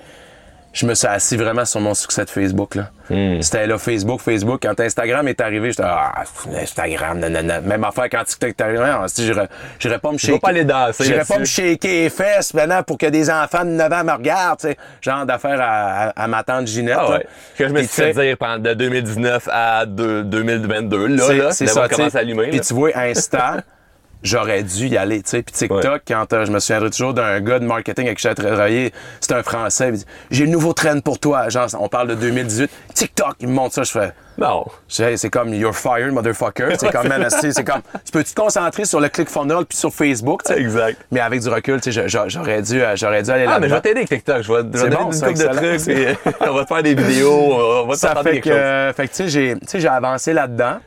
je 0.73 0.85
me 0.85 0.93
suis 0.95 1.07
assis 1.07 1.39
vraiment 1.39 1.65
sur 1.65 1.81
mon 1.81 1.95
succès 1.95 2.25
de 2.27 2.31
Facebook, 2.31 2.75
là. 2.75 2.91
Hmm. 3.09 3.41
C'était 3.41 3.67
là, 3.67 3.79
Facebook, 3.79 4.21
Facebook. 4.21 4.59
Quand 4.63 4.79
Instagram 4.79 5.27
est 5.29 5.41
arrivé, 5.41 5.71
j'étais, 5.71 5.85
ah, 5.87 6.25
Instagram, 6.61 7.19
nanana. 7.21 7.61
Même 7.63 7.83
affaire 7.85 8.09
quand 8.11 8.25
TikTok 8.25 8.51
est 8.51 8.61
arrivé, 8.61 8.83
ah, 8.85 9.05
si, 9.07 9.25
j'irais 9.25 9.49
j'irais 9.79 9.99
pas 9.99 10.13
me 10.13 10.19
shaker. 10.19 10.41
pas 10.41 10.49
aller 10.49 10.65
danser 10.65 11.05
J'irais 11.05 11.25
pas 11.25 11.39
me 11.39 11.45
shaker 11.47 11.89
les 11.91 12.11
fesses 12.11 12.53
maintenant 12.53 12.83
pour 12.83 12.99
que 12.99 13.07
des 13.07 13.31
enfants 13.31 13.65
de 13.65 13.71
9 13.71 13.91
ans 13.93 14.05
me 14.05 14.13
regardent, 14.13 14.59
tu 14.59 14.67
sais. 14.69 14.77
Genre 15.01 15.25
d'affaire 15.25 15.59
à, 15.63 16.09
à- 16.09 16.25
à 16.25 16.27
ma 16.27 16.43
tante 16.43 16.67
Ginette. 16.67 16.97
Ah 16.99 17.11
ouais. 17.11 17.27
Que 17.57 17.69
je 17.69 17.73
me 17.73 17.79
suis 17.79 17.89
fait 17.89 18.13
dire 18.13 18.37
pendant 18.37 18.59
de 18.59 18.75
2019 18.75 19.49
à 19.51 19.87
deux- 19.87 20.25
2022. 20.25 21.07
Là, 21.07 21.25
c'est- 21.27 21.37
là, 21.39 21.51
c'est 21.53 21.67
ça, 21.69 21.89
commence 21.89 22.15
à 22.17 22.19
allumer. 22.19 22.49
Puis 22.51 22.61
tu 22.61 22.75
vois, 22.75 22.91
Insta, 22.99 23.59
j'aurais 24.23 24.63
dû 24.63 24.87
y 24.89 24.97
aller, 24.97 25.23
tu 25.23 25.31
sais. 25.31 25.43
Puis 25.43 25.53
TikTok, 25.55 26.03
quand 26.07 26.33
euh, 26.33 26.45
je 26.45 26.53
me 26.53 26.59
souviendrai 26.59 26.91
toujours 26.91 27.15
d'un 27.15 27.41
gars 27.41 27.59
de 27.59 27.65
marketing 27.67 28.07
avec 28.07 28.19
qui 28.19 28.29
j'ai 28.29 28.35
travaillé, 28.35 28.93
c'était 29.21 29.35
un 29.35 29.43
Français, 29.43 29.89
il 29.89 29.95
dit 29.95 30.05
«J'ai 30.31 30.45
le 30.45 30.51
nouveau 30.51 30.73
trend 30.73 31.01
pour 31.01 31.19
toi.» 31.19 31.49
Genre, 31.51 31.69
on 31.81 31.89
parle 31.89 32.09
de 32.09 32.15
2018. 32.15 32.71
TikTok, 32.95 33.37
il 33.41 33.49
me 33.49 33.53
montre 33.55 33.75
ça, 33.75 33.83
je 33.83 33.91
fais... 33.93 34.13
Non. 34.39 34.67
C'est 34.87 35.31
comme 35.31 35.55
You're 35.55 35.75
fired, 35.75 36.13
motherfucker. 36.13 36.77
C'est 36.79 36.93
comme, 36.93 37.09
man, 37.09 37.27
c'est 37.31 37.65
comme, 37.65 37.81
tu 38.05 38.13
peux 38.13 38.23
te 38.23 38.35
concentrer 38.35 38.85
sur 38.85 39.01
le 39.01 39.09
ClickFunnels 39.09 39.65
puis 39.67 39.79
sur 39.79 39.91
Facebook, 39.95 40.43
tu 40.45 40.53
sais? 40.53 40.61
Exact. 40.61 41.01
Mais 41.11 41.21
avec 41.21 41.41
du 41.41 41.49
recul, 41.49 41.81
j'aurais 42.07 42.61
dû, 42.61 42.83
euh, 42.83 42.95
j'aurais 42.97 43.23
dû 43.23 43.31
aller 43.31 43.47
Ah, 43.49 43.59
mais 43.59 43.69
je 43.71 43.75
vais 43.75 43.81
t'aider 43.81 44.01
avec 44.01 44.09
TikTok. 44.11 44.43
Je 44.43 44.53
vais, 44.53 44.59
C'est 44.75 44.91
donner 44.91 44.97
bon, 44.97 45.11
une 45.11 45.19
de 45.35 45.77
trucs. 45.77 45.83
puis 45.87 46.35
on 46.41 46.53
va 46.53 46.63
te 46.65 46.69
faire 46.69 46.83
des 46.83 46.95
vidéos. 46.95 47.33
On 47.33 47.87
va 47.87 47.95
te 47.95 47.99
Ça 47.99 48.13
faire 48.13 48.23
fait 48.25 48.31
quelque 48.33 48.45
que, 48.45 48.51
chose. 48.51 48.59
euh, 48.61 48.93
fait 48.93 49.09
que, 49.09 49.15
tu 49.15 49.67
sais, 49.67 49.81
j'ai 49.81 49.89
avancé 49.89 50.35
là-dedans. 50.35 50.81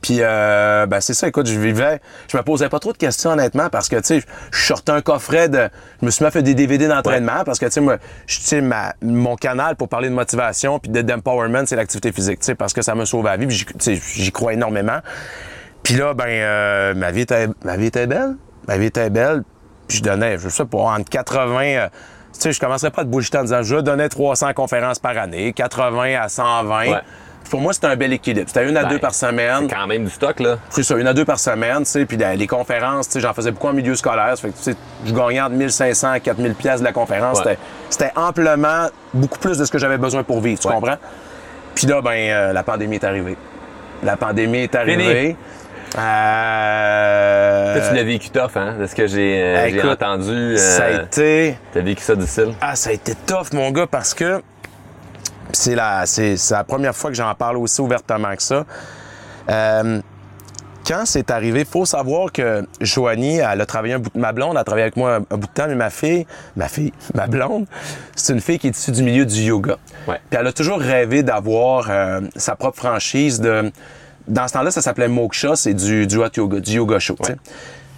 Puis, 0.00 0.18
euh, 0.20 0.86
ben, 0.86 1.00
c'est 1.00 1.14
ça, 1.14 1.28
écoute, 1.28 1.46
je 1.46 1.58
vivais, 1.58 2.00
je 2.30 2.36
me 2.36 2.42
posais 2.42 2.68
pas 2.68 2.78
trop 2.78 2.92
de 2.92 2.96
questions, 2.98 3.30
honnêtement, 3.30 3.68
parce 3.68 3.88
que, 3.88 3.96
tu 3.96 4.02
sais, 4.20 4.22
je 4.50 4.62
sortais 4.64 4.90
un 4.92 5.02
coffret 5.02 5.48
de, 5.48 5.68
je 6.00 6.06
me 6.06 6.10
suis 6.10 6.24
mis 6.24 6.28
à 6.28 6.30
faire 6.30 6.42
des 6.42 6.54
DVD 6.54 6.88
d'entraînement, 6.88 7.44
parce 7.44 7.58
que, 7.58 7.66
tu 7.66 7.72
sais, 7.72 7.80
moi, 7.80 7.98
je- 8.26 8.38
tu 8.38 8.44
sais, 8.44 8.60
ma- 8.62 8.94
mon 9.02 9.36
canal 9.36 9.76
pour 9.76 9.88
parler 9.88 10.08
de 10.08 10.14
motivation 10.14 10.78
puis 10.78 10.90
de- 10.90 11.02
d'empowerment, 11.02 11.66
c'est 11.66 11.76
l'activité 11.76 12.10
physique, 12.10 12.40
tu 12.40 12.46
sais, 12.46 12.54
parce 12.54 12.72
que 12.72 12.80
ça 12.82 12.94
me 12.94 13.04
sauve 13.04 13.26
la 13.26 13.36
vie, 13.36 13.48
j'y- 13.50 13.66
tu 13.66 13.74
sais, 13.78 14.00
j'y 14.14 14.32
crois 14.32 14.54
énormément. 14.54 14.98
Puis 15.82 15.94
là, 15.94 16.14
ben, 16.14 16.24
euh, 16.28 16.94
ma 16.94 17.10
vie 17.10 17.20
était, 17.22 17.48
ma 17.64 17.76
vie 17.76 17.86
était 17.86 18.06
belle, 18.06 18.34
ma 18.68 18.78
vie 18.78 18.86
était 18.86 19.10
belle, 19.10 19.42
puis 19.88 19.98
je 19.98 20.02
donnais, 20.02 20.38
je 20.38 20.48
sais 20.48 20.64
pas, 20.64 20.78
entre 20.78 21.10
80, 21.10 21.60
euh, 21.64 21.88
tu 22.32 22.40
sais, 22.40 22.52
je 22.52 22.60
commencerais 22.60 22.90
pas 22.90 23.02
à 23.02 23.04
te 23.04 23.10
bullshiter 23.10 23.38
en 23.38 23.42
disant, 23.42 23.62
je 23.62 23.76
donnais 23.76 24.08
300 24.08 24.54
conférences 24.54 24.98
par 24.98 25.18
année, 25.18 25.52
80 25.52 26.18
à 26.20 26.28
120. 26.28 26.86
Ouais. 26.92 27.00
Pour 27.50 27.60
moi, 27.60 27.72
c'était 27.72 27.88
un 27.88 27.96
bel 27.96 28.12
équilibre. 28.12 28.46
C'était 28.48 28.68
une 28.68 28.76
à 28.76 28.82
Ben, 28.84 28.88
deux 28.90 28.98
par 28.98 29.14
semaine. 29.14 29.66
C'est 29.68 29.74
quand 29.74 29.86
même 29.86 30.04
du 30.04 30.10
stock, 30.10 30.40
là. 30.40 30.56
C'est 30.70 30.82
ça, 30.82 30.96
une 30.96 31.06
à 31.06 31.12
deux 31.12 31.24
par 31.24 31.38
semaine, 31.38 31.78
tu 31.80 31.84
sais, 31.86 32.04
puis 32.06 32.16
les 32.16 32.46
conférences, 32.46 33.06
tu 33.08 33.12
sais, 33.14 33.20
j'en 33.20 33.34
faisais 33.34 33.50
beaucoup 33.50 33.68
en 33.68 33.72
milieu 33.74 33.94
scolaire, 33.94 34.30
ça 34.36 34.42
fait 34.42 34.48
que, 34.50 34.56
tu 34.56 34.62
sais, 34.62 34.74
je 35.04 35.12
gagnais 35.12 35.40
entre 35.40 35.54
1500 35.54 36.14
et 36.14 36.20
4000 36.20 36.54
pièces 36.54 36.80
de 36.80 36.84
la 36.84 36.92
conférence, 36.92 37.40
Ouais. 37.44 37.58
C'était- 37.90 38.12
amplement 38.16 38.86
beaucoup 39.12 39.38
plus 39.38 39.58
de 39.58 39.64
ce 39.64 39.70
que 39.70 39.78
j'avais 39.78 39.98
besoin 39.98 40.22
pour 40.22 40.40
vivre, 40.40 40.60
tu 40.60 40.68
Ouais. 40.68 40.74
comprends? 40.74 40.96
Puis 41.74 41.86
là, 41.86 42.00
ben, 42.00 42.10
euh, 42.30 42.52
la 42.52 42.62
pandémie 42.62 42.96
est 42.96 43.04
arrivée. 43.04 43.36
La 44.02 44.16
pandémie 44.16 44.58
est 44.64 44.74
arrivée. 44.74 45.36
Euh, 45.98 47.74
Toi, 47.78 47.88
tu 47.90 47.94
l'as 47.96 48.02
vécu 48.02 48.30
tough, 48.30 48.56
hein, 48.56 48.74
de 48.80 48.86
ce 48.86 48.94
que 48.94 49.06
j'ai 49.06 49.40
euh, 49.42 49.92
entendu. 49.92 50.54
euh, 50.54 50.56
ça 50.56 50.84
a 50.84 50.90
été... 51.02 51.56
T'as 51.72 51.80
vécu 51.80 52.02
ça 52.02 52.14
difficile. 52.14 52.54
Ah, 52.60 52.74
ça 52.76 52.90
a 52.90 52.92
été 52.92 53.14
tough, 53.26 53.52
mon 53.52 53.70
gars, 53.70 53.86
parce 53.86 54.14
que 54.14 54.42
c'est 55.52 55.74
la, 55.74 56.06
c'est, 56.06 56.36
c'est 56.36 56.54
la 56.54 56.64
première 56.64 56.94
fois 56.94 57.10
que 57.10 57.16
j'en 57.16 57.34
parle 57.34 57.56
aussi 57.56 57.80
ouvertement 57.80 58.34
que 58.34 58.42
ça. 58.42 58.64
Euh, 59.48 60.00
quand 60.86 61.02
c'est 61.04 61.30
arrivé, 61.30 61.64
faut 61.64 61.84
savoir 61.84 62.32
que 62.32 62.66
Joanie, 62.80 63.38
elle 63.38 63.60
a 63.60 63.66
travaillé 63.66 63.94
un 63.94 63.98
bout 63.98 64.10
de 64.14 64.18
ma 64.18 64.32
blonde, 64.32 64.52
elle 64.52 64.58
a 64.58 64.64
travaillé 64.64 64.84
avec 64.84 64.96
moi 64.96 65.16
un, 65.16 65.18
un 65.18 65.36
bout 65.36 65.46
de 65.46 65.52
temps, 65.52 65.66
mais 65.68 65.74
ma 65.74 65.90
fille, 65.90 66.26
ma 66.56 66.68
fille, 66.68 66.92
ma 67.14 67.26
blonde, 67.26 67.66
c'est 68.16 68.32
une 68.32 68.40
fille 68.40 68.58
qui 68.58 68.68
est 68.68 68.76
issue 68.76 68.92
du 68.92 69.02
milieu 69.02 69.24
du 69.24 69.40
yoga. 69.40 69.76
Ouais. 70.08 70.20
Puis 70.28 70.38
elle 70.40 70.46
a 70.46 70.52
toujours 70.52 70.80
rêvé 70.80 71.22
d'avoir 71.22 71.86
euh, 71.88 72.20
sa 72.36 72.56
propre 72.56 72.78
franchise 72.78 73.40
de. 73.40 73.70
Dans 74.28 74.46
ce 74.46 74.52
temps-là, 74.52 74.70
ça 74.70 74.82
s'appelait 74.82 75.08
Moksha, 75.08 75.56
c'est 75.56 75.74
du, 75.74 76.06
du 76.06 76.16
hot 76.16 76.28
yoga, 76.36 76.60
du 76.60 76.72
yoga 76.72 76.98
show. 77.00 77.16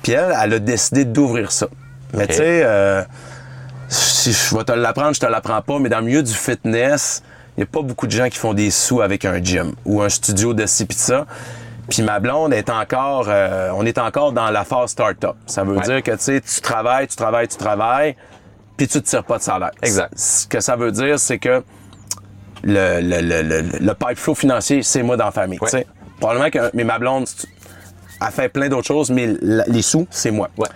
Puis 0.03 0.13
elle, 0.13 0.35
elle 0.43 0.55
a 0.55 0.59
décidé 0.59 1.05
d'ouvrir 1.05 1.53
ça. 1.53 1.67
Mais 2.15 2.27
tu 2.27 2.35
sais, 2.35 2.63
euh, 2.65 3.03
si 3.89 4.33
je 4.33 4.57
vais 4.57 4.65
te 4.65 4.73
l'apprendre, 4.73 5.15
je 5.15 5.21
te 5.21 5.27
l'apprends 5.27 5.61
pas, 5.61 5.79
mais 5.79 5.89
dans 5.89 5.99
le 5.99 6.07
milieu 6.07 6.23
du 6.23 6.33
fitness, 6.33 7.23
il 7.57 7.61
n'y 7.61 7.63
a 7.65 7.67
pas 7.67 7.83
beaucoup 7.83 8.07
de 8.07 8.13
gens 8.13 8.29
qui 8.29 8.39
font 8.39 8.55
des 8.55 8.71
sous 8.71 9.01
avec 9.01 9.25
un 9.25 9.43
gym 9.43 9.75
ou 9.85 10.03
un 10.03 10.09
studio 10.09 10.55
de 10.55 10.67
ci 10.67 10.87
pis 10.87 10.97
ça. 10.97 11.27
Puis 11.89 12.03
ma 12.03 12.19
blonde 12.19 12.53
est 12.55 12.71
encore, 12.71 13.27
euh, 13.29 13.71
on 13.75 13.85
est 13.85 13.99
encore 13.99 14.33
dans 14.33 14.51
la 14.51 14.65
phase 14.65 14.91
start-up. 14.91 15.37
Ça 15.47 15.65
veut 15.65 15.77
Ouais. 15.77 15.83
dire 15.85 16.03
que 16.03 16.13
tu 16.13 16.19
sais, 16.19 16.41
tu 16.41 16.61
travailles, 16.61 17.07
tu 17.09 17.17
travailles, 17.17 17.47
tu 17.49 17.57
travailles, 17.59 18.17
puis 18.77 18.89
tu 18.89 19.03
te 19.03 19.07
tires 19.09 19.23
pas 19.25 19.37
de 19.39 19.43
salaire. 19.43 19.71
Exact. 19.83 20.13
Ce 20.17 20.47
que 20.47 20.61
ça 20.61 20.77
veut 20.77 20.91
dire, 20.93 21.19
c'est 21.19 21.39
que 21.39 21.63
le, 22.63 23.01
le, 23.03 23.21
le, 23.21 23.43
le, 23.43 23.61
le 23.81 23.95
pipe 23.95 24.17
flow 24.17 24.35
financier, 24.35 24.83
c'est 24.83 25.03
moi 25.03 25.17
dans 25.19 25.27
la 25.27 25.31
famille. 25.31 25.59
Ouais. 25.61 25.69
tu 25.71 25.77
sais. 25.79 25.87
Probablement 26.19 26.49
que 26.51 26.71
mais 26.75 26.85
ma 26.85 26.99
blonde, 26.99 27.27
a 28.21 28.31
fait 28.31 28.49
plein 28.49 28.69
d'autres 28.71 28.87
choses, 28.87 29.11
mais 29.11 29.29
la- 29.43 29.65
les 29.67 29.83
sous, 29.83 30.07
c'est 30.11 30.31
moi. 30.31 30.49
Ouais. 30.57 30.69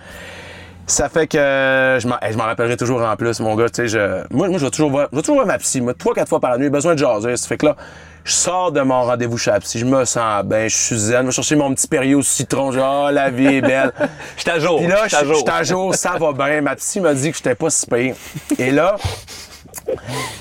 Ça 0.89 1.07
fait 1.07 1.27
que 1.27 1.37
je 1.37 2.07
m'en 2.07 2.19
hey, 2.19 2.33
je 2.33 2.37
m'en 2.37 2.45
rappellerai 2.45 2.75
toujours 2.75 3.03
en 3.03 3.15
plus, 3.15 3.39
mon 3.41 3.55
gars. 3.55 3.69
Tu 3.69 3.75
sais, 3.75 3.87
je, 3.89 4.23
moi, 4.33 4.49
moi, 4.49 4.57
je 4.57 4.65
vais 4.65 4.71
toujours 4.71 4.89
voir, 4.89 5.07
je 5.11 5.17
vais 5.17 5.21
toujours 5.21 5.35
voir 5.35 5.45
ma 5.45 5.59
psy. 5.59 5.81
Moi, 5.81 5.93
trois, 5.93 6.15
quatre 6.15 6.29
fois 6.29 6.39
par 6.39 6.57
nuit, 6.57 6.63
j'ai 6.63 6.69
besoin 6.71 6.95
de 6.95 6.99
jaser. 6.99 7.37
Ça 7.37 7.47
fait 7.47 7.57
que 7.57 7.67
là, 7.67 7.75
je 8.23 8.31
sors 8.31 8.71
de 8.71 8.81
mon 8.81 9.03
rendez-vous 9.03 9.37
chez 9.37 9.51
la 9.51 9.59
psy, 9.59 9.77
je 9.77 9.85
me 9.85 10.03
sens 10.03 10.43
bien, 10.43 10.67
je 10.67 10.75
suis 10.75 10.97
zen, 10.97 11.21
je 11.21 11.25
vais 11.27 11.31
chercher 11.31 11.55
mon 11.57 11.75
petit 11.75 12.15
au 12.15 12.23
citron, 12.23 12.71
genre, 12.71 13.05
oh, 13.07 13.11
la 13.13 13.29
vie 13.29 13.57
est 13.57 13.61
belle. 13.61 13.91
Je 14.35 14.41
suis 14.41 14.49
à 14.49 14.59
jour. 14.59 14.79
Puis 14.79 14.87
là, 14.87 15.03
je 15.03 15.09
suis 15.15 15.49
à 15.49 15.63
jour. 15.63 15.93
ça 15.93 16.17
va 16.19 16.33
bien. 16.33 16.61
Ma 16.61 16.75
psy 16.75 17.01
m'a 17.01 17.13
dit 17.13 17.29
que 17.29 17.37
j'étais 17.37 17.53
pas 17.53 17.69
si 17.69 17.85
pire. 17.85 18.15
Et 18.57 18.71
là, 18.71 18.95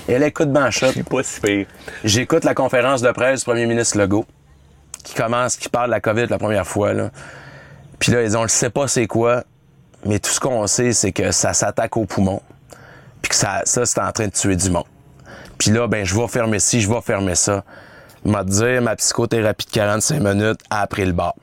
elle 0.08 0.22
écoute 0.22 0.48
shot. 0.70 0.86
Je 0.86 0.92
suis 0.92 1.02
pas 1.02 1.22
si 1.22 1.40
pire. 1.42 1.66
J'écoute 2.04 2.44
la 2.44 2.54
conférence 2.54 3.02
de 3.02 3.10
presse 3.10 3.40
du 3.40 3.44
premier 3.44 3.66
ministre 3.66 3.98
Legault, 3.98 4.24
qui 5.04 5.12
commence, 5.12 5.58
qui 5.58 5.68
parle 5.68 5.88
de 5.88 5.92
la 5.92 6.00
COVID 6.00 6.26
la 6.30 6.38
première 6.38 6.66
fois, 6.66 6.94
là. 6.94 7.10
Puis 7.98 8.12
là, 8.12 8.22
ils 8.22 8.26
disent, 8.26 8.36
on 8.36 8.42
le 8.42 8.48
sait 8.48 8.70
pas 8.70 8.88
c'est 8.88 9.06
quoi, 9.06 9.44
mais 10.08 10.18
tout 10.18 10.30
ce 10.30 10.40
qu'on 10.40 10.66
sait, 10.66 10.92
c'est 10.92 11.12
que 11.12 11.30
ça 11.30 11.52
s'attaque 11.52 11.96
aux 11.96 12.04
poumons. 12.06 12.42
Puis 13.22 13.28
que 13.30 13.36
ça, 13.36 13.62
ça 13.64 13.86
c'est 13.86 14.00
en 14.00 14.10
train 14.10 14.26
de 14.26 14.32
tuer 14.32 14.56
du 14.56 14.70
monde. 14.70 14.86
Puis 15.58 15.70
là, 15.70 15.86
ben, 15.86 16.04
je 16.04 16.14
vais 16.16 16.26
fermer 16.28 16.58
ci, 16.58 16.80
je 16.80 16.88
vais 16.90 17.00
fermer 17.00 17.34
ça. 17.36 17.62
M'a 18.24 18.42
dit, 18.42 18.64
ma 18.82 18.96
psychothérapie 18.96 19.66
de 19.66 19.70
45 19.70 20.20
minutes 20.20 20.60
a 20.70 20.86
pris 20.86 21.04
le 21.04 21.12
bar. 21.12 21.34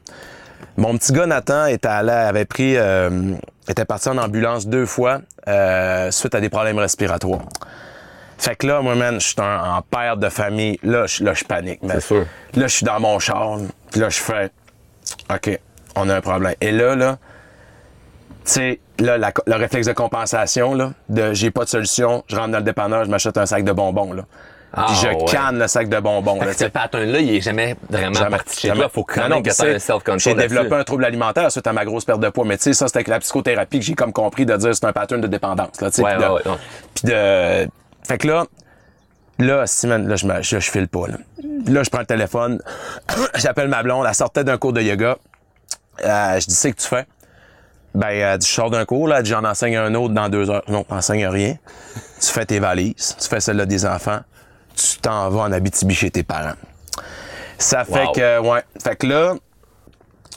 Mon 0.77 0.97
petit 0.97 1.13
gars 1.13 1.25
Nathan 1.25 1.67
était 1.67 1.87
allé, 1.87 2.11
avait 2.11 2.45
pris, 2.45 2.75
euh, 2.75 3.33
était 3.67 3.85
parti 3.85 4.09
en 4.09 4.17
ambulance 4.17 4.67
deux 4.67 4.85
fois 4.85 5.21
euh, 5.47 6.11
suite 6.11 6.35
à 6.35 6.41
des 6.41 6.49
problèmes 6.49 6.79
respiratoires. 6.79 7.43
Fait 8.37 8.55
que 8.57 8.67
là, 8.67 8.81
moi, 8.81 8.95
man, 8.95 9.19
je 9.21 9.27
suis 9.27 9.35
un- 9.39 9.75
en 9.77 9.81
père 9.81 10.17
de 10.17 10.27
famille. 10.27 10.77
Là, 10.83 11.05
je, 11.07 11.23
là, 11.23 11.33
je 11.33 11.45
panique. 11.45 11.79
C'est 11.89 12.01
sûr. 12.01 12.25
Là, 12.55 12.67
je 12.67 12.75
suis 12.75 12.85
dans 12.85 12.99
mon 12.99 13.17
char. 13.19 13.57
Puis 13.91 14.01
là, 14.01 14.09
je 14.09 14.19
fais, 14.19 14.51
OK, 15.33 15.57
on 15.95 16.09
a 16.09 16.15
un 16.17 16.21
problème. 16.21 16.55
Et 16.59 16.71
là, 16.71 16.95
là, 16.95 17.17
sais, 18.51 18.79
là, 18.99 19.17
la- 19.17 19.33
le 19.47 19.55
réflexe 19.55 19.87
de 19.87 19.93
compensation, 19.93 20.73
là, 20.73 20.91
de 21.09 21.33
j'ai 21.33 21.51
pas 21.51 21.63
de 21.63 21.69
solution, 21.69 22.23
je 22.27 22.35
rentre 22.35 22.49
dans 22.51 22.57
le 22.59 22.63
dépanneur, 22.63 23.05
je 23.05 23.09
m'achète 23.09 23.37
un 23.37 23.45
sac 23.45 23.63
de 23.63 23.71
bonbons, 23.71 24.13
là. 24.13 24.23
Ah, 24.77 24.87
Puis 24.87 24.95
je 25.03 25.07
ouais. 25.07 25.25
canne 25.31 25.57
le 25.57 25.67
sac 25.67 25.87
de 25.87 25.99
bonbons, 26.01 26.37
Fait 26.39 26.45
là, 26.47 26.51
que 26.51 26.57
tu 26.57 26.63
ce 26.65 26.69
pattern-là, 26.69 27.19
il 27.21 27.35
est 27.35 27.39
jamais 27.41 27.77
vraiment 27.89 28.13
Jamais. 28.13 28.31
parti 28.37 28.59
chez 28.59 28.67
Jamais. 28.67 28.81
toi. 28.81 28.89
Faut 28.89 29.03
quand 29.05 29.21
Non, 29.21 29.27
même 29.29 29.37
non, 29.37 29.41
que 29.43 29.49
tu 29.55 29.61
un 29.75 29.79
self-control 29.79 30.19
J'ai 30.19 30.33
développé 30.33 30.75
un 30.75 30.83
trouble 30.83 31.05
alimentaire 31.05 31.49
suite 31.49 31.65
à 31.65 31.71
ma 31.71 31.85
grosse 31.85 32.03
perte 32.03 32.19
de 32.19 32.27
poids. 32.27 32.43
Mais 32.43 32.57
tu 32.57 32.63
sais, 32.63 32.73
ça, 32.73 32.87
c'était 32.87 32.97
avec 32.97 33.07
la 33.07 33.19
psychothérapie 33.19 33.79
que 33.79 33.85
j'ai 33.85 33.93
comme 33.95 34.11
compris 34.11 34.45
de 34.45 34.53
dire 34.57 34.75
c'est 34.75 34.83
un 34.85 34.91
pattern 34.91 35.21
de 35.21 35.27
dépendance. 35.27 35.79
Là, 35.79 35.89
tu 35.91 35.95
sais, 35.97 36.03
Ouais, 36.03 36.17
ouais, 36.17 36.27
ouais. 36.27 36.41
Puis 36.93 37.05
de... 37.07 37.69
Fait 38.05 38.17
que 38.17 38.27
là, 38.27 38.43
là, 39.39 39.65
si, 39.65 39.87
man, 39.87 40.05
là, 40.09 40.17
je, 40.17 40.25
me, 40.27 40.41
je, 40.41 40.59
je 40.59 40.69
file 40.71 40.89
pas. 40.89 41.07
Là. 41.07 41.15
là, 41.67 41.83
je 41.83 41.89
prends 41.89 41.99
le 42.01 42.05
téléphone, 42.05 42.61
j'appelle 43.35 43.69
ma 43.69 43.81
blonde, 43.81 44.05
elle 44.05 44.13
sortait 44.13 44.43
d'un 44.43 44.57
cours 44.57 44.73
de 44.73 44.81
yoga. 44.81 45.15
Euh, 46.03 46.39
je 46.41 46.47
dis, 46.47 46.53
c'est 46.55 46.73
que 46.73 46.81
tu 46.81 46.87
fais? 46.87 47.05
Ben, 47.95 48.09
elle 48.09 48.37
dit, 48.37 48.47
je 48.47 48.53
sors 48.53 48.69
d'un 48.69 48.85
cours, 48.85 49.07
là, 49.07 49.23
j'en 49.23 49.43
enseigne 49.45 49.77
un 49.77 49.95
autre 49.95 50.13
dans 50.13 50.27
deux 50.27 50.49
heures. 50.49 50.63
Non, 50.67 50.83
t'enseignes 50.83 51.27
rien. 51.27 51.55
Tu 52.19 52.31
fais 52.31 52.45
tes 52.45 52.59
valises, 52.59 53.15
tu 53.19 53.27
fais 53.27 53.41
celle-là 53.41 53.65
des 53.65 53.85
enfants, 53.85 54.21
tu 54.73 54.97
t'en 54.99 55.29
vas 55.29 55.41
en 55.41 55.51
Abitibi 55.51 55.93
chez 55.93 56.09
tes 56.09 56.23
parents. 56.23 56.55
Ça 57.57 57.83
fait 57.83 58.07
que, 58.15 58.39
ouais. 58.39 58.63
Fait 58.81 58.95
que 58.95 59.05
là, 59.05 59.35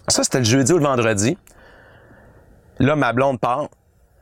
ça, 0.08 0.24
c'était 0.24 0.38
le 0.38 0.44
jeudi 0.44 0.72
ou 0.72 0.78
le 0.78 0.84
vendredi. 0.84 1.38
Là, 2.80 2.96
ma 2.96 3.12
blonde 3.12 3.38
part. 3.38 3.68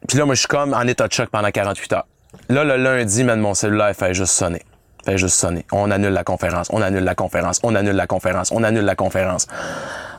Puis 0.07 0.19
là, 0.19 0.27
moi, 0.27 0.35
je 0.35 0.41
suis 0.41 0.49
comme 0.49 0.75
en 0.75 0.83
état 0.83 1.09
de 1.09 1.13
choc 1.13 1.31
pendant 1.31 1.51
48 1.51 1.93
heures. 1.95 2.07
Là, 2.51 2.65
le 2.65 2.77
lundi, 2.77 3.25
man, 3.25 3.41
mon 3.41 3.55
cellulaire 3.55 3.95
fait 3.97 4.15
juste 4.15 4.33
sonner. 4.33 4.63
Fait 5.05 5.19
juste 5.19 5.37
sonner. 5.37 5.65
On 5.73 5.91
annule 5.91 6.13
la 6.13 6.25
conférence, 6.25 6.69
on 6.73 6.83
annule 6.83 7.05
la 7.05 7.15
conférence, 7.15 7.61
on 7.63 7.75
annule 7.75 7.97
la 7.97 8.07
conférence, 8.07 8.51
on 8.53 8.63
annule 8.63 8.85
la 8.85 8.95
conférence. 8.95 9.47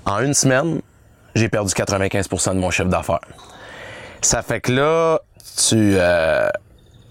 En 0.05 0.19
une 0.19 0.33
semaine, 0.33 0.81
j'ai 1.37 1.49
perdu 1.49 1.73
95% 1.73 2.53
de 2.55 2.59
mon 2.59 2.69
chiffre 2.71 2.89
d'affaires. 2.89 3.19
Ça 4.21 4.41
fait 4.41 4.61
que 4.61 4.71
là, 4.71 5.19
tu... 5.69 5.75
euh, 5.97 6.49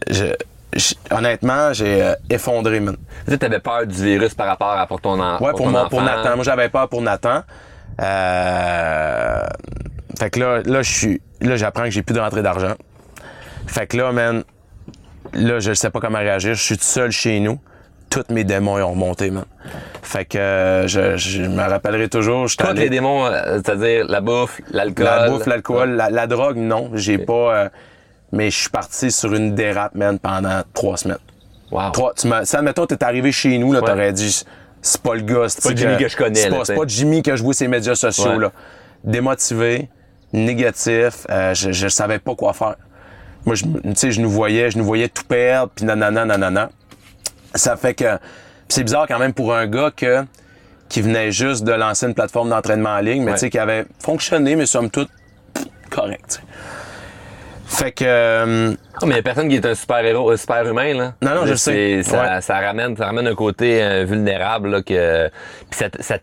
je- 0.08 0.34
je- 0.74 0.94
honnêtement, 1.10 1.72
j'ai 1.72 2.02
euh, 2.02 2.14
effondré, 2.28 2.80
man. 2.80 2.96
Tu 3.26 3.44
avais 3.44 3.60
peur 3.60 3.86
du 3.86 4.02
virus 4.04 4.34
par 4.34 4.46
rapport 4.46 4.70
à 4.72 4.86
pour 4.86 5.00
ton, 5.00 5.18
en- 5.20 5.38
Ouais, 5.40 5.50
pour, 5.50 5.60
ton 5.60 5.70
moi, 5.70 5.88
pour. 5.88 6.02
Nathan. 6.02 6.34
Moi, 6.36 6.44
j'avais 6.44 6.68
peur 6.68 6.88
pour 6.88 7.00
Nathan. 7.02 7.42
Euh... 8.02 9.46
Fait 10.18 10.30
que 10.30 10.40
là, 10.40 10.62
là, 10.64 10.82
je 10.82 10.92
suis. 10.92 11.22
Là, 11.40 11.56
j'apprends 11.56 11.84
que 11.84 11.90
j'ai 11.90 12.02
plus 12.02 12.14
de 12.14 12.20
rentrée 12.20 12.42
d'argent. 12.42 12.74
Fait 13.66 13.86
que 13.86 13.96
là, 13.96 14.12
man, 14.12 14.42
là, 15.34 15.60
je 15.60 15.72
sais 15.74 15.90
pas 15.90 16.00
comment 16.00 16.18
réagir. 16.18 16.54
Je 16.54 16.62
suis 16.62 16.76
tout 16.78 16.84
seul 16.84 17.10
chez 17.10 17.40
nous. 17.40 17.60
Tous 18.10 18.24
mes 18.30 18.44
démons 18.44 18.80
ont 18.82 18.90
remonté, 18.90 19.30
man. 19.30 19.44
Fait 20.02 20.24
que 20.24 20.38
euh, 20.38 20.86
je, 20.86 21.16
je 21.16 21.42
me 21.42 21.60
rappellerai 21.62 22.08
toujours. 22.08 22.46
Tous 22.56 22.64
allé- 22.66 22.82
les 22.82 22.90
démons, 22.90 23.26
euh, 23.26 23.56
c'est-à-dire 23.56 24.06
la 24.08 24.20
bouffe, 24.20 24.60
l'alcool. 24.70 25.04
La 25.04 25.28
bouffe, 25.28 25.46
l'alcool, 25.46 25.90
la, 25.90 26.08
la 26.10 26.26
drogue, 26.26 26.56
non. 26.56 26.90
J'ai 26.94 27.18
pas. 27.18 27.32
euh, 27.56 27.68
mais 28.32 28.50
je 28.50 28.58
suis 28.58 28.70
parti 28.70 29.10
sur 29.10 29.34
une 29.34 29.54
dérape, 29.54 29.94
man, 29.94 30.18
pendant 30.18 30.62
trois 30.72 30.96
semaines. 30.96 31.18
Wow. 31.72 31.90
Trois, 31.90 32.14
tu 32.14 32.28
ça, 32.44 32.58
admettons, 32.58 32.86
t'es 32.86 33.02
arrivé 33.02 33.32
chez 33.32 33.58
nous, 33.58 33.72
là, 33.72 33.80
Ouais. 33.80 33.86
t'aurais 33.86 34.12
dit, 34.12 34.44
c'est 34.82 35.00
pas 35.02 35.14
le 35.14 35.22
gars, 35.22 35.48
c'est 35.48 35.62
pas 35.62 35.74
Jimmy 35.74 35.96
que 35.96 36.08
je 36.08 36.16
connais, 36.16 36.48
C'est 36.64 36.74
pas, 36.76 36.82
Jimmy 36.86 37.22
que 37.22 37.34
je 37.36 37.42
vois 37.42 37.54
sur 37.54 37.64
les 37.64 37.68
médias 37.68 37.94
sociaux, 37.96 38.30
Ouais. 38.30 38.38
là. 38.38 38.52
Démotivé, 39.02 39.88
négatif, 40.32 41.26
je, 41.28 41.72
je 41.72 41.88
savais 41.88 42.18
pas 42.18 42.34
quoi 42.34 42.52
faire. 42.52 42.76
Moi, 43.44 43.54
je, 43.54 43.64
tu 43.64 43.80
sais, 43.94 44.10
je 44.12 44.20
nous 44.20 44.30
voyais, 44.30 44.70
je 44.70 44.78
nous 44.78 44.84
voyais 44.84 45.08
tout 45.08 45.24
perdre, 45.24 45.70
puis 45.74 45.84
nanana, 45.84 46.24
nanana. 46.24 46.70
Ça 47.54 47.76
fait 47.76 47.94
que, 47.94 48.18
c'est 48.68 48.84
bizarre 48.84 49.06
quand 49.08 49.18
même 49.18 49.32
pour 49.34 49.54
un 49.54 49.66
gars 49.66 49.90
que, 49.96 50.24
qui 50.88 51.00
venait 51.02 51.30
juste 51.32 51.64
de 51.64 51.72
lancer 51.72 52.06
une 52.06 52.14
plateforme 52.14 52.50
d'entraînement 52.50 52.90
en 52.90 53.00
ligne, 53.00 53.22
mais 53.22 53.32
Ouais. 53.32 53.36
tu 53.38 53.40
sais, 53.40 53.50
qui 53.50 53.58
avait 53.58 53.86
fonctionné, 54.00 54.56
mais 54.56 54.66
somme 54.66 54.90
toute, 54.90 55.08
pff, 55.54 55.64
correct, 55.90 56.24
tu 56.28 56.34
sais. 56.36 56.40
Fait 57.68 57.90
que, 57.90 58.04
euh, 58.06 58.74
Ah, 59.02 59.06
mais 59.06 59.14
il 59.14 59.16
y 59.16 59.18
a 59.18 59.22
personne 59.24 59.48
qui 59.48 59.56
est 59.56 59.66
un 59.66 59.74
super 59.74 59.98
héros, 60.04 60.30
un 60.30 60.36
super 60.36 60.64
humain, 60.68 60.94
là. 60.94 61.14
Non, 61.20 61.34
non, 61.34 61.46
je 61.46 61.54
sais. 61.54 62.02
Ça, 62.04 62.22
Ouais. 62.36 62.40
ça 62.40 62.60
ramène, 62.60 62.96
ça 62.96 63.06
ramène 63.06 63.26
un 63.26 63.34
côté 63.34 63.82
euh, 63.82 64.04
vulnérable, 64.04 64.70
là, 64.70 64.82
que. 64.82 65.28
Puis 65.68 65.80
ça, 65.80 65.88
ça 66.00 66.18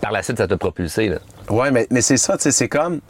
par 0.00 0.12
la 0.12 0.22
suite, 0.22 0.38
ça 0.38 0.46
t'a 0.46 0.56
propulsé, 0.56 1.08
là. 1.08 1.16
Ouais, 1.50 1.72
mais, 1.72 1.88
mais 1.90 2.00
c'est 2.02 2.16
ça, 2.16 2.36
tu 2.36 2.44
sais, 2.44 2.52
c'est 2.52 2.68
comme. 2.68 3.00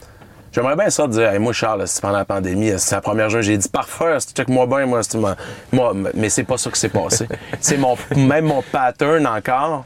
J'aimerais 0.57 0.75
bien 0.75 0.89
ça 0.89 1.07
de 1.07 1.13
dire, 1.13 1.29
Hey, 1.29 1.39
moi, 1.39 1.53
Charles, 1.53 1.87
c'est 1.87 2.01
pendant 2.01 2.17
la 2.17 2.25
pandémie, 2.25 2.73
c'est 2.79 2.95
la 2.95 3.03
première 3.03 3.29
journée, 3.29 3.43
j'ai 3.45 3.59
dit, 3.59 3.69
parfait, 3.69 4.17
c'est 4.21 4.35
check-moi 4.35 4.65
bien, 4.65 4.87
moi, 4.87 5.03
c'est 5.03 5.19
moi, 5.19 5.37
moi, 5.71 5.93
mais 6.15 6.31
c'est 6.31 6.45
pas 6.45 6.57
ça 6.57 6.71
qui 6.71 6.81
s'est 6.81 6.89
passé. 6.89 7.29
c'est 7.61 7.77
mon, 7.77 7.95
même 8.17 8.47
mon 8.47 8.63
pattern 8.63 9.27
encore. 9.27 9.85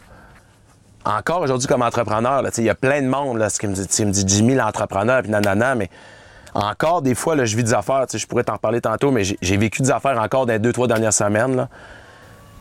Encore 1.05 1.41
aujourd'hui, 1.41 1.67
comme 1.67 1.83
entrepreneur, 1.83 2.45
il 2.57 2.63
y 2.63 2.71
a 2.71 2.77
plein 2.77 3.03
de 3.03 3.09
monde, 3.09 3.39
là, 3.39 3.51
ce 3.51 3.59
qui 3.59 3.67
me 3.67 3.75
dit, 3.75 3.83
il 3.83 4.07
me 4.07 4.13
dit 4.13 4.23
Jimmy, 4.25 4.55
l'entrepreneur, 4.55 5.23
puis 5.23 5.33
nanana, 5.33 5.75
mais 5.75 5.91
encore, 6.55 7.03
des 7.03 7.17
fois, 7.17 7.35
là, 7.35 7.47
je 7.47 7.57
vis 7.57 7.65
des 7.65 7.75
affaires, 7.75 8.07
je 8.15 8.25
pourrais 8.29 8.45
t'en 8.45 8.57
parler 8.57 8.81
tantôt, 8.81 9.11
mais 9.11 9.25
j'ai 9.25 9.57
vécu 9.57 9.83
des 9.83 9.91
affaires 9.91 10.21
encore 10.23 10.47
dans 10.47 10.53
les 10.53 10.61
deux, 10.61 10.73
trois 10.73 10.87
dernières 10.87 11.13
semaines, 11.13 11.57
là. 11.57 11.69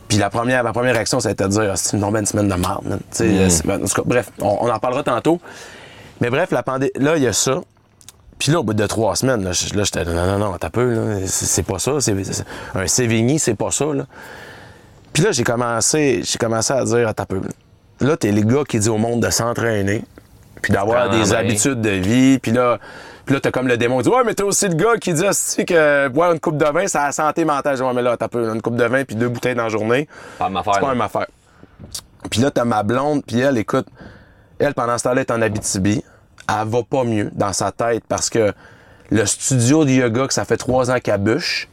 Puis 0.08 0.18
la 0.18 0.30
première, 0.30 0.64
ma 0.64 0.72
première 0.72 0.94
réaction, 0.94 1.20
ça 1.20 1.28
a 1.28 1.32
été 1.32 1.44
de 1.44 1.50
dire, 1.50 1.70
Ah, 1.70 1.76
c'est 1.76 1.96
une 1.96 2.10
bonne 2.10 2.26
semaine 2.26 2.48
de 2.48 2.54
merde, 2.56 2.98
c'est- 3.12 3.64
ben, 3.64 3.80
bref, 4.04 4.32
on, 4.40 4.58
on 4.62 4.68
en 4.68 4.78
parlera 4.80 5.04
tantôt. 5.04 5.40
Mais 6.20 6.28
bref, 6.28 6.50
la 6.50 6.64
pandémie, 6.64 6.90
là, 6.96 7.16
il 7.16 7.22
y 7.22 7.28
a 7.28 7.32
ça. 7.32 7.60
Puis 8.40 8.50
là, 8.50 8.58
au 8.60 8.62
bout 8.64 8.74
de 8.74 8.86
trois 8.86 9.14
semaines, 9.14 9.44
là, 9.44 9.52
j'étais 9.52 10.04
non, 10.04 10.26
non, 10.26 10.38
non, 10.38 10.56
t'as 10.58 10.70
peu, 10.70 10.94
là. 10.94 11.16
C'est 11.26 11.62
pas 11.62 11.78
ça. 11.78 12.00
c'est 12.00 12.24
c'est- 12.24 12.44
un 12.74 12.86
Sévigny, 12.86 13.38
c'est 13.38 13.54
pas 13.54 13.70
ça, 13.70 13.84
là. 13.84 14.06
Puis 15.12 15.22
là, 15.22 15.30
j'ai 15.30 15.44
commencé, 15.44 16.22
j'ai 16.24 16.38
commencé 16.38 16.72
à 16.72 16.82
dire, 16.84 17.12
t'as 17.14 17.26
peu. 17.26 17.40
Là, 18.00 18.16
t'es 18.16 18.32
les 18.32 18.42
gars 18.42 18.62
qui 18.66 18.78
disent 18.78 18.88
au 18.88 18.96
monde 18.96 19.20
de 19.22 19.28
s'entraîner, 19.28 20.02
puis 20.62 20.72
d'avoir 20.72 21.08
en 21.08 21.10
des 21.10 21.18
main. 21.18 21.38
habitudes 21.38 21.80
de 21.82 21.90
vie, 21.90 22.38
puis 22.38 22.50
là, 22.52 22.78
puis 23.26 23.34
là, 23.34 23.40
t'as 23.42 23.50
comme 23.50 23.68
le 23.68 23.76
démon 23.76 23.98
qui 23.98 24.04
dit, 24.04 24.08
ouais, 24.08 24.24
mais 24.24 24.34
t'es 24.34 24.42
aussi 24.42 24.68
le 24.68 24.74
gars 24.74 24.96
qui 24.98 25.12
dit, 25.12 25.26
aussi 25.28 25.66
que 25.66 26.08
boire 26.08 26.32
une 26.32 26.40
coupe 26.40 26.56
de 26.56 26.64
vin, 26.64 26.86
c'est 26.86 26.98
la 26.98 27.12
santé 27.12 27.44
mentale. 27.44 27.76
Je 27.76 27.82
dis, 27.82 27.86
ouais, 27.88 27.94
mais 27.94 28.02
là, 28.02 28.16
t'as 28.16 28.28
peu, 28.28 28.48
une 28.54 28.62
coupe 28.62 28.76
de 28.76 28.84
vin, 28.84 29.04
puis 29.04 29.16
deux 29.16 29.28
bouteilles 29.28 29.54
dans 29.54 29.64
la 29.64 29.68
journée. 29.68 30.08
Pas 30.38 30.48
ma 30.48 30.60
affaire. 30.60 30.74
C'est 30.76 30.80
pas 30.80 30.94
une 30.94 31.00
affaire. 31.02 31.26
Puis 32.30 32.40
là, 32.40 32.50
t'as 32.50 32.64
ma 32.64 32.82
blonde, 32.82 33.22
puis 33.26 33.38
elle, 33.40 33.58
écoute, 33.58 33.86
elle, 34.58 34.72
pendant 34.74 34.96
ce 34.96 35.04
temps-là, 35.04 35.20
est 35.20 35.30
en 35.30 35.42
Abitibi. 35.42 36.02
Elle 36.50 36.68
va 36.68 36.82
pas 36.82 37.04
mieux 37.04 37.30
dans 37.32 37.52
sa 37.52 37.72
tête 37.72 38.04
parce 38.08 38.30
que 38.30 38.52
le 39.10 39.26
studio 39.26 39.84
de 39.84 39.90
yoga, 39.90 40.26
que 40.26 40.34
ça 40.34 40.44
fait 40.44 40.56
trois 40.56 40.90
ans 40.90 40.98
qu'elle 41.02 41.20
bûche, 41.20 41.68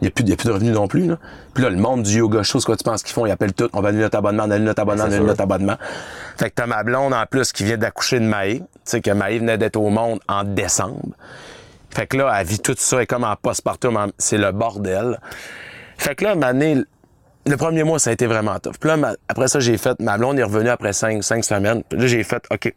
il 0.00 0.06
n'y 0.06 0.08
a, 0.08 0.10
plus- 0.10 0.24
de 0.24 0.50
revenus 0.52 0.74
non 0.74 0.88
plus. 0.88 1.06
Là. 1.06 1.18
Puis 1.54 1.62
là, 1.62 1.70
le 1.70 1.76
monde 1.76 2.02
du 2.02 2.18
yoga 2.18 2.42
c'est 2.42 2.60
quoi 2.64 2.76
tu 2.76 2.82
penses 2.82 3.02
qu'ils 3.02 3.12
font? 3.14 3.24
Ils 3.24 3.30
appellent 3.30 3.52
tout. 3.52 3.68
On 3.72 3.80
va 3.80 3.90
annuler 3.90 4.04
notre 4.04 4.18
abonnement, 4.18 4.44
on 4.46 4.50
annule 4.50 4.64
notre 4.66 4.82
abonnement, 4.82 5.04
on 5.04 5.06
annule 5.12 5.26
notre 5.26 5.42
abonnement. 5.42 5.76
Fait 6.38 6.50
que 6.50 6.54
t'as 6.56 6.66
ma 6.66 6.82
blonde 6.82 7.14
en 7.14 7.24
plus 7.26 7.52
qui 7.52 7.62
vient 7.64 7.76
d'accoucher 7.76 8.18
de 8.18 8.24
Maë. 8.24 8.58
Tu 8.58 8.64
sais 8.84 9.00
que 9.00 9.10
Maë 9.10 9.38
venait 9.38 9.58
d'être 9.58 9.76
au 9.76 9.90
monde 9.90 10.18
en 10.28 10.42
décembre. 10.44 11.10
Fait 11.90 12.06
que 12.06 12.16
là, 12.16 12.32
elle 12.36 12.46
vit 12.46 12.58
tout 12.58 12.74
ça, 12.76 13.02
est 13.02 13.06
comme 13.06 13.24
en 13.24 13.36
postpartum, 13.36 14.10
c'est 14.18 14.38
le 14.38 14.50
bordel. 14.50 15.20
Fait 15.98 16.14
que 16.14 16.24
là, 16.24 16.34
année, 16.48 16.78
le 17.46 17.56
premier 17.56 17.84
mois, 17.84 17.98
ça 17.98 18.10
a 18.10 18.12
été 18.14 18.26
vraiment 18.26 18.58
tough. 18.58 18.72
Puis 18.80 18.88
là, 18.88 19.14
après 19.28 19.48
ça, 19.48 19.60
j'ai 19.60 19.76
fait, 19.76 20.00
ma 20.00 20.16
blonde 20.16 20.38
est 20.38 20.42
revenue 20.42 20.70
après 20.70 20.94
cinq, 20.94 21.22
cinq 21.22 21.44
semaines. 21.44 21.82
Puis 21.88 21.98
là, 21.98 22.06
j'ai 22.06 22.24
fait, 22.24 22.42
OK, 22.50 22.74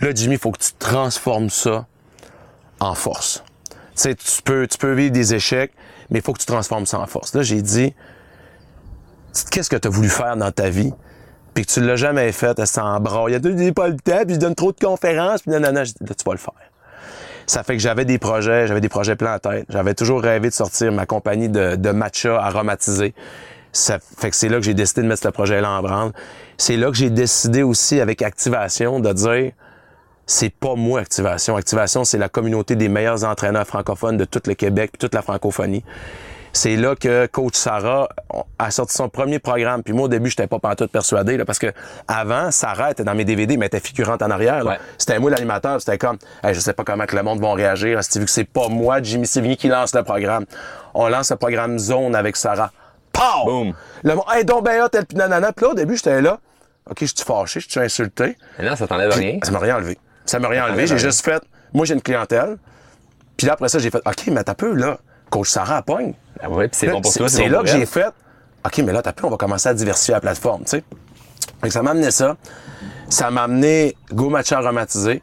là, 0.00 0.10
Jimmy, 0.14 0.34
il 0.34 0.38
faut 0.38 0.50
que 0.50 0.62
tu 0.62 0.72
transformes 0.78 1.50
ça 1.50 1.86
en 2.80 2.94
force. 2.94 3.44
Tu 3.70 3.76
sais, 3.94 4.14
tu 4.14 4.42
peux, 4.42 4.66
tu 4.66 4.78
peux 4.78 4.92
vivre 4.92 5.12
des 5.12 5.34
échecs, 5.34 5.72
mais 6.10 6.18
il 6.18 6.22
faut 6.22 6.32
que 6.32 6.40
tu 6.40 6.46
transformes 6.46 6.86
ça 6.86 6.98
en 6.98 7.06
force. 7.06 7.34
Là, 7.34 7.42
j'ai 7.42 7.62
dit, 7.62 7.94
qu'est-ce 9.50 9.70
que 9.70 9.76
tu 9.76 9.88
as 9.88 9.90
voulu 9.90 10.08
faire 10.08 10.36
dans 10.36 10.50
ta 10.50 10.70
vie, 10.70 10.92
puis 11.54 11.66
que 11.66 11.70
tu 11.70 11.80
l'as 11.80 11.96
jamais 11.96 12.32
fait, 12.32 12.58
elle 12.58 12.66
s'en. 12.66 13.02
Il 13.28 13.32
y 13.32 13.36
a 13.36 13.72
pas 13.72 13.88
le 13.88 13.96
temps, 13.96 14.24
puis 14.24 14.34
je 14.34 14.40
donne 14.40 14.54
trop 14.54 14.72
de 14.72 14.78
conférences, 14.78 15.42
puis 15.42 15.52
non, 15.52 15.60
non, 15.60 15.72
non, 15.72 15.82
là, 15.82 15.84
tu 15.84 16.24
vas 16.24 16.32
le 16.32 16.38
faire. 16.38 16.54
Ça 17.46 17.62
fait 17.64 17.76
que 17.76 17.82
j'avais 17.82 18.04
des 18.04 18.18
projets, 18.18 18.66
j'avais 18.66 18.80
des 18.80 18.88
projets 18.88 19.16
pleins 19.16 19.34
en 19.34 19.38
tête. 19.38 19.66
J'avais 19.68 19.94
toujours 19.94 20.22
rêvé 20.22 20.48
de 20.48 20.54
sortir 20.54 20.92
ma 20.92 21.06
compagnie 21.06 21.48
de, 21.48 21.76
de 21.76 21.90
matcha 21.90 22.40
aromatisé. 22.40 23.14
Ça 23.72 23.98
fait 23.98 24.30
que 24.30 24.36
c'est 24.36 24.48
là 24.48 24.58
que 24.58 24.62
j'ai 24.62 24.74
décidé 24.74 25.02
de 25.02 25.08
mettre 25.08 25.22
ce 25.22 25.28
projet-là 25.28 25.70
en 25.70 25.82
branle. 25.82 26.12
C'est 26.56 26.76
là 26.76 26.88
que 26.88 26.96
j'ai 26.96 27.10
décidé 27.10 27.62
aussi 27.62 28.00
avec 28.00 28.22
Activation 28.22 29.00
de 29.00 29.12
dire 29.12 29.52
c'est 30.32 30.50
pas 30.50 30.74
moi 30.76 31.00
Activation. 31.00 31.56
Activation, 31.56 32.04
c'est 32.04 32.16
la 32.16 32.30
communauté 32.30 32.74
des 32.74 32.88
meilleurs 32.88 33.24
entraîneurs 33.24 33.66
francophones 33.66 34.16
de 34.16 34.24
tout 34.24 34.40
le 34.46 34.54
Québec 34.54 34.92
et 34.94 34.96
toute 34.96 35.14
la 35.14 35.20
francophonie. 35.20 35.84
C'est 36.54 36.76
là 36.76 36.94
que 36.96 37.26
coach 37.26 37.54
Sarah 37.54 38.08
a 38.58 38.70
sorti 38.70 38.94
son 38.94 39.08
premier 39.10 39.38
programme. 39.38 39.82
Puis 39.82 39.92
moi, 39.92 40.04
au 40.04 40.08
début, 40.08 40.30
j'étais 40.30 40.46
pas 40.46 40.58
pantoute 40.58 40.90
persuadé, 40.90 41.36
là, 41.36 41.44
parce 41.44 41.58
que 41.58 41.72
avant, 42.08 42.50
Sarah 42.50 42.92
était 42.92 43.04
dans 43.04 43.14
mes 43.14 43.24
DVD, 43.24 43.56
mais 43.56 43.66
elle 43.66 43.78
était 43.78 43.86
figurante 43.86 44.22
en 44.22 44.30
arrière. 44.30 44.64
Ouais. 44.64 44.78
C'était 44.96 45.18
moi 45.18 45.30
l'animateur, 45.30 45.80
c'était 45.80 45.98
comme, 45.98 46.16
hey, 46.42 46.54
je 46.54 46.60
sais 46.60 46.72
pas 46.72 46.84
comment 46.84 47.04
que 47.04 47.16
le 47.16 47.22
monde 47.22 47.40
va 47.40 47.52
réagir. 47.52 48.02
Si 48.02 48.18
vu 48.18 48.24
que 48.24 48.30
c'est 48.30 48.44
pas 48.44 48.68
moi, 48.68 49.02
Jimmy 49.02 49.26
Sévigny, 49.26 49.56
qui 49.56 49.68
lance 49.68 49.94
le 49.94 50.02
programme. 50.02 50.44
On 50.94 51.08
lance 51.08 51.30
le 51.30 51.36
programme 51.36 51.78
Zone 51.78 52.14
avec 52.14 52.36
Sarah. 52.36 52.70
Pow! 53.12 53.44
Boom. 53.44 53.74
Le 54.02 54.14
monde, 54.14 54.24
hey, 54.32 54.44
donc 54.44 54.64
ben 54.64 54.82
hot, 54.82 54.88
elle, 54.94 55.04
puis 55.04 55.16
nanana. 55.16 55.52
Puis 55.52 55.66
là, 55.66 55.72
au 55.72 55.74
début, 55.74 55.96
j'étais 55.96 56.22
là. 56.22 56.38
OK, 56.90 56.98
je 57.00 57.06
suis 57.06 57.24
fâché, 57.24 57.60
je 57.60 57.68
suis 57.68 57.80
insulté. 57.80 58.36
Mais 58.58 58.68
non, 58.68 58.76
ça 58.76 58.86
t'enlève 58.86 59.12
rien. 59.12 59.38
Ça 59.42 59.50
m'a 59.52 59.58
rien 59.58 59.76
enlevé. 59.76 59.98
Ça 60.26 60.38
m'a 60.38 60.48
rien 60.48 60.64
enlevé. 60.66 60.86
J'ai 60.86 60.98
juste 60.98 61.24
fait, 61.24 61.42
moi, 61.72 61.84
j'ai 61.86 61.94
une 61.94 62.02
clientèle. 62.02 62.56
Puis 63.36 63.46
là, 63.46 63.54
après 63.54 63.68
ça, 63.68 63.78
j'ai 63.78 63.90
fait, 63.90 64.02
OK, 64.06 64.26
mais 64.28 64.44
t'as 64.44 64.54
peu, 64.54 64.72
là. 64.74 64.98
Coach 65.30 65.48
Sarah, 65.48 65.78
elle 65.78 65.94
pogne. 65.94 66.14
Ah 66.42 66.50
ouais, 66.50 66.68
puis 66.68 66.76
c'est 66.78 66.88
bon 66.88 67.00
pour 67.00 67.12
toi, 67.12 67.28
C'est 67.28 67.42
bon 67.44 67.48
là 67.50 67.54
pour 67.58 67.64
que 67.64 67.70
j'ai 67.70 67.86
fait, 67.86 68.06
OK, 68.64 68.78
mais 68.78 68.92
là, 68.92 69.02
t'as 69.02 69.12
peu, 69.12 69.26
on 69.26 69.30
va 69.30 69.36
commencer 69.36 69.68
à 69.68 69.74
diversifier 69.74 70.14
la 70.14 70.20
plateforme, 70.20 70.62
tu 70.64 70.70
sais. 70.70 70.84
Fait 71.60 71.68
que 71.68 71.72
ça 71.72 71.82
m'a 71.82 71.92
amené 71.92 72.10
ça. 72.10 72.36
Ça 73.08 73.30
m'a 73.30 73.44
amené 73.44 73.96
Go 74.12 74.28
Matcha 74.28 74.58
aromatisé. 74.58 75.22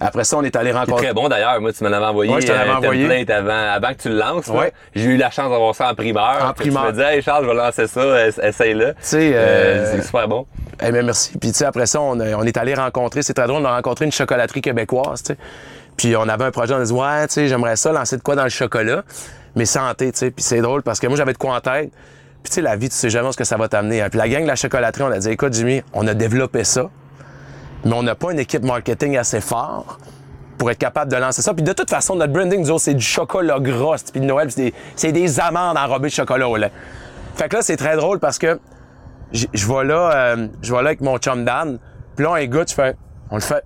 Après 0.00 0.22
ça, 0.24 0.36
on 0.36 0.42
est 0.44 0.54
allé 0.54 0.70
C'est 0.70 0.78
rencontrer. 0.78 1.06
très 1.06 1.14
bon 1.14 1.28
d'ailleurs. 1.28 1.60
Moi, 1.60 1.72
tu 1.72 1.82
me 1.82 1.88
l'avais 1.88 2.06
envoyé 2.06 2.32
Ouais, 2.32 2.40
je 2.40 2.46
te 2.46 2.52
l'avais 2.52 2.70
un 2.70 2.76
envoyé. 2.76 3.30
avant, 3.32 3.50
avant 3.72 3.88
que 3.88 4.00
tu 4.02 4.08
le 4.10 4.16
lances. 4.16 4.46
Ouais. 4.46 4.72
J'ai 4.94 5.06
eu 5.06 5.16
la 5.16 5.30
chance 5.30 5.50
d'avoir 5.50 5.74
ça 5.74 5.90
en 5.90 5.94
primeur. 5.94 6.38
En 6.44 6.52
Puis 6.52 6.66
Tu 6.66 6.70
primeur. 6.70 6.84
me 6.86 6.90
disais, 6.92 7.16
hey 7.16 7.22
Charles, 7.22 7.44
je 7.44 7.48
vais 7.50 7.56
lancer 7.56 7.86
ça, 7.88 8.00
ess- 8.28 8.38
essaye-le. 8.40 8.94
sais, 9.00 9.32
euh, 9.34 9.90
c'est 9.96 10.02
super 10.02 10.28
bon. 10.28 10.46
Eh 10.82 10.92
bien, 10.92 11.02
merci. 11.02 11.36
Puis, 11.38 11.50
tu 11.52 11.58
sais, 11.58 11.64
après 11.64 11.86
ça, 11.86 12.00
on, 12.00 12.18
a- 12.20 12.36
on 12.36 12.44
est 12.44 12.56
allé 12.56 12.74
rencontrer, 12.74 13.22
c'est 13.22 13.34
très 13.34 13.46
drôle, 13.46 13.62
on 13.62 13.66
a 13.66 13.74
rencontré 13.74 14.04
une 14.04 14.12
chocolaterie 14.12 14.60
québécoise, 14.60 15.22
tu 15.22 15.32
sais. 15.32 15.38
Puis, 15.96 16.14
on 16.16 16.28
avait 16.28 16.44
un 16.44 16.50
projet, 16.52 16.74
on 16.74 16.78
a 16.80 16.84
dit, 16.84 16.92
ouais, 16.92 17.26
tu 17.26 17.34
sais, 17.34 17.48
j'aimerais 17.48 17.74
ça, 17.76 17.90
lancer 17.92 18.16
de 18.16 18.22
quoi 18.22 18.36
dans 18.36 18.44
le 18.44 18.48
chocolat, 18.50 19.02
mais 19.56 19.64
santé, 19.64 20.12
tu 20.12 20.18
sais. 20.18 20.30
Puis, 20.30 20.44
c'est 20.44 20.60
drôle 20.60 20.82
parce 20.82 21.00
que 21.00 21.06
moi, 21.08 21.16
j'avais 21.16 21.32
de 21.32 21.38
quoi 21.38 21.56
en 21.56 21.60
tête. 21.60 21.90
Puis, 22.42 22.50
tu 22.50 22.54
sais, 22.54 22.60
la 22.62 22.76
vie, 22.76 22.88
tu 22.88 22.94
sais 22.94 23.10
jamais 23.10 23.32
ce 23.32 23.36
que 23.36 23.42
ça 23.44 23.56
va 23.56 23.68
t'amener. 23.68 24.00
hein. 24.02 24.08
Puis, 24.08 24.18
la 24.18 24.28
gang 24.28 24.42
de 24.42 24.46
la 24.46 24.54
chocolaterie, 24.56 25.02
on 25.02 25.10
a 25.10 25.18
dit, 25.18 25.30
écoute, 25.30 25.52
Jimmy, 25.52 25.82
on 25.92 26.06
a 26.06 26.14
développé 26.14 26.62
ça, 26.62 26.88
mais 27.84 27.92
on 27.94 28.02
n'a 28.04 28.14
pas 28.14 28.30
une 28.32 28.38
équipe 28.38 28.62
marketing 28.64 29.16
assez 29.16 29.40
fort 29.40 29.98
pour 30.58 30.70
être 30.70 30.78
capable 30.78 31.10
de 31.10 31.16
lancer 31.16 31.40
ça. 31.42 31.54
Puis 31.54 31.62
de 31.62 31.72
toute 31.72 31.88
façon, 31.88 32.16
notre 32.16 32.32
branding, 32.32 32.66
nous 32.66 32.78
c'est 32.80 32.94
du 32.94 33.04
chocolat 33.04 33.60
gras, 33.60 34.02
puis 34.10 34.20
de 34.20 34.26
Noël, 34.26 34.50
c'est 34.50 34.72
des, 35.02 35.12
des 35.12 35.38
amandes 35.40 35.76
enrobées 35.76 36.08
de 36.08 36.12
chocolat 36.14 36.48
au 36.48 36.56
lait. 36.56 36.72
Fait 37.36 37.48
que 37.48 37.54
là, 37.54 37.62
c'est 37.62 37.76
très 37.76 37.94
drôle 37.94 38.18
parce 38.18 38.38
que 38.38 38.58
je 39.32 39.66
vais 39.66 39.84
là, 39.84 40.10
euh, 40.14 40.48
je 40.62 40.72
vais 40.74 40.82
là 40.82 40.88
avec 40.88 41.00
mon 41.00 41.18
chum 41.18 41.44
Dan, 41.44 41.78
puis 42.16 42.24
là, 42.24 42.32
on 42.32 42.44
goûte, 42.46 42.70
je 42.70 42.74
fais, 42.74 42.96
on 43.30 43.36
le 43.36 43.40
fait. 43.42 43.62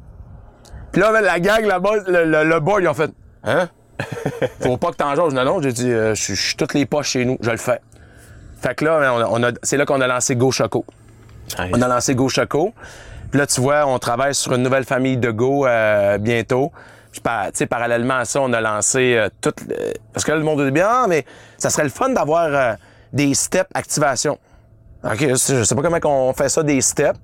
Puis 0.92 1.00
là, 1.00 1.20
la 1.20 1.40
gang 1.40 1.64
là-bas, 1.64 1.90
le, 2.06 2.24
le, 2.24 2.44
le 2.44 2.60
boy, 2.60 2.82
ils 2.82 2.88
ont 2.88 2.94
fait, 2.94 3.10
hein? 3.44 3.68
Faut 4.60 4.76
pas 4.76 4.90
que 4.90 4.96
t'en 4.96 5.14
jases. 5.14 5.32
Non, 5.34 5.44
non, 5.44 5.62
j'ai 5.62 5.72
dit, 5.72 5.90
euh, 5.90 6.14
je 6.14 6.22
suis- 6.22 6.34
je 6.34 6.42
suis 6.48 6.56
toutes 6.56 6.74
les 6.74 6.84
poches 6.86 7.10
chez 7.10 7.24
nous, 7.24 7.38
je 7.40 7.50
le 7.50 7.56
fais. 7.56 7.80
Fait 8.60 8.74
que 8.74 8.84
là, 8.84 9.12
on 9.14 9.20
a- 9.20 9.26
on 9.28 9.42
a- 9.42 9.52
c'est 9.62 9.76
là 9.76 9.84
qu'on 9.86 10.00
a 10.00 10.06
lancé 10.06 10.36
Go 10.36 10.50
Choco. 10.50 10.84
On 11.72 11.80
a 11.82 11.88
lancé 11.88 12.14
Go 12.14 12.28
Choco. 12.28 12.72
Puis 13.30 13.38
là, 13.38 13.46
tu 13.46 13.60
vois, 13.60 13.86
on 13.86 13.98
travaille 13.98 14.34
sur 14.34 14.52
une 14.52 14.62
nouvelle 14.62 14.84
famille 14.84 15.16
de 15.16 15.30
Go 15.30 15.66
euh, 15.66 16.18
bientôt. 16.18 16.70
Puis, 17.10 17.20
par- 17.20 17.46
tu 17.46 17.50
sais, 17.54 17.66
parallèlement 17.66 18.16
à 18.18 18.24
ça, 18.24 18.40
on 18.40 18.52
a 18.52 18.60
lancé 18.60 19.14
euh, 19.16 19.28
tout... 19.40 19.52
le- 19.68 19.94
Parce 20.12 20.24
que 20.24 20.32
là, 20.32 20.38
le 20.38 20.44
monde 20.44 20.62
dit 20.64 20.70
bien, 20.70 20.86
ah, 20.88 21.06
mais 21.08 21.24
ça 21.58 21.70
serait 21.70 21.84
le 21.84 21.90
fun 21.90 22.10
d'avoir 22.10 22.44
euh, 22.46 22.74
des 23.12 23.34
steps 23.34 23.68
activation. 23.74 24.38
OK, 25.04 25.18
je 25.28 25.64
sais 25.64 25.74
pas 25.74 25.82
comment 25.82 26.28
on 26.28 26.32
fait 26.32 26.48
ça, 26.48 26.62
des 26.62 26.80
steps. 26.80 27.18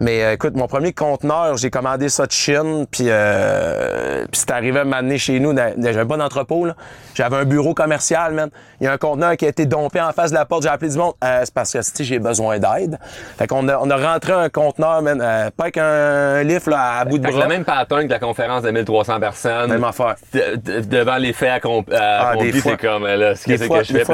Mais 0.00 0.22
euh, 0.22 0.32
écoute, 0.34 0.54
mon 0.56 0.68
premier 0.68 0.92
conteneur, 0.92 1.56
j'ai 1.56 1.70
commandé 1.70 2.08
ça 2.08 2.26
de 2.26 2.30
Chine, 2.32 2.86
puis 2.90 3.06
euh, 3.08 4.22
puis 4.30 4.40
c'est 4.40 4.50
arrivé 4.52 4.80
à 4.80 4.84
m'amener 4.84 5.18
chez 5.18 5.40
nous. 5.40 5.54
J'avais 5.56 6.04
pas 6.04 6.16
d'entrepôt, 6.16 6.64
là. 6.66 6.74
J'avais 7.14 7.36
un 7.36 7.44
bureau 7.44 7.74
commercial, 7.74 8.32
man. 8.32 8.48
Il 8.80 8.84
y 8.84 8.86
a 8.86 8.92
un 8.92 8.96
conteneur 8.98 9.36
qui 9.36 9.44
a 9.44 9.48
été 9.48 9.66
dompé 9.66 10.00
en 10.00 10.12
face 10.12 10.30
de 10.30 10.36
la 10.36 10.44
porte. 10.44 10.62
J'ai 10.62 10.68
appelé 10.68 10.90
du 10.92 10.98
monde. 10.98 11.14
Euh, 11.24 11.40
c'est 11.44 11.52
parce 11.52 11.72
que, 11.72 11.82
si 11.82 12.04
j'ai 12.04 12.20
besoin 12.20 12.58
d'aide. 12.60 12.98
Fait 13.38 13.48
qu'on 13.48 13.66
a, 13.68 13.76
on 13.78 13.90
a 13.90 13.96
rentré 13.96 14.32
un 14.32 14.48
conteneur, 14.48 15.02
man, 15.02 15.20
euh, 15.20 15.50
pas 15.56 15.64
avec 15.64 15.78
un 15.78 16.42
lift, 16.44 16.68
là, 16.68 16.98
à 17.00 17.04
bout 17.04 17.18
de 17.18 17.28
bras. 17.28 17.42
le 17.42 17.48
même 17.48 17.64
pattern 17.64 18.06
que 18.06 18.12
la 18.12 18.18
conférence 18.20 18.62
de 18.62 18.70
1300 18.70 19.18
personnes. 19.18 19.70
Même 19.70 19.82
affaire. 19.84 20.14
De- 20.32 20.56
de- 20.56 20.80
devant 20.80 21.16
les 21.16 21.32
faits 21.32 21.64
euh, 21.64 21.82
Ah, 21.92 22.30
accomplis, 22.30 22.60
c'est 22.60 22.76
comme, 22.80 23.04
euh, 23.04 23.16
là, 23.16 23.34
ce 23.34 23.44
que 23.46 23.56
fois- 23.66 23.78
que 23.78 23.84
je 23.84 23.92
fais, 23.92 23.98
Des 23.98 24.04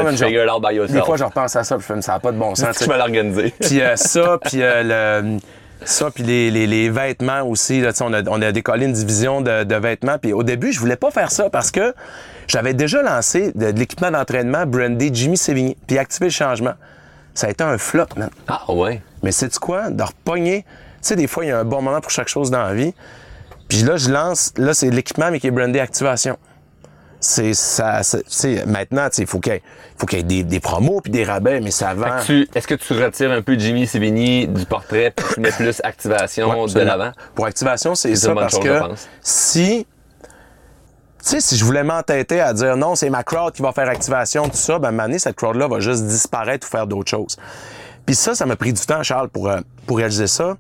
fois, 1.03 1.17
je 1.19 1.25
repense 1.25 1.57
à 1.57 1.65
ça, 1.65 1.77
puis 1.77 1.85
je 1.89 1.95
fais, 1.95 2.01
ça 2.03 2.13
n'a 2.13 2.21
pas 2.21 2.33
de 2.33 2.39
bon 2.39 2.55
sens. 2.55 2.79
tu 2.79 2.85
vas 2.87 2.97
l'organiser. 2.97 3.53
Puis 3.61 3.81
euh, 3.83 3.97
ça, 3.97 4.39
puis 4.43 4.63
euh, 4.63 5.23
le 5.23 5.39
ça, 5.85 6.11
puis 6.11 6.23
les, 6.25 6.51
les, 6.51 6.67
les 6.67 6.91
vêtements 6.91 7.43
aussi. 7.43 7.81
Là, 7.81 7.93
tu 7.93 7.99
sais, 7.99 8.05
on, 8.07 8.13
a, 8.13 8.23
on 8.29 8.41
a 8.43 8.53
décollé 8.53 8.87
une 8.87 8.93
division 8.93 9.41
de, 9.41 9.65
de 9.65 9.75
vêtements. 9.75 10.19
Puis 10.19 10.33
au 10.33 10.43
début, 10.43 10.73
je 10.73 10.81
voulais 10.81 10.97
pas 10.97 11.11
faire 11.11 11.31
ça 11.31 11.51
parce 11.51 11.71
que 11.71 11.95
j'avais 12.47 12.75
déjà 12.75 13.03
lancé 13.03 13.53
de, 13.55 13.73
de 13.73 13.79
l'équipement 13.79 14.11
d'entraînement 14.11 14.67
brandé 14.67 15.11
Jimmy 15.13 15.37
Sévigny, 15.37 15.77
puis 15.87 15.99
activé 15.99 16.27
le 16.27 16.33
changement. 16.33 16.75
Ça 17.35 17.49
a 17.49 17.51
été 17.51 17.65
un 17.65 17.79
flop, 17.79 18.07
man. 18.17 18.31
Ah 18.49 18.63
ouais. 18.73 19.03
Mais 19.23 19.33
c'est 19.33 19.57
quoi? 19.59 19.91
De 19.91 20.03
repogner. 20.03 20.63
Tu 20.63 21.09
sais, 21.09 21.17
des 21.17 21.27
fois, 21.27 21.45
il 21.45 21.49
y 21.49 21.51
a 21.51 21.59
un 21.59 21.65
bon 21.65 21.83
moment 21.83 22.01
pour 22.01 22.11
chaque 22.11 22.29
chose 22.29 22.51
dans 22.51 22.63
la 22.63 22.75
vie. 22.75 22.95
Puis 23.69 23.83
là, 23.83 23.97
je 23.97 24.11
lance. 24.11 24.53
Là, 24.57 24.73
c'est 24.73 24.91
l'équipement, 24.91 25.31
mais 25.31 25.41
qui 25.41 25.49
est 25.49 25.51
brandé 25.51 25.81
Activation. 25.81 26.39
C'est 27.27 27.55
ça. 27.55 28.03
c'est- 28.03 28.67
maintenant, 28.67 29.09
il 29.17 29.27
faut 29.27 29.41
qu'il 29.41 29.55
y 29.55 29.57
ait, 29.57 29.63
faut 29.97 30.05
qu'il 30.05 30.19
y 30.19 30.21
ait 30.21 30.25
des, 30.25 30.43
des 30.45 30.61
promos 30.61 31.01
puis 31.01 31.11
des 31.11 31.25
rabais, 31.25 31.61
mais 31.61 31.71
ça 31.71 31.95
vend. 31.95 32.21
Tu- 32.27 32.47
Est-ce 32.55 32.67
que 32.67 32.75
tu 32.75 32.93
retires 32.93 33.31
un 33.33 33.41
peu 33.41 33.59
Jimmy 33.59 33.87
Sévigny 33.87 34.47
du 34.47 34.67
portrait 34.67 35.11
puis 35.17 35.25
tu 35.33 35.41
mets 35.41 35.51
plus 35.57 35.81
activation 35.83 36.65
Ouais, 36.65 36.71
de 36.71 36.81
l'avant? 36.81 37.13
Pour 37.35 37.47
activation, 37.47 37.95
c'est 37.95 38.15
ça 38.15 38.35
parce 38.35 38.53
chose, 38.57 38.63
que 38.63 38.75
je 38.75 38.79
pense. 38.79 39.09
si 39.23 39.87
tu 41.23 41.31
sais, 41.31 41.41
si 41.41 41.57
je 41.57 41.65
voulais 41.65 41.83
m'entêter 41.83 42.41
à 42.41 42.53
dire 42.53 42.77
non, 42.77 42.95
c'est 42.95 43.09
ma 43.09 43.23
crowd 43.23 43.55
qui 43.55 43.63
va 43.63 43.73
faire 43.73 43.89
activation, 43.89 44.45
tout 44.51 44.57
ça, 44.59 44.79
ben, 44.79 44.99
à 45.01 45.19
cette 45.19 45.37
crowd-là 45.37 45.67
va 45.67 45.81
juste 45.81 46.05
disparaître 46.05 46.67
ou 46.67 46.71
faire 46.71 46.87
d'autres 46.87 47.11
choses. 47.11 47.39
Puis 48.05 48.15
ça, 48.15 48.35
ça 48.35 48.45
m'a 48.45 48.57
pris 48.57 48.75
du 48.75 48.83
temps, 48.85 49.03
Charles, 49.03 49.31
pour, 49.31 49.49
euh, 49.49 49.61
pour 49.87 49.97
réaliser 49.97 50.27
ça. 50.27 50.59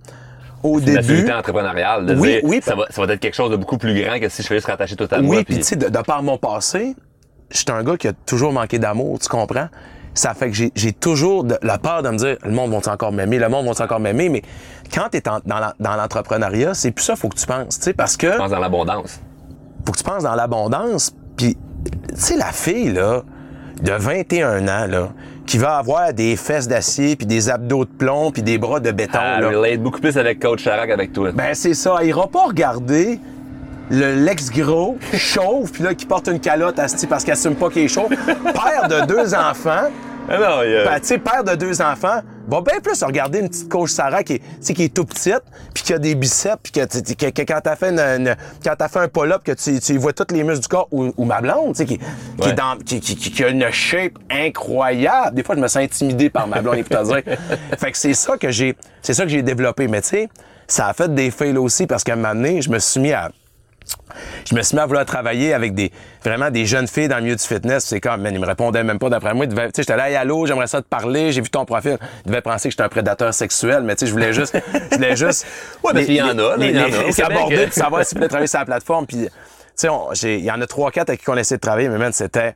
Au 0.65 0.81
début. 0.81 0.99
activité 0.99 1.33
entrepreneuriale. 1.33 2.07
De 2.07 2.15
Oui, 2.17 2.29
dire, 2.33 2.41
oui, 2.43 2.61
ça, 2.62 2.75
va, 2.75 2.87
ça 2.91 3.05
va 3.07 3.12
être 3.12 3.21
quelque 3.21 3.35
chose 3.37 3.51
de 3.51 3.57
beaucoup 3.57 3.79
plus 3.79 3.95
grand 4.03 4.19
que 4.19 4.29
si 4.29 4.43
je 4.43 4.47
fais 4.49 4.57
juste 4.57 4.67
rattacher 4.67 4.97
tout 4.97 5.07
à 5.11 5.21
moi. 5.21 5.37
Oui, 5.37 5.45
puis 5.45 5.59
tu 5.59 5.62
sais, 5.62 5.77
de, 5.77 5.89
de 5.89 5.99
par 6.01 6.23
mon 6.23 6.39
passé, 6.39 6.97
j'étais 7.51 7.71
un 7.73 7.85
gars 7.85 7.97
qui 7.97 8.09
a 8.09 8.12
toujours 8.12 8.53
manqué 8.53 8.79
d'amour, 8.79 9.19
tu 9.21 9.29
comprends? 9.29 9.69
Ça 10.15 10.33
fait 10.33 10.51
que 10.51 10.57
j'ai- 10.75 10.93
toujours 10.93 11.45
de- 11.45 11.59
la 11.62 11.77
peur 11.77 12.03
de 12.03 12.09
me 12.11 12.17
dire, 12.17 12.37
le 12.45 12.53
monde 12.53 12.71
va 12.73 12.93
encore 12.93 13.12
m'aimer, 13.12 13.39
le 13.39 13.49
monde 13.49 13.67
va 13.67 13.85
encore 13.85 14.01
m'aimer, 14.01 14.29
mais 14.29 14.43
quand 14.95 15.09
tu 15.11 15.19
es 15.19 15.23
dans 15.23 15.41
la- 15.59 15.75
dans 15.81 15.97
l'entrepreneuriat, 15.97 16.73
c'est 16.75 16.93
plus 16.93 17.05
ça 17.05 17.17
faut 17.17 17.29
que 17.29 17.37
tu 17.37 17.47
penses, 17.47 17.79
tu 17.79 17.85
sais, 17.85 17.93
parce 17.93 18.17
que 18.17 18.31
Je 18.33 18.37
pense 18.39 18.51
dans 18.53 18.59
l'abondance. 18.61 19.21
faut 19.85 19.93
que 19.93 19.99
tu 19.99 20.05
penses 20.05 20.23
dans 20.23 20.35
l'abondance. 20.37 21.12
Puis, 21.37 21.57
tu 22.09 22.15
sais, 22.15 22.37
la 22.37 22.53
fille, 22.53 22.93
là, 22.93 23.23
de 23.83 23.93
21 23.93 24.69
ans, 24.69 24.87
là, 24.87 25.09
qui 25.47 25.59
va 25.59 25.76
avoir 25.76 26.12
des 26.12 26.36
fesses 26.36 26.68
d'acier, 26.68 27.16
puis 27.16 27.26
des 27.26 27.51
abdos 27.51 27.84
de 27.84 27.90
plomb, 27.90 28.30
puis 28.30 28.42
des 28.42 28.59
bras 28.59 28.80
de 28.80 28.90
béton, 28.90 29.18
Elle 29.36 29.42
là. 29.42 29.49
relate 29.49 29.80
beaucoup 29.82 30.01
plus 30.01 30.16
avec 30.16 30.40
Coach 30.40 30.62
Charac 30.64 30.90
avec 30.90 31.12
toi. 31.12 31.30
Ben, 31.32 31.55
c'est 31.55 31.74
ça. 31.74 31.97
Elle 32.01 32.09
ira 32.09 32.26
pas 32.26 32.47
regarder 32.47 33.20
le 33.90 34.14
l'ex-gros, 34.24 34.97
chauve, 35.14 35.70
puis 35.70 35.82
là, 35.82 35.95
qui 35.95 36.07
porte 36.07 36.28
une 36.28 36.40
calotte 36.40 36.78
asti 36.78 37.07
parce 37.07 37.24
qu'elle 37.24 37.34
assume 37.34 37.55
pas 37.55 37.68
qu'il 37.68 37.82
est 37.82 37.88
chaud. 37.88 38.09
Père 38.09 38.88
de 38.88 39.07
deux 39.07 39.34
enfants, 39.34 39.90
Ah 40.29 40.39
non, 40.39 40.59
a- 40.61 40.64
ben, 40.85 41.01
tu 41.01 41.07
sais, 41.07 41.18
père 41.18 41.45
de 41.45 41.55
deux 41.55 41.83
enfants, 41.83 42.20
va 42.49 42.61
bien 42.62 42.81
plus 42.81 43.03
regarder 43.03 43.41
une 43.41 43.49
petite 43.49 43.68
coach 43.68 43.91
Sarah 43.91 44.22
qui 44.22 44.35
est, 44.35 44.39
tu 44.39 44.45
sais, 44.61 44.72
qui 44.75 44.85
est 44.85 44.95
tout 44.95 45.05
petite, 45.05 45.43
puis 45.75 45.83
qui 45.85 45.93
a 45.93 45.99
des 45.99 46.14
biceps, 46.14 46.57
puis 46.62 46.72
que, 46.72 46.81
que- 46.87 47.31
que 47.31 47.43
quand 47.43 47.61
t'as 47.62 47.77
fait, 47.77 47.91
une, 47.91 48.01
une- 48.01 48.37
quand 48.64 48.75
t'as 48.77 48.89
fait 48.89 49.01
un 49.01 49.09
pull-up, 49.09 49.43
que 49.45 49.53
tu, 49.53 49.79
tu 49.81 49.99
vois 49.99 50.12
tous 50.14 50.33
les 50.35 50.43
muscles 50.43 50.62
du 50.62 50.68
corps, 50.68 50.89
ou, 50.91 51.12
ou 51.16 51.25
ma 51.27 51.41
blonde, 51.43 51.72
tu 51.75 51.79
sais, 51.79 51.85
qui, 51.85 51.99
qui, 51.99 52.05
Ouais. 52.41 52.51
est 52.51 52.55
dans, 52.55 52.77
qui, 52.79 53.01
qui- 53.01 53.16
qui- 53.16 53.45
a 53.45 53.49
une 53.49 53.70
shape 53.70 54.12
incroyable. 54.31 55.35
Des 55.37 55.43
fois, 55.43 55.57
je 55.57 55.61
me 55.61 55.68
sens 55.68 55.83
intimidé 55.83 56.31
par 56.31 56.47
ma 56.47 56.62
blonde, 56.62 56.77
dire. 56.77 57.22
Fait 57.79 57.93
que 57.93 57.99
c'est 57.99 58.14
ça 58.14 58.37
que 58.39 58.51
j'ai, 58.51 58.77
c'est 59.03 59.12
ça 59.14 59.25
que 59.25 59.29
j'ai 59.29 59.43
développé. 59.43 59.89
Mais 59.89 60.01
tu 60.01 60.09
sais, 60.09 60.29
ça 60.66 60.87
a 60.89 60.95
fait 60.95 61.14
des 61.14 61.31
fails 61.31 61.59
aussi 61.59 61.87
parce 61.87 62.03
qu'à 62.03 62.14
un 62.14 62.16
moment 62.16 62.35
donné, 62.35 62.62
je 62.62 62.70
me 62.70 62.79
suis 62.79 63.01
mis 63.01 63.12
à, 63.12 63.31
je 64.45 64.55
me 64.55 64.62
suis 64.62 64.76
mis 64.76 64.80
à 64.82 64.87
vouloir 64.87 65.05
travailler 65.05 65.55
avec 65.55 65.74
des 65.74 65.91
vraiment 66.24 66.51
des 66.51 66.66
jeunes 66.66 66.87
filles 66.87 67.09
dans 67.09 67.16
le 67.16 67.22
milieu 67.22 67.37
du 67.37 67.43
fitness. 67.43 67.85
C'est 67.85 68.01
comme, 68.01 68.20
man, 68.22 68.32
ils 68.35 68.41
me 68.41 68.47
répondaient 68.47 68.85
même 68.85 68.99
pas 68.99 69.09
d'après 69.09 69.35
moi. 69.35 69.47
Tu 69.47 69.55
sais, 69.57 69.70
j'étais 69.78 69.97
là, 69.97 70.09
hey, 70.11 70.16
allô, 70.16 70.47
j'aimerais 70.47 70.66
ça 70.66 70.80
te 70.82 70.87
parler, 70.87 71.32
j'ai 71.32 71.41
vu 71.41 71.51
ton 71.51 71.64
profil. 71.64 71.99
Ils 72.24 72.28
devaient 72.30 72.41
penser 72.43 72.68
que 72.68 72.72
j'étais 72.72 72.82
un 72.82 72.89
prédateur 72.89 73.32
sexuel, 73.35 73.82
mais 73.82 73.97
tu 73.97 74.01
sais, 74.01 74.07
je 74.07 74.12
voulais 74.12 74.32
juste, 74.32 74.57
je 74.91 74.97
voulais 74.97 75.16
juste. 75.16 75.47
Ouais, 75.82 75.93
parce 75.93 75.95
les- 75.97 76.05
qu'il 76.07 76.14
y 76.16 76.22
en 76.22 76.28
a, 76.39 76.57
là, 76.57 76.57
il 76.61 76.76
y 76.76 76.80
en 76.80 76.85
a 76.85 76.91
Québec. 76.91 77.20
aborder, 77.20 77.57
puis 77.66 77.72
savoir 77.72 78.05
s'ils 78.05 78.18
voulaient 78.18 78.28
travailler 78.28 78.47
sur 78.47 78.59
la 78.61 78.64
plateforme. 78.66 79.07
Puis, 79.07 79.16
tu 79.18 79.28
sais, 79.74 79.89
il 80.39 80.45
y 80.45 80.51
en 80.51 80.61
a 80.61 80.66
trois, 80.66 80.91
quatre 80.91 81.09
avec 81.11 81.22
qui 81.22 81.30
on 81.30 81.37
essaie 81.37 81.57
de 81.57 81.61
travailler, 81.61 81.89
mais 81.89 81.99
man, 81.99 82.12
c'était. 82.12 82.55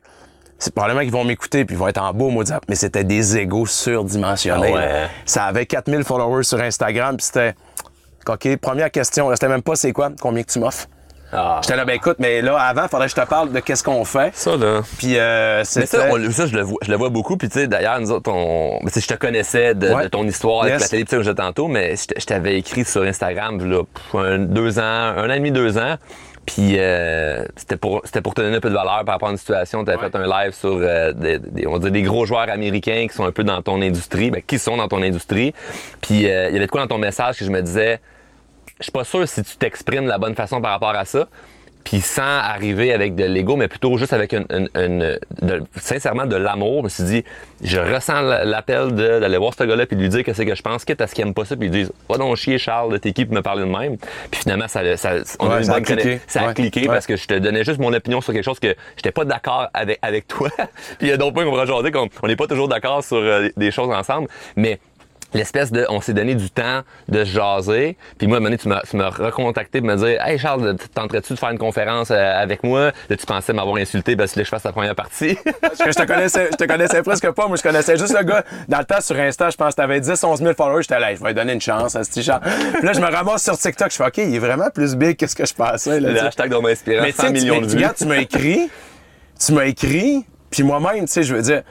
C'est 0.61 0.73
probablement 0.73 1.01
qu'ils 1.03 1.11
vont 1.13 1.23
m'écouter 1.23 1.63
puis 1.63 1.75
ils 1.77 1.79
vont 1.79 1.87
être 1.87 2.01
en 2.01 2.13
beau 2.13 2.29
WhatsApp, 2.31 2.63
mais 2.67 2.75
c'était 2.75 3.05
des 3.05 3.37
égos 3.37 3.65
surdimensionnés. 3.65 4.73
Ah 4.73 4.75
ouais. 4.75 5.07
Ça 5.25 5.45
avait 5.45 5.65
4000 5.65 6.03
followers 6.03 6.43
sur 6.43 6.59
Instagram, 6.59 7.15
puis 7.15 7.25
c'était 7.27 7.55
OK, 8.27 8.57
première 8.57 8.91
question, 8.91 9.31
c'était 9.33 9.47
même 9.47 9.61
pas 9.61 9.77
c'est 9.77 9.93
quoi, 9.93 10.09
combien 10.19 10.43
que 10.43 10.51
tu 10.51 10.59
m'offres? 10.59 10.87
Ah. 11.31 11.59
J'étais 11.63 11.75
là, 11.75 11.85
ben 11.85 11.93
écoute, 11.93 12.17
mais 12.19 12.41
là, 12.41 12.57
avant, 12.57 12.87
faudrait 12.87 13.05
que 13.07 13.15
je 13.15 13.21
te 13.21 13.27
parle 13.27 13.51
de 13.51 13.59
qu'est-ce 13.59 13.83
qu'on 13.83 14.03
fait. 14.03 14.31
Ça, 14.35 14.57
là. 14.57 14.81
Puis 14.97 15.13
euh, 15.17 15.59
Mais 15.59 15.63
c'était... 15.63 15.85
ça, 15.85 16.07
on- 16.11 16.31
ça, 16.31 16.47
je, 16.47 16.55
le 16.55 16.61
vois, 16.63 16.77
je 16.81 16.89
le 16.91 16.97
vois 16.97 17.09
beaucoup. 17.09 17.37
Puis, 17.37 17.49
tu 17.49 17.59
sais, 17.59 17.67
d'ailleurs, 17.67 17.99
nous 17.99 18.11
autres, 18.11 18.31
on, 18.31 18.79
je 18.83 19.05
te 19.07 19.13
connaissais 19.13 19.75
de, 19.75 19.89
Ouais. 19.89 20.03
de 20.03 20.07
ton 20.07 20.23
histoire 20.25 20.61
avec 20.63 20.73
Yes. 20.73 20.81
la 20.81 20.87
télé, 20.87 21.03
tu 21.05 21.11
sais, 21.11 21.17
où 21.17 21.21
j'étais 21.23 21.35
tantôt, 21.35 21.67
mais 21.67 21.95
je, 21.95 22.05
je 22.19 22.25
t'avais 22.25 22.57
écrit 22.57 22.83
sur 22.85 23.03
Instagram, 23.03 23.59
là, 23.69 23.83
un, 24.15 24.39
deux 24.39 24.79
ans, 24.79 24.81
un 24.81 25.29
an 25.29 25.33
et 25.33 25.37
demi, 25.37 25.51
deux 25.51 25.77
ans. 25.77 25.95
Puis, 26.47 26.77
euh, 26.79 27.43
c'était 27.55 27.77
pour, 27.77 28.01
c'était 28.05 28.21
pour 28.21 28.33
te 28.33 28.41
donner 28.41 28.55
un 28.57 28.59
peu 28.59 28.69
de 28.69 28.73
valeur 28.75 29.03
par 29.05 29.13
rapport 29.15 29.27
à 29.29 29.31
une 29.31 29.37
situation. 29.37 29.83
Tu 29.85 29.91
avais 29.91 30.01
Ouais. 30.01 30.09
fait 30.09 30.17
un 30.17 30.25
live 30.45 30.53
sur 30.53 30.79
euh, 30.81 31.13
des, 31.13 31.37
des- 31.37 31.67
on 31.67 31.73
va 31.73 31.79
dire 31.79 31.91
des 31.91 32.01
gros 32.01 32.25
joueurs 32.25 32.49
américains 32.49 33.05
qui 33.07 33.13
sont 33.15 33.25
un 33.25 33.31
peu 33.31 33.43
dans 33.43 33.61
ton 33.61 33.79
industrie, 33.83 34.31
ben, 34.31 34.41
qui 34.41 34.57
sont 34.57 34.77
dans 34.77 34.87
ton 34.87 35.03
industrie. 35.03 35.53
Puis, 36.01 36.27
euh, 36.27 36.47
il 36.47 36.53
y 36.53 36.57
avait 36.57 36.65
de 36.65 36.71
quoi 36.71 36.81
dans 36.81 36.87
ton 36.87 36.97
message 36.97 37.37
que 37.37 37.45
je 37.45 37.51
me 37.51 37.61
disais, 37.61 37.99
je 38.79 38.83
suis 38.83 38.91
pas 38.91 39.03
sûr 39.03 39.27
si 39.27 39.43
tu 39.43 39.55
t'exprimes 39.57 40.03
de 40.05 40.09
la 40.09 40.17
bonne 40.17 40.35
façon 40.35 40.61
par 40.61 40.71
rapport 40.71 40.89
à 40.95 41.05
ça. 41.05 41.27
Puis 41.85 42.01
sans 42.01 42.21
arriver 42.21 42.93
avec 42.93 43.15
de 43.15 43.23
l'ego, 43.23 43.55
mais 43.55 43.69
plutôt 43.69 43.97
juste 43.97 44.11
avec 44.13 44.33
une, 44.33 44.45
une- 44.51 44.69
une- 44.75 45.17
de- 45.41 45.63
sincèrement 45.79 46.25
de 46.25 46.35
l'amour. 46.35 46.79
Je 46.79 46.83
me 46.83 46.89
suis 46.89 47.03
dit, 47.05 47.23
je 47.63 47.79
ressens 47.79 48.21
l'appel 48.21 48.93
d'aller 48.93 49.37
voir 49.37 49.53
ce 49.57 49.63
gars-là 49.63 49.85
puis 49.85 49.95
de 49.95 50.01
lui 50.01 50.09
dire 50.09 50.23
que 50.25 50.33
c'est 50.33 50.45
que 50.45 50.53
je 50.55 50.61
pense, 50.61 50.83
quitte 50.83 50.99
à 51.01 51.07
ce 51.07 51.15
qu'il 51.15 51.25
aime 51.25 51.33
pas 51.33 51.45
ça, 51.45 51.55
puis 51.55 51.69
lui 51.69 51.83
dire, 51.85 51.89
va 52.09 52.17
donc 52.17 52.35
chier 52.35 52.57
Charles 52.57 52.91
de 52.91 52.97
tes 52.97 53.13
qui 53.13 53.25
me 53.25 53.41
parler 53.41 53.63
de 53.63 53.69
même. 53.69 53.97
Puis 54.29 54.41
finalement, 54.41 54.67
ça, 54.67 54.97
ça, 54.97 55.13
on 55.39 55.47
a 55.49 55.49
Ouais, 55.51 55.55
eu 55.55 55.59
une 55.59 55.63
ça 55.63 55.75
a 55.75 55.81
cliqué. 55.81 56.19
Ça 56.27 56.41
a 56.41 56.47
Ouais. 56.49 56.53
cliqué 56.53 56.81
Ouais. 56.81 56.87
parce 56.87 57.07
que 57.07 57.15
je 57.15 57.25
te 57.25 57.33
donnais 57.35 57.63
juste 57.63 57.79
mon 57.79 57.93
opinion 57.93 58.19
sur 58.21 58.33
quelque 58.33 58.43
chose 58.45 58.59
que 58.59 58.75
j'étais 58.97 59.11
pas 59.11 59.23
d'accord 59.25 59.69
avec, 59.73 59.99
avec 60.01 60.27
toi. 60.27 60.49
puis 60.57 60.67
il 61.01 61.07
y 61.07 61.11
a 61.13 61.17
d'autres 61.17 61.33
points 61.33 61.45
qu'on 61.45 61.55
va 61.55 61.65
jaser, 61.65 61.91
qu'on 61.91 62.09
on 62.21 62.27
n'est 62.27 62.35
pas 62.35 62.47
toujours 62.47 62.67
d'accord 62.67 63.03
sur 63.05 63.17
euh, 63.17 63.47
des 63.55 63.71
choses 63.71 63.89
ensemble. 63.89 64.27
Mais 64.57 64.79
l'espèce 65.33 65.71
de 65.71 65.85
on 65.89 66.01
s'est 66.01 66.13
donné 66.13 66.35
du 66.35 66.49
temps 66.49 66.81
de 67.07 67.23
se 67.23 67.29
jaser 67.29 67.97
puis 68.17 68.27
moi 68.27 68.37
à 68.37 68.39
un 68.39 68.41
moment 68.41 68.49
donné, 68.49 68.57
tu 68.57 68.67
m'as 68.67 68.81
tu 68.81 68.97
m'as 68.97 69.09
recontacté 69.09 69.79
pour 69.79 69.89
me 69.89 69.95
dire 69.95 70.25
hey 70.25 70.37
Charles 70.37 70.75
tenterais-tu 70.93 71.33
de 71.33 71.39
faire 71.39 71.49
une 71.49 71.57
conférence 71.59 72.11
euh, 72.11 72.15
avec 72.41 72.63
moi 72.63 72.91
là 73.09 73.15
tu 73.15 73.25
pensais 73.25 73.53
m'avoir 73.53 73.75
insulté 73.77 74.15
parce 74.15 74.33
que 74.33 74.43
je 74.43 74.49
fasse 74.49 74.63
la 74.63 74.71
première 74.71 74.95
partie 74.95 75.37
Parce 75.61 75.77
que 75.77 75.91
je 75.91 75.95
te 75.95 76.03
connaissais, 76.05 76.49
je 76.51 76.55
te 76.57 76.63
connaissais 76.63 77.01
presque 77.03 77.29
pas. 77.31 77.47
Moi, 77.47 77.57
je 77.57 77.61
connaissais 77.63 77.97
juste 77.97 78.17
le 78.17 78.23
gars. 78.23 78.43
Dans 78.67 78.79
le 78.79 78.85
temps, 78.85 79.01
sur 79.01 79.15
Insta, 79.17 79.49
je 79.49 79.57
pense 79.57 79.71
que 79.75 79.81
t'avais 79.81 79.99
10, 79.99 80.23
11 80.23 80.39
000 80.39 80.53
followers. 80.55 80.81
J'étais 80.83 80.99
là, 80.99 81.13
je 81.13 81.21
vais 81.21 81.27
lui 81.27 81.33
donner 81.35 81.53
une 81.53 81.61
chance 81.61 81.95
à 81.95 82.03
ce 82.03 82.09
petit 82.09 82.23
Charles. 82.23 82.41
Puis 82.73 82.85
là, 82.85 82.93
je 82.93 82.99
me 82.99 83.05
ramasse 83.07 83.43
sur 83.43 83.57
TikTok. 83.57 83.91
Je 83.91 83.95
fais, 83.97 84.05
OK, 84.07 84.17
il 84.17 84.35
est 84.35 84.39
vraiment 84.39 84.69
plus 84.73 84.95
big 84.95 85.17
que 85.17 85.27
ce 85.27 85.35
que 85.35 85.45
je 85.45 85.53
pensais. 85.53 85.99
Là, 85.99 86.11
le 86.11 86.19
hashtag 86.21 86.53
Mais 86.87 87.11
tu 87.11 87.17
100 87.17 87.21
sais, 87.21 87.27
tu- 87.27 87.31
millions 87.33 87.61
de 87.61 87.67
vues 87.67 87.85
tu 87.97 88.05
m'as 88.05 88.17
écrit, 88.17 88.69
tu 89.39 89.53
m'as 89.53 89.65
écrit, 89.65 90.25
puis 90.49 90.63
moi-même, 90.63 91.05
tu 91.05 91.11
sais, 91.11 91.23
je 91.23 91.35
veux 91.35 91.41
dire, 91.41 91.61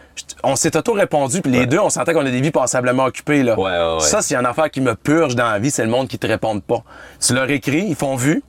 on 0.43 0.57
s'est 0.57 0.77
auto-répondu, 0.77 1.41
puis 1.41 1.51
les 1.51 1.67
deux, 1.67 1.79
on 1.79 1.91
sentait 1.91 2.13
qu'on 2.13 2.25
a 2.25 2.31
des 2.31 2.41
vies 2.41 2.51
passablement 2.51 3.05
occupées, 3.05 3.43
là. 3.43 3.59
Ouais, 3.59 3.71
ouais, 3.71 3.95
ouais. 3.95 4.01
Ça, 4.01 4.23
s'il 4.23 4.35
y 4.35 4.37
a 4.37 4.41
une 4.41 4.47
affaire 4.47 4.71
qui 4.71 4.81
me 4.81 4.95
purge 4.95 5.35
dans 5.35 5.51
la 5.51 5.59
vie, 5.59 5.71
c'est 5.71 5.85
le 5.85 5.91
monde 5.91 6.09
qui 6.09 6.19
te 6.19 6.27
répond 6.27 6.59
pas. 6.61 6.83
Tu 7.21 7.35
leur 7.35 7.51
écris, 7.51 7.87
ils 7.89 7.97
font 7.97 8.17
vu. 8.17 8.43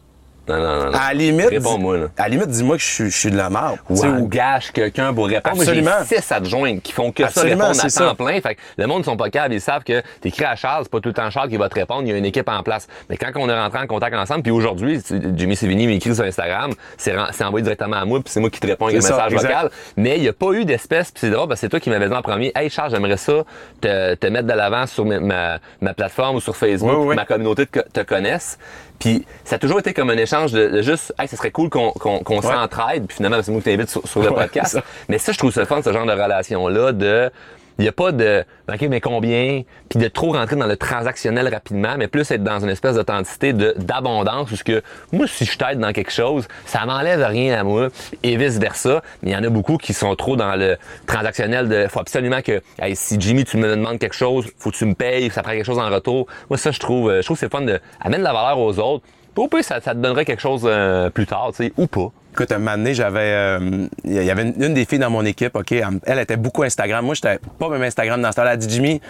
Non 0.49 0.57
non 0.57 0.79
non, 0.85 0.85
non. 0.91 0.97
À 0.97 1.09
la 1.09 1.13
limite, 1.13 1.49
réponds-moi 1.49 1.97
là 1.97 2.05
à 2.17 2.23
la 2.23 2.29
limite, 2.29 2.47
dis-moi 2.49 2.75
que 2.77 2.81
je 2.83 2.87
suis, 2.87 3.09
je 3.11 3.17
suis 3.17 3.31
de 3.31 3.37
la 3.37 3.49
merde. 3.49 3.77
Tu 3.87 3.95
sais, 3.97 4.07
ou 4.07 4.27
gâche 4.27 4.71
quelqu'un 4.71 5.13
pour 5.13 5.27
répondre. 5.27 5.55
Moi, 5.55 5.63
Absolument. 5.63 5.91
J'ai 6.09 6.17
six 6.21 6.31
adjoints 6.31 6.79
qui 6.79 6.91
font 6.91 7.11
que 7.11 7.23
Absolument, 7.23 7.49
ça, 7.49 7.65
répondre 7.67 7.85
à 7.85 7.89
c'est 7.89 7.99
temps 7.99 8.09
ça. 8.09 8.15
plein. 8.15 8.41
Fait 8.41 8.55
que 8.55 8.59
le 8.77 8.87
monde 8.87 8.99
ne 8.99 9.03
sont 9.03 9.17
pas 9.17 9.29
capables, 9.29 9.53
ils 9.53 9.61
savent 9.61 9.83
que 9.83 10.01
t'écris 10.21 10.45
à 10.45 10.55
Charles, 10.55 10.83
c'est 10.83 10.91
pas 10.91 10.99
tout 10.99 11.09
le 11.09 11.13
temps 11.13 11.29
Charles 11.29 11.49
qui 11.49 11.57
va 11.57 11.69
te 11.69 11.75
répondre, 11.75 12.01
il 12.03 12.09
y 12.09 12.13
a 12.13 12.17
une 12.17 12.25
équipe 12.25 12.49
en 12.49 12.63
place. 12.63 12.87
Mais 13.09 13.17
quand 13.17 13.29
on 13.35 13.47
est 13.49 13.57
rentré 13.59 13.79
en 13.79 13.87
contact 13.87 14.15
ensemble, 14.15 14.41
puis 14.43 14.51
aujourd'hui, 14.51 15.01
tu- 15.01 15.21
Jimmy 15.35 15.55
Sévigny 15.55 15.87
m'écrit 15.87 16.15
sur 16.15 16.23
Instagram, 16.23 16.71
c'est 16.97 17.15
ren- 17.15 17.27
c'est 17.31 17.43
envoyé 17.43 17.63
directement 17.63 17.97
à 17.97 18.05
moi, 18.05 18.19
puis 18.19 18.31
c'est 18.31 18.39
moi 18.39 18.49
qui 18.49 18.59
te 18.59 18.67
réponds 18.67 18.85
avec 18.87 18.97
un 18.97 19.01
C'est 19.01 19.07
ça, 19.09 19.15
message 19.15 19.33
exact. 19.33 19.47
vocal. 19.47 19.71
Mais 19.97 20.15
il 20.17 20.21
n'y 20.21 20.27
a 20.27 20.33
pas 20.33 20.51
eu 20.53 20.65
d'espèce, 20.65 21.11
puis 21.11 21.21
c'est 21.21 21.29
drôle, 21.29 21.47
parce 21.47 21.59
que 21.59 21.65
c'est 21.65 21.69
toi 21.69 21.79
qui 21.79 21.89
m'avais 21.89 22.07
dit 22.09 22.13
en 22.15 22.21
premier, 22.21 22.51
hey 22.55 22.69
Charles, 22.69 22.91
j'aimerais 22.91 23.17
ça 23.17 23.33
te, 23.81 24.15
te 24.15 24.27
mettre 24.27 24.47
de 24.47 24.53
l'avant 24.53 24.85
sur 24.87 25.05
ma, 25.05 25.19
ma, 25.19 25.59
ma 25.81 25.93
plateforme 25.93 26.37
ou 26.37 26.41
sur 26.41 26.55
Facebook, 26.55 26.89
Oui, 26.89 26.95
pour 26.95 27.05
oui. 27.07 27.15
que 27.15 27.21
ma 27.21 27.25
communauté 27.25 27.65
te, 27.65 27.79
te 27.79 28.01
connaisse. 28.01 28.57
Puis 28.99 29.25
ça 29.45 29.55
a 29.55 29.59
toujours 29.59 29.79
été 29.79 29.93
comme 29.93 30.09
un 30.09 30.17
échange 30.17 30.51
de, 30.51 30.67
de 30.67 30.81
juste, 30.81 31.13
hey, 31.17 31.27
ce 31.27 31.35
serait 31.37 31.51
cool 31.51 31.69
qu'on 31.69 31.91
qu'on 31.91 32.19
qu'on 32.19 32.41
s'entraide. 32.41 33.05
Puis 33.07 33.15
finalement, 33.17 33.41
c'est 33.41 33.51
moi 33.51 33.61
qui 33.61 33.69
t'invite 33.69 33.89
sur, 33.89 34.05
sur 34.07 34.21
le 34.21 34.29
Ouais, 34.29 34.35
podcast. 34.43 34.73
ça. 34.73 34.83
Mais 35.07 35.17
ça, 35.17 35.31
je 35.31 35.37
trouve 35.37 35.51
ça 35.51 35.65
fun, 35.65 35.81
ce 35.81 35.91
genre 35.93 36.05
de 36.05 36.11
relation-là, 36.11 36.91
de. 36.91 37.31
Il 37.79 37.83
n'y 37.83 37.87
a 37.87 37.93
pas 37.93 38.11
de 38.11 38.43
OK, 38.67 38.81
mais 38.89 38.99
combien, 38.99 39.63
puis 39.87 39.99
de 39.99 40.07
trop 40.09 40.33
rentrer 40.33 40.57
dans 40.57 40.67
le 40.67 40.75
transactionnel 40.75 41.47
rapidement, 41.47 41.95
mais 41.97 42.09
plus 42.09 42.29
être 42.29 42.43
dans 42.43 42.59
une 42.59 42.69
espèce 42.69 42.95
d'authenticité 42.95 43.53
d'abondance, 43.53 44.49
parce 44.49 44.63
que 44.63 44.83
moi, 45.13 45.27
si 45.27 45.45
je 45.45 45.57
t'aide 45.57 45.79
dans 45.79 45.93
quelque 45.93 46.11
chose, 46.11 46.49
ça 46.65 46.85
m'enlève 46.85 47.23
rien 47.23 47.57
à 47.57 47.63
moi, 47.63 47.87
et 48.21 48.35
vice-versa. 48.35 49.01
Mais 49.23 49.31
il 49.31 49.33
y 49.33 49.37
en 49.37 49.43
a 49.45 49.49
beaucoup 49.49 49.77
qui 49.77 49.93
sont 49.93 50.13
trop 50.17 50.35
dans 50.35 50.57
le 50.57 50.75
transactionnel 51.07 51.69
de 51.69 51.87
faut 51.87 52.01
absolument 52.01 52.41
que 52.41 52.61
hey, 52.81 52.97
si 52.97 53.15
Jimmy, 53.17 53.45
tu 53.45 53.55
me 53.55 53.69
demandes 53.69 53.97
quelque 53.97 54.15
chose, 54.15 54.45
faut 54.57 54.71
que 54.71 54.75
tu 54.75 54.85
me 54.85 54.93
payes, 54.93 55.29
ça 55.29 55.41
prend 55.41 55.53
quelque 55.53 55.65
chose 55.65 55.79
en 55.79 55.89
retour. 55.89 56.27
Moi, 56.49 56.57
ça, 56.57 56.71
je 56.71 56.79
trouve, 56.79 57.09
euh, 57.09 57.21
je 57.21 57.25
trouve 57.25 57.37
c'est 57.37 57.49
fun 57.49 57.61
de 57.61 57.79
amène 58.01 58.19
de 58.19 58.25
la 58.25 58.33
valeur 58.33 58.59
aux 58.59 58.77
autres. 58.77 59.05
Au 59.37 59.47
pire, 59.47 59.63
ça, 59.63 59.79
ça 59.79 59.93
te 59.93 59.99
donnerait 59.99 60.25
quelque 60.25 60.41
chose 60.41 60.63
euh, 60.65 61.09
plus 61.09 61.25
tard, 61.25 61.51
tu 61.51 61.63
sais, 61.63 61.73
ou 61.77 61.87
pas. 61.87 62.11
Écoute, 62.33 62.51
un 62.51 62.59
moment 62.59 62.77
donné, 62.77 62.93
j'avais. 62.93 63.19
euh, 63.33 63.87
Il 64.03 64.23
y 64.23 64.29
avait 64.31 64.43
une, 64.43 64.63
une 64.63 64.73
des 64.73 64.85
filles 64.85 64.99
dans 64.99 65.09
mon 65.09 65.25
équipe, 65.25 65.55
OK? 65.55 65.71
Elle, 65.71 65.87
elle 66.05 66.19
était 66.19 66.37
beaucoup 66.37 66.63
Instagram. 66.63 67.03
Moi, 67.05 67.15
j'étais 67.15 67.39
pas 67.57 67.69
même 67.69 67.81
Instagram 67.83 68.21
dans 68.21 68.31
ce 68.31 68.35
temps-là. 68.37 68.53
Elle 68.53 68.59
dit, 68.59 68.69
Jimmy, 68.69 69.01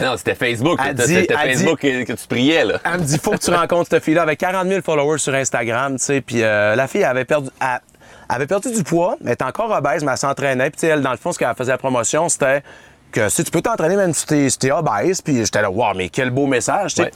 Non, 0.00 0.16
c'était 0.16 0.34
Facebook. 0.34 0.78
C'était 0.84 1.06
dit- 1.06 1.26
Facebook 1.34 1.80
que, 1.80 2.04
que 2.04 2.12
tu 2.12 2.26
priais, 2.28 2.64
là. 2.64 2.78
elle 2.84 3.00
me 3.00 3.04
dit, 3.04 3.18
faut 3.18 3.32
que 3.32 3.36
tu 3.38 3.50
rencontres 3.50 3.90
cette 3.90 4.04
fille-là 4.04 4.22
avec 4.22 4.38
40 4.38 4.68
000 4.68 4.80
followers 4.82 5.18
sur 5.18 5.34
Instagram, 5.34 5.96
tu 5.98 6.04
sais. 6.04 6.20
Puis 6.20 6.42
euh, 6.42 6.74
la 6.76 6.86
fille 6.88 7.00
elle 7.02 7.06
avait 7.08 7.24
perdu. 7.24 7.48
Elle, 7.60 7.80
elle 8.28 8.36
avait 8.36 8.46
perdu 8.46 8.70
du 8.72 8.82
poids, 8.84 9.16
elle 9.24 9.32
était 9.32 9.44
encore 9.44 9.70
obèse, 9.70 10.04
mais 10.04 10.12
elle 10.12 10.18
s'entraînait. 10.18 10.70
Puis, 10.70 10.86
elle, 10.86 11.02
dans 11.02 11.10
le 11.10 11.18
fond, 11.18 11.32
ce 11.32 11.38
qu'elle 11.38 11.54
faisait 11.54 11.72
la 11.72 11.78
promotion, 11.78 12.28
c'était 12.30 12.62
que 13.10 13.28
si 13.28 13.44
tu 13.44 13.50
peux 13.50 13.60
t'entraîner 13.60 13.96
même 13.96 14.14
si 14.14 14.24
t'es 14.26 14.48
si 14.48 14.70
obèse. 14.70 15.20
Puis 15.20 15.36
j'étais 15.36 15.60
là, 15.60 15.70
wow, 15.70 15.92
mais 15.94 16.08
quel 16.08 16.30
beau 16.30 16.46
message, 16.46 16.94
tu 16.94 17.02
sais. 17.02 17.08
Ouais. 17.08 17.12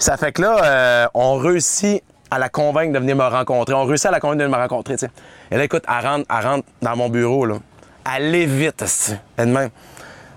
Ça 0.00 0.16
fait 0.16 0.32
que 0.32 0.42
là, 0.42 0.64
euh, 0.64 1.06
on 1.14 1.36
réussit 1.36 2.02
à 2.30 2.38
la 2.38 2.48
convaincre 2.48 2.92
de 2.92 2.98
venir 2.98 3.16
me 3.16 3.24
rencontrer. 3.24 3.74
On 3.74 3.84
réussit 3.84 4.06
à 4.06 4.10
la 4.10 4.20
convaincre 4.20 4.42
de 4.42 4.48
me 4.48 4.56
rencontrer, 4.56 4.94
tu 4.94 5.06
sais. 5.06 5.10
Et 5.50 5.56
là, 5.56 5.64
écoute, 5.64 5.84
elle 5.88 6.06
rentre, 6.06 6.26
elle 6.30 6.46
rentre 6.46 6.66
dans 6.82 6.96
mon 6.96 7.08
bureau, 7.08 7.46
là. 7.46 7.56
Elle 8.16 8.30
l'évite, 8.30 8.82
esti. 8.82 9.14
Elle 9.36 9.48
de 9.48 9.52
même. 9.52 9.70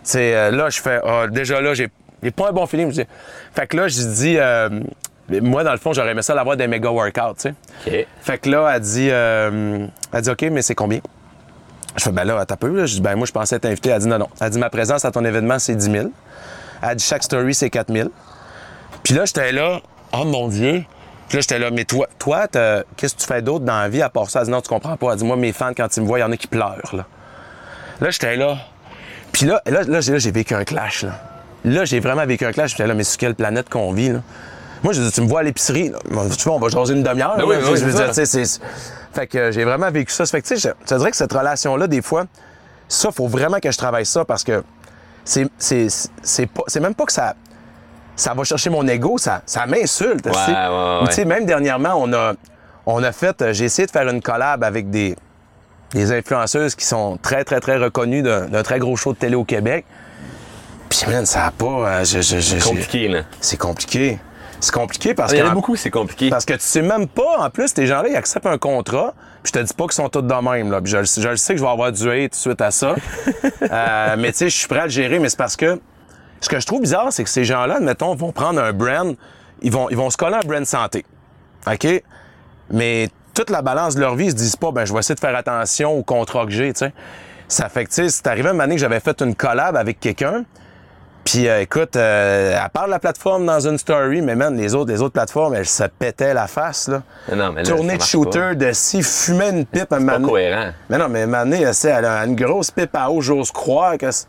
C'est 0.04 0.36
euh, 0.36 0.52
là, 0.52 0.70
je 0.70 0.82
fais, 0.82 1.00
ah, 1.06 1.28
déjà 1.28 1.62
là, 1.62 1.74
j'ai 1.74 1.90
pas 2.36 2.50
un 2.50 2.52
bon 2.52 2.66
feeling. 2.66 2.90
Je 2.92 3.02
dis- 3.02 3.08
Fait 3.54 3.68
que 3.68 3.78
là, 3.78 3.88
je 3.88 4.02
dis, 4.02 4.36
euh, 4.38 4.70
moi, 5.42 5.64
dans 5.64 5.72
le 5.72 5.78
fond, 5.78 5.94
j'aurais 5.94 6.12
aimé 6.12 6.22
ça 6.22 6.34
l'avoir 6.36 6.58
des 6.58 6.68
méga 6.68 6.90
workouts, 6.90 7.36
tu 7.40 7.50
sais. 7.50 7.54
Fait 8.22 8.38
que 8.38 8.50
là, 8.50 8.72
elle 8.76 8.82
dit, 8.82 9.10
euh, 9.12 9.86
elle 10.14 10.22
dit, 10.22 10.30
OK, 10.30 10.42
mais 10.52 10.62
c'est 10.62 10.76
combien? 10.76 11.00
Je 11.98 12.04
fais, 12.04 12.12
ben 12.12 12.24
là, 12.24 12.46
t'as 12.46 12.56
peu, 12.56 12.70
là. 12.76 12.86
Je 12.86 12.96
dis, 12.96 13.02
ben 13.02 13.16
moi, 13.16 13.26
je 13.28 13.32
pensais 13.32 13.56
être 13.58 13.66
invité. 13.66 13.90
Elle 13.90 14.02
dit, 14.02 14.08
non, 14.08 14.18
non. 14.18 14.30
Elle 14.40 14.50
dit, 14.50 14.60
ma 14.60 14.70
présence 14.70 15.04
à 15.06 15.12
ton 15.12 15.24
événement, 15.26 15.60
c'est 15.60 15.76
10 15.76 15.92
000. 15.92 16.08
Elle 16.82 16.96
dit, 16.96 17.04
chaque 17.06 17.24
story, 17.24 17.54
c'est 17.54 17.70
4 17.70 17.94
000. 17.94 18.10
Puis 19.04 19.14
là, 19.14 19.26
j'étais 19.26 19.52
là, 19.52 19.80
oh 20.14 20.24
mon 20.26 20.48
Dieu. 20.48 20.84
Puis 21.32 21.38
là, 21.38 21.42
j'étais 21.44 21.60
là, 21.60 21.72
mais 21.72 21.86
toi, 21.86 22.10
toi, 22.20 22.46
qu'est-ce 22.98 23.16
que 23.16 23.22
tu 23.22 23.26
fais 23.26 23.42
d'autre 23.42 23.64
dans 23.64 23.80
la 23.80 23.88
vie 23.88 24.02
à 24.02 24.10
part 24.10 24.30
ça? 24.30 24.42
Elle 24.42 24.48
dit, 24.48 24.52
non, 24.52 24.60
tu 24.60 24.68
comprends 24.68 24.98
pas. 24.98 25.14
Elle 25.14 25.20
dit, 25.20 25.24
moi, 25.24 25.38
mes 25.38 25.54
fans, 25.54 25.72
quand 25.74 25.88
ils 25.96 26.04
me 26.04 26.06
voient, 26.06 26.20
il 26.20 26.24
y 26.24 26.26
en 26.26 26.32
a 26.34 26.36
qui 26.36 26.48
pleurent, 26.48 26.92
là. 26.92 27.06
Là, 28.02 28.10
j'étais 28.10 28.36
là. 28.36 28.58
Puis 29.32 29.46
là, 29.46 29.62
là, 29.66 29.84
là, 29.84 30.02
j'ai 30.02 30.12
là, 30.12 30.18
j'ai 30.18 30.32
vécu 30.32 30.54
un 30.54 30.66
clash, 30.66 31.04
là. 31.04 31.14
Là, 31.64 31.86
j'ai 31.86 32.02
vraiment 32.02 32.26
vécu 32.26 32.46
un 32.46 32.52
clash. 32.52 32.72
J'étais 32.72 32.86
là, 32.86 32.94
mais 32.96 33.06
sur 33.06 33.18
quelle 33.18 33.36
planète 33.36 33.70
qu'on 33.70 33.94
vit, 33.94 34.10
là? 34.10 34.20
Moi, 34.84 34.92
je 34.92 35.02
dis, 35.02 35.10
tu 35.10 35.22
me 35.22 35.28
vois 35.28 35.40
à 35.40 35.44
l'épicerie, 35.44 35.94
tu 36.10 36.44
vois, 36.44 36.56
on 36.56 36.60
va 36.60 36.68
jaser 36.68 36.96
une 36.96 37.04
demi-heure. 37.04 37.38
Ben 37.38 37.46
oui, 37.46 37.56
oui, 37.62 37.78
je 37.78 37.86
veux 37.86 37.92
c'est 37.92 37.98
dire, 37.98 38.08
tu 38.10 38.26
sais, 38.26 38.26
c'est. 38.26 38.62
Fait 39.14 39.28
que 39.28 39.38
euh, 39.38 39.52
j'ai 39.54 39.64
vraiment 39.64 39.90
vécu 39.90 40.12
ça. 40.12 40.26
Ça 40.26 40.32
fait 40.32 40.42
que, 40.42 40.48
tu 40.50 40.58
sais, 40.58 40.70
je 40.70 40.74
je 40.84 40.90
te 40.90 40.96
dirais 40.96 41.12
que 41.12 41.18
cette 41.18 41.32
relation-là, 41.32 41.88
des 41.88 42.02
fois, 42.02 42.26
ça, 42.90 43.10
faut 43.10 43.30
vraiment 43.30 43.62
que 43.62 43.72
je 43.72 43.78
travaille 43.78 44.06
ça 44.06 44.26
parce 44.26 44.44
que 44.44 44.66
c'est 45.24 45.48
même 46.82 46.94
pas 46.94 47.06
que 47.06 47.14
ça, 47.14 47.36
ça 48.22 48.34
va 48.34 48.44
chercher 48.44 48.70
mon 48.70 48.88
ego, 48.88 49.18
ça, 49.18 49.42
ça 49.46 49.66
m'insulte. 49.66 50.26
ouais, 50.26 50.32
ouais. 50.32 51.00
Ou, 51.04 51.08
tu 51.08 51.14
sais, 51.14 51.26
même 51.26 51.46
dernièrement, 51.46 51.94
on 51.98 52.12
a, 52.14 52.34
on 52.86 53.04
a 53.04 53.12
fait, 53.12 53.42
euh, 53.42 53.54
j'ai 53.54 53.66
essayé 53.66 53.86
de 53.86 53.92
faire 53.92 54.08
une 54.08 54.22
collab 54.22 54.64
avec 54.64 54.90
des, 54.90 55.16
des 55.92 56.12
influenceuses 56.12 56.76
qui 56.76 56.86
sont 56.86 57.18
très, 57.22 57.44
très, 57.44 57.60
très 57.60 57.78
reconnues 57.78 58.22
d'un, 58.24 58.64
très 58.64 58.80
gros 58.80 58.96
show 58.96 59.14
de 59.14 59.18
télé 59.18 59.36
au 59.36 59.44
Québec. 59.44 59.86
Puis, 60.90 61.00
man, 61.08 61.26
ça 61.26 61.46
a 61.46 61.52
pas. 61.52 61.66
euh, 61.66 62.04
je- 62.06 62.22
j'ai- 62.22 62.60
Compliqué, 62.60 63.08
là. 63.08 63.22
C'est 63.40 63.58
compliqué. 63.58 64.20
C'est 64.60 64.74
compliqué 64.74 65.14
parce 65.16 65.32
Il 65.32 65.40
y 65.40 65.42
en 65.42 65.46
que. 65.46 65.50
a 65.52 65.54
beaucoup, 65.54 65.76
c'est 65.76 65.90
compliqué. 65.90 66.30
Parce 66.30 66.46
que 66.46 66.54
tu 66.54 66.60
sais 66.62 66.82
même 66.84 67.08
pas, 67.08 67.38
en 67.40 67.50
plus, 67.50 67.70
ces 67.76 67.88
gens-là, 67.88 68.10
ils 68.10 68.16
acceptent 68.16 68.46
un 68.46 68.60
contrat, 68.60 69.16
puis 69.42 69.52
je 69.56 69.60
te 69.60 69.66
dis 69.66 69.74
pas 69.74 69.86
qu'ils 69.86 69.94
sont 69.94 70.10
tous 70.10 70.22
de 70.22 70.34
même, 70.34 70.70
là. 70.70 70.82
Puis 70.82 70.92
je, 70.92 70.98
le- 70.98 71.04
je 71.06 71.30
le 71.30 71.38
sais 71.38 71.54
que 71.54 71.60
je 71.60 71.64
vais 71.66 71.72
avoir 71.72 71.92
du 71.92 72.08
hate 72.12 72.36
suite 72.36 72.62
à 72.62 72.70
ça. 72.72 72.96
Euh, 73.72 74.16
mais 74.18 74.32
tu 74.32 74.40
sais, 74.40 74.50
je 74.50 74.58
suis 74.58 74.68
prêt 74.68 74.80
à 74.80 74.84
le 74.86 74.90
gérer, 74.90 75.18
mais 75.20 75.30
c'est 75.30 75.38
parce 75.38 75.56
que 75.56 75.80
ce 76.42 76.50
que 76.50 76.60
je 76.60 76.66
trouve 76.66 76.82
bizarre, 76.82 77.08
c'est 77.14 77.24
que 77.24 77.30
ces 77.30 77.46
gens-là, 77.46 77.76
admettons, 77.76 78.14
vont 78.16 78.32
prendre 78.32 78.62
un 78.62 78.74
brand, 78.74 79.16
ils 79.62 79.72
vont, 79.72 79.90
ils 79.90 79.96
vont 79.98 80.10
se 80.10 80.18
coller 80.18 80.36
un 80.36 80.48
brand 80.48 80.66
santé. 80.66 81.06
OK? 81.72 81.88
Mais 82.72 83.10
toute 83.34 83.50
la 83.50 83.62
balance 83.62 83.96
de 83.96 84.02
leur 84.02 84.16
vie, 84.16 84.26
ils 84.26 84.32
se 84.32 84.36
disent 84.36 84.56
pas, 84.56 84.72
ben, 84.72 84.84
je 84.86 84.92
vais 84.92 85.00
essayer 85.00 85.16
de 85.16 85.20
faire 85.20 85.36
attention 85.36 85.92
au 85.98 86.04
contrat 86.04 86.46
que 86.46 86.52
j'ai, 86.52 86.74
tu 86.74 86.80
sais. 86.80 86.94
Ça 87.48 87.70
fait 87.70 87.86
que, 87.86 87.90
tu 87.90 87.96
sais, 87.96 88.10
c'est 88.10 88.28
arrivé 88.28 88.50
une 88.50 88.60
année 88.62 88.76
que 88.76 88.82
j'avais 88.82 89.00
fait 89.00 89.22
une 89.22 89.36
collab 89.36 89.76
avec 89.76 90.00
quelqu'un, 90.00 90.46
puis 91.24 91.48
euh, 91.48 91.62
écoute, 91.62 91.96
euh, 91.96 92.58
à 92.60 92.70
part 92.70 92.88
la 92.88 92.98
plateforme 92.98 93.46
dans 93.46 93.60
une 93.68 93.78
story, 93.78 94.22
mais 94.22 94.36
man, 94.36 94.58
les 94.58 94.74
autres, 94.74 94.92
les 94.92 95.02
autres 95.02 95.14
plateformes, 95.14 95.54
elles 95.54 95.68
se 95.68 95.84
pétaient 95.84 96.34
la 96.34 96.48
face, 96.48 96.88
là. 96.88 97.04
Non, 97.36 97.52
mais 97.52 97.64
là, 97.64 97.70
Tournée 97.70 97.98
de 97.98 98.02
shooter, 98.02 98.56
de 98.56 98.72
si, 98.72 99.04
fumait 99.04 99.50
une 99.50 99.66
pipe 99.66 99.92
à 99.94 99.98
un 99.98 100.06
Pas 100.06 100.20
cohérent. 100.20 100.72
Mais 100.90 100.98
non, 100.98 101.10
mais 101.10 101.28
Mané, 101.28 101.62
elle, 101.62 101.76
elle 101.84 102.06
a 102.06 102.26
une 102.26 102.36
grosse 102.36 102.72
pipe 102.72 102.96
à 102.96 103.12
eau, 103.12 103.22
j'ose 103.22 103.52
croire 103.52 103.98
que 103.98 104.10
c'est- 104.10 104.28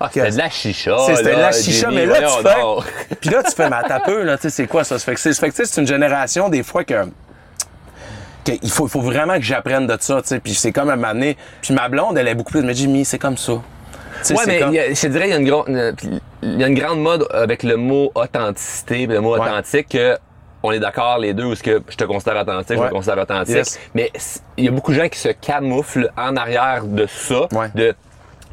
Ah, 0.00 0.10
c'était 0.12 0.30
de 0.30 0.36
la 0.38 0.48
chicha. 0.50 0.96
c'est- 1.06 1.16
c'était 1.16 1.34
de 1.34 1.40
la 1.40 1.52
chicha, 1.52 1.90
mais 1.90 2.06
là, 2.06 2.20
tu 2.20 2.42
fais. 2.42 3.14
Puis 3.20 3.30
là, 3.30 3.42
tu 3.42 3.50
fais, 3.52 3.68
mais 3.68 3.76
à 3.76 4.00
peu, 4.00 4.22
là, 4.22 4.36
tu 4.36 4.42
sais, 4.42 4.50
c'est 4.50 4.66
quoi 4.66 4.84
ça? 4.84 4.98
Ça 4.98 5.04
fait 5.04 5.14
que 5.14 5.20
c'est 5.64 5.80
une 5.80 5.86
génération, 5.86 6.48
des 6.48 6.62
fois, 6.62 6.84
que. 6.84 6.94
il 8.62 8.70
faut 8.70 8.86
vraiment 8.86 9.34
que 9.34 9.42
j'apprenne 9.42 9.86
de 9.86 9.96
ça, 10.00 10.22
tu 10.22 10.28
sais. 10.28 10.40
Puis 10.40 10.54
c'est 10.54 10.72
comme 10.72 10.88
un 10.90 10.96
moment 10.96 11.12
donné, 11.12 11.36
Puis 11.60 11.74
ma 11.74 11.88
blonde, 11.88 12.16
elle 12.16 12.28
est 12.28 12.34
beaucoup 12.34 12.52
plus. 12.52 12.60
Elle 12.60 12.66
me 12.66 12.72
dit, 12.72 12.82
Jimmy, 12.82 13.04
c'est 13.04 13.18
comme 13.18 13.36
ça. 13.36 13.52
Tu 14.20 14.24
sais, 14.24 14.34
Ouais, 14.34 14.42
mais 14.46 14.58
comme- 14.60 14.70
il 14.70 14.74
y 14.76 14.80
a- 14.80 14.94
je 14.94 15.00
te 15.00 15.06
dirais, 15.08 15.28
il 15.28 15.30
y, 15.30 15.34
a 15.34 15.36
une 15.38 15.48
gro- 15.48 15.64
puis 15.96 16.08
il 16.42 16.60
y 16.60 16.64
a 16.64 16.66
une 16.68 16.74
grande 16.78 17.00
mode 17.00 17.26
avec 17.32 17.62
le 17.62 17.76
mot 17.76 18.10
authenticité, 18.14 19.06
le 19.06 19.20
mot 19.20 19.34
Ouais. 19.34 19.40
authentique, 19.40 19.88
que 19.90 20.16
on 20.62 20.72
est 20.72 20.80
d'accord 20.80 21.18
les 21.18 21.34
deux, 21.34 21.44
où 21.44 21.54
ce 21.54 21.62
que 21.62 21.82
je 21.88 21.96
te 21.96 22.04
considère 22.04 22.36
authentique, 22.40 22.78
je 22.78 22.86
te 22.88 22.90
considère 22.92 23.18
authentique. 23.18 23.54
Yes. 23.54 23.78
Mais 23.94 24.10
il 24.56 24.64
y 24.64 24.68
a 24.68 24.70
beaucoup 24.72 24.92
de 24.92 24.96
gens 24.98 25.08
qui 25.08 25.18
se 25.18 25.28
camouflent 25.28 26.10
en 26.16 26.36
arrière 26.36 26.84
de 26.84 27.06
ça, 27.06 27.46
Ouais. 27.52 27.70
de 27.74 27.94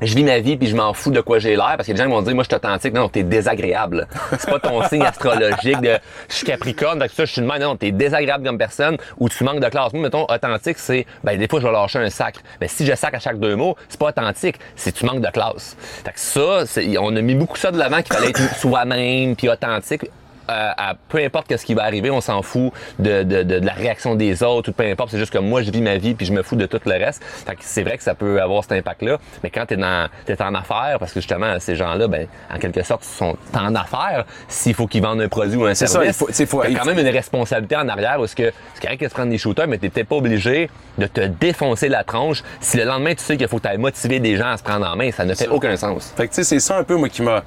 je 0.01 0.15
vis 0.15 0.23
ma 0.23 0.39
vie 0.39 0.57
puis 0.57 0.67
je 0.67 0.75
m'en 0.75 0.93
fous 0.93 1.11
de 1.11 1.21
quoi 1.21 1.39
j'ai 1.39 1.55
l'air 1.55 1.75
parce 1.77 1.87
que 1.87 1.93
les 1.93 1.97
gens 1.97 2.09
vont 2.09 2.21
dire 2.21 2.33
moi 2.35 2.43
je 2.43 2.49
suis 2.49 2.55
authentique. 2.55 2.93
Non 2.93 3.09
t'es 3.09 3.23
désagréable. 3.23 4.07
C'est 4.37 4.49
pas 4.49 4.59
ton 4.59 4.83
signe 4.87 5.03
astrologique 5.03 5.81
de 5.81 5.97
je 6.29 6.35
suis 6.35 6.45
capricorne 6.45 6.99
donc 6.99 7.09
ça 7.09 7.25
je 7.25 7.31
suis 7.31 7.41
de 7.41 7.47
même. 7.47 7.61
Non 7.61 7.75
t'es 7.75 7.91
désagréable 7.91 8.45
comme 8.45 8.57
personne 8.57 8.97
ou 9.19 9.29
tu 9.29 9.43
manques 9.43 9.61
de 9.61 9.69
classe. 9.69 9.93
Moi 9.93 10.03
mettons 10.03 10.23
authentique 10.23 10.77
c'est 10.79 11.05
ben 11.23 11.37
des 11.37 11.47
fois 11.47 11.59
je 11.59 11.67
vais 11.67 11.73
lâcher 11.73 11.99
un 11.99 12.09
sac. 12.09 12.35
Mais 12.59 12.67
si 12.67 12.85
je 12.85 12.93
sac 12.95 13.13
à 13.13 13.19
chaque 13.19 13.39
deux 13.39 13.55
mots 13.55 13.75
c'est 13.89 13.99
pas 13.99 14.07
authentique 14.07 14.57
c'est 14.75 14.91
tu 14.91 15.05
manques 15.05 15.21
de 15.21 15.31
classe. 15.31 15.75
Fait 15.79 16.11
que 16.11 16.19
ça 16.19 16.81
on 16.99 17.15
a 17.15 17.21
mis 17.21 17.35
beaucoup 17.35 17.57
ça 17.57 17.71
de 17.71 17.77
l'avant 17.77 18.01
qu'il 18.01 18.13
fallait 18.13 18.29
être 18.29 18.55
soi-même 18.57 19.35
puis 19.35 19.49
authentique 19.49 20.05
euh, 20.49 20.71
à 20.77 20.95
peu 21.09 21.19
importe 21.19 21.55
ce 21.55 21.65
qui 21.65 21.73
va 21.73 21.83
arriver, 21.83 22.09
on 22.09 22.21
s'en 22.21 22.41
fout 22.41 22.71
de, 22.99 23.23
de, 23.23 23.43
de, 23.43 23.59
de 23.59 23.65
la 23.65 23.73
réaction 23.73 24.15
des 24.15 24.43
autres 24.43 24.69
ou 24.69 24.73
peu 24.73 24.83
importe. 24.83 25.11
C'est 25.11 25.17
juste 25.19 25.33
que 25.33 25.37
moi, 25.37 25.61
je 25.61 25.71
vis 25.71 25.81
ma 25.81 25.97
vie 25.97 26.13
puis 26.13 26.25
je 26.25 26.33
me 26.33 26.43
fous 26.43 26.55
de 26.55 26.65
tout 26.65 26.79
le 26.85 26.91
reste. 26.93 27.23
Fait 27.23 27.53
que 27.55 27.61
c'est 27.61 27.83
vrai 27.83 27.97
que 27.97 28.03
ça 28.03 28.15
peut 28.15 28.41
avoir 28.41 28.63
cet 28.63 28.73
impact-là. 28.73 29.17
Mais 29.43 29.49
quand 29.49 29.65
t'es 29.65 29.77
dans, 29.77 30.07
t'es 30.25 30.41
en 30.41 30.53
affaires, 30.55 30.97
parce 30.99 31.13
que 31.13 31.19
justement, 31.19 31.59
ces 31.59 31.75
gens-là, 31.75 32.07
ben, 32.07 32.27
en 32.53 32.57
quelque 32.57 32.83
sorte, 32.83 33.03
sont 33.03 33.35
en 33.53 33.75
affaires. 33.75 34.25
S'il 34.47 34.73
faut 34.73 34.87
qu'ils 34.87 35.01
vendent 35.01 35.21
un 35.21 35.27
produit 35.29 35.57
ou 35.57 35.65
un 35.65 35.73
C'est 35.73 35.87
service, 35.87 36.15
ça, 36.17 36.25
il 36.39 36.45
faut- 36.47 36.63
il 36.63 36.77
quand 36.77 36.85
même 36.85 36.99
une 36.99 37.07
responsabilité 37.09 37.75
en 37.75 37.87
arrière 37.89 38.23
est-ce 38.23 38.35
que 38.35 38.51
c'est 38.73 38.81
correct 38.81 39.01
de 39.03 39.07
se 39.07 39.13
prendre 39.13 39.29
des 39.29 39.37
shooters, 39.37 39.67
mais 39.67 39.77
t'es 39.77 39.89
peut-être 39.89 40.07
pas 40.09 40.15
obligé 40.15 40.69
de 40.97 41.07
te 41.07 41.21
défoncer 41.21 41.89
la 41.89 42.03
tronche 42.03 42.43
si 42.59 42.77
le 42.77 42.83
lendemain, 42.85 43.13
tu 43.15 43.23
sais 43.23 43.37
qu'il 43.37 43.47
faut 43.47 43.57
que 43.57 43.63
t'ailles 43.63 43.77
motiver 43.77 44.19
des 44.19 44.35
gens 44.37 44.47
à 44.51 44.57
se 44.57 44.63
prendre 44.63 44.87
en 44.87 44.95
main. 44.95 45.11
Ça 45.11 45.25
ne 45.25 45.33
fait 45.33 45.47
aucun 45.47 45.75
sens. 45.75 46.13
Fait 46.15 46.27
que 46.27 46.33
tu 46.33 46.35
sais, 46.35 46.43
c'est 46.43 46.59
ça 46.59 46.77
un 46.77 46.83
peu 46.83 46.95
moi 46.95 47.09
qui 47.09 47.21
m'a. 47.21 47.43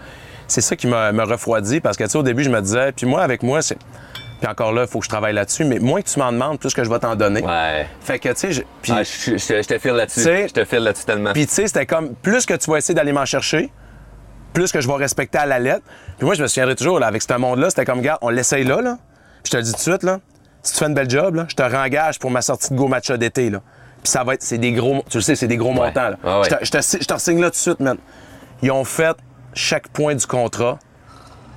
C'est 0.49 0.61
ça 0.62 0.75
qui 0.77 0.87
m'a 0.89 1.12
m'a 1.12 1.25
refroidi 1.25 1.81
parce 1.81 1.97
que 1.97 2.05
tu 2.05 2.11
sais, 2.11 2.19
au 2.19 2.23
début, 2.23 2.43
je 2.43 2.51
me 2.51 2.61
disais, 2.61 2.91
puis 2.93 3.07
moi, 3.07 3.23
avec 3.23 3.43
moi, 3.43 3.62
c'est. 3.62 3.79
Puis 4.41 4.49
encore 4.49 4.73
là, 4.73 4.83
il 4.83 4.89
faut 4.89 5.01
que 5.01 5.05
je 5.05 5.09
travaille 5.09 5.35
là-dessus, 5.35 5.65
mais 5.65 5.79
moins 5.81 6.01
que 6.01 6.09
tu 6.09 6.19
m'en 6.19 6.31
demandes, 6.33 6.59
plus 6.61 6.73
que 6.73 6.85
je 6.85 6.89
vais 6.91 6.99
t'en 7.01 7.16
donner. 7.16 7.43
Ouais. 7.43 7.87
Fait 8.01 8.19
que 8.20 8.29
tu 8.29 8.35
sais, 8.37 8.53
je- 8.53 8.62
puis 8.83 8.93
Ah, 8.95 9.03
je, 9.03 9.33
je- 9.37 9.62
je 9.62 9.66
te 9.69 9.79
file 9.79 9.93
là-dessus. 9.93 10.20
Je 10.23 10.53
te 10.53 10.65
file 10.65 10.79
là-dessus 10.79 11.05
tellement. 11.05 11.33
Puis 11.33 11.47
tu 11.47 11.55
sais, 11.55 11.66
c'était 11.66 11.87
comme 11.87 12.15
plus 12.15 12.47
que 12.47 12.55
tu 12.55 12.70
vas 12.70 12.79
essayer 12.79 12.95
d'aller 12.95 13.12
m'en 13.12 13.25
chercher, 13.25 13.70
plus 14.53 14.70
que 14.73 14.81
je 14.81 14.87
vais 14.89 14.95
respecter 14.95 15.39
à 15.39 15.47
la 15.47 15.59
lettre. 15.59 15.83
Puis 16.19 16.25
moi, 16.25 16.35
je 16.35 16.43
me 16.43 16.47
souviendrai 16.47 16.77
toujours, 16.77 17.01
là, 17.01 17.09
avec 17.09 17.20
ce 17.23 17.33
monde-là, 17.35 17.69
c'était 17.70 17.85
comme, 17.85 18.01
gars, 18.01 18.19
on 18.23 18.29
l'essaye 18.31 18.65
là, 18.65 18.81
là. 18.81 18.97
Puis 19.43 19.47
je 19.47 19.51
te 19.51 19.57
le 19.59 19.62
dis 19.65 19.73
tout 19.73 19.77
de 19.79 19.83
suite, 19.83 20.03
là. 20.05 20.19
Si 20.62 20.73
tu 20.73 20.79
fais 20.79 20.87
une 20.87 20.95
belle 20.95 21.11
job, 21.11 21.35
là, 21.35 21.47
je 21.49 21.55
te 21.57 21.62
rengage 21.62 22.19
pour 22.20 22.31
ma 22.31 22.41
sortie 22.43 22.70
de 22.73 22.77
Go 22.79 22.87
Matcha 22.89 23.16
d'été, 23.16 23.51
là. 23.51 23.61
Puis 24.05 24.11
ça 24.12 24.23
va 24.23 24.35
être, 24.35 24.43
c'est 24.45 24.59
des 24.59 24.70
gros, 24.73 25.03
tu 25.11 25.19
le 25.19 25.23
sais, 25.23 25.35
c'est 25.35 25.49
des 25.49 25.57
gros 25.57 25.73
montants, 25.73 26.11
là. 26.11 26.16
Ah 26.25 26.41
ouais. 26.41 26.49
Je 26.49 26.55
te- 26.57 26.65
je 26.65 26.70
te, 26.97 27.03
je 27.03 27.07
te 27.09 27.19
signe 27.19 27.41
là 27.41 27.49
tout 27.49 27.55
de 27.57 27.57
suite, 27.57 27.81
man. 27.81 27.97
Ils 28.62 28.70
ont 28.70 28.85
fait 28.85 29.16
chaque 29.59 29.89
point 29.89 30.14
du 30.14 30.26
contrat, 30.26 30.78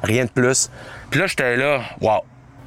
rien 0.03 0.25
de 0.25 0.29
plus. 0.29 0.69
Puis 1.09 1.19
là, 1.19 1.27
j'étais 1.27 1.55
là, 1.57 1.81
wow. 2.01 2.21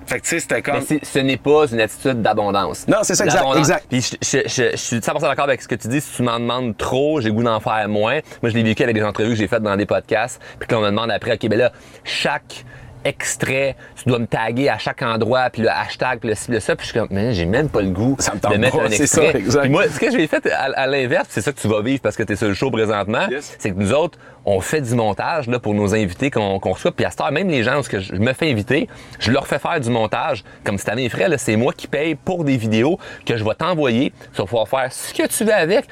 Fait 0.07 0.19
que 0.21 0.25
tu 0.25 0.29
sais, 0.31 0.41
c'était 0.41 0.61
comme. 0.61 0.81
Mais 0.91 1.01
ce 1.03 1.19
n'est 1.19 1.39
pas 1.39 1.65
une 1.73 1.81
attitude 1.81 2.21
d'abondance. 2.21 2.87
Non, 2.87 2.99
c'est 3.03 3.15
ça, 3.15 3.25
exact, 3.25 3.43
exact. 3.57 3.87
Puis 3.89 4.03
je, 4.03 4.17
je- 4.43 4.47
je- 4.49 4.71
je 4.73 4.77
suis 4.77 4.97
100% 4.99 5.21
d'accord 5.23 5.45
avec 5.47 5.63
ce 5.63 5.69
que 5.69 5.75
tu 5.77 5.89
dis. 5.89 6.03
Si 6.03 6.17
tu 6.17 6.23
m'en 6.23 6.39
demandes 6.39 6.77
trop, 6.77 7.23
j'ai 7.23 7.29
le 7.31 7.35
goût 7.35 7.43
d'en 7.43 7.59
faire 7.59 7.89
moins. 7.89 8.21
Moi, 8.43 8.51
je 8.51 8.55
l'ai 8.55 8.63
vécu 8.63 8.83
avec 8.83 8.95
des 8.95 9.03
entrevues 9.03 9.31
que 9.31 9.35
j'ai 9.37 9.49
faites 9.49 9.63
dans 9.63 9.77
des 9.77 9.87
podcasts. 9.87 10.43
Puis 10.59 10.69
qu'on 10.69 10.81
me 10.83 10.87
demande 10.91 11.11
après, 11.11 11.33
OK, 11.33 11.49
ben 11.49 11.59
là, 11.59 11.73
chaque 12.05 12.67
extrait, 13.07 13.77
tu 13.97 14.09
dois 14.09 14.19
me 14.19 14.27
taguer 14.27 14.69
à 14.69 14.77
chaque 14.79 15.01
endroit, 15.03 15.49
puis 15.51 15.63
le 15.63 15.69
hashtag, 15.71 16.21
puis 16.21 16.29
le 16.31 16.35
ci, 16.35 16.51
le 16.51 16.61
ça. 16.61 16.75
Puis 16.77 16.87
je 16.87 16.91
suis 16.93 16.99
comme, 17.01 17.09
mais 17.11 17.33
j'ai 17.35 17.45
même 17.47 17.69
pas 17.71 17.81
le 17.83 17.91
goût 17.91 18.17
Ça 18.19 18.35
me 18.35 18.41
tente 18.41 18.53
de 18.53 18.59
mettre 18.59 18.77
pas, 18.79 18.85
un 18.85 18.91
c'est 18.91 19.03
extrait. 19.03 19.33
ça, 19.33 19.39
exact. 19.39 19.61
Puis 19.63 19.71
moi, 19.71 19.85
ce 19.89 20.01
que 20.01 20.11
j'ai 20.11 20.27
fait 20.27 20.51
à, 20.53 20.65
à 20.75 20.87
l'inverse, 20.87 21.27
c'est 21.31 21.41
ça 21.43 21.53
que 21.53 21.61
tu 21.61 21.69
vas 21.69 21.81
vivre 21.83 22.01
parce 22.03 22.17
que 22.17 22.23
tu 22.23 22.33
es 22.33 22.37
sur 22.37 22.49
le 22.49 22.55
show 22.55 22.71
présentement, 22.71 23.27
Yes. 23.31 23.57
c'est 23.59 23.71
que 23.71 23.77
nous 23.79 23.93
autres, 23.93 24.19
on 24.47 24.61
fait 24.61 24.81
du 24.81 24.95
montage 24.95 25.47
pour 25.63 25.75
nos 25.75 25.95
invités 25.95 26.31
qu'on 26.31 26.59
qu'on 26.59 26.73
reçoit. 26.73 26.93
Puis 26.93 27.05
à 27.05 27.11
cette 27.11 27.21
heure, 27.21 27.33
même 27.33 27.49
les 27.49 27.63
gens, 27.63 27.75
parce 27.75 27.99
je 27.99 28.15
me 28.15 28.33
fais 28.33 28.51
inviter, 28.51 28.89
je 29.19 29.31
leur 29.31 29.47
fais 29.47 29.59
faire 29.59 29.81
du 29.81 29.91
montage. 29.91 30.45
Comme 30.65 30.79
cette 30.79 30.89
année, 30.89 31.09
frais, 31.09 31.29
c'est 31.39 31.57
moi 31.57 31.73
qui 31.73 31.87
paye 31.87 32.15
pour 32.15 32.45
des 32.45 32.57
vidéos 32.57 32.99
que 33.25 33.37
je 33.37 33.45
vais 33.45 33.55
t'envoyer. 33.55 34.13
Tu 34.33 34.39
vas 34.39 34.45
pouvoir 34.45 34.69
faire 34.69 34.93
ce 34.93 35.13
que 35.15 35.27
tu 35.27 35.45
veux 35.45 35.55
avec. 35.55 35.87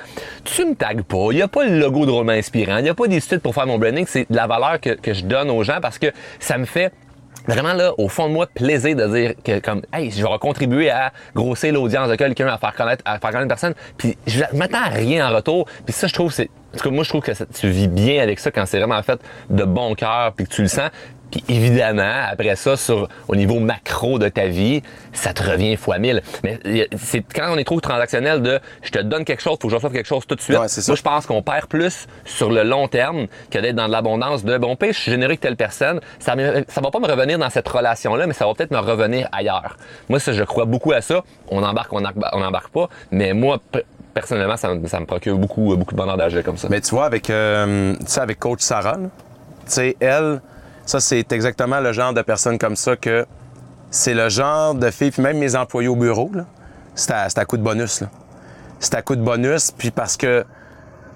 Tu 0.44 0.64
me 0.64 0.74
tagues 0.74 1.02
pas. 1.02 1.28
Il 1.30 1.36
n'y 1.36 1.42
a 1.42 1.48
pas 1.48 1.64
le 1.64 1.78
logo 1.78 2.06
drôlement 2.06 2.32
inspirant. 2.32 2.78
Il 2.78 2.84
n'y 2.84 2.90
a 2.90 2.94
pas 2.94 3.06
des 3.06 3.20
sites 3.20 3.38
pour 3.38 3.54
faire 3.54 3.66
mon 3.66 3.78
branding. 3.78 4.04
C'est 4.06 4.30
de 4.30 4.36
la 4.36 4.46
valeur 4.46 4.80
que, 4.80 5.12
je 5.12 5.24
donne 5.24 5.50
aux 5.50 5.62
gens 5.62 5.78
parce 5.80 5.98
que 5.98 6.06
ça 6.40 6.58
me 6.58 6.64
fait 6.64 6.92
vraiment 7.46 7.72
là, 7.72 7.92
au 7.98 8.08
fond 8.08 8.28
de 8.28 8.32
moi, 8.32 8.46
plaisir 8.46 8.94
de 8.94 9.06
dire 9.06 9.34
que 9.44 9.58
comme 9.58 9.82
hey, 9.92 10.10
je 10.10 10.22
vais 10.22 10.38
contribuer 10.40 10.90
à 10.90 11.12
grossir 11.34 11.72
l'audience 11.72 12.08
de 12.08 12.14
quelqu'un, 12.14 12.46
à 12.46 12.58
faire 12.58 12.74
connaître, 12.74 13.02
à 13.04 13.18
faire 13.18 13.30
connaître 13.30 13.48
personne. 13.48 13.74
Puis 13.96 14.16
je 14.26 14.42
m'attends 14.54 14.82
à 14.84 14.88
rien 14.88 15.28
en 15.28 15.34
retour. 15.34 15.66
Puis 15.84 15.92
ça, 15.92 16.06
je 16.06 16.14
trouve, 16.14 16.32
c'est. 16.32 16.50
En 16.74 16.78
tout 16.78 16.84
cas, 16.84 16.90
moi, 16.94 17.04
je 17.04 17.08
trouve 17.10 17.22
que 17.22 17.34
ça- 17.34 17.46
tu 17.46 17.68
vis 17.68 17.88
bien 17.88 18.22
avec 18.22 18.38
ça 18.38 18.50
quand 18.50 18.66
c'est 18.66 18.78
vraiment 18.78 19.02
fait 19.02 19.20
de 19.50 19.64
bon 19.64 19.94
cœur 19.94 20.32
puis 20.34 20.46
que 20.46 20.50
tu 20.54 20.62
le 20.62 20.68
sens. 20.68 20.90
Puis 21.30 21.42
évidemment, 21.48 22.12
après 22.30 22.56
ça, 22.56 22.76
sur, 22.76 23.08
au 23.26 23.34
niveau 23.34 23.58
macro 23.58 24.18
de 24.18 24.28
ta 24.28 24.48
vie, 24.48 24.82
ça 25.14 25.32
te 25.32 25.42
revient 25.42 25.76
fois 25.76 25.96
mille. 25.98 26.20
Mais 26.44 26.58
c'est 26.98 27.22
quand 27.34 27.50
on 27.50 27.56
est 27.56 27.64
trop 27.64 27.80
transactionnel 27.80 28.42
de 28.42 28.60
je 28.82 28.90
te 28.90 28.98
donne 28.98 29.24
quelque 29.24 29.40
chose, 29.40 29.56
faut 29.58 29.68
que 29.68 29.70
je 29.70 29.76
reçoive 29.76 29.92
quelque 29.94 30.06
chose 30.08 30.26
tout 30.26 30.34
de 30.34 30.42
suite. 30.42 30.58
Ouais. 30.58 30.66
Moi, 30.88 30.96
je 30.96 31.00
pense 31.02 31.24
qu'on 31.24 31.40
perd 31.40 31.68
plus 31.68 32.06
sur 32.26 32.50
le 32.50 32.64
long 32.64 32.86
terme 32.86 33.28
que 33.50 33.58
d'être 33.58 33.76
dans 33.76 33.86
de 33.86 33.92
l'abondance 33.92 34.44
de 34.44 34.58
bon 34.58 34.76
pire, 34.76 34.92
je 34.92 34.98
suis 34.98 35.10
généreux 35.10 35.30
avec 35.30 35.40
telle 35.40 35.56
personne. 35.56 36.00
Ça, 36.18 36.34
ça 36.68 36.80
va 36.82 36.90
pas 36.90 36.98
me 36.98 37.06
revenir 37.08 37.38
dans 37.38 37.48
cette 37.48 37.66
relation-là, 37.68 38.26
mais 38.26 38.34
ça 38.34 38.46
va 38.46 38.52
peut-être 38.52 38.70
me 38.70 38.78
revenir 38.78 39.26
ailleurs. 39.32 39.78
Moi, 40.10 40.20
ça, 40.20 40.34
je 40.34 40.44
crois 40.44 40.66
beaucoup 40.66 40.92
à 40.92 41.00
ça. 41.00 41.24
On 41.48 41.62
embarque, 41.62 41.94
on 41.94 42.04
embarque, 42.04 42.16
on 42.34 42.42
embarque 42.42 42.68
pas. 42.72 42.90
Mais 43.10 43.32
moi, 43.32 43.58
personnellement, 44.14 44.56
ça, 44.56 44.74
me- 44.74 45.04
procure 45.06 45.38
beaucoup, 45.38 45.76
beaucoup 45.76 45.92
de 45.92 45.96
bonheur 45.96 46.16
d'agir 46.16 46.42
comme 46.42 46.56
ça. 46.56 46.68
Mais 46.70 46.80
tu 46.80 46.90
vois, 46.94 47.06
avec, 47.06 47.30
euh, 47.30 47.94
avec 48.16 48.38
coach 48.38 48.60
Sarah, 48.60 48.96
sais, 49.66 49.96
elle, 50.00 50.40
ça, 50.86 51.00
c'est 51.00 51.30
exactement 51.32 51.80
le 51.80 51.92
genre 51.92 52.12
de 52.12 52.22
personne 52.22 52.58
comme 52.58 52.76
ça 52.76 52.96
que 52.96 53.26
c'est 53.90 54.14
le 54.14 54.28
genre 54.28 54.74
de 54.74 54.90
fille, 54.90 55.10
puis 55.10 55.22
même 55.22 55.38
mes 55.38 55.54
employés 55.54 55.88
au 55.88 55.96
bureau, 55.96 56.30
c'est 56.94 57.12
à, 57.12 57.26
à 57.34 57.44
coup 57.44 57.56
de 57.56 57.62
bonus. 57.62 58.02
C'est 58.80 58.94
à 58.94 59.02
coup 59.02 59.16
de 59.16 59.22
bonus, 59.22 59.70
puis 59.70 59.90
parce 59.90 60.16
que, 60.16 60.44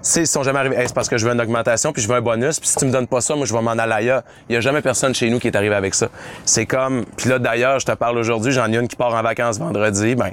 sais, 0.01 0.21
ils 0.21 0.27
sont 0.27 0.43
jamais 0.43 0.59
arrivés, 0.59 0.75
c'est 0.85 0.93
parce 0.93 1.09
que 1.09 1.17
je 1.17 1.25
veux 1.27 1.33
une 1.33 1.41
augmentation, 1.41 1.91
puis 1.91 2.01
je 2.01 2.07
veux 2.07 2.15
un 2.15 2.21
bonus, 2.21 2.59
puis 2.59 2.69
si 2.69 2.75
tu 2.77 2.85
me 2.85 2.91
donnes 2.91 3.07
pas 3.07 3.19
ça, 3.19 3.35
moi, 3.35 3.45
je 3.45 3.53
vais 3.53 3.61
m'en 3.61 3.71
aller 3.71 3.91
ailleurs. 3.93 4.21
Il 4.47 4.53
y 4.53 4.57
a 4.57 4.61
jamais 4.61 4.81
personne 4.81 5.13
chez 5.13 5.29
nous 5.29 5.39
qui 5.39 5.47
est 5.47 5.55
arrivé 5.55 5.75
avec 5.75 5.93
ça. 5.95 6.07
C'est 6.45 6.65
comme, 6.65 7.03
puis 7.17 7.29
là, 7.29 7.39
d'ailleurs, 7.39 7.79
je 7.79 7.85
te 7.85 7.91
parle 7.91 8.17
aujourd'hui, 8.17 8.51
j'en 8.51 8.71
ai 8.71 8.77
une 8.77 8.87
qui 8.87 8.95
part 8.95 9.13
en 9.13 9.21
vacances 9.21 9.59
vendredi, 9.59 10.15
ben, 10.15 10.31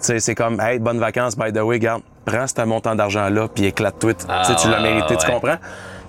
c'est 0.00 0.34
comme, 0.34 0.60
hey, 0.60 0.78
bonnes 0.78 0.98
vacances, 0.98 1.36
by 1.36 1.52
the 1.52 1.58
way, 1.62 1.78
garde, 1.78 2.02
prends 2.24 2.46
ce 2.46 2.62
montant 2.62 2.94
d'argent-là, 2.94 3.48
puis 3.48 3.66
éclate-toi. 3.66 4.14
Tu 4.14 4.26
tu 4.56 4.68
l'as 4.68 4.76
ouais, 4.80 4.82
mérité, 4.94 5.16
tu 5.16 5.26
comprends? 5.30 5.56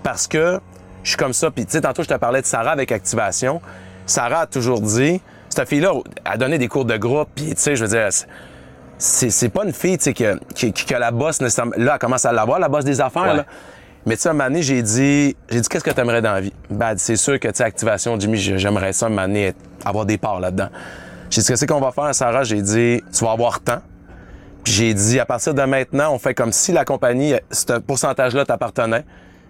Parce 0.04 0.28
que 0.28 0.60
je 1.04 1.10
suis 1.10 1.18
comme 1.18 1.34
ça. 1.34 1.50
Puis, 1.52 1.66
tu 1.66 1.72
sais, 1.74 1.82
tantôt, 1.82 2.04
je 2.04 2.08
te 2.10 2.14
parlais 2.16 2.42
de 2.42 2.46
Sarah 2.46 2.72
avec 2.72 2.92
Activation. 2.92 3.62
Sarah 4.06 4.42
a 4.42 4.46
toujours 4.48 4.82
dit, 4.82 5.22
cette 5.50 5.68
fille-là 5.68 5.92
a 6.26 6.38
donné 6.38 6.58
des 6.58 6.68
cours 6.68 6.86
de 6.86 6.98
groupe, 6.98 7.30
puis, 7.36 7.48
tu 7.50 7.54
sais, 7.58 7.76
je 7.76 7.84
veux 7.86 7.90
dire, 7.90 8.10
c'est- 8.98 9.50
pas 9.50 9.64
une 9.66 9.74
fille, 9.74 9.98
tu 9.98 10.04
sais, 10.06 10.14
que, 10.14 10.96
la 10.96 11.12
bosse, 11.12 11.42
nécessairement. 11.42 11.74
Là, 11.78 11.94
elle 11.94 12.00
commence 12.00 12.26
à 12.26 12.32
l'avoir, 12.32 12.60
la 12.60 12.70
bosse 12.70 12.86
des 12.86 13.00
affaires, 13.02 13.24
Ouais. 13.24 13.38
là. 13.38 13.46
Mais 14.06 14.16
tu 14.16 14.22
sais, 14.24 14.30
à 14.30 14.32
un 14.32 14.36
moment 14.36 14.46
donné, 14.50 14.62
j'ai 14.64 14.82
dit, 14.82 15.36
j'ai 15.50 15.62
dit, 15.62 15.68
qu'est-ce 15.70 15.84
que 15.84 15.92
tu 15.92 16.00
aimerais 16.00 16.22
dans 16.22 16.34
la 16.34 16.42
vie? 16.42 16.54
Ben, 16.70 16.94
c'est 16.98 17.16
sûr 17.18 17.40
que, 17.40 17.48
tu 17.50 17.56
sais, 17.56 17.64
Activation, 17.64 18.20
Jimmy, 18.20 18.38
j'ai- 18.38 18.58
j'aimerais 18.58 18.94
ça, 18.94 19.06
à 19.06 19.10
un 19.10 19.12
moment 19.12 19.24
donné, 19.28 19.54
avoir 19.86 20.06
des 20.06 20.18
parts 20.18 20.40
là-dedans. 20.40 20.70
J'ai 21.30 21.42
dit, 21.42 21.48
qu'est-ce 21.48 21.66
qu'on 21.66 21.80
va 21.80 21.92
faire, 21.92 22.14
Sarah? 22.16 22.44
J'ai 22.44 22.62
dit, 22.62 23.02
tu 23.14 23.24
vas 23.24 23.32
avoir 23.32 23.60
temps. 23.60 23.82
Puis 24.64 24.74
j'ai 24.74 24.94
dit, 24.94 25.20
à 25.20 25.26
partir 25.26 25.54
de 25.54 25.62
maintenant, 25.62 26.14
on 26.14 26.20
fait 26.20 26.34
comme 26.34 26.52
si 26.52 26.72
la 26.72 26.86
compagnie, 26.86 27.34
ce 27.52 27.78
pourcentage-là 27.80 28.46
t'appartenait. 28.46 29.06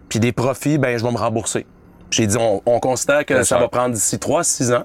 Puis 0.08 0.20
des 0.20 0.32
profits, 0.32 0.78
ben 0.78 0.98
je 0.98 1.04
vais 1.04 1.12
me 1.12 1.18
rembourser. 1.18 1.66
J'ai 2.12 2.28
dit, 2.28 2.38
on, 2.40 2.62
on 2.66 2.80
considère 2.80 3.26
que 3.26 3.34
Bien 3.34 3.44
ça 3.44 3.56
sûr. 3.56 3.60
va 3.60 3.68
prendre 3.70 3.94
d'ici 3.94 4.18
3-6 4.18 4.74
ans. 4.76 4.84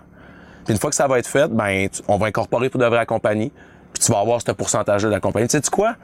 Puis 0.65 0.73
une 0.75 0.81
fois 0.81 0.91
que 0.91 0.97
ça 0.97 1.07
va 1.07 1.19
être 1.19 1.27
fait, 1.27 1.49
ben 1.51 1.89
tu- 1.89 2.03
on 2.09 2.16
va 2.16 2.27
incorporer 2.27 2.69
pour 2.71 2.81
de 2.81 2.87
vrai 2.87 2.97
la 2.99 3.07
compagnie. 3.07 3.51
Puis 3.93 4.03
tu 4.05 4.12
vas 4.12 4.21
avoir 4.21 4.41
ce 4.41 4.53
pourcentage-là 4.53 5.09
de 5.09 5.15
la 5.15 5.21
compagnie. 5.21 5.49
Tu 5.49 5.57
sais 5.59 5.71
quoi? 5.71 5.95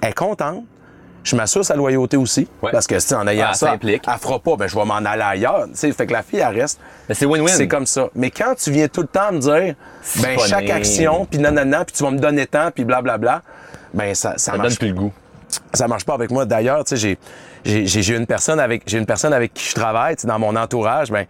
Elle 0.00 0.10
est 0.10 0.12
contente. 0.14 0.64
Je 1.24 1.34
m'assure 1.36 1.64
sa 1.64 1.74
loyauté 1.74 2.16
aussi. 2.16 2.46
Ouais. 2.62 2.70
Parce 2.70 2.86
que, 2.86 2.98
sais, 3.00 3.14
en 3.14 3.26
ayant 3.26 3.46
Ah, 3.50 3.54
ça, 3.54 3.70
s'implique. 3.70 4.02
elle 4.06 4.18
fera 4.18 4.38
pas, 4.38 4.56
ben 4.56 4.68
je 4.68 4.76
vais 4.76 4.84
m'en 4.84 4.94
aller 4.96 5.22
ailleurs. 5.22 5.64
Tu 5.68 5.70
sais, 5.74 5.90
fait 5.92 6.06
que 6.06 6.12
la 6.12 6.22
fille, 6.22 6.38
elle 6.40 6.54
reste. 6.60 6.78
Mais 7.08 7.14
c'est 7.14 7.24
win-win. 7.26 7.48
C'est 7.48 7.66
comme 7.66 7.86
ça. 7.86 8.08
Mais 8.14 8.30
quand 8.30 8.54
tu 8.54 8.70
viens 8.70 8.86
tout 8.88 9.00
le 9.00 9.06
temps 9.08 9.32
me 9.32 9.38
dire, 9.38 9.74
ben 10.22 10.38
chaque 10.38 10.68
action, 10.70 11.24
puis 11.24 11.40
nanana, 11.40 11.84
puis 11.84 11.94
tu 11.96 12.04
vas 12.04 12.10
me 12.10 12.18
donner 12.18 12.46
tant, 12.46 12.70
puis 12.70 12.84
blablabla, 12.84 13.42
ben 13.94 14.14
ça, 14.14 14.32
ça, 14.32 14.38
Ça 14.38 14.52
donne 14.52 14.62
marche 14.62 14.78
plus 14.78 14.88
le 14.88 14.94
goût. 14.94 15.12
ça 15.72 15.88
marche 15.88 16.04
pas 16.04 16.14
avec 16.14 16.30
moi. 16.30 16.44
D'ailleurs, 16.44 16.84
tu 16.84 16.90
sais, 16.90 16.96
j'ai, 16.96 17.18
j'ai, 17.64 17.86
j'ai 17.86 18.02
j'ai 18.02 18.16
une 18.16 18.26
personne 18.26 18.60
avec, 18.60 18.82
j'ai 18.86 18.98
une 18.98 19.06
personne 19.06 19.32
avec 19.32 19.54
qui 19.54 19.66
je 19.68 19.74
travaille, 19.74 20.16
tu 20.16 20.22
sais, 20.22 20.28
dans 20.28 20.38
mon 20.38 20.54
entourage, 20.56 21.10
ben, 21.10 21.24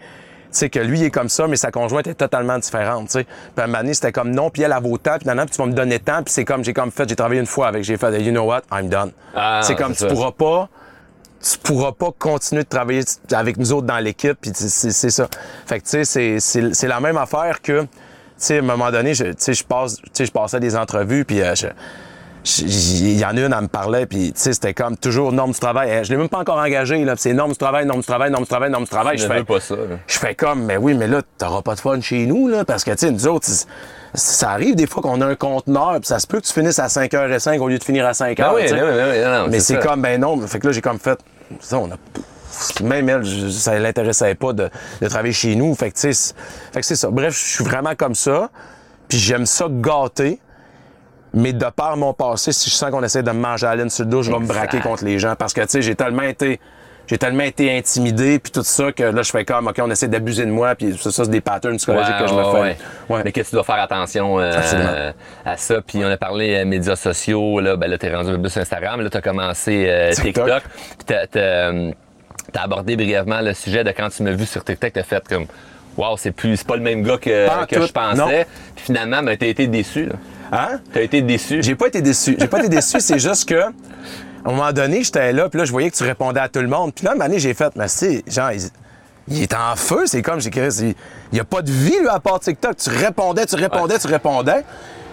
sais, 0.59 0.71
que 0.71 0.79
lui, 0.79 1.01
il 1.01 1.05
est 1.05 1.11
comme 1.11 1.29
ça, 1.29 1.47
mais 1.47 1.57
sa 1.57 1.71
conjointe 1.71 2.07
est 2.07 2.15
totalement 2.15 2.59
différente, 2.59 3.07
tu 3.07 3.13
sais. 3.19 3.25
Puis 3.25 3.33
à 3.59 3.65
un 3.65 3.67
moment 3.67 3.79
donné, 3.79 3.95
c'était 3.95 4.13
comme 4.13 4.31
non, 4.31 4.51
puis 4.51 4.63
elle, 4.63 4.75
elle 4.77 4.83
vaut 4.83 4.99
tant, 4.99 5.17
puis 5.19 5.27
nanana, 5.27 5.47
puis 5.47 5.57
tu 5.57 5.63
vas 5.63 5.67
me 5.69 5.73
donner 5.75 5.99
tant, 5.99 6.23
puis 6.23 6.33
c'est 6.33 6.45
comme, 6.45 6.65
j'ai 6.65 6.73
comme 6.73 6.91
fait, 6.91 7.09
j'ai 7.09 7.17
travaillé 7.17 7.41
une 7.41 7.47
fois 7.47 7.69
avec, 7.69 7.85
j'ai 7.85 7.97
fait, 7.97 8.21
you 8.21 8.31
know 8.31 8.45
what, 8.45 8.63
I'm 8.73 8.89
done. 8.89 9.13
Ah, 9.35 9.61
c'est 9.63 9.75
comme, 9.75 9.95
tu 9.95 10.05
pourras 10.07 10.33
pas, 10.33 10.69
tu 11.43 11.59
pourras 11.59 11.93
pas 11.93 12.11
continuer 12.19 12.63
de 12.63 12.69
travailler 12.69 13.03
avec 13.33 13.57
nous 13.59 13.73
autres 13.73 13.87
dans 13.87 13.99
l'équipe, 13.99 14.39
puis 14.41 14.51
c'est, 14.55 15.11
ça. 15.11 15.29
Fait 15.67 15.81
que, 15.81 15.85
tu 15.87 16.05
sais, 16.05 16.39
c'est, 16.41 16.87
la 16.89 17.01
même 17.01 17.17
affaire 17.17 17.61
que, 17.61 17.83
tu 17.83 17.89
sais, 18.37 18.57
à 18.57 18.61
un 18.61 18.63
moment 18.63 18.91
donné, 18.91 19.15
je, 19.15 19.25
tu 19.25 19.35
sais, 19.39 19.55
je 19.55 19.65
passe, 19.65 19.97
tu 19.97 20.11
sais, 20.15 20.27
je 20.27 20.33
passais 20.33 20.61
des 20.61 20.77
entrevues, 20.77 21.25
puis 21.25 21.41
euh, 21.43 21.55
je- 21.55 21.67
il 22.61 23.19
y 23.19 23.25
en 23.25 23.29
a 23.37 23.41
une, 23.41 23.53
elle 23.53 23.61
me 23.63 23.69
parlait, 23.69 24.05
puis 24.07 24.33
tu 24.33 24.41
sais, 24.41 24.53
c'était 24.53 24.75
comme 24.75 24.97
toujours 24.97 25.33
norme 25.33 25.53
du 25.53 25.59
travail. 25.59 25.91
Eh, 25.91 26.05
Je 26.05 26.11
l'ai 26.11 26.17
même 26.19 26.29
pas 26.29 26.39
encore 26.39 26.59
engagé, 26.59 27.03
là. 27.05 27.15
C'est 27.17 27.33
norme 27.33 27.53
du 27.53 27.57
travail, 27.59 27.87
norme 27.87 28.01
du 28.01 28.07
travail, 28.07 28.31
norme 28.31 28.45
du 28.45 28.49
travail, 28.51 28.71
norme 28.71 28.85
du 28.85 28.91
travail. 28.91 29.17
Je 29.19 29.27
fais, 29.27 29.45
pas 29.45 29.61
ça. 29.61 29.75
je 30.07 30.19
fais 30.19 30.35
comme, 30.35 30.65
mais 30.65 30.77
oui, 30.77 30.95
mais 30.95 31.07
là, 31.07 31.23
t'auras 31.39 31.63
pas 31.63 31.75
de 31.75 31.81
fun 31.81 32.01
chez 32.01 32.27
nous, 32.27 32.49
là, 32.49 32.65
parce 32.65 32.85
que, 32.85 32.91
tu 32.91 32.99
sais, 32.99 33.11
nous 33.11 33.27
autres, 33.27 33.49
ça 34.15 34.51
arrive 34.51 34.75
des 34.77 34.87
fois 34.87 35.03
qu'on 35.03 35.21
a 35.23 35.27
un 35.27 35.35
conteneur, 35.37 35.95
puis 35.95 36.07
ça 36.07 36.19
se 36.19 36.27
peut 36.27 36.41
que 36.41 36.47
tu 36.47 36.53
finisses 36.53 36.79
à 36.79 36.87
5h05 36.89 37.59
au 37.61 37.69
lieu 37.69 37.79
de 37.79 37.85
finir 37.85 38.07
à 38.07 38.13
5h. 38.13 38.35
Ah 38.43 38.53
oui, 38.55 38.63
non, 38.71 38.77
non, 38.77 38.87
non, 38.87 39.39
non, 39.45 39.49
mais 39.51 39.61
c'est 39.61 39.75
comme, 39.89 40.03
ben 40.03 40.21
non, 40.21 40.39
fait 40.47 40.59
que 40.59 40.67
là, 40.67 40.73
j'ai 40.73 40.83
comme 40.83 40.99
fait, 40.99 41.19
ça, 41.61 41.79
on 41.79 41.91
a. 41.91 41.97
Même 42.85 43.09
elle, 43.09 43.25
ça 43.51 43.77
l'intéressait 43.81 44.37
pas 44.37 44.53
de, 44.53 44.71
de 45.01 45.09
travailler 45.09 45.33
chez 45.33 45.57
nous. 45.57 45.75
Fait 45.75 45.91
que, 45.91 45.97
tu 45.97 46.03
sais, 46.03 46.13
c'est- 46.13 46.35
fait 46.73 46.81
que 46.81 46.87
c'est 46.87 46.95
ça. 46.95 47.09
Bref, 47.11 47.35
je 47.37 47.55
suis 47.57 47.65
vraiment 47.65 47.97
comme 47.97 48.15
ça. 48.15 48.49
Puis 49.09 49.19
j'aime 49.19 49.45
ça 49.45 49.67
gâter. 49.69 50.39
Mais 51.35 51.53
de 51.53 51.67
par 51.75 51.97
mon 51.97 52.13
passé, 52.15 52.53
si 52.53 52.71
je 52.71 52.75
sens 52.75 52.91
qu'on 52.91 53.03
essaie 53.03 53.23
de 53.23 53.31
me 53.31 53.41
manger 53.41 53.67
à 53.67 53.71
la 53.71 53.77
laine 53.77 53.91
sur 53.91 54.05
le 54.05 54.11
dos, 54.11 54.23
je 54.23 54.31
vais 54.31 54.39
me 54.39 54.47
braquer 54.47 54.81
contre 54.81 55.05
les 55.05 55.19
gens. 55.19 55.35
Parce 55.37 55.53
que, 55.53 55.61
tu 55.63 55.69
sais, 55.69 55.83
j'ai 55.83 55.95
tellement 55.95 56.23
été. 56.23 56.61
J'ai 57.07 57.19
tellement 57.19 57.43
été 57.45 57.77
intimidé, 57.77 58.39
puis 58.39 58.51
tout 58.51 58.63
ça, 58.63 58.91
que 58.91 59.03
là, 59.03 59.21
je 59.21 59.31
fais 59.31 59.45
comme, 59.45 59.67
OK, 59.67 59.77
on 59.79 59.91
essaie 59.91 60.09
d'abuser 60.09 60.47
de 60.47 60.51
moi, 60.51 60.75
puis 60.75 60.97
ça, 60.97 61.11
ça 61.11 61.25
c'est 61.25 61.31
des 61.31 61.43
patterns 61.43 61.77
psychologiques 61.77 62.15
Ouais, 62.15 62.23
que 62.23 62.31
je 62.31 62.35
me 62.35 62.43
fais. 62.45 62.61
ouais. 62.61 62.77
Ouais. 63.11 63.21
Mais 63.27 63.31
que 63.33 63.43
tu 63.43 63.51
dois 63.53 63.63
faire 63.63 63.75
attention 63.75 64.41
euh, 64.41 65.13
à 65.45 65.57
ça. 65.59 65.83
Puis 65.87 66.03
on 66.03 66.09
a 66.09 66.17
parlé 66.17 66.55
euh, 66.55 66.65
médias 66.65 66.97
sociaux. 66.97 67.61
Là, 67.61 67.77
ben 67.77 67.91
là, 67.91 67.99
t'es 67.99 68.15
rendu 68.15 68.31
un 68.31 68.37
peu 68.37 68.41
plus 68.41 68.51
sur 68.53 68.63
Instagram. 68.63 69.03
Là, 69.03 69.11
t'as 69.11 69.21
commencé 69.21 69.85
euh, 69.87 70.13
TikTok. 70.13 70.47
TikTok. 70.47 70.63
Puis 71.07 71.17
euh, 71.37 71.91
t'as 72.53 72.63
abordé 72.63 72.97
brièvement 72.97 73.43
le 73.43 73.53
sujet 73.53 73.85
de 73.85 73.91
quand 73.91 74.09
tu 74.09 74.23
m'as 74.23 74.31
vu 74.33 74.47
sur 74.47 74.65
TikTok, 74.65 74.95
t'as 74.95 75.03
fait 75.03 75.29
comme, 75.29 75.45
wow, 75.97 76.17
c'est 76.17 76.33
plus, 76.33 76.57
c'est 76.57 76.67
pas 76.67 76.77
le 76.77 76.83
même 76.83 77.03
gars 77.03 77.19
que, 77.19 77.47
Pas 77.49 77.67
que 77.67 77.77
tout, 77.77 77.87
je 77.87 77.93
pensais. 77.93 78.47
Puis 78.77 78.85
finalement, 78.87 79.23
ben, 79.23 79.37
t'as 79.37 79.47
été 79.47 79.67
déçu. 79.67 80.07
Là. 80.07 80.15
Hein? 80.53 80.81
T'as 80.93 81.03
été 81.03 81.23
déçu. 81.23 81.63
J'ai 81.63 81.75
pas 81.75 81.87
été 81.89 82.01
déçu. 82.03 82.37
J'ai 82.39 82.47
pas 82.49 82.59
été 82.61 82.69
déçu, 82.69 83.01
c'est 83.01 83.19
juste 83.19 83.49
que, 83.49 83.55
à 83.63 83.69
un 84.47 84.51
moment 84.51 84.73
donné, 84.73 85.03
j'étais 85.03 85.33
là, 85.33 85.49
puis 85.49 85.59
là, 85.59 85.65
je 85.65 85.73
voyais 85.73 85.91
que 85.91 85.97
tu 85.97 86.05
répondais 86.05 86.41
à 86.41 86.49
tout 86.49 86.61
le 86.61 86.69
monde. 86.69 86.93
Puis 86.95 87.05
là, 87.05 87.11
à 87.11 87.15
un 87.15 87.17
moment 87.17 87.27
donné, 87.29 87.39
j'ai 87.39 87.55
fait, 87.55 87.75
mais 87.77 87.89
c'est, 87.89 88.23
genre, 88.27 88.53
il, 88.53 88.61
il 89.29 89.43
est 89.43 89.55
en 89.55 89.75
feu, 89.75 90.03
c'est 90.07 90.21
comme, 90.23 90.41
j'ai 90.41 90.49
écrit, 90.49 90.61
il 90.81 90.95
n'y 91.33 91.41
a 91.41 91.45
pas 91.45 91.63
de 91.63 91.71
vie, 91.73 91.99
lui, 91.99 92.09
à 92.09 92.21
part 92.21 92.41
TikTok. 92.41 92.77
Tu 92.77 92.91
répondais, 92.91 93.47
tu 93.47 93.57
répondais, 93.57 93.99
tu 93.99 94.07
répondais. 94.07 94.63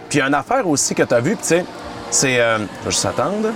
Puis 0.09 0.17
il 0.17 0.21
y 0.21 0.21
a 0.21 0.27
une 0.27 0.33
affaire 0.33 0.67
aussi 0.67 0.93
que 0.93 1.03
tu 1.03 1.13
as 1.13 1.21
vue, 1.21 1.35
puis 1.37 1.41
tu 1.43 1.47
sais, 1.47 1.65
c'est. 2.09 2.39
euh, 2.41 2.57
je 2.57 2.85
vais 2.85 2.91
juste 2.91 3.05
attendre. 3.05 3.47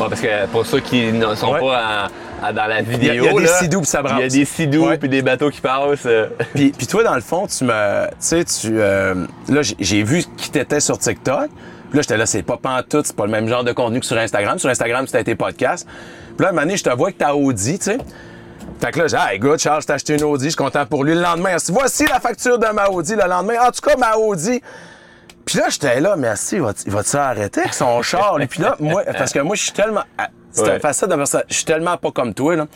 Ouais, 0.00 0.08
parce 0.08 0.20
que 0.20 0.46
pour 0.46 0.66
ceux 0.66 0.80
qui 0.80 1.12
ne 1.12 1.34
sont 1.36 1.52
Ouais. 1.52 1.60
pas 1.60 2.06
en- 2.06 2.08
en- 2.42 2.52
dans 2.52 2.66
la 2.66 2.82
vidéo, 2.82 2.98
Il 3.00 3.06
y 3.06 3.10
a- 3.10 3.14
il 3.14 3.24
y 3.24 3.28
a 3.28 3.32
des 3.32 3.46
sidous 3.64 3.80
puis 3.80 3.86
ça 3.88 4.02
brasse. 4.02 4.18
Il 4.18 4.22
y 4.22 4.24
a 4.24 4.28
des 4.28 4.44
sidous 4.44 4.84
puis 4.98 5.08
des 5.08 5.22
bateaux 5.22 5.50
qui 5.50 5.60
passent. 5.60 6.06
Puis, 6.54 6.70
puis 6.76 6.86
toi, 6.86 7.02
dans 7.04 7.14
le 7.14 7.20
fond, 7.20 7.46
tu 7.46 7.64
me. 7.64 8.06
Tu 8.08 8.14
sais, 8.20 8.44
tu. 8.44 8.80
euh, 8.80 9.26
là, 9.48 9.60
j'ai- 9.78 10.02
vu 10.02 10.24
qui 10.36 10.50
t'étais 10.50 10.80
sur 10.80 10.98
TikTok. 10.98 11.48
Puis 11.90 11.98
là, 11.98 12.02
j'étais 12.02 12.16
là, 12.16 12.24
c'est 12.26 12.42
pas 12.42 12.56
pantoute, 12.56 13.06
c'est 13.06 13.16
pas 13.16 13.26
le 13.26 13.30
même 13.32 13.48
genre 13.48 13.64
de 13.64 13.72
contenu 13.72 14.00
que 14.00 14.06
sur 14.06 14.16
Instagram. 14.16 14.58
Sur 14.58 14.70
Instagram, 14.70 15.06
c'était 15.06 15.24
tes 15.24 15.34
podcasts. 15.34 15.86
Puis 16.36 16.42
là, 16.42 16.46
à 16.46 16.48
un 16.48 16.52
moment 16.52 16.62
donné, 16.62 16.76
je 16.78 16.84
te 16.84 16.90
vois 16.90 17.12
que 17.12 17.18
t'as 17.18 17.34
Audi, 17.34 17.78
tu 17.78 17.84
sais. 17.84 17.98
Fait 18.80 18.90
que 18.90 18.98
là, 19.00 19.06
j'ai 19.08 19.16
dit, 19.16 19.22
hey, 19.28 19.38
good, 19.38 19.58
Charles, 19.58 19.84
t'as 19.84 19.94
acheté 19.94 20.14
une 20.14 20.24
Audi, 20.24 20.44
je 20.46 20.50
suis 20.50 20.56
content 20.56 20.86
pour 20.86 21.04
lui. 21.04 21.14
Le 21.14 21.20
lendemain, 21.20 21.56
voici 21.68 22.04
la 22.06 22.18
facture 22.18 22.58
de 22.58 22.66
ma 22.68 22.88
Audi. 22.88 23.14
Le 23.14 23.28
lendemain, 23.28 23.54
en 23.66 23.70
tout 23.70 23.80
cas, 23.82 23.96
ma 23.96 24.16
Audi. 24.16 24.60
Puis 25.44 25.58
là, 25.58 25.66
j'étais 25.68 26.00
là, 26.00 26.16
merci, 26.16 26.56
il 26.56 26.62
va- 26.62 26.72
il 26.86 26.92
va-tu 26.92 27.16
arrêter 27.16 27.60
avec 27.60 27.74
son 27.74 28.00
char? 28.02 28.36
Puis 28.48 28.62
là, 28.62 28.74
moi, 28.80 29.02
parce 29.16 29.32
que 29.32 29.40
moi, 29.40 29.54
je 29.54 29.62
suis 29.64 29.72
tellement. 29.72 30.02
Ah, 30.52 30.60
C'est 30.64 30.70
Ouais. 30.70 30.78
facile 30.80 31.08
de. 31.08 31.16
Je 31.48 31.54
suis 31.54 31.64
tellement 31.64 31.96
pas 31.96 32.10
comme 32.10 32.34
toi, 32.34 32.56
là. 32.56 32.66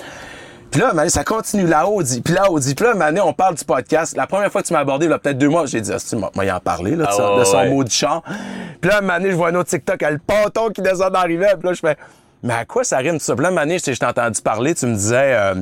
Puis 0.71 0.81
là, 0.81 0.93
Mané, 0.93 1.09
ça 1.11 1.23
continue. 1.25 1.67
La 1.67 1.87
Audi, 1.89 2.21
puis 2.21 2.35
la 2.35 2.51
Audi. 2.51 2.75
Puis 2.75 2.85
là, 2.85 2.95
Mané, 2.95 3.21
on 3.21 3.33
parle 3.33 3.55
du 3.55 3.65
podcast. 3.65 4.17
La 4.17 4.27
première 4.27 4.51
fois 4.51 4.63
que 4.63 4.67
tu 4.67 4.73
m'as 4.73 4.81
abordé, 4.81 5.07
il 5.07 5.11
y 5.11 5.15
a 5.15 5.19
peut-être 5.19 5.39
deux 5.39 5.49
mois, 5.49 5.65
j'ai 5.67 5.81
dit, 5.81 5.93
ah, 5.93 5.99
tu 5.99 6.17
moi, 6.17 6.31
y 6.45 6.51
en 6.51 6.59
parler, 6.61 6.97
là, 6.97 7.05
de, 7.07 7.11
Ah 7.11 7.33
ouais, 7.35 7.39
de 7.39 7.45
son 7.45 7.57
ouais. 7.59 7.71
mot 7.71 7.85
du 7.85 7.91
char. 7.95 8.23
Puis 8.81 8.91
là, 8.91 9.01
Mané, 9.01 9.31
je 9.31 9.37
vois 9.37 9.49
un 9.49 9.55
autre 9.55 9.71
TikTok, 9.71 10.03
elle, 10.03 10.15
le 10.15 10.19
ponton 10.19 10.71
qui 10.71 10.83
descend 10.83 11.13
dans. 11.13 11.23
Puis 11.23 11.37
là, 11.39 11.55
je 11.73 11.81
fais, 11.81 11.97
mais 12.43 12.55
à 12.55 12.65
quoi 12.65 12.83
ça 12.85 12.99
rime 12.99 13.19
tout 13.19 13.25
ça? 13.25 13.35
Puis 13.35 13.45
là, 13.45 13.51
Mané, 13.53 13.79
je 13.79 13.85
t'ai 13.85 13.95
je 13.95 14.01
t'ai 14.01 14.07
entendu 14.07 14.43
parler, 14.43 14.75
tu 14.75 14.87
me 14.87 14.95
disais, 14.95 15.35
euh, 15.35 15.55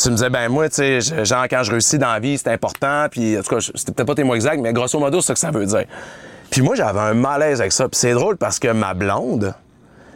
tu 0.00 0.08
me 0.08 0.14
disais, 0.14 0.30
ben 0.30 0.48
moi, 0.48 0.68
tu 0.68 0.76
sais, 1.00 1.24
genre, 1.24 1.44
quand 1.50 1.62
je 1.64 1.72
réussis 1.72 1.98
dans 1.98 2.12
la 2.12 2.20
vie, 2.20 2.38
c'est 2.38 2.50
important. 2.50 3.06
Puis, 3.10 3.36
en 3.36 3.42
tout 3.42 3.54
cas, 3.56 3.60
c'était 3.74 3.92
peut-être 3.92 4.06
pas 4.06 4.14
tes 4.14 4.24
mots 4.24 4.36
exacts, 4.36 4.60
mais 4.62 4.72
grosso 4.72 4.98
modo, 4.98 5.20
c'est 5.20 5.26
ça 5.26 5.34
que 5.34 5.40
ça 5.40 5.50
veut 5.50 5.66
dire. 5.66 5.84
Puis 6.50 6.62
moi, 6.62 6.74
j'avais 6.76 7.00
un 7.00 7.14
malaise 7.14 7.60
avec 7.60 7.72
ça. 7.72 7.88
Puis 7.88 7.98
c'est 7.98 8.12
drôle 8.12 8.36
parce 8.36 8.58
que 8.58 8.68
ma 8.68 8.94
blonde, 8.94 9.54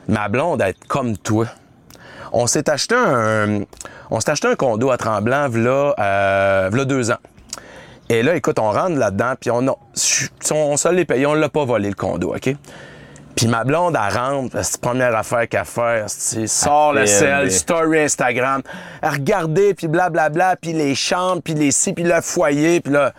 ma 0.09 0.29
blonde, 0.29 0.61
elle 0.63 0.71
est 0.71 0.87
comme 0.89 1.17
toi. 1.17 1.47
On 2.33 2.47
s'est 2.47 2.69
acheté 2.69 2.95
un, 2.97 3.61
on 4.11 4.21
s'est 4.21 4.31
acheté 4.31 4.49
un 4.49 4.57
condo 4.57 4.91
à 4.91 4.97
Tremblant, 4.97 5.49
v'là, 5.49 5.95
euh, 5.99 6.69
v'là 6.73 6.85
deux 6.85 7.11
ans. 7.11 7.19
Et 8.09 8.23
là, 8.23 8.35
écoute, 8.35 8.59
on 8.59 8.71
rentre 8.71 8.97
là-dedans, 8.99 9.35
puis 9.41 9.51
on, 9.51 9.67
a, 9.69 9.73
on 10.53 10.77
se 10.77 10.89
l'est 10.93 11.05
payé, 11.05 11.27
on 11.27 11.35
l'a 11.35 11.49
pas 11.49 11.65
volé 11.65 11.89
le 11.89 11.95
condo, 11.95 12.35
OK? 12.35 12.55
Puis 13.37 13.49
ma 13.49 13.65
blonde, 13.65 13.97
elle 13.97 14.17
rentre, 14.17 14.57
c'est 14.63 14.75
la 14.83 14.89
première 14.89 15.17
affaire 15.17 15.49
qu'elle 15.49 15.65
fait, 15.65 16.05
c'est 16.07 16.47
sort 16.47 16.93
le 16.93 17.01
sel, 17.07 17.51
story 17.51 18.01
Instagram, 18.01 18.63
à 19.03 19.11
regarder, 19.11 19.75
puis 19.75 19.89
blablabla, 19.89 20.57
puis 20.57 20.73
les 20.73 20.95
chambres, 20.95 21.41
puis 21.43 21.55
les 21.55 21.71
ci, 21.73 21.93
puis 21.95 22.05
le 22.05 22.21
foyer, 22.21 22.81
puis 22.81 22.93
là, 22.93 23.13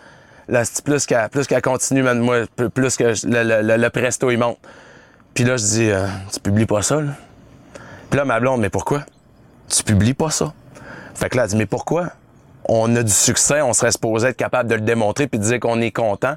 là 0.48 0.64
c'est 0.64 0.82
plus 0.84 1.04
qu'elle 1.04 1.28
plus 1.30 1.46
qu'elle 1.46 1.60
continue, 1.62 2.02
man, 2.02 2.18
moi, 2.20 2.44
plus- 2.54 2.70
plus 2.70 2.96
que 2.96 3.04
le, 3.04 3.42
le- 3.42 3.62
le- 3.62 3.76
le 3.76 3.90
presto, 3.90 4.30
il 4.30 4.38
monte. 4.38 4.58
Puis 5.36 5.44
là, 5.44 5.58
je 5.58 5.64
dis, 5.64 5.90
euh, 5.90 6.06
tu 6.32 6.40
publies 6.40 6.64
pas 6.64 6.80
ça, 6.80 6.98
là? 6.98 7.12
Puis 8.08 8.16
là, 8.16 8.24
ma 8.24 8.40
blonde, 8.40 8.62
mais 8.62 8.70
pourquoi? 8.70 9.04
Tu 9.68 9.82
publies 9.82 10.14
pas 10.14 10.30
ça. 10.30 10.54
Fait 11.14 11.28
que 11.28 11.36
là, 11.36 11.42
elle 11.44 11.50
dit, 11.50 11.56
mais 11.56 11.66
pourquoi? 11.66 12.08
On 12.64 12.96
a 12.96 13.02
du 13.02 13.12
succès, 13.12 13.60
on 13.60 13.74
serait 13.74 13.92
supposé 13.92 14.28
être 14.28 14.36
capable 14.38 14.70
de 14.70 14.76
le 14.76 14.80
démontrer 14.80 15.26
puis 15.26 15.38
de 15.38 15.44
dire 15.44 15.60
qu'on 15.60 15.82
est 15.82 15.90
content. 15.90 16.36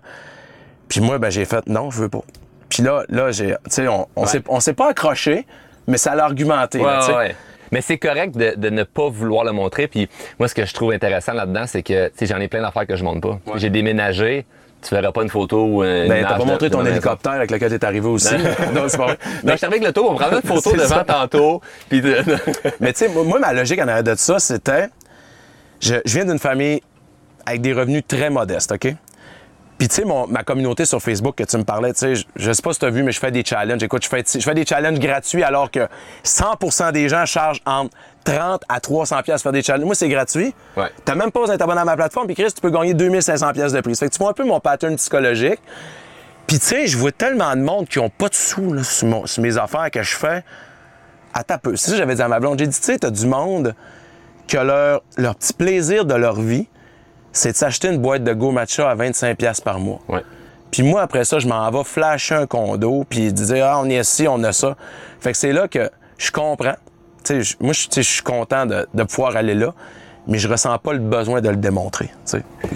Puis 0.89 0.99
moi, 0.99 1.17
ben, 1.17 1.29
j'ai 1.29 1.45
fait, 1.45 1.65
non, 1.67 1.89
je 1.91 2.01
veux 2.01 2.09
pas. 2.09 2.23
Puis 2.67 2.83
là, 2.83 3.03
là, 3.07 3.31
j'ai, 3.31 3.51
tu 3.63 3.69
sais, 3.69 3.87
on, 3.87 4.05
on 4.17 4.59
s'est, 4.59 4.73
pas 4.73 4.89
accroché, 4.89 5.47
mais 5.87 5.97
ça 5.97 6.13
l'a 6.13 6.25
argumenté, 6.25 6.79
Ouais, 6.79 7.15
ouais. 7.15 7.35
Mais 7.71 7.79
c'est 7.79 7.99
correct 7.99 8.35
de, 8.35 8.55
de 8.57 8.69
ne 8.69 8.83
pas 8.83 9.07
vouloir 9.07 9.45
le 9.45 9.53
montrer. 9.53 9.87
Puis 9.87 10.09
moi, 10.39 10.49
ce 10.49 10.55
que 10.55 10.65
je 10.65 10.73
trouve 10.73 10.91
intéressant 10.91 11.31
là-dedans, 11.33 11.67
c'est 11.67 11.83
que 11.83 12.11
j'en 12.19 12.39
ai 12.41 12.49
plein 12.49 12.61
d'affaires 12.61 12.85
que 12.85 12.97
je 12.97 13.03
montre 13.05 13.21
pas. 13.21 13.39
J'ai 13.55 13.69
déménagé. 13.69 14.45
Tu 14.81 14.95
verras 14.95 15.11
pas 15.11 15.23
une 15.23 15.29
photo 15.29 15.65
ou 15.65 15.83
une 15.83 16.07
Ben, 16.07 16.25
t'as 16.27 16.37
pas 16.37 16.45
montré 16.45 16.69
ton 16.69 16.85
hélicoptère 16.85 17.33
avec 17.33 17.51
lequel 17.51 17.69
t'es 17.77 17.85
arrivé 17.85 18.07
aussi. 18.07 18.33
non, 18.73 18.83
c'est 18.87 18.97
pas 18.97 19.05
vrai. 19.07 19.17
Ben, 19.43 19.57
je 19.57 19.65
avec 19.65 19.83
le 19.83 19.91
tour, 19.91 20.09
on 20.09 20.15
prendra 20.15 20.37
une 20.37 20.41
photo 20.47 20.71
devant 20.75 21.03
tantôt. 21.03 21.61
Puis 21.89 22.01
de- 22.01 22.23
Mais 22.79 22.93
tu 22.93 22.99
sais, 22.99 23.09
moi, 23.09 23.23
moi, 23.25 23.39
ma 23.39 23.51
logique 23.53 23.79
en 23.79 23.87
arrière 23.87 24.03
de 24.03 24.15
ça, 24.15 24.39
c'était. 24.39 24.87
Je, 25.81 25.95
je 26.05 26.13
viens 26.15 26.25
d'une 26.25 26.39
famille 26.39 26.81
avec 27.45 27.61
des 27.61 27.73
revenus 27.73 28.03
très 28.07 28.29
modestes, 28.29 28.71
OK? 28.71 28.93
Puis, 29.79 29.87
tu 29.87 29.95
sais, 29.95 30.03
ma 30.05 30.43
communauté 30.43 30.83
sur 30.85 31.01
Facebook 31.01 31.35
que 31.35 31.43
tu 31.45 31.55
me 31.57 31.63
parlais, 31.63 31.93
tu 31.93 31.99
sais, 31.99 32.15
je, 32.15 32.25
je 32.35 32.51
sais 32.51 32.61
pas 32.61 32.73
si 32.73 32.79
tu 32.79 32.85
as 32.85 32.89
vu, 32.89 33.01
mais 33.01 33.13
je 33.13 33.19
fais 33.19 33.31
des 33.31 33.45
challenges. 33.45 33.81
Écoute, 33.81 34.03
je 34.03 34.09
fais, 34.09 34.23
je 34.31 34.39
fais 34.39 34.53
des 34.53 34.65
challenges 34.65 34.99
gratuits 34.99 35.41
alors 35.41 35.71
que 35.71 35.87
100% 36.25 36.91
des 36.91 37.07
gens 37.07 37.25
chargent 37.25 37.61
entre 37.65 37.95
30 38.25 38.61
à 38.67 38.79
300 38.81 39.21
pièces 39.23 39.41
faire 39.41 39.53
des 39.53 39.63
challenges. 39.63 39.85
Moi, 39.85 39.95
c'est 39.95 40.09
gratuit. 40.09 40.53
Ouais. 40.75 40.91
T'as 41.05 41.15
même 41.15 41.31
pas 41.31 41.39
besoin 41.39 41.55
d'être 41.55 41.61
abonné 41.63 41.79
à 41.79 41.85
ma 41.85 41.95
plateforme. 41.95 42.27
Puis, 42.27 42.35
Chris, 42.35 42.51
tu 42.53 42.61
peux 42.61 42.69
gagner 42.71 42.93
2500 42.93 43.53
pièces 43.53 43.71
de 43.71 43.79
prix. 43.81 43.95
Ça 43.95 44.05
Fait 44.05 44.09
que 44.09 44.15
tu 44.15 44.19
vois 44.19 44.31
un 44.31 44.33
peu 44.33 44.43
mon 44.43 44.59
pattern 44.59 44.95
psychologique. 44.97 45.59
Puis, 46.45 46.59
tu 46.59 46.65
sais, 46.65 46.87
je 46.87 46.97
vois 46.97 47.13
tellement 47.13 47.55
de 47.55 47.61
monde 47.61 47.87
qui 47.87 47.99
ont 47.99 48.09
pas 48.09 48.27
de 48.27 48.35
sous 48.35 48.73
là, 48.73 48.83
sur, 48.83 49.07
mon- 49.07 49.25
sur 49.27 49.41
mes 49.41 49.57
affaires 49.57 49.89
que 49.91 50.03
je 50.03 50.15
fais. 50.15 50.43
À 51.33 51.43
ta 51.45 51.57
peu. 51.57 51.75
C'est 51.77 51.85
ça 51.85 51.91
que 51.93 51.97
j'avais 51.99 52.15
dit 52.15 52.21
à 52.21 52.27
ma 52.27 52.39
blonde. 52.41 52.59
J'ai 52.59 52.67
dit, 52.67 52.77
tu 52.77 52.83
sais, 52.83 52.97
t'as 52.99 53.11
du 53.11 53.27
monde 53.27 53.75
que 54.47 54.57
leur, 54.57 55.03
leur 55.15 55.35
petit 55.35 55.53
plaisir 55.53 56.03
de 56.03 56.15
leur 56.15 56.41
vie, 56.41 56.67
c'est 57.31 57.51
de 57.51 57.57
s'acheter 57.57 57.89
une 57.89 57.99
boîte 57.99 58.23
de 58.23 58.33
Go 58.33 58.51
Matcha 58.51 58.89
à 58.89 58.95
25$ 58.95 59.35
piastres 59.35 59.63
par 59.63 59.79
mois. 59.79 59.99
Ouais. 60.07 60.23
Puis 60.71 60.83
moi, 60.83 61.01
après 61.01 61.25
ça, 61.25 61.39
je 61.39 61.47
m'en 61.47 61.69
vais 61.71 61.83
flasher 61.83 62.35
un 62.35 62.47
condo, 62.47 63.05
puis 63.09 63.33
dire, 63.33 63.65
ah, 63.65 63.79
on 63.81 63.89
est 63.89 63.99
ici, 63.99 64.27
on 64.27 64.43
a 64.43 64.53
ça. 64.53 64.75
Fait 65.19 65.31
que 65.31 65.37
c'est 65.37 65.51
là 65.51 65.67
que 65.67 65.89
je 66.17 66.31
comprends. 66.31 66.75
Moi, 67.59 67.73
je 67.73 68.01
suis 68.01 68.21
content 68.21 68.65
de, 68.65 68.87
de 68.93 69.03
pouvoir 69.03 69.35
aller 69.35 69.55
là, 69.55 69.73
mais 70.27 70.37
je 70.37 70.47
ressens 70.47 70.77
pas 70.79 70.93
le 70.93 70.99
besoin 70.99 71.41
de 71.41 71.49
le 71.49 71.55
démontrer. 71.55 72.09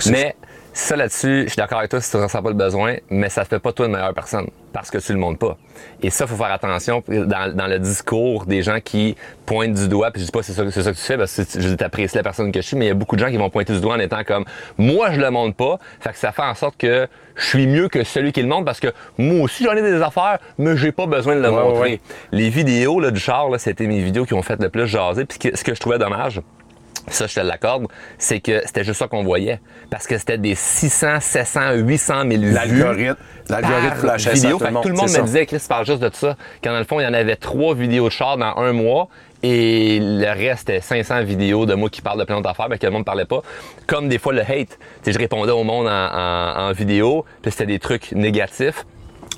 Mais 0.08 0.36
ça 0.74 0.96
là-dessus, 0.96 1.44
je 1.44 1.50
suis 1.50 1.58
d'accord 1.58 1.78
avec 1.80 1.92
toi 1.92 2.02
si 2.02 2.10
tu 2.10 2.18
ne 2.18 2.24
ressens 2.24 2.42
pas 2.42 2.50
le 2.50 2.56
besoin, 2.56 2.96
mais 3.12 3.30
ça 3.30 3.42
ne 3.42 3.46
fait 3.46 3.60
pas 3.60 3.72
toi 3.74 3.86
une 3.86 3.92
meilleure 3.92 4.14
personne 4.14 4.48
parce 4.74 4.90
que 4.90 4.98
tu 4.98 5.14
le 5.14 5.20
montres 5.20 5.38
pas. 5.38 5.56
Et 6.02 6.10
ça, 6.10 6.26
il 6.26 6.28
faut 6.28 6.36
faire 6.36 6.52
attention 6.52 7.04
dans, 7.08 7.56
dans 7.56 7.68
le 7.68 7.78
discours 7.78 8.46
des 8.48 8.64
gens 8.64 8.80
qui 8.84 9.16
pointent 9.46 9.74
du 9.76 9.88
doigt. 9.88 10.10
Puis 10.10 10.22
je 10.22 10.26
dis 10.26 10.32
pas 10.32 10.42
c'est 10.42 10.54
ça, 10.54 10.64
c'est 10.72 10.82
ça 10.82 10.92
que 10.92 10.98
tu 10.98 11.04
fais 11.04 11.16
parce 11.18 11.36
que 11.36 11.62
je 11.62 11.76
t'apprécie 11.76 12.16
la 12.16 12.24
personne 12.24 12.52
que 12.52 12.60
je 12.60 12.66
suis, 12.66 12.76
mais 12.76 12.86
il 12.86 12.88
y 12.88 12.92
a 12.92 12.96
beaucoup 12.96 13.16
de 13.16 13.22
gens 13.24 13.30
qui 13.30 13.38
vont 13.38 13.52
pointer 13.52 13.74
du 13.74 13.82
doigt 13.82 13.94
en 13.96 14.00
étant 14.00 14.24
comme 14.24 14.46
moi 14.80 15.12
je 15.12 15.20
le 15.22 15.30
montre 15.30 15.56
pas. 15.56 15.78
Fait 16.00 16.10
que 16.10 16.18
ça 16.18 16.32
fait 16.32 16.42
en 16.42 16.56
sorte 16.56 16.76
que 16.78 17.08
je 17.36 17.46
suis 17.46 17.68
mieux 17.68 17.88
que 17.88 18.04
celui 18.04 18.32
qui 18.32 18.42
le 18.42 18.48
montre 18.48 18.66
parce 18.66 18.80
que 18.80 18.88
moi 19.20 19.44
aussi 19.44 19.64
j'en 19.66 19.74
ai 19.74 19.82
des 19.84 20.02
affaires, 20.02 20.40
mais 20.58 20.76
j'ai 20.76 20.92
pas 20.92 21.06
besoin 21.06 21.36
de 21.36 21.42
le 21.42 21.52
Ouais, 21.52 21.64
montrer. 21.64 21.80
ouais. 21.92 22.02
Les 22.32 22.50
vidéos 22.50 23.00
là, 23.00 23.12
du 23.12 23.20
char, 23.20 23.48
c'était 23.60 23.86
mes 23.86 24.00
vidéos 24.02 24.26
qui 24.26 24.34
ont 24.34 24.42
fait 24.42 24.60
le 24.60 24.70
plus 24.70 24.88
jaser. 24.88 25.26
Puis 25.26 25.52
ce 25.54 25.64
que 25.64 25.76
je 25.76 25.80
trouvais 25.80 26.00
dommage, 26.00 26.42
ça 27.10 27.28
je 27.28 27.36
te 27.36 27.40
l'accorde, 27.42 27.88
c'est 28.18 28.40
que 28.40 28.62
c'était 28.66 28.84
juste 28.84 29.00
ça 29.00 29.08
qu'on 29.08 29.24
voyait. 29.24 29.60
Parce 29.90 30.08
que 30.08 30.18
c'était 30.18 30.38
des 30.38 30.56
600, 30.56 31.20
700, 31.20 31.74
800 31.74 32.14
000 32.30 32.42
vues. 32.44 32.52
L'algorithme. 32.54 33.16
L'algorithme 33.50 33.96
flashait 33.98 34.34
vidéo. 34.34 34.58
tout 34.58 34.64
le 34.64 34.70
que 34.70 34.82
tout 34.82 34.88
le 34.88 34.94
monde, 34.94 34.96
monde 35.02 35.10
me 35.10 35.14
ça. 35.16 35.22
disait, 35.22 35.46
Chris, 35.46 35.64
parle 35.68 35.86
juste 35.86 36.00
de 36.02 36.10
ça. 36.14 36.38
Quand 36.64 36.72
dans 36.72 36.80
le 36.80 36.86
fond, 36.86 37.00
il 37.00 37.04
y 37.04 37.08
en 37.08 37.14
avait 37.14 37.36
trois 37.36 37.76
vidéos 37.76 38.06
de 38.06 38.12
char 38.12 38.38
dans 38.38 38.56
un 38.58 38.72
mois. 38.74 39.10
Et 39.46 40.00
le 40.02 40.30
reste, 40.32 40.60
c'était 40.70 40.80
500 40.80 41.24
vidéos 41.24 41.66
de 41.66 41.74
moi 41.74 41.90
qui 41.90 42.02
parle 42.02 42.18
de 42.20 42.24
plein 42.24 42.38
d'autres 42.38 42.50
affaires, 42.52 42.68
mais 42.70 42.78
que 42.78 42.86
le 42.86 42.92
monde 42.94 43.02
ne 43.02 43.06
parlait 43.06 43.26
pas. 43.26 43.42
Comme 43.88 44.08
des 44.08 44.18
fois 44.18 44.32
le 44.32 44.40
hate. 44.42 44.80
Sais, 45.02 45.12
je 45.12 45.20
répondais 45.20 45.52
au 45.52 45.64
monde 45.66 45.88
en, 45.88 45.92
en- 45.92 46.70
en 46.70 46.72
vidéo, 46.72 47.26
puis 47.42 47.52
c'était 47.52 47.66
des 47.66 47.80
trucs 47.80 48.14
négatifs. 48.14 48.86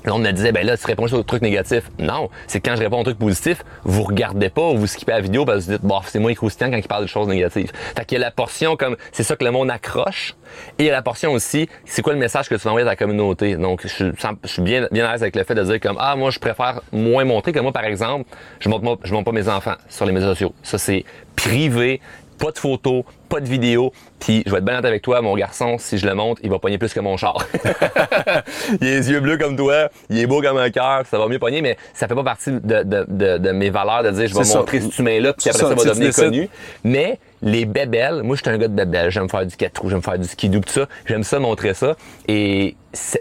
Là, 0.06 0.14
on 0.14 0.18
me 0.18 0.30
disait, 0.30 0.52
ben 0.52 0.64
là, 0.64 0.76
tu 0.76 0.86
réponds 0.86 1.08
sur 1.08 1.18
des 1.18 1.24
trucs 1.24 1.42
négatifs. 1.42 1.90
Non, 1.98 2.30
c'est 2.46 2.60
quand 2.60 2.76
je 2.76 2.82
réponds 2.82 3.00
aux 3.00 3.04
trucs 3.04 3.18
positifs, 3.18 3.64
vous 3.84 4.04
regardez 4.04 4.48
pas 4.48 4.62
ou 4.70 4.78
vous 4.78 4.86
skippez 4.86 5.12
la 5.12 5.20
vidéo 5.20 5.44
parce 5.44 5.66
que 5.66 5.72
vous 5.72 5.78
dites, 5.78 5.82
bon, 5.86 6.00
c'est 6.06 6.20
moins 6.20 6.32
croustillant 6.34 6.70
quand 6.70 6.76
il 6.76 6.86
parle 6.86 7.02
de 7.02 7.08
choses 7.08 7.26
négatives. 7.26 7.72
Fait 7.96 8.04
qu'il 8.04 8.18
y 8.18 8.22
a 8.22 8.24
la 8.24 8.30
portion 8.30 8.76
comme, 8.76 8.96
c'est 9.12 9.24
ça 9.24 9.34
que 9.34 9.44
le 9.44 9.50
monde 9.50 9.70
accroche. 9.70 10.34
Et 10.78 10.84
il 10.84 10.86
y 10.86 10.90
a 10.90 10.92
la 10.92 11.02
portion 11.02 11.32
aussi, 11.32 11.68
c'est 11.84 12.02
quoi 12.02 12.12
le 12.12 12.18
message 12.20 12.48
que 12.48 12.54
tu 12.54 12.60
vas 12.62 12.70
envoyer 12.70 12.86
à 12.86 12.90
ta 12.90 12.96
communauté? 12.96 13.56
Donc, 13.56 13.80
je, 13.82 13.88
suis- 13.88 14.62
bien, 14.62 14.86
bien 14.92 15.06
à 15.06 15.12
l'aise 15.12 15.22
avec 15.22 15.34
le 15.34 15.42
fait 15.42 15.54
de 15.56 15.62
dire 15.64 15.80
comme, 15.80 15.96
ah, 15.98 16.14
moi, 16.14 16.30
je 16.30 16.38
préfère 16.38 16.80
moins 16.92 17.24
montrer 17.24 17.52
que 17.52 17.58
moi, 17.58 17.72
par 17.72 17.84
exemple, 17.84 18.30
je 18.60 18.68
montre, 18.68 19.00
je 19.02 19.12
montre 19.12 19.24
pas 19.24 19.32
mes 19.32 19.48
enfants 19.48 19.74
sur 19.88 20.06
les 20.06 20.12
médias 20.12 20.28
sociaux. 20.28 20.54
Ça, 20.62 20.78
c'est 20.78 21.04
privé. 21.34 22.00
Pas 22.38 22.50
de 22.50 22.58
photos, 22.58 23.02
pas 23.28 23.40
de 23.40 23.46
vidéos. 23.46 23.92
Puis 24.20 24.42
je 24.46 24.50
vais 24.50 24.58
être 24.58 24.64
bien 24.64 24.74
honnête 24.74 24.84
avec 24.86 25.02
toi, 25.02 25.20
mon 25.22 25.34
garçon, 25.36 25.76
si 25.78 25.98
je 25.98 26.06
le 26.06 26.14
montre, 26.14 26.40
il 26.44 26.50
va 26.50 26.58
pogner 26.58 26.78
plus 26.78 26.92
que 26.92 27.00
mon 27.00 27.16
char. 27.16 27.46
il 28.80 28.86
a 28.86 28.90
les 28.90 29.10
yeux 29.10 29.20
bleus 29.20 29.36
comme 29.38 29.56
toi, 29.56 29.88
il 30.10 30.18
est 30.18 30.26
beau 30.26 30.40
comme 30.42 30.56
un 30.58 30.70
cœur, 30.70 31.02
ça 31.10 31.18
va 31.18 31.26
mieux 31.28 31.38
pogner, 31.38 31.62
mais 31.62 31.76
ça 31.94 32.08
fait 32.08 32.14
pas 32.14 32.24
partie 32.24 32.52
de, 32.52 32.58
de- 32.82 33.06
de- 33.08 33.38
de 33.38 33.50
mes 33.52 33.70
valeurs 33.70 34.02
de 34.02 34.10
dire 34.10 34.26
je 34.28 34.34
vais 34.34 34.44
ça. 34.44 34.58
montrer 34.58 34.80
cet 34.80 34.98
humain-là, 34.98 35.32
puis 35.32 35.48
après 35.50 35.62
ça, 35.62 35.68
va 35.74 35.84
devenir 35.84 36.14
connu. 36.14 36.48
Mais 36.84 37.18
les 37.42 37.64
bébelles, 37.64 38.22
moi 38.22 38.36
je 38.36 38.42
suis 38.42 38.50
un 38.50 38.58
gars 38.58 38.68
de 38.68 38.74
bébelles, 38.74 39.10
j'aime 39.10 39.28
faire 39.28 39.46
du 39.46 39.56
quatre 39.56 39.80
roues, 39.80 39.90
j'aime 39.90 40.02
faire 40.02 40.18
du 40.18 40.26
skidoo, 40.26 40.60
tout 40.60 40.72
ça, 40.72 40.86
j'aime 41.06 41.24
ça 41.24 41.38
montrer 41.38 41.74
ça. 41.74 41.96
Et 42.28 42.76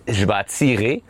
je 0.07 0.25
vais 0.25 0.33
attirer 0.33 1.03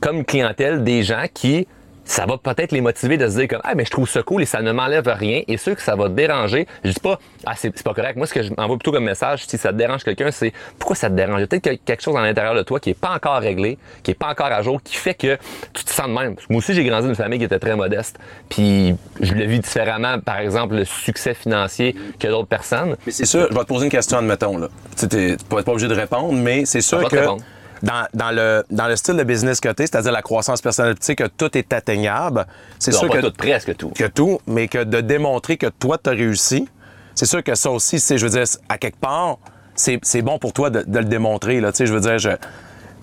comme 0.00 0.24
clientèle 0.24 0.82
des 0.84 1.02
gens 1.02 1.24
qui 1.32 1.66
ça 2.04 2.26
va 2.26 2.36
peut-être 2.36 2.72
les 2.72 2.80
motiver 2.80 3.16
de 3.16 3.28
se 3.28 3.38
dire 3.38 3.48
comme 3.48 3.60
ah 3.64 3.74
mais 3.74 3.84
je 3.84 3.90
trouve 3.90 4.08
ça 4.08 4.22
cool 4.22 4.42
et 4.42 4.46
ça 4.46 4.60
ne 4.60 4.72
m'enlève 4.72 5.06
rien 5.06 5.42
et 5.46 5.56
ceux 5.56 5.74
que 5.74 5.82
ça 5.82 5.94
va 5.94 6.08
déranger 6.08 6.66
je 6.84 6.90
dis 6.90 7.00
pas 7.00 7.18
ah 7.46 7.52
c'est 7.56 7.82
pas 7.82 7.94
correct 7.94 8.16
moi 8.16 8.26
ce 8.26 8.34
que 8.34 8.42
je 8.42 8.52
m'envoie 8.56 8.76
plutôt 8.76 8.92
comme 8.92 9.04
message 9.04 9.44
si 9.46 9.56
ça 9.56 9.70
te 9.70 9.76
dérange 9.78 10.02
quelqu'un 10.04 10.30
c'est 10.30 10.52
pourquoi 10.78 10.96
ça 10.96 11.08
te 11.08 11.14
dérange? 11.14 11.38
Il 11.38 11.40
y 11.42 11.44
a 11.44 11.46
peut-être 11.46 11.64
que- 11.64 11.84
quelque 11.84 12.02
chose 12.02 12.16
à 12.16 12.22
l'intérieur 12.22 12.54
de 12.54 12.62
toi 12.62 12.80
qui 12.80 12.90
est 12.90 12.94
pas 12.94 13.10
encore 13.14 13.40
réglé 13.40 13.78
qui 14.02 14.10
est 14.10 14.14
pas 14.14 14.28
encore 14.28 14.46
à 14.46 14.62
jour 14.62 14.82
qui 14.82 14.96
fait 14.96 15.14
que 15.14 15.38
tu 15.72 15.84
te 15.84 15.90
sens 15.90 16.08
de 16.08 16.12
même 16.12 16.34
moi 16.48 16.58
aussi 16.58 16.74
j'ai 16.74 16.84
grandi 16.84 17.04
dans 17.04 17.08
une 17.10 17.14
famille 17.14 17.38
qui 17.38 17.44
était 17.44 17.58
très 17.58 17.76
modeste 17.76 18.18
puis 18.48 18.94
je 19.20 19.34
le 19.34 19.44
vis 19.44 19.60
différemment 19.60 20.18
par 20.18 20.38
exemple 20.38 20.74
le 20.74 20.84
succès 20.84 21.34
financier 21.34 21.94
que 22.18 22.28
d'autres 22.28 22.48
personnes 22.48 22.96
Mais 23.06 23.12
c'est 23.12 23.24
sûr, 23.24 23.46
je 23.50 23.54
vais 23.54 23.60
te 23.60 23.66
poser 23.66 23.84
une 23.86 23.90
question, 23.90 24.18
admettons. 24.18 24.58
Là. 24.58 24.68
Tu 24.98 25.06
pas, 25.48 25.62
pas 25.62 25.72
obligé 25.72 25.88
de 25.88 25.94
répondre, 25.94 26.32
mais 26.32 26.64
c'est 26.64 26.80
sûr 26.80 27.08
que 27.08 27.16
répondre. 27.16 27.42
Dans, 27.82 28.06
dans 28.14 28.30
le, 28.30 28.64
dans 28.70 28.86
le 28.86 28.96
style 28.96 29.16
de 29.16 29.24
business 29.24 29.60
que 29.60 29.68
tu 29.68 29.82
c'est-à-dire 29.82 30.12
la 30.12 30.22
croissance 30.22 30.60
personnelle, 30.62 30.94
tu 30.94 31.04
sais 31.06 31.16
que 31.16 31.26
tout 31.26 31.56
est 31.56 31.72
atteignable, 31.72 32.46
c'est 32.78 32.92
sûr 32.92 33.08
pas 33.08 33.18
que, 33.18 33.26
tout, 33.26 33.32
presque 33.32 33.76
tout 33.76 33.90
que 33.90 34.04
tout, 34.04 34.40
mais 34.46 34.68
que 34.68 34.84
de 34.84 35.00
démontrer 35.00 35.56
que 35.56 35.66
toi, 35.66 35.98
tu 36.02 36.10
as 36.10 36.12
réussi, 36.12 36.68
c'est 37.14 37.26
sûr 37.26 37.42
que 37.42 37.54
ça 37.54 37.70
aussi, 37.70 38.00
c'est, 38.00 38.18
je 38.18 38.26
veux 38.26 38.30
dire, 38.30 38.44
à 38.68 38.78
quelque 38.78 38.98
part, 38.98 39.38
c'est, 39.74 39.98
c'est 40.02 40.22
bon 40.22 40.38
pour 40.38 40.52
toi 40.52 40.70
de, 40.70 40.82
de 40.86 40.98
le 40.98 41.04
démontrer. 41.04 41.60
Là, 41.60 41.72
tu 41.72 41.78
sais, 41.78 41.86
je 41.86 41.94
veux 41.94 42.00
dire, 42.00 42.18
je, 42.18 42.30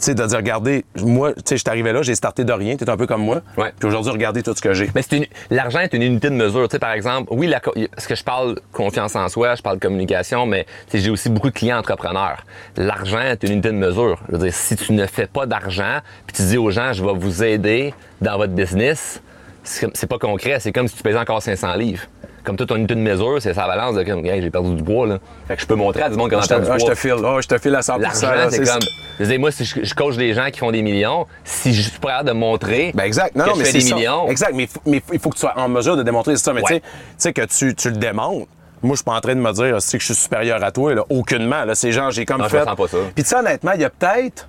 sais, 0.05 0.15
de 0.15 0.25
dire, 0.25 0.37
regardez, 0.37 0.85
moi, 0.97 1.33
tu 1.33 1.41
sais, 1.45 1.55
je 1.57 1.61
suis 1.61 1.69
arrivé 1.69 1.91
là, 1.91 2.01
j'ai 2.01 2.15
starté 2.15 2.43
de 2.43 2.51
rien, 2.53 2.75
tu 2.77 2.83
es 2.83 2.89
un 2.89 2.97
peu 2.97 3.07
comme 3.07 3.21
moi. 3.23 3.41
Ouais. 3.57 3.73
Puis 3.77 3.87
aujourd'hui, 3.87 4.11
regardez 4.11 4.43
tout 4.43 4.53
ce 4.55 4.61
que 4.61 4.73
j'ai. 4.73 4.89
Mais 4.95 5.01
c'est 5.01 5.17
une- 5.17 5.25
l'argent 5.49 5.79
est 5.79 5.93
une 5.93 6.01
unité 6.03 6.29
de 6.29 6.35
mesure. 6.35 6.67
Tu 6.67 6.73
sais, 6.73 6.79
par 6.79 6.91
exemple, 6.91 7.29
oui, 7.31 7.47
la, 7.47 7.61
ce 7.97 8.07
que 8.07 8.15
je 8.15 8.23
parle 8.23 8.59
confiance 8.71 9.15
en 9.15 9.27
soi, 9.29 9.55
je 9.55 9.61
parle 9.61 9.79
communication, 9.79 10.45
mais 10.45 10.65
tu 10.89 10.97
sais, 10.97 10.99
j'ai 11.03 11.09
aussi 11.11 11.29
beaucoup 11.29 11.49
de 11.49 11.53
clients 11.55 11.77
entrepreneurs. 11.79 12.45
L'argent 12.77 13.19
est 13.21 13.43
une 13.43 13.51
unité 13.53 13.69
de 13.69 13.73
mesure. 13.75 14.19
Je 14.29 14.33
veux 14.35 14.43
dire, 14.43 14.53
si 14.53 14.75
tu 14.75 14.93
ne 14.93 15.05
fais 15.05 15.27
pas 15.27 15.45
d'argent, 15.45 15.99
puis 16.27 16.35
tu 16.35 16.43
dis 16.43 16.57
aux 16.57 16.71
gens, 16.71 16.93
je 16.93 17.03
vais 17.03 17.13
vous 17.13 17.43
aider 17.43 17.93
dans 18.21 18.37
votre 18.37 18.53
business, 18.53 19.21
c'est 19.63 19.81
comme- 19.81 19.91
c'est 19.93 20.07
pas 20.07 20.17
concret. 20.17 20.59
C'est 20.59 20.71
comme 20.71 20.87
si 20.87 20.95
tu 20.95 21.03
pesais 21.03 21.17
encore 21.19 21.41
500 21.41 21.73
livres. 21.75 22.03
Comme 22.43 22.55
toute 22.55 22.69
ton 22.69 22.75
unité 22.77 22.95
de 22.95 22.99
mesure, 23.01 23.37
c'est 23.41 23.53
sa 23.53 23.67
balance 23.67 23.95
de 23.95 24.03
comme, 24.03 24.25
Hey, 24.25 24.41
j'ai 24.41 24.49
perdu 24.49 24.73
du 24.75 24.83
poids, 24.83 25.05
là. 25.07 25.17
Fait 25.47 25.55
que 25.55 25.61
je 25.61 25.65
peux 25.67 25.75
montrer 25.75 26.03
à 26.03 26.09
du 26.09 26.15
monde 26.15 26.29
comment 26.29 26.41
Ah, 26.41 26.45
je 26.47 26.49
j'ai 26.49 26.55
te, 26.55 26.65
perdu 26.67 26.71
ah, 26.71 26.75
du 26.75 26.79
je 26.81 26.85
poids. 26.85 26.95
te 26.95 26.99
file, 26.99 27.25
ah, 27.25 27.37
je 27.41 27.47
te 27.47 27.57
file 27.57 27.75
à 27.75 27.81
100 27.81 27.97
L'argent, 27.97 28.47
c'est 28.49 28.63
comme. 28.63 28.79
Je 29.19 29.25
dire, 29.25 29.39
moi, 29.39 29.51
si 29.51 29.65
je, 29.65 29.83
je 29.83 29.93
coach 29.93 30.15
des 30.15 30.33
gens 30.33 30.49
qui 30.51 30.59
font 30.59 30.71
des 30.71 30.81
millions, 30.81 31.25
si 31.43 31.73
je 31.73 31.81
suis 31.89 31.99
pas 31.99 32.09
capable 32.09 32.29
de 32.29 32.33
montrer 32.33 32.91
Ben 32.95 33.03
exact. 33.03 33.35
Non, 33.35 33.43
que 33.43 33.49
non, 33.49 33.55
je 33.55 33.59
mais 33.59 33.65
fais 33.65 33.71
c'est 33.73 33.77
des 33.79 33.83
ça. 33.85 33.95
millions, 33.95 34.27
Exact, 34.29 34.51
mais 34.53 34.63
il 34.63 34.69
faut, 34.69 34.79
mais 34.85 35.01
il 35.11 35.19
faut 35.19 35.29
que 35.29 35.35
tu 35.35 35.41
sois 35.41 35.53
en 35.57 35.67
mesure 35.67 35.97
de 35.97 36.03
démontrer 36.03 36.35
ça. 36.37 36.53
Mais 36.53 36.61
tu 36.61 36.73
Ouais. 36.73 36.79
sais- 36.79 36.81
tu 36.81 37.15
sais 37.17 37.33
que 37.33 37.41
tu, 37.45 37.75
tu 37.75 37.89
le 37.89 37.97
démontres. 37.97 38.47
Moi, 38.81 38.93
je 38.93 38.97
suis 38.99 39.03
pas 39.03 39.11
en 39.13 39.19
train 39.19 39.35
de 39.35 39.41
me 39.41 39.51
dire 39.51 39.81
c'est 39.81 39.97
que 39.97 40.01
je 40.01 40.13
suis 40.13 40.15
supérieur 40.23 40.63
à 40.63 40.71
toi, 40.71 40.95
là. 40.95 41.03
aucunement. 41.09 41.65
Là, 41.65 41.75
c'est 41.75 41.91
genre, 41.91 42.11
j'ai 42.11 42.25
comme 42.25 42.37
Non, 42.37 42.45
je 42.45 42.49
fait. 42.51 42.59
ressens 42.61 42.75
pas 42.77 42.87
ça. 42.87 42.97
Puis 43.13 43.23
tu 43.23 43.29
sais, 43.29 43.35
honnêtement, 43.35 43.71
il 43.75 43.81
y 43.81 43.85
a 43.85 43.89
peut-être. 43.89 44.47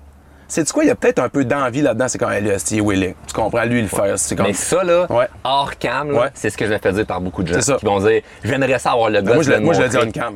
C'est 0.53 0.69
quoi, 0.69 0.83
il 0.83 0.87
y 0.87 0.91
a 0.91 0.95
peut-être 0.95 1.19
un 1.19 1.29
peu 1.29 1.45
d'envie 1.45 1.81
là-dedans. 1.81 2.07
C'est 2.09 2.17
comme, 2.17 2.29
là, 2.31 2.39
c'est 2.57 2.81
willing. 2.81 3.13
Tu 3.25 3.33
comprends, 3.33 3.63
lui, 3.63 3.81
le 3.81 3.87
faire. 3.87 4.19
C'est 4.19 4.35
comme. 4.35 4.47
Mais 4.47 4.53
ça, 4.53 4.83
là, 4.83 5.05
Ouais. 5.09 5.27
hors 5.45 5.77
cam, 5.79 6.09
Ouais. 6.11 6.27
c'est 6.33 6.49
ce 6.49 6.57
que 6.57 6.65
je 6.67 6.73
me 6.73 6.77
fais 6.77 6.91
dire 6.91 7.05
par 7.05 7.21
beaucoup 7.21 7.41
de 7.41 7.47
gens. 7.47 7.53
C'est 7.55 7.61
ça. 7.71 7.77
Qui 7.77 7.85
vont 7.85 7.99
dire, 8.01 8.21
j'aimerais 8.43 8.77
ça 8.77 8.91
avoir 8.91 9.09
le 9.09 9.21
gars 9.21 9.33
moi, 9.35 9.43
je, 9.43 9.53
moi, 9.53 9.73
je 9.73 9.81
le 9.81 9.87
dis 9.87 9.97
en 9.97 10.11
cam. 10.11 10.35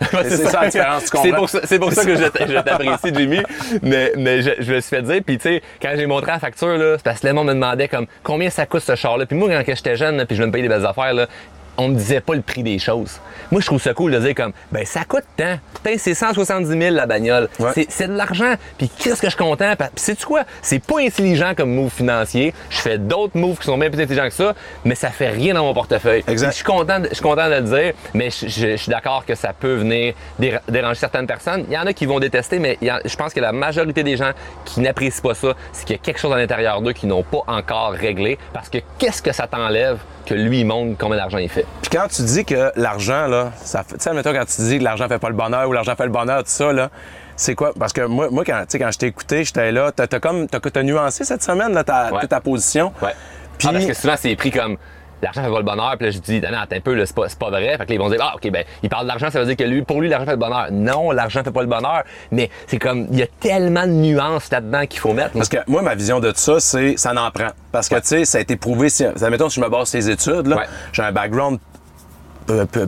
C'est 0.24 0.36
ça 0.48 0.60
la 0.62 0.68
différence, 0.68 1.04
tu 1.04 1.08
C'est 1.08 1.16
comprends? 1.16 1.36
pour 1.38 1.48
ça, 1.48 1.60
c'est 1.64 1.78
pour 1.78 1.92
ça 1.92 2.04
que 2.04 2.14
je 2.16 2.24
t'a- 2.24 2.46
je 2.46 2.52
t'apprécie, 2.58 3.14
Jimmy. 3.14 3.40
Mais, 3.80 4.12
mais 4.18 4.42
je, 4.42 4.50
je 4.58 4.74
me 4.74 4.80
suis 4.80 4.90
fait 4.96 5.00
dire, 5.02 5.20
puis 5.24 5.38
tu 5.38 5.44
sais, 5.48 5.62
quand 5.80 5.90
j'ai 5.96 6.04
montré 6.06 6.32
la 6.32 6.40
facture, 6.40 6.76
c'est 6.96 7.02
parce 7.02 7.20
que 7.20 7.26
le 7.28 7.32
monde 7.32 7.46
me 7.46 7.54
demandait 7.54 7.88
comme 7.88 8.06
combien 8.22 8.50
ça 8.50 8.66
coûte 8.66 8.82
ce 8.82 8.96
char-là? 8.96 9.24
Puis 9.24 9.36
moi, 9.38 9.48
quand 9.48 9.62
j'étais 9.74 9.96
jeune, 9.96 10.26
puis 10.26 10.36
je 10.36 10.42
me 10.42 10.50
payer 10.50 10.62
des 10.64 10.68
belles 10.68 10.84
affaires, 10.84 11.14
là, 11.14 11.26
on 11.76 11.88
me 11.88 11.96
disait 11.96 12.20
pas 12.20 12.34
le 12.34 12.42
prix 12.42 12.62
des 12.62 12.78
choses. 12.78 13.18
Moi, 13.50 13.60
je 13.60 13.66
trouve 13.66 13.80
ça 13.80 13.94
cool 13.94 14.12
de 14.12 14.18
dire 14.18 14.34
comme, 14.34 14.52
ben 14.72 14.84
ça 14.86 15.04
coûte 15.04 15.24
tant. 15.36 15.58
Putain, 15.74 15.96
c'est 15.98 16.14
170 16.14 16.68
000 16.68 16.94
la 16.94 17.06
bagnole. 17.06 17.48
Ouais. 17.58 17.70
C'est- 17.88 18.04
de 18.08 18.12
l'argent. 18.16 18.54
Puis 18.78 18.88
qu'est-ce 18.90 19.20
que 19.20 19.28
je 19.28 19.34
suis 19.34 19.42
content? 19.44 19.74
Puis 19.76 19.88
sais-tu 19.96 20.26
quoi? 20.26 20.42
C'est 20.62 20.78
pas 20.82 21.00
intelligent 21.00 21.52
comme 21.56 21.74
move 21.74 21.90
financier. 21.90 22.52
Je 22.70 22.76
fais 22.78 22.98
d'autres 22.98 23.36
moves 23.38 23.58
qui 23.58 23.64
sont 23.64 23.78
bien 23.78 23.90
plus 23.90 24.00
intelligents 24.02 24.24
que 24.28 24.34
ça, 24.34 24.54
mais 24.84 24.94
ça 24.94 25.10
fait 25.10 25.30
rien 25.30 25.54
dans 25.54 25.64
mon 25.64 25.72
portefeuille. 25.74 26.22
Exact. 26.28 26.50
Je 26.50 26.56
suis 26.56 26.64
content, 26.64 27.00
de- 27.00 27.08
je 27.08 27.14
suis 27.14 27.22
content 27.22 27.46
de 27.48 27.54
le 27.54 27.60
dire, 27.62 27.92
mais 28.12 28.30
je, 28.30 28.46
je- 28.48 28.70
je 28.72 28.76
suis 28.76 28.90
d'accord 28.90 29.24
que 29.24 29.34
ça 29.34 29.52
peut 29.52 29.74
venir 29.74 30.14
déra- 30.40 30.60
déranger 30.68 31.00
certaines 31.00 31.26
personnes. 31.26 31.64
Il 31.68 31.72
y 31.74 31.78
en 31.78 31.86
a 31.86 31.92
qui 31.92 32.06
vont 32.06 32.20
détester, 32.20 32.58
mais 32.58 32.78
il 32.82 32.88
y 32.88 32.92
en- 32.92 32.98
je 33.04 33.16
pense 33.16 33.32
que 33.32 33.40
la 33.40 33.52
majorité 33.52 34.02
des 34.02 34.16
gens 34.16 34.32
qui 34.64 34.80
n'apprécient 34.80 35.22
pas 35.22 35.34
ça, 35.34 35.54
c'est 35.72 35.84
qu'il 35.86 35.96
y 35.96 35.98
a 35.98 36.02
quelque 36.02 36.18
chose 36.20 36.32
à 36.32 36.36
l'intérieur 36.36 36.80
d'eux 36.82 36.92
qui 36.92 37.06
n'ont 37.06 37.22
pas 37.22 37.42
encore 37.46 37.92
réglé. 37.92 38.38
Parce 38.52 38.68
que 38.68 38.78
qu'est-ce 38.98 39.22
que 39.22 39.32
ça 39.32 39.46
t'enlève 39.46 39.98
que 40.26 40.34
lui 40.34 40.64
montre 40.64 40.96
combien 40.98 41.16
d'argent 41.18 41.38
il 41.38 41.48
fait? 41.48 41.63
Puis 41.82 41.90
quand 41.90 42.06
tu 42.08 42.22
dis 42.22 42.44
que 42.44 42.72
l'argent, 42.76 43.26
là, 43.26 43.52
ça 43.56 43.82
fait. 43.82 43.96
Tu 43.96 44.02
sais, 44.02 44.10
admettons, 44.10 44.32
quand 44.32 44.44
tu 44.44 44.62
dis 44.62 44.78
que 44.78 44.84
l'argent 44.84 45.08
fait 45.08 45.18
pas 45.18 45.28
le 45.28 45.34
bonheur 45.34 45.68
ou 45.68 45.72
l'argent 45.72 45.94
fait 45.96 46.04
le 46.04 46.10
bonheur, 46.10 46.38
tout 46.44 46.50
ça, 46.50 46.72
là, 46.72 46.90
c'est 47.36 47.54
quoi? 47.54 47.72
Parce 47.78 47.92
que 47.92 48.02
moi, 48.02 48.28
moi 48.30 48.44
quand, 48.44 48.60
tu 48.60 48.66
sais, 48.70 48.78
quand 48.78 48.90
je 48.90 48.98
t'ai 48.98 49.06
écouté, 49.06 49.44
j'étais 49.44 49.72
là, 49.72 49.92
t'as 49.92 50.06
as 50.10 50.20
comme. 50.20 50.46
T'as 50.48 50.60
t'as 50.60 50.82
nuancé 50.82 51.24
cette 51.24 51.42
semaine, 51.42 51.72
là, 51.72 51.84
ta, 51.84 52.12
Ouais. 52.12 52.26
ta 52.26 52.40
position. 52.40 52.92
Ouais. 53.02 53.14
Puis- 53.58 53.68
Ah, 53.68 53.72
parce 53.72 53.86
que 53.86 53.94
souvent, 53.94 54.14
c'est 54.18 54.34
pris 54.36 54.50
comme 54.50 54.76
l'argent 55.22 55.42
fait 55.42 55.50
pas 55.50 55.58
le 55.58 55.64
bonheur. 55.64 55.94
Puis 55.96 56.06
là, 56.06 56.10
je 56.12 56.18
dis, 56.18 56.40
non, 56.40 56.48
attends 56.60 56.76
un 56.76 56.80
peu, 56.80 57.04
c'est 57.06 57.14
pas, 57.14 57.28
c'est 57.28 57.38
pas 57.38 57.50
vrai. 57.50 57.76
Fait 57.78 57.84
que 57.84 57.90
là, 57.90 57.94
ils 57.94 57.98
vont 57.98 58.08
dire, 58.10 58.20
ah, 58.22 58.34
OK, 58.36 58.50
ben, 58.50 58.64
il 58.82 58.88
parle 58.88 59.06
d'argent, 59.06 59.30
ça 59.30 59.40
veut 59.40 59.46
dire 59.46 59.56
que 59.56 59.64
lui, 59.64 59.82
pour 59.82 60.00
lui, 60.00 60.08
l'argent 60.08 60.26
fait 60.26 60.32
le 60.32 60.36
bonheur. 60.38 60.68
Non, 60.70 61.10
l'argent 61.10 61.42
fait 61.42 61.50
pas 61.50 61.62
le 61.62 61.68
bonheur. 61.68 62.02
Mais 62.30 62.50
c'est 62.66 62.78
comme, 62.78 63.06
il 63.10 63.18
y 63.18 63.22
a 63.22 63.26
tellement 63.40 63.86
de 63.86 63.92
nuances 63.92 64.50
là-dedans 64.50 64.86
qu'il 64.86 65.00
faut 65.00 65.12
mettre. 65.12 65.32
Parce 65.32 65.48
que 65.48 65.58
moi, 65.66 65.82
ma 65.82 65.94
vision 65.94 66.20
de 66.20 66.32
ça, 66.34 66.60
c'est 66.60 66.96
ça 66.96 67.12
n'en 67.12 67.30
prend. 67.30 67.48
Parce 67.72 67.88
que, 67.88 67.96
tu 67.96 68.00
sais, 68.06 68.24
ça 68.24 68.38
a 68.38 68.40
été 68.40 68.56
prouvé. 68.56 68.88
Si, 68.88 69.04
admettons, 69.04 69.48
si 69.48 69.60
je 69.60 69.64
me 69.64 69.68
base 69.70 69.88
sur 69.88 69.98
les 69.98 70.10
études, 70.10 70.46
là, 70.46 70.56
Ouais. 70.56 70.64
j'ai 70.92 71.02
un 71.02 71.12
background 71.12 71.58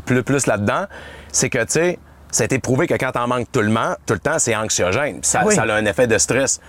plus, 0.04 0.22
plus 0.22 0.46
là-dedans, 0.46 0.84
c'est 1.32 1.48
que, 1.48 1.58
tu 1.58 1.64
sais, 1.68 1.98
ça 2.30 2.42
a 2.42 2.44
été 2.44 2.58
prouvé 2.58 2.86
que 2.86 2.94
quand 2.94 3.12
t'en 3.12 3.26
manques 3.26 3.46
tout 3.50 3.60
le, 3.62 3.72
temps, 3.72 3.94
tout 4.04 4.14
le 4.14 4.20
temps, 4.20 4.38
c'est 4.38 4.54
anxiogène. 4.54 5.20
Puis 5.20 5.30
Ça, 5.30 5.42
Oui. 5.46 5.54
ça 5.54 5.62
a 5.62 5.72
un 5.74 5.86
effet 5.86 6.06
de 6.06 6.18
stress. 6.18 6.60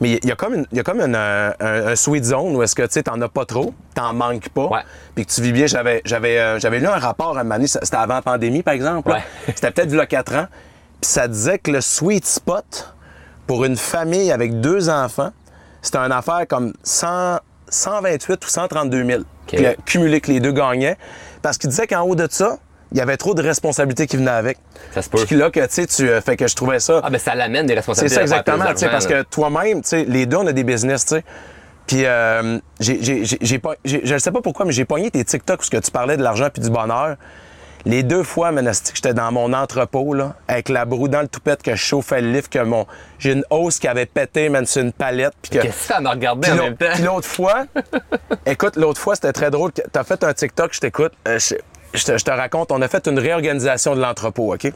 Mais 0.00 0.18
il 0.22 0.28
y 0.28 0.32
a 0.32 0.36
comme, 0.36 0.54
une- 0.54 0.66
y 0.72 0.80
a 0.80 0.82
comme 0.82 1.00
une, 1.00 1.14
euh, 1.14 1.50
un, 1.60 1.86
un 1.88 1.96
sweet 1.96 2.24
zone 2.24 2.56
où 2.56 2.62
est-ce 2.62 2.74
que, 2.74 2.82
tu 2.82 2.88
sais, 2.92 3.02
t'en 3.04 3.20
as 3.20 3.28
pas 3.28 3.44
trop, 3.44 3.72
t'en 3.94 4.12
manques 4.12 4.48
pas, 4.48 4.68
puis 5.14 5.24
que 5.26 5.32
tu 5.32 5.40
vis 5.42 5.52
bien. 5.52 5.66
J'avais, 5.66 6.02
j'avais, 6.04 6.38
euh, 6.38 6.58
j'avais 6.58 6.80
lu 6.80 6.86
un 6.86 6.98
rapport 6.98 7.36
à 7.36 7.40
un 7.40 7.44
moment 7.44 7.54
donné, 7.56 7.66
c'était 7.68 7.96
avant 7.96 8.14
la 8.14 8.22
pandémie, 8.22 8.62
par 8.62 8.74
exemple. 8.74 9.10
Ouais. 9.10 9.22
C'était 9.54 9.70
peut-être 9.70 9.90
il 9.90 9.96
y 9.96 10.00
a 10.00 10.06
4 10.06 10.34
ans. 10.34 10.46
Puis 11.00 11.10
ça 11.10 11.28
disait 11.28 11.58
que 11.58 11.70
le 11.70 11.80
sweet 11.80 12.26
spot 12.26 12.94
pour 13.46 13.64
une 13.64 13.76
famille 13.76 14.32
avec 14.32 14.60
deux 14.60 14.88
enfants, 14.88 15.30
c'était 15.82 15.98
une 15.98 16.12
affaire 16.12 16.46
comme 16.48 16.72
100 16.82 17.38
128 17.68 18.44
ou 18.44 18.48
132 18.48 19.04
000. 19.04 19.22
Puis, 19.46 19.66
cumulé 19.84 20.20
que 20.20 20.30
les 20.30 20.40
deux 20.40 20.52
gagnaient. 20.52 20.96
Parce 21.42 21.58
qu'il 21.58 21.68
disait 21.70 21.86
qu'en 21.86 22.02
haut 22.02 22.14
de 22.14 22.26
ça, 22.30 22.58
il 22.94 22.98
y 22.98 23.00
avait 23.00 23.16
trop 23.16 23.34
de 23.34 23.42
responsabilités 23.42 24.06
qui 24.06 24.16
venaient 24.16 24.30
avec. 24.30 24.56
Ça 24.92 25.02
se 25.02 25.10
peut. 25.10 25.22
Puis 25.26 25.34
là, 25.36 25.50
que 25.50 25.60
tu 25.60 25.66
sais, 25.68 25.86
tu 25.86 26.08
euh, 26.08 26.20
fait 26.20 26.36
que 26.36 26.46
je 26.46 26.54
trouvais 26.54 26.78
ça. 26.80 27.00
Ah, 27.02 27.10
ben, 27.10 27.18
ça 27.18 27.34
l'amène 27.34 27.66
des 27.66 27.72
C'est 27.74 27.78
responsabilités. 27.80 28.14
ça 28.14 28.20
faire 28.20 28.44
plus 28.44 28.52
exactement, 28.52 28.72
tu 28.72 28.78
sais, 28.78 28.88
parce 28.88 29.06
que 29.06 29.22
toi-même, 29.22 29.82
tu 29.82 29.88
sais, 29.88 30.04
les 30.04 30.24
deux, 30.26 30.36
on 30.38 30.46
a 30.46 30.52
des 30.52 30.64
business, 30.64 31.04
tu 31.04 31.16
sais. 31.16 31.24
Puis, 31.86 32.04
euh, 32.06 32.58
j'ai, 32.80 33.58
pas, 33.58 33.74
je 33.84 34.14
ne 34.14 34.18
sais 34.18 34.30
pas 34.30 34.40
pourquoi, 34.40 34.64
mais 34.64 34.72
j'ai 34.72 34.84
pogné 34.86 35.10
tes 35.10 35.22
TikTok 35.24 35.60
où 35.60 35.64
ce 35.64 35.70
que 35.70 35.76
tu 35.76 35.90
parlais 35.90 36.16
de 36.16 36.22
l'argent 36.22 36.48
puis 36.52 36.62
du 36.62 36.70
bonheur. 36.70 37.16
Les 37.84 38.02
deux 38.02 38.22
fois, 38.22 38.50
Monastique, 38.52 38.96
j'étais 38.96 39.12
dans 39.12 39.30
mon 39.30 39.52
entrepôt, 39.52 40.14
là, 40.14 40.36
avec 40.48 40.70
la 40.70 40.86
broue 40.86 41.08
dans 41.08 41.20
le 41.20 41.28
toupette, 41.28 41.62
que 41.62 41.72
je 41.72 41.82
chauffais 41.82 42.22
le 42.22 42.32
lift, 42.32 42.50
que 42.50 42.60
mon, 42.60 42.86
j'ai 43.18 43.32
une 43.32 43.44
hausse 43.50 43.78
qui 43.78 43.88
avait 43.88 44.06
pété, 44.06 44.48
man, 44.48 44.64
sur 44.64 44.80
une 44.82 44.92
palette. 44.92 45.34
Puis 45.42 45.50
que, 45.50 45.58
Qu'est-ce 45.58 45.88
que 45.88 45.94
ça 45.94 46.00
me 46.00 46.08
regardait 46.08 46.50
en 46.52 46.56
même 46.56 46.76
temps? 46.76 46.86
puis 46.94 47.02
l'autre 47.02 47.28
fois, 47.28 47.66
écoute, 48.46 48.76
l'autre 48.76 49.00
fois, 49.00 49.16
c'était 49.16 49.34
très 49.34 49.50
drôle. 49.50 49.72
que 49.72 49.82
T'as 49.92 50.04
fait 50.04 50.24
un 50.24 50.32
TikTok, 50.32 50.72
je 50.72 50.80
t'écoute. 50.80 51.12
euh, 51.28 51.38
je- 51.94 52.04
te, 52.04 52.18
je 52.18 52.24
te 52.24 52.30
raconte, 52.30 52.70
on 52.72 52.82
a 52.82 52.88
fait 52.88 53.06
une 53.06 53.18
réorganisation 53.18 53.94
de 53.94 54.00
l'entrepôt, 54.00 54.54
OK? 54.54 54.70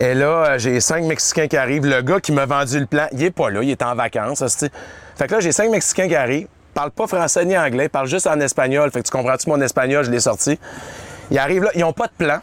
Et 0.00 0.14
là, 0.14 0.26
euh, 0.50 0.58
j'ai 0.58 0.80
cinq 0.80 1.04
Mexicains 1.04 1.46
qui 1.48 1.56
arrivent. 1.56 1.86
Le 1.86 2.02
gars 2.02 2.20
qui 2.20 2.32
m'a 2.32 2.44
vendu 2.44 2.78
le 2.80 2.86
plan, 2.86 3.06
il 3.12 3.22
est 3.22 3.30
pas 3.30 3.48
là, 3.50 3.62
il 3.62 3.70
est 3.70 3.82
en 3.82 3.94
vacances. 3.94 4.42
hostie. 4.42 4.70
Fait 5.16 5.26
que 5.26 5.32
là, 5.34 5.40
j'ai 5.40 5.52
cinq 5.52 5.70
Mexicains 5.70 6.08
qui 6.08 6.14
arrivent, 6.16 6.48
parlent 6.74 6.90
pas 6.90 7.06
français 7.06 7.44
ni 7.46 7.56
anglais, 7.56 7.88
parlent 7.88 8.06
juste 8.08 8.26
en 8.26 8.38
espagnol. 8.40 8.90
Fait 8.90 9.00
que 9.00 9.06
tu 9.06 9.10
comprends-tu 9.12 9.48
mon 9.48 9.60
espagnol, 9.62 10.04
je 10.04 10.10
l'ai 10.10 10.20
sorti. 10.20 10.58
Ils 11.30 11.38
arrivent 11.38 11.62
là, 11.64 11.70
ils 11.74 11.84
ont 11.84 11.94
pas 11.94 12.06
de 12.08 12.12
plan. 12.24 12.40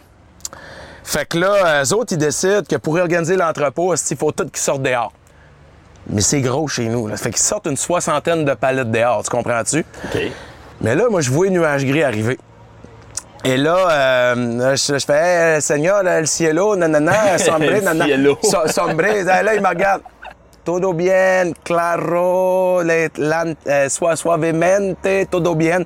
Fait 1.04 1.28
que 1.28 1.38
là, 1.38 1.84
eux 1.84 1.94
autres, 1.94 2.14
ils 2.14 2.18
décident 2.18 2.64
que 2.68 2.76
pour 2.78 2.96
réorganiser 2.96 3.36
l'entrepôt, 3.36 3.94
il 3.94 4.18
faut 4.18 4.32
tout 4.32 4.46
qu'ils 4.46 4.58
sortent 4.58 4.82
dehors. 4.82 5.14
Mais 6.08 6.22
c'est 6.22 6.42
gros 6.42 6.68
chez 6.68 6.88
nous. 6.88 7.08
Là. 7.08 7.18
Fait 7.18 7.30
qu'ils 7.30 7.38
sortent 7.42 7.68
une 7.68 7.78
soixantaine 7.78 8.46
de 8.46 8.54
palettes 8.56 8.90
dehors, 8.92 9.24
tu 9.24 9.30
comprends-tu? 9.30 9.86
OK. 10.06 10.22
Mais 10.82 10.96
là, 10.96 11.06
moi, 11.10 11.22
je 11.22 11.30
vois 11.30 11.46
les 11.46 11.52
nuages 11.52 11.86
gris 11.86 12.04
arriver. 12.04 12.38
Et 13.46 13.58
là, 13.58 13.76
euh, 13.92 14.76
je, 14.76 14.98
je 14.98 15.06
fais 15.06 15.56
hey, 15.56 15.62
Seigneur, 15.62 16.08
el 16.08 16.28
cielo, 16.28 16.76
nanana, 16.76 17.38
sombre, 17.38 17.64
El 17.76 17.84
nanana. 17.84 18.06
So- 18.44 18.68
sombre. 18.68 19.24
Là, 19.26 19.54
il 19.56 19.62
me 19.62 19.68
regarde. 19.68 20.02
Todo 20.64 20.94
bien, 20.94 21.52
claro, 21.66 22.82
le, 22.84 23.10
sua- 23.90 24.16
suavemente, 24.16 25.28
todo 25.30 25.56
bien. 25.56 25.84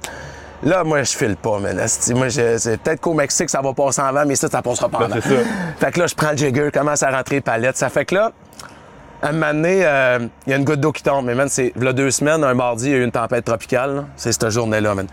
Là, 0.62 0.84
moi, 0.84 1.02
je 1.02 1.18
file 1.18 1.36
pas, 1.36 1.58
man. 1.60 1.80
Asti, 1.80 2.14
Moi, 2.14 2.30
je- 2.30 2.58
c'est 2.60 2.78
peut-être 2.80 3.02
qu'au 3.02 3.14
Mexique, 3.16 3.50
ça 3.50 3.60
va 3.62 3.74
passer 3.74 4.02
en 4.02 4.14
vent, 4.14 4.24
mais 4.28 4.36
ça, 4.36 4.48
ça 4.50 4.62
passera 4.62 4.88
pas 4.88 5.00
en 5.00 5.08
vent. 5.08 5.16
Fait 5.80 5.92
que 5.92 6.00
là, 6.00 6.06
je 6.06 6.14
prends 6.14 6.30
le 6.32 6.38
jigger, 6.38 6.70
commence 6.72 7.02
à 7.02 7.10
rentrer 7.10 7.36
les 7.36 7.42
palettes. 7.42 7.78
Ça 7.78 7.90
fait 7.90 8.06
que 8.06 8.14
là, 8.14 8.32
un 9.24 9.32
moment 9.32 9.48
donné, 9.54 9.80
euh, 9.84 10.20
il 10.46 10.52
y 10.52 10.54
a 10.54 10.58
une 10.58 10.64
goutte 10.64 10.80
d'eau 10.80 10.92
qui 10.92 11.02
tombe. 11.02 11.26
Mais 11.26 11.34
man, 11.34 11.50
c'est 11.50 11.74
là 11.76 11.92
deux 11.92 12.12
semaines, 12.12 12.44
un 12.44 12.54
mardi, 12.54 12.86
il 12.86 12.92
y 12.92 12.94
a 12.94 12.98
eu 13.00 13.04
une 13.04 13.12
tempête 13.12 13.46
tropicale. 13.46 13.96
là. 13.96 14.04
C'est 14.16 14.32
cette 14.32 14.50
journée-là, 14.52 14.94
man. 14.94 15.08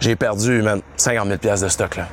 J'ai 0.00 0.16
perdu, 0.16 0.62
man, 0.62 0.80
50 0.96 1.26
000 1.26 1.38
pièces 1.38 1.60
de 1.60 1.68
stock, 1.68 1.96
là. 1.96 2.06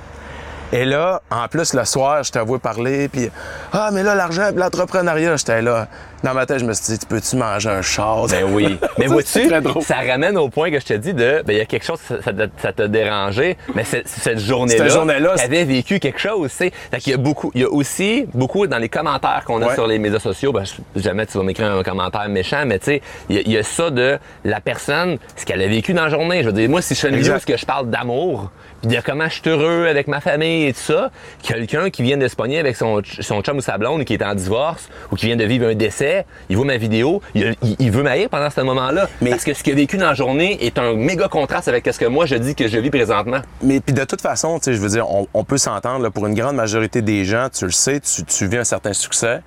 Et 0.74 0.84
là, 0.84 1.22
en 1.32 1.48
plus, 1.48 1.74
le 1.74 1.86
soir, 1.86 2.24
je 2.24 2.32
t'avoue 2.32 2.60
parler, 2.60 3.08
puis 3.08 3.30
ah, 3.72 3.90
mais 3.94 4.04
là, 4.04 4.16
l'argent, 4.16 4.50
l'entrepreneuriat, 4.54 5.38
j'étais 5.38 5.62
là. 5.62 5.88
Dans 6.24 6.34
ma 6.34 6.46
tête, 6.46 6.60
je 6.60 6.66
me 6.66 6.74
suis 6.74 6.94
dit, 6.94 7.00
tu 7.00 7.06
peux-tu 7.06 7.36
manger 7.36 7.70
un 7.70 7.82
char? 7.82 8.26
Ben 8.28 8.44
oui. 8.52 8.78
Mais 8.98 9.06
vois-tu, 9.06 9.50
ça 9.82 9.96
ramène 10.08 10.38
au 10.38 10.50
point 10.50 10.72
que 10.72 10.80
je 10.80 10.86
te 10.86 10.94
dis 10.94 11.14
de, 11.14 11.44
ben 11.46 11.54
il 11.54 11.58
y 11.58 11.62
a 11.62 11.66
quelque 11.66 11.86
chose, 11.86 12.00
ça, 12.08 12.16
ça, 12.62 12.74
t'a- 12.74 12.88
dérangé, 12.88 13.58
mais 13.76 13.84
cette 13.84 14.40
journée-là, 14.40 14.84
Cette 14.86 14.94
journée-là, 14.94 15.34
c'est- 15.36 15.44
t'avais 15.44 15.64
vécu 15.66 16.00
quelque 16.00 16.20
chose, 16.20 16.50
tu 16.52 16.58
sais. 16.58 16.72
Fait 16.92 16.98
qu'il 17.00 17.12
y 17.12 17.14
a 17.14 17.18
beaucoup, 17.18 17.52
il 17.54 17.62
y 17.62 17.64
a 17.66 17.70
aussi 17.70 18.26
beaucoup 18.34 18.66
dans 18.66 18.78
les 18.78 18.88
commentaires 18.90 19.44
qu'on 19.46 19.62
a 19.62 19.68
Ouais. 19.68 19.74
sur 19.74 19.86
les 19.88 20.00
médias 20.00 20.20
sociaux, 20.20 20.52
ben, 20.54 20.64
jamais 20.96 21.26
tu 21.26 21.38
vas 21.38 21.44
m'écrire 21.44 21.72
un 21.72 21.84
commentaire 21.84 22.28
méchant, 22.30 22.64
mais 22.66 22.80
tu 22.80 22.86
sais, 22.86 23.02
il 23.30 23.36
y, 23.36 23.40
a- 23.40 23.42
il 23.42 23.52
y 23.52 23.58
a 23.58 23.64
ça 23.64 23.90
de 23.90 24.18
la 24.46 24.62
personne, 24.62 25.18
ce 25.36 25.46
qu'elle 25.46 25.62
a 25.62 25.68
vécu 25.68 25.94
dans 25.94 26.04
la 26.04 26.10
journée. 26.10 26.42
Je 26.42 26.48
veux 26.48 26.54
dire, 26.54 26.70
moi, 26.70 26.82
si 26.82 26.96
je 26.96 27.00
fais 27.00 27.10
une 27.10 27.16
vidéo, 27.18 27.34
que 27.46 27.58
je 27.58 27.66
parle 27.66 27.90
d'amour, 27.90 28.52
puis 28.82 28.96
de 28.96 29.02
comment 29.06 29.28
je 29.28 29.34
suis 29.42 29.50
heureux 29.50 29.88
avec 29.88 30.08
ma 30.08 30.22
famille 30.22 30.68
et 30.68 30.74
tout 30.74 30.80
ça, 30.80 31.12
quelqu'un 31.44 31.90
qui 31.90 32.04
vient 32.04 32.18
de 32.18 32.28
se 32.28 32.36
pogner 32.36 32.60
avec 32.60 32.76
son, 32.76 33.02
son 33.20 33.42
chum 33.42 33.58
ou 33.58 33.62
sa 33.62 33.78
blonde 33.78 34.06
qui 34.06 34.14
est 34.14 34.24
en 34.24 34.34
divorce 34.36 34.88
ou 35.12 35.16
qui 35.16 35.26
vient 35.28 35.36
de 35.36 35.44
vivre 35.46 35.68
un 35.68 35.76
décès, 35.76 36.07
il 36.50 36.58
voit 36.58 36.66
ma 36.66 36.78
vidéo, 36.78 37.22
il, 37.36 37.56
il- 37.64 37.76
il 37.80 37.92
veut 37.92 38.04
m'haïr 38.04 38.30
pendant 38.30 38.50
ce 38.50 38.62
moment-là. 38.62 39.08
Mais- 39.22 39.32
Parce 39.32 39.44
que 39.44 39.54
ce 39.54 39.64
qu'il 39.64 39.74
a 39.74 39.76
vécu 39.76 39.98
dans 39.98 40.08
la 40.08 40.14
journée 40.14 40.58
est 40.66 40.78
un 40.78 40.94
méga 40.94 41.28
contraste 41.28 41.68
avec 41.68 41.88
ce 41.92 42.00
que 42.00 42.06
moi 42.06 42.26
je 42.26 42.36
dis 42.36 42.56
que 42.56 42.68
je 42.68 42.78
vis 42.78 42.90
présentement. 42.90 43.40
Mais 43.62 43.80
puis 43.80 43.94
de 43.94 44.04
toute 44.04 44.22
façon, 44.22 44.58
tu 44.60 44.66
sais, 44.66 44.74
je 44.74 44.80
veux 44.82 44.90
dire, 44.90 45.10
on, 45.10 45.28
on 45.34 45.44
peut 45.44 45.58
s'entendre, 45.58 46.04
là, 46.04 46.10
pour 46.12 46.28
une 46.28 46.34
grande 46.36 46.56
majorité 46.56 47.02
des 47.02 47.26
gens, 47.26 47.48
tu 47.54 47.66
le 47.66 47.72
sais, 47.72 48.00
tu, 48.00 48.24
tu 48.24 48.48
vis 48.48 48.58
un 48.58 48.64
certain 48.64 48.94
succès. 48.94 49.42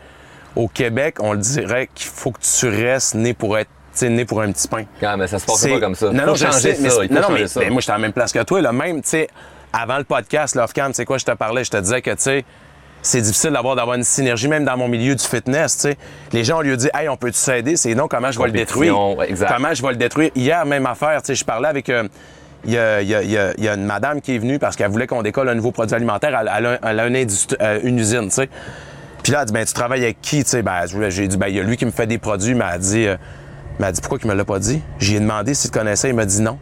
Au 0.56 0.66
Québec, 0.68 1.16
on 1.20 1.32
le 1.32 1.38
dirait 1.38 1.88
qu'il 1.94 2.10
faut 2.10 2.32
que 2.32 2.40
tu 2.40 2.68
restes 2.68 3.14
né 3.14 3.34
pour 3.34 3.56
être, 3.56 3.70
sais, 3.92 4.08
né 4.08 4.24
pour 4.24 4.40
un 4.42 4.50
petit 4.50 4.66
pain. 4.66 4.84
Ah, 5.02 5.16
mais 5.16 5.26
ça 5.28 5.38
se 5.38 5.46
passe 5.46 5.60
C'est- 5.60 5.70
pas 5.70 5.80
comme 5.80 5.94
ça. 5.94 6.10
Non, 6.10 6.26
non, 6.26 6.34
je 6.34 6.44
changer 6.46 6.74
sais, 6.74 6.82
mais 6.82 6.88
ça. 6.90 6.96
c'est- 6.96 7.04
il 7.04 7.08
faut 7.08 7.14
non, 7.14 7.20
non, 7.20 7.30
mais 7.34 7.46
ça. 7.46 7.60
ben, 7.60 7.70
moi, 7.72 7.80
j'étais 7.80 7.92
à 7.92 7.96
la 7.96 8.00
même 8.02 8.12
place 8.12 8.32
que 8.32 8.42
toi. 8.42 8.60
Là, 8.60 8.72
même, 8.72 9.00
tu 9.02 9.08
sais, 9.10 9.28
avant 9.72 9.98
le 9.98 10.04
podcast, 10.04 10.56
Love 10.56 10.72
Cam, 10.72 10.90
tu 10.90 10.96
sais 10.96 11.04
quoi, 11.04 11.18
je 11.18 11.24
te 11.24 11.30
parlais, 11.30 11.62
je 11.62 11.70
te 11.70 11.76
disais 11.76 12.02
que, 12.02 12.10
tu 12.10 12.16
sais, 12.18 12.44
c'est 13.02 13.20
difficile 13.20 13.51
d'avoir 13.51 13.77
d'avoir 13.77 13.97
une 13.97 14.05
synergie, 14.05 14.48
même 14.48 14.64
dans 14.64 14.77
mon 14.77 14.89
milieu 14.89 15.14
du 15.14 15.24
fitness, 15.24 15.78
tu. 15.78 15.94
Les 16.32 16.44
gens, 16.44 16.59
on 16.59 16.60
lui 16.62 16.77
dit, 16.77 16.89
hey, 16.94 17.09
on 17.09 17.16
peut-tu 17.16 17.39
s'aider? 17.39 17.77
C'est 17.77 17.94
non, 17.94 18.09
comment 18.09 18.31
je 18.31 18.39
vais 18.39 18.47
le 18.47 18.52
détruire? 18.52 18.94
Exact. 19.27 19.52
Comment 19.55 19.74
je 19.74 19.82
vais 19.82 19.90
le 19.90 19.97
détruire? 19.97 20.31
Hier, 20.35 20.64
même 20.66 20.86
affaire, 20.86 21.22
tu 21.22 21.35
je 21.35 21.44
parlais 21.44 21.68
avec. 21.68 21.89
euh, 21.89 22.09
il 22.66 22.72
y, 22.72 22.78
a, 22.78 23.01
il 23.01 23.09
y 23.09 23.14
a- 23.14 23.22
il 23.22 23.31
y 23.31 23.39
a- 23.39 23.52
il 23.56 23.64
y 23.64 23.68
a 23.68 23.74
une 23.74 23.86
madame 23.86 24.20
qui 24.20 24.35
est 24.35 24.39
venue 24.39 24.59
parce 24.59 24.77
qu'elle 24.77 24.90
voulait 24.90 25.06
qu'on 25.06 25.22
décolle 25.22 25.48
un 25.48 25.55
nouveau 25.55 25.72
produit 25.72 25.94
alimentaire. 25.97 26.39
Elle, 26.39 26.51
elle 26.55 26.66
a, 26.66 26.78
elle 26.82 27.14
une, 27.14 27.27
euh, 27.62 27.81
usine, 27.82 28.24
tu 28.28 28.31
sais. 28.35 28.51
Puis 29.22 29.32
là, 29.32 29.40
elle 29.40 29.47
dit, 29.47 29.52
ben, 29.55 29.64
tu 29.64 29.72
travailles 29.72 30.02
avec 30.05 30.20
qui, 30.20 30.44
tu 30.44 30.51
sais? 30.51 30.62
Ben, 30.62 30.82
j'ai 31.09 31.27
dit, 31.27 31.39
ben, 31.39 31.47
il 31.48 31.56
y 31.56 31.60
a 31.60 31.62
lui 31.62 31.78
qui 31.78 31.86
me 31.86 31.90
fait 31.90 32.06
des 32.06 32.18
produits. 32.18 32.55
Mais 32.55 32.64
elle 32.74 32.81
dit, 32.81 33.06
euh, 33.06 33.16
mais 33.78 33.86
elle 33.86 33.93
dit, 33.94 34.01
pourquoi 34.02 34.18
qu'il 34.18 34.28
me 34.31 34.35
l'a 34.35 34.44
pas 34.44 34.59
dit? 34.59 34.82
J'ai 34.98 35.20
demandé 35.20 35.55
s'il 35.55 35.70
te 35.70 35.78
connaissait. 35.78 36.10
Il 36.10 36.14
m'a 36.14 36.27
dit 36.27 36.43
non. 36.43 36.59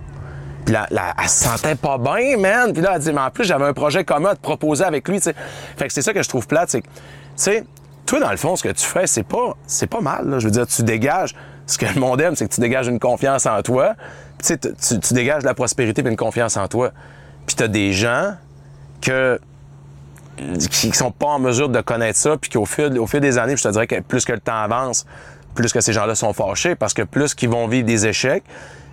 Puis 0.68 0.74
là, 0.74 0.86
elle 1.18 1.28
se 1.30 1.44
sentait 1.44 1.76
pas 1.76 1.96
bien, 1.96 2.36
man. 2.36 2.74
Puis 2.74 2.82
là, 2.82 2.92
elle 2.94 3.00
dit, 3.00 3.10
mais 3.10 3.22
en 3.22 3.30
plus, 3.30 3.44
j'avais 3.44 3.64
un 3.64 3.72
projet 3.72 4.04
commun 4.04 4.32
à 4.32 4.34
te 4.34 4.42
proposer 4.42 4.84
avec 4.84 5.08
lui, 5.08 5.16
tu 5.16 5.22
sais. 5.22 5.34
Fait 5.78 5.86
que 5.86 5.92
c'est 5.94 6.02
ça 6.02 6.12
que 6.12 6.22
je 6.22 6.28
trouve 6.28 6.46
plate, 6.46 6.68
c'est 6.68 6.82
que, 6.82 6.86
tu 6.86 6.92
sais, 7.36 7.64
toi, 8.04 8.20
dans 8.20 8.30
le 8.30 8.36
fond, 8.36 8.54
ce 8.54 8.62
que 8.64 8.68
tu 8.68 8.84
fais, 8.84 9.06
c'est 9.06 9.22
pas, 9.22 9.56
c'est 9.66 9.86
pas 9.86 10.02
mal, 10.02 10.28
là. 10.28 10.38
Je 10.38 10.44
veux 10.44 10.50
dire, 10.50 10.66
tu 10.66 10.82
dégages, 10.82 11.34
ce 11.66 11.78
que 11.78 11.86
le 11.86 11.98
monde 11.98 12.20
aime, 12.20 12.36
c'est 12.36 12.46
que 12.46 12.54
tu 12.54 12.60
dégages 12.60 12.86
une 12.86 12.98
confiance 12.98 13.46
en 13.46 13.62
toi. 13.62 13.94
Tu 14.40 14.44
sais, 14.46 14.58
tu, 14.58 14.68
tu- 14.74 15.00
tu 15.00 15.14
dégages 15.14 15.40
de 15.42 15.48
la 15.48 15.54
prospérité 15.54 16.02
et 16.04 16.06
une 16.08 16.16
confiance 16.16 16.58
en 16.58 16.68
toi. 16.68 16.90
Puis 17.46 17.56
t'as 17.56 17.68
des 17.68 17.94
gens 17.94 18.34
que 19.00 19.40
qui 20.36 20.92
sont 20.92 21.10
pas 21.12 21.26
en 21.28 21.38
mesure 21.38 21.70
de 21.70 21.80
connaître 21.80 22.18
ça, 22.18 22.36
puis 22.36 22.50
qu'au 22.50 22.66
fil, 22.66 22.98
au 22.98 23.06
fil 23.06 23.20
des 23.20 23.38
années, 23.38 23.56
je 23.56 23.62
te 23.62 23.68
dirais 23.68 23.86
que 23.86 24.00
plus 24.00 24.24
que 24.26 24.32
le 24.32 24.38
temps 24.40 24.60
avance, 24.60 25.06
plus 25.54 25.72
que 25.72 25.80
ces 25.80 25.94
gens-là 25.94 26.14
sont 26.14 26.34
fâchés, 26.34 26.74
parce 26.74 26.92
que 26.94 27.02
plus 27.02 27.34
qu'ils 27.34 27.48
vont 27.48 27.66
vivre 27.68 27.86
des 27.86 28.06
échecs, 28.06 28.44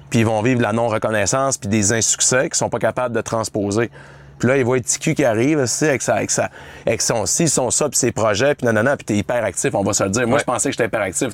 puis 0.09 0.19
ils 0.19 0.25
vont 0.25 0.41
vivre 0.41 0.61
la 0.61 0.73
non-reconnaissance, 0.73 1.57
puis 1.57 1.69
des 1.69 1.93
insuccès 1.93 2.43
qu'ils 2.49 2.55
sont 2.55 2.69
pas 2.69 2.79
capables 2.79 3.15
de 3.15 3.21
transposer. 3.21 3.89
Puis 4.37 4.49
là, 4.49 4.57
ils 4.57 4.65
voient 4.65 4.81
TQ 4.81 5.15
qui 5.15 5.23
arrive, 5.23 5.61
tu 5.61 5.67
sais, 5.67 5.87
avec, 5.87 6.01
sa, 6.01 6.15
avec, 6.15 6.29
sa, 6.29 6.49
avec 6.85 7.01
son 7.01 7.25
ci, 7.25 7.47
son 7.47 7.71
ça, 7.71 7.87
puis 7.87 7.97
ses 7.97 8.11
projets, 8.11 8.53
puis 8.53 8.65
nanana, 8.65 8.97
puis 8.97 9.05
t'es 9.05 9.15
hyper 9.15 9.41
actif, 9.45 9.73
on 9.73 9.81
va 9.81 9.93
se 9.93 10.03
le 10.03 10.09
dire. 10.09 10.27
Moi, 10.27 10.33
Ouais. 10.35 10.39
je 10.41 10.43
pensais 10.43 10.67
que 10.69 10.73
j'étais 10.73 10.87
hyper 10.87 11.01
actif. 11.03 11.29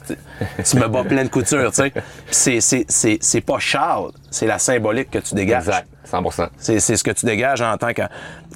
Tu, 0.64 0.78
me 0.78 0.88
bats 0.88 1.04
plein 1.04 1.24
de 1.24 1.30
couture, 1.30 1.72
tu 1.72 1.78
sais. 1.78 1.94
C'est- 2.30 2.62
c'est- 2.62 2.86
c'est 2.88 3.18
c'est 3.20 3.42
pas 3.42 3.58
Charles, 3.58 4.12
c'est 4.30 4.46
la 4.46 4.60
symbolique 4.60 5.10
que 5.10 5.18
tu 5.18 5.34
dégages. 5.34 5.68
Exact, 5.68 5.88
100 6.04 6.50
C'est 6.58 6.80
c'est 6.80 6.96
ce 6.96 7.04
que 7.04 7.10
tu 7.10 7.26
dégages 7.26 7.62
en 7.64 7.76
tant 7.76 7.92
que, 7.94 8.04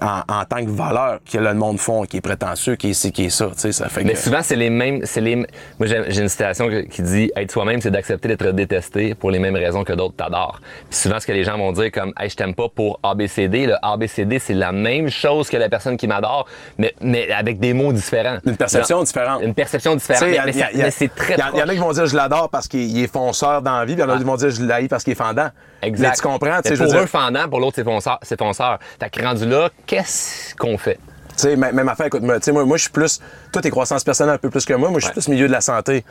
en, 0.02 0.22
en 0.28 0.46
tant 0.46 0.64
que 0.66 0.70
valeur 0.70 1.20
que 1.32 1.38
le 1.38 1.54
monde 1.54 1.80
font, 1.80 2.04
qui 2.04 2.18
est 2.18 2.22
prétentieux, 2.22 2.76
qui 2.76 2.90
est 2.90 2.94
ci, 2.94 3.12
qui 3.12 3.26
est 3.26 3.30
ça. 3.30 3.48
Tu 3.54 3.60
sais, 3.60 3.72
ça 3.72 3.90
fait 3.90 4.04
Mais 4.04 4.14
que... 4.14 4.20
souvent, 4.20 4.42
c'est 4.42 4.56
les 4.56 4.70
mêmes. 4.70 5.02
C'est 5.06 5.22
les. 5.22 5.36
Moi, 5.36 5.46
j'ai 5.88 6.22
une 6.22 6.30
citation 6.30 6.70
qui 6.90 7.02
dit 7.02 7.32
être 7.36 7.52
soi-même, 7.52 7.82
c'est 7.82 7.92
d'accepter 7.92 8.28
d'être 8.30 8.52
détesté 8.52 9.16
pour 9.16 9.32
les 9.32 9.40
mêmes 9.40 9.56
raisons 9.56 9.84
que 9.84 9.94
d'autres 9.94 10.16
t'adorent. 10.16 10.60
Puis 10.90 11.00
souvent, 11.00 11.20
ce 11.20 11.28
que 11.28 11.32
les 11.32 11.44
gens 11.44 11.58
vont 11.58 11.72
dire 11.72 11.92
comme, 11.92 12.14
hey, 12.20 12.30
je 12.30 12.36
t'aime 12.36 12.54
pas 12.56 12.68
pour 12.70 13.00
ABCD. 13.04 13.68
Le 13.68 13.76
ABCD, 13.82 14.40
c'est 14.40 14.54
la 14.54 14.72
même 14.72 15.10
chose 15.10 15.50
que 15.50 15.58
la 15.58 15.70
personne 15.70 15.98
qui 15.98 16.08
m'adore, 16.08 16.48
mais, 16.78 16.94
mais 17.02 17.32
avec 17.32 17.60
des 17.60 17.74
mots 17.74 17.94
différents. 17.94 18.38
Une 18.46 18.58
perception 18.58 18.98
Genre, 18.98 19.06
différente. 19.06 19.42
Une 19.44 19.54
perception 19.54 19.96
différente. 19.96 20.24
Mais, 20.24 20.40
mais 20.46 20.92
c'est- 20.92 21.06
mais 21.06 21.08
très 21.16 21.34
a- 21.42 21.52
y 21.56 21.62
en 21.64 21.68
a 21.68 21.74
qui 21.74 21.80
vont 21.80 21.92
dire 21.92 22.06
je 22.06 22.16
l'adore 22.16 22.50
parce 22.50 22.68
qu'il 22.68 22.82
il 22.82 23.04
est 23.04 23.12
fonceur 23.12 23.62
dans 23.62 23.78
la 23.80 23.86
vie, 23.86 23.94
puis 23.96 24.04
il 24.04 24.08
y 24.08 24.12
en 24.12 24.14
a 24.14 24.18
qui 24.18 24.24
vont 24.24 24.36
dire 24.36 24.50
je 24.50 24.64
l'haïs 24.64 24.88
parce 24.88 25.04
qu'il 25.04 25.14
est 25.14 25.16
fendant. 25.16 25.50
Exact. 25.82 26.08
Mais 26.10 26.16
tu 26.16 26.22
comprends, 26.22 26.60
Mais 26.64 26.76
je 26.76 26.76
veux 26.76 26.86
Pour 26.88 26.96
un 26.96 27.00
dire, 27.00 27.10
fendant, 27.10 27.48
pour 27.50 27.60
l'autre, 27.60 27.74
c'est 27.76 27.84
fonceur. 27.84 28.18
C'est 28.24 28.40
fonceur. 28.40 28.80
Fait 29.00 29.10
que 29.10 29.24
rendu 29.24 29.46
là, 29.46 29.70
qu'est-ce 29.86 30.56
qu'on 30.56 30.78
fait? 30.78 31.00
tu 31.38 31.42
sais, 31.44 31.56
même 31.58 31.90
affaire, 31.90 32.06
écoute, 32.06 32.22
moi, 32.22 32.40
tu 32.40 32.46
sais, 32.46 32.52
moi, 32.54 32.64
moi 32.66 32.78
je 32.78 32.84
suis 32.84 32.92
plus, 32.92 33.20
toi, 33.52 33.62
t'es 33.62 33.70
croissance 33.70 34.04
personnelle 34.06 34.36
un 34.36 34.38
peu 34.38 34.50
plus 34.50 34.64
que 34.66 34.74
moi, 34.74 34.90
moi, 34.90 35.00
je 35.00 35.06
suis 35.06 35.10
Ouais. 35.10 35.22
plus 35.22 35.28
milieu 35.28 35.48
de 35.48 35.52
la 35.52 35.60
santé. 35.62 36.04
Tu 36.04 36.08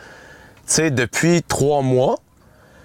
sais, 0.66 0.90
depuis 0.90 1.42
trois 1.42 1.80
mois, 1.80 2.16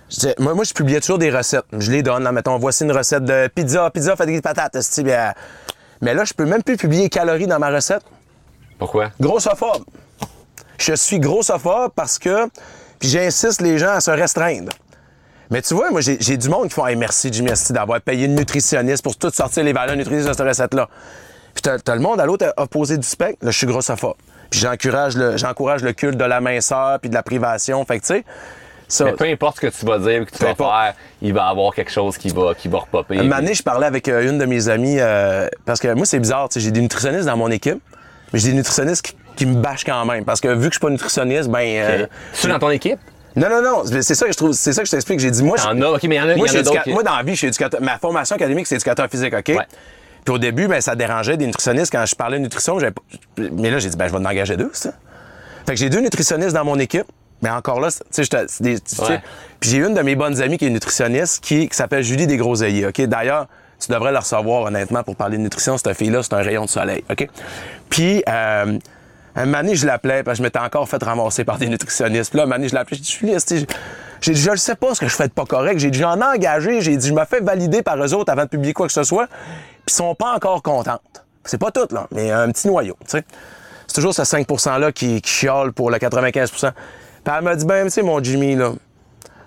je 0.10 0.30
moi, 0.42 0.54
moi, 0.54 0.64
je 0.64 0.74
publiais 0.74 1.02
toujours 1.02 1.18
des 1.18 1.30
recettes. 1.32 1.66
Je 1.78 1.92
les 1.92 2.02
donne, 2.02 2.24
là, 2.24 2.32
mettons, 2.32 2.58
voici 2.58 2.84
une 2.86 2.92
recette 2.94 3.26
de 3.26 3.48
pizza, 3.54 3.90
pizza, 3.92 4.16
fait 4.16 4.26
des 4.26 4.42
patates, 4.42 4.78
bien. 5.04 5.34
Mais 6.02 6.14
là, 6.14 6.24
je 6.24 6.34
peux 6.34 6.46
même 6.46 6.64
plus 6.64 6.78
publier 6.78 7.10
calories 7.10 7.46
dans 7.48 7.60
ma 7.60 7.70
recette. 7.70 8.04
Pourquoi? 8.78 9.12
Grossophobe. 9.20 9.84
Je 10.78 10.94
suis 10.94 11.20
grossophobe 11.20 11.92
parce 11.94 12.18
que, 12.18 12.48
puis 13.00 13.10
j'insiste 13.10 13.62
les 13.62 13.78
gens 13.78 13.92
à 13.92 14.00
se 14.00 14.12
restreindre. 14.12 14.72
Mais 15.50 15.62
tu 15.62 15.74
vois, 15.74 15.90
moi, 15.90 16.02
j'ai 16.02 16.38
du 16.38 16.50
monde 16.50 16.68
qui 16.68 16.74
font 16.76 16.86
hey, 16.86 16.96
merci, 16.96 17.30
Jimmy 17.32 17.52
d'avoir 17.72 18.00
payé 18.02 18.26
une 18.26 18.36
nutritionniste 18.36 19.04
pour 19.04 19.18
tout 19.18 19.32
sortir 19.32 19.64
les 19.64 19.74
valeurs 19.74 19.96
nutritionnistes 19.96 20.30
de 20.30 20.34
cette 20.34 20.48
recette-là. 20.48 20.88
Puis 21.56 21.64
t'as 21.84 21.96
le 21.96 22.02
monde 22.02 22.20
à 22.20 22.26
l'autre 22.26 22.54
opposé 22.58 22.98
du 22.98 23.08
spectre, 23.08 23.44
là, 23.44 23.52
je 23.52 23.58
suis 23.58 23.68
grossophobe. 23.68 24.16
Puis 24.50 24.60
j'encourage 24.60 25.16
le, 25.18 25.38
j'encourage 25.38 25.82
le 25.84 25.94
culte 25.94 26.18
de 26.18 26.24
la 26.24 26.42
minceur 26.42 27.00
puis 27.00 27.10
de 27.10 27.16
la 27.16 27.24
privation. 27.24 27.84
Fait 27.86 28.00
que, 28.00 28.06
tu 28.06 28.14
sais, 28.14 28.24
ça. 28.88 29.06
Mais 29.06 29.14
peu 29.14 29.26
importe 29.26 29.58
ce 29.58 29.62
que 29.62 29.68
tu 29.68 29.86
vas 29.86 29.98
dire, 30.00 30.26
que 30.26 30.32
tu 30.32 30.44
vas 30.44 30.52
importe. 30.52 30.72
faire, 30.72 30.94
il 31.22 31.34
va 31.34 31.48
y 31.48 31.50
avoir 31.50 31.74
quelque 31.74 31.92
chose 31.92 32.18
qui 32.18 32.30
va, 32.30 32.54
qui 32.56 32.68
va 32.68 32.80
repopper. 32.80 33.18
Un 33.20 33.24
moment 33.24 33.36
donné, 33.38 33.54
je 33.54 33.64
parlais 33.64 33.88
avec 33.88 34.08
euh, 34.08 34.30
une 34.30 34.38
de 34.38 34.46
mes 34.46 34.70
amies, 34.70 35.00
euh, 35.00 35.48
parce 35.66 35.80
que 35.80 35.94
moi, 35.94 36.06
c'est 36.06 36.20
bizarre, 36.20 36.50
tu 36.50 36.56
sais, 36.56 36.60
j'ai 36.66 36.72
des 36.72 36.82
nutritionnistes 36.82 37.26
dans 37.26 37.38
mon 37.38 37.52
équipe, 37.52 37.80
mais 38.34 38.40
j'ai 38.40 38.50
des 38.50 38.56
nutritionnistes 38.58 39.06
qui, 39.06 39.16
qui 39.36 39.46
me 39.46 39.56
bâchent 39.62 39.86
quand 39.86 40.06
même. 40.06 40.26
Parce 40.26 40.42
que 40.42 40.48
vu 40.50 40.70
que 40.70 40.74
je 40.76 40.80
suis 40.80 40.80
pas 40.80 40.90
nutritionniste, 40.90 41.50
ben. 41.50 41.60
euh, 41.60 42.08
Tu 42.40 42.48
es 42.48 42.50
dans 42.50 42.60
ton 42.60 42.70
équipe? 42.70 43.00
Non, 43.36 43.50
non, 43.50 43.62
non, 43.62 43.84
c'est 43.86 44.16
ça 44.16 44.26
que 44.26 44.32
je 44.32 44.38
trouve, 44.38 44.52
c'est 44.54 44.74
ça 44.74 44.82
que 44.82 44.88
je 44.88 44.92
t'explique. 44.92 45.20
J'ai 45.20 45.32
dit, 45.32 45.44
moi, 45.44 45.58
je- 45.58 45.64
T'en 45.64 45.82
as, 45.82 45.90
ok, 45.92 46.04
mais 46.04 46.16
il 46.16 46.18
y 46.18 46.22
en 46.22 46.30
a, 46.30 46.36
moi, 46.36 46.48
y 46.48 46.52
en 46.52 46.54
a 46.54 46.58
d'autres. 46.64 46.72
éduca- 46.78 46.84
qui- 46.84 46.94
moi, 46.94 47.04
dans 47.04 47.16
la 47.16 47.24
vie, 47.24 47.32
je 47.34 47.38
suis 47.38 47.48
éducateur. 47.48 47.82
Ma 47.82 47.98
formation 47.98 48.36
académique, 48.36 48.68
c'est 48.68 48.76
éducateur 48.76 49.08
physique, 49.10 49.34
OK? 49.34 49.48
Ouais. 49.50 49.68
Puis 50.26 50.34
au 50.34 50.38
début, 50.38 50.68
ben, 50.68 50.82
ça 50.82 50.96
dérangeait 50.96 51.38
des 51.38 51.46
nutritionnistes 51.46 51.92
quand 51.92 52.06
je 52.06 52.16
parlais 52.16 52.38
de 52.38 52.44
nutrition. 52.44 52.80
j'avais 52.80 52.92
pas- 52.92 53.02
Mais 53.38 53.70
là, 53.72 53.80
j'ai 53.80 53.90
dit, 53.90 53.98
ben, 53.98 54.08
je 54.08 54.12
vais 54.12 54.18
en 54.18 54.26
engager 54.26 54.58
deux, 54.58 54.70
ça. 54.74 54.92
Fait 55.66 55.74
que 55.74 55.80
j'ai 55.80 55.90
deux 55.90 56.02
nutritionnistes 56.02 56.54
dans 56.54 56.66
mon 56.66 56.78
équipe. 56.80 57.06
Mais 57.42 57.50
encore 57.50 57.80
là, 57.80 57.90
c'est- 57.90 58.04
tu 58.04 58.08
sais, 58.12 58.24
je 58.26 58.30
te- 58.30 58.46
c'est 58.50 58.64
des- 58.64 58.80
tu 58.82 58.96
sais. 58.96 59.02
Ouais. 59.04 59.22
Puis 59.62 59.70
j'ai 59.70 59.78
une 59.78 59.94
de 59.94 60.02
mes 60.02 60.16
bonnes 60.16 60.42
amies 60.42 60.58
qui 60.58 60.66
est 60.66 60.70
nutritionniste 60.70 61.42
qui, 61.42 61.70
qui 61.70 61.76
s'appelle 61.78 62.04
Julie 62.04 62.28
Desgroseilliers, 62.28 62.88
OK? 62.88 63.00
D'ailleurs, 63.04 63.48
tu 63.80 63.90
devrais 63.94 64.12
le 64.12 64.18
recevoir, 64.18 64.64
honnêtement, 64.64 65.04
pour 65.04 65.16
parler 65.16 65.38
de 65.38 65.44
nutrition. 65.44 65.78
Cette 65.78 65.94
fille-là, 65.96 66.22
c'est 66.22 66.34
un 66.34 66.42
rayon 66.42 66.66
de 66.66 66.70
soleil, 66.70 67.02
OK? 67.10 67.30
Puis, 67.90 68.22
euh, 68.28 68.78
un 69.40 69.74
je 69.74 69.86
l'appelais, 69.86 70.24
parce 70.24 70.38
que 70.38 70.40
je 70.40 70.44
m'étais 70.44 70.60
encore 70.60 70.88
fait 70.88 71.02
ramasser 71.02 71.44
par 71.44 71.58
des 71.58 71.68
nutritionnistes. 71.68 72.34
Là, 72.34 72.44
un 72.44 72.68
je 72.68 72.74
l'appelais, 72.74 72.98
je 72.98 73.04
dis, 73.04 73.12
Julie, 73.12 73.36
j'ai 74.22 74.34
dit, 74.34 74.42
je 74.42 74.52
ne 74.52 74.56
sais 74.56 74.76
pas 74.76 74.94
ce 74.94 75.00
que 75.00 75.08
je 75.08 75.16
fais 75.16 75.28
de 75.28 75.34
pas 75.34 75.46
correct. 75.46 75.80
J'ai 75.80 75.92
dit, 75.92 76.00
j'en 76.00 76.20
ai 76.20 76.24
engagé, 76.24 76.82
j'ai 76.82 76.98
dit, 76.98 77.08
je 77.08 77.14
me 77.14 77.24
fais 77.26 77.40
valider 77.40 77.82
par 77.82 77.98
eux 78.04 78.14
autres 78.14 78.32
avant 78.32 78.44
de 78.44 78.50
publier 78.50 78.74
quoi 78.74 78.88
que 78.88 78.94
ce 78.94 79.04
soit. 79.04 79.28
Puis 79.28 79.86
ils 79.88 79.94
sont 79.94 80.14
pas 80.16 80.34
encore 80.34 80.62
contentes. 80.62 81.26
C'est 81.44 81.58
pas 81.58 81.72
tout, 81.72 81.88
là, 81.92 82.08
mais 82.12 82.32
un 82.32 82.52
petit 82.52 82.68
noyau. 82.68 82.98
C'est 83.08 83.24
toujours 83.94 84.14
ce 84.14 84.24
5 84.24 84.48
%-là 84.48 84.92
qui, 84.92 85.22
qui 85.22 85.32
chiale 85.32 85.72
pour 85.72 85.90
le 85.90 85.98
95 85.98 86.52
Puis 86.52 86.62
elle 87.26 87.44
m'a 87.44 87.56
dit, 87.56 87.66
ben, 87.66 87.86
tu 87.86 87.92
sais, 87.92 88.02
mon 88.04 88.22
Jimmy, 88.22 88.56
là, 88.56 88.74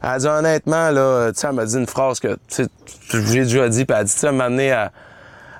elle 0.02 0.08
a 0.08 0.18
dit 0.18 0.26
honnêtement, 0.26 0.90
là, 0.90 1.30
tu 1.32 1.38
sais, 1.38 1.46
elle 1.46 1.54
m'a 1.54 1.64
dit 1.64 1.76
une 1.76 1.86
phrase 1.86 2.18
que, 2.18 2.34
tu 2.48 2.64
sais, 2.64 2.66
j'ai 3.10 3.44
déjà 3.44 3.68
dit, 3.68 3.84
puis 3.84 3.94
elle 3.94 4.00
a 4.00 4.04
dit, 4.04 4.12
tu 4.12 4.18
sais, 4.18 4.72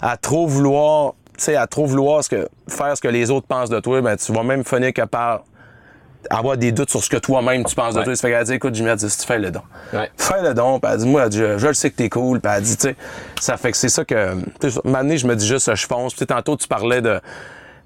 à, 0.01 0.17
trop 0.17 0.49
vouloir, 0.49 1.15
sais, 1.44 1.56
à 1.56 1.66
trop 1.66 1.86
vouloir 1.86 2.23
ce 2.24 2.28
que, 2.28 2.48
faire 2.69 2.97
ce 2.97 3.02
que 3.02 3.09
les 3.09 3.31
autres 3.31 3.47
pensent 3.47 3.70
de 3.70 3.81
toi, 3.81 4.01
ben, 4.01 4.16
tu 4.16 4.32
vas 4.32 4.43
même 4.43 4.64
finir 4.64 4.93
que 4.93 5.02
par 5.02 5.43
avoir 6.31 6.56
des 6.56 6.73
doutes 6.73 6.90
sur 6.90 7.02
ce 7.02 7.10
que 7.10 7.16
toi-même 7.16 7.64
tu 7.64 7.74
penses 7.74 7.94
de 7.94 8.02
toi. 8.02 8.14
Ça 8.14 8.23
fait 8.23 8.28
qu'elle 8.28 8.40
a 8.40 8.44
dit, 8.44 8.52
écoute, 8.55 8.74
Jimmy, 8.74 8.90
elle 8.90 8.97
dit, 8.97 9.10
si 9.10 9.19
tu 9.19 9.27
fais 9.27 9.39
le 9.39 9.51
don. 9.51 9.62
Ouais. 9.93 10.10
Fais 10.16 10.43
le 10.43 10.55
don, 10.55 10.78
puis 10.78 10.90
elle 10.93 10.98
dit, 10.98 11.06
moi, 11.06 11.24
elle 11.24 11.28
dit, 11.28 11.39
je, 11.39 11.59
je 11.59 11.66
le 11.66 11.74
sais 11.74 11.90
que 11.90 11.97
t'es 11.97 12.09
cool, 12.09 12.40
puis 12.40 12.52
elle 12.55 12.62
dit, 12.62 12.77
tu 12.77 12.89
sais, 12.89 12.97
ça 13.40 13.56
fait 13.56 13.73
que 13.73 13.77
c'est 13.77 13.89
ça 13.89 14.05
que, 14.05 14.35
maintenant, 14.85 15.16
je 15.16 15.27
me 15.27 15.36
dis 15.36 15.47
juste, 15.47 15.74
je 15.74 15.86
fonce. 15.86 16.14
Puis 16.14 16.27
tantôt, 16.27 16.56
tu 16.56 16.69
parlais 16.69 17.01
de, 17.01 17.20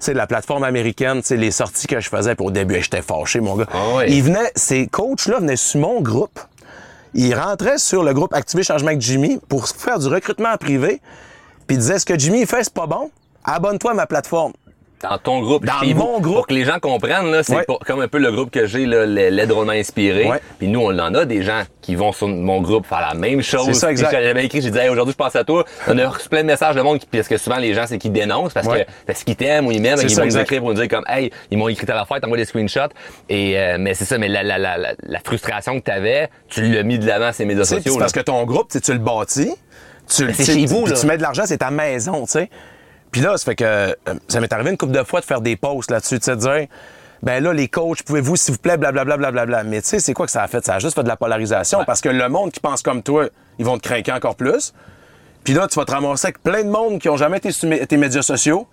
la 0.09 0.27
plateforme 0.27 0.65
américaine, 0.65 1.23
sais, 1.23 1.37
les 1.37 1.51
sorties 1.51 1.87
que 1.87 2.01
je 2.01 2.09
faisais, 2.09 2.35
puis 2.35 2.47
au 2.47 2.51
début, 2.51 2.81
j'étais 2.83 3.03
fâché, 3.03 3.41
mon 3.41 3.57
gars. 3.57 3.67
Ah 3.73 3.97
ouais. 3.97 4.11
Ils 4.11 4.23
venaient, 4.23 4.53
ces 4.55 4.87
coachs-là 4.87 5.41
venaient 5.41 5.57
sur 5.57 5.81
mon 5.81 6.01
groupe. 6.01 6.39
Ils 7.15 7.35
rentraient 7.35 7.79
sur 7.79 8.03
le 8.03 8.13
groupe 8.13 8.35
Activer 8.35 8.63
Changement 8.63 8.89
avec 8.89 9.01
Jimmy 9.01 9.41
pour 9.49 9.67
faire 9.69 9.99
du 9.99 10.09
recrutement 10.09 10.51
en 10.51 10.59
privé. 10.59 11.01
Puis 11.67 11.77
ils 11.77 11.79
disaient, 11.79 11.99
ce 11.99 12.05
que 12.05 12.19
Jimmy 12.19 12.45
fait, 12.45 12.63
c'est 12.63 12.75
pas 12.75 12.87
bon. 12.87 13.11
Abonne-toi 13.47 13.93
à 13.93 13.95
ma 13.95 14.07
plateforme. 14.07 14.53
Dans 15.03 15.19
ton 15.19 15.41
groupe, 15.43 15.67
Dans 15.67 15.75
chez 15.81 15.93
vous. 15.93 16.05
mon 16.05 16.21
groupe. 16.21 16.37
Pour 16.37 16.47
que 16.47 16.55
les 16.55 16.65
gens 16.65 16.79
comprennent, 16.81 17.31
là, 17.31 17.43
c'est 17.43 17.55
Ouais. 17.55 17.67
comme 17.87 18.01
un 18.01 18.09
peu 18.09 18.17
le 18.17 18.33
groupe 18.33 18.51
que 18.51 18.65
j'ai, 18.67 18.87
l'aide 18.87 19.49
drôlement 19.49 19.73
inspiré. 19.73 20.25
Ouais. 20.27 20.41
Puis 20.59 20.69
nous, 20.69 20.81
on 20.81 20.99
en 20.99 21.15
a 21.15 21.27
des 21.27 21.43
gens 21.43 21.63
qui 21.83 21.95
vont 21.95 22.13
sur 22.13 22.29
mon 22.29 22.63
groupe 22.63 22.87
faire 22.87 23.07
la 23.07 23.13
même 23.15 23.43
chose. 23.43 23.67
C'est 23.67 23.75
ça, 23.75 23.91
exact. 23.91 24.11
J'avais 24.11 24.47
écrit, 24.47 24.63
j'ai 24.63 24.71
dit, 24.71 24.79
Hey, 24.79 24.89
aujourd'hui, 24.89 25.13
je 25.13 25.23
pense 25.23 25.37
à 25.37 25.45
toi. 25.45 25.67
On 25.87 25.99
a 25.99 26.09
reçu 26.09 26.31
plein 26.31 26.41
de 26.41 26.47
messages 26.47 26.75
de 26.77 26.81
monde, 26.81 26.99
qui- 26.99 27.07
parce 27.07 27.29
que 27.29 27.37
souvent, 27.37 27.59
les 27.59 27.75
gens, 27.75 27.85
c'est 27.87 27.99
qu'ils 27.99 28.11
dénoncent 28.11 28.55
parce 28.55 28.67
Ouais. 28.67 28.87
que, 28.87 28.91
parce 29.07 29.23
qu'ils 29.23 29.37
t'aiment 29.37 29.67
ou 29.67 29.71
ils 29.71 29.83
m'aiment, 29.83 29.99
ils 30.03 30.09
ça, 30.09 30.23
vont 30.23 30.27
nous 30.29 30.39
écrire 30.39 30.61
pour 30.61 30.71
nous 30.71 30.81
dire 30.81 30.89
comme, 30.89 31.05
hey, 31.09 31.31
ils 31.51 31.59
m'ont 31.59 31.69
écrit 31.69 31.89
à 31.91 31.95
la 31.95 32.07
fête, 32.07 32.23
t'envoies 32.23 32.39
des 32.39 32.47
screenshots. 32.47 32.89
Et, 33.29 33.59
euh, 33.59 33.77
mais 33.79 33.93
c'est 33.93 34.07
ça, 34.07 34.17
mais 34.17 34.29
la, 34.29 34.43
la, 34.43 34.57
la, 34.57 34.79
la, 34.79 35.19
frustration 35.23 35.79
que 35.79 35.85
t'avais, 35.85 36.31
tu 36.49 36.63
l'as 36.63 36.83
mis 36.85 36.99
de 36.99 37.07
l'avant 37.07 37.31
les 37.39 37.45
médias 37.45 37.65
sociaux. 37.67 37.93
là. 37.95 37.99
parce 38.01 38.13
que 38.13 38.21
ton 38.21 38.43
groupe, 38.45 38.71
tu 38.83 38.93
le 38.93 38.99
bâtis. 38.99 39.53
Tu, 40.09 40.33
chez 40.33 40.65
vous, 40.67 40.87
là. 40.87 40.95
Tu 40.99 41.05
mets 41.07 41.17
de 41.19 41.23
l'argent, 41.23 41.43
c'est 41.47 41.59
ta 41.59 41.71
maison, 41.71 42.25
tu 42.27 42.31
sais. 42.33 42.51
Puis 43.11 43.21
là, 43.21 43.37
ça 43.37 43.45
fait 43.45 43.55
que 43.57 43.65
euh, 43.65 43.93
ça 44.29 44.41
m'est 44.41 44.53
arrivé 44.53 44.71
une 44.71 44.77
couple 44.77 44.93
de 44.93 45.03
fois 45.03 45.21
de 45.21 45.25
faire 45.25 45.41
des 45.41 45.57
posts 45.57 45.91
là-dessus, 45.91 46.19
tu 46.19 46.25
sais, 46.25 46.37
de 46.37 46.41
dire, 46.41 46.67
ben 47.23 47.43
là, 47.43 47.53
les 47.53 47.69
coachs, 47.69 48.03
pouvez-vous, 48.03 48.37
s'il 48.37 48.53
vous 48.55 48.61
plaît, 48.61 48.77
blablabla, 48.77 49.17
blablabla. 49.17 49.65
Mais 49.65 49.81
tu 49.81 49.89
sais, 49.89 49.99
c'est 50.01 50.13
quoi 50.13 50.27
que 50.27 50.33
ça 50.33 50.43
a 50.43 50.49
fait? 50.49 50.65
Ça 50.65 50.75
a 50.75 50.79
juste 50.79 50.95
fait 50.95 51.03
de 51.03 51.09
la 51.09 51.17
polarisation 51.17 51.85
parce 51.85 52.01
que 52.01 52.09
le 52.11 52.29
monde 52.29 52.53
qui 52.53 52.61
pense 52.61 52.83
comme 52.83 53.03
toi, 53.03 53.27
ils 53.59 53.65
vont 53.65 53.79
te 53.79 53.89
craquer 53.89 54.13
encore 54.13 54.37
plus. 54.37 54.75
Puis 55.45 55.55
là, 55.55 55.67
tu 55.67 55.77
vas 55.79 55.85
te 55.85 55.93
ramasser 55.93 56.27
avec 56.27 56.43
plein 56.43 56.63
de 56.65 56.69
monde 56.69 56.99
qui 57.01 57.09
ont 57.09 57.17
jamais 57.17 57.39
été 57.39 57.53
sur 57.53 57.69
tes 57.87 57.97
médias 57.97 58.23
sociaux 58.23 58.67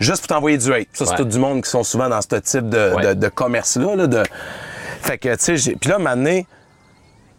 juste 0.00 0.18
pour 0.22 0.28
t'envoyer 0.28 0.58
du 0.58 0.72
hate. 0.72 0.88
Ça, 0.92 1.04
c'est 1.04 1.10
Ouais. 1.12 1.16
tout 1.18 1.24
du 1.24 1.38
monde 1.38 1.62
qui 1.62 1.70
sont 1.70 1.84
souvent 1.84 2.08
dans 2.08 2.20
ce 2.20 2.36
type 2.36 2.68
de, 2.68 2.92
Ouais. 2.94 3.06
de- 3.08 3.14
de 3.14 3.28
commerce-là. 3.28 3.94
là, 3.96 4.06
de... 4.06 4.22
Fait 5.02 5.18
que, 5.18 5.28
tu 5.36 5.36
sais, 5.44 5.56
j'ai- 5.56 5.76
puis 5.76 5.88
là, 5.90 5.98
maintenant, 5.98 6.40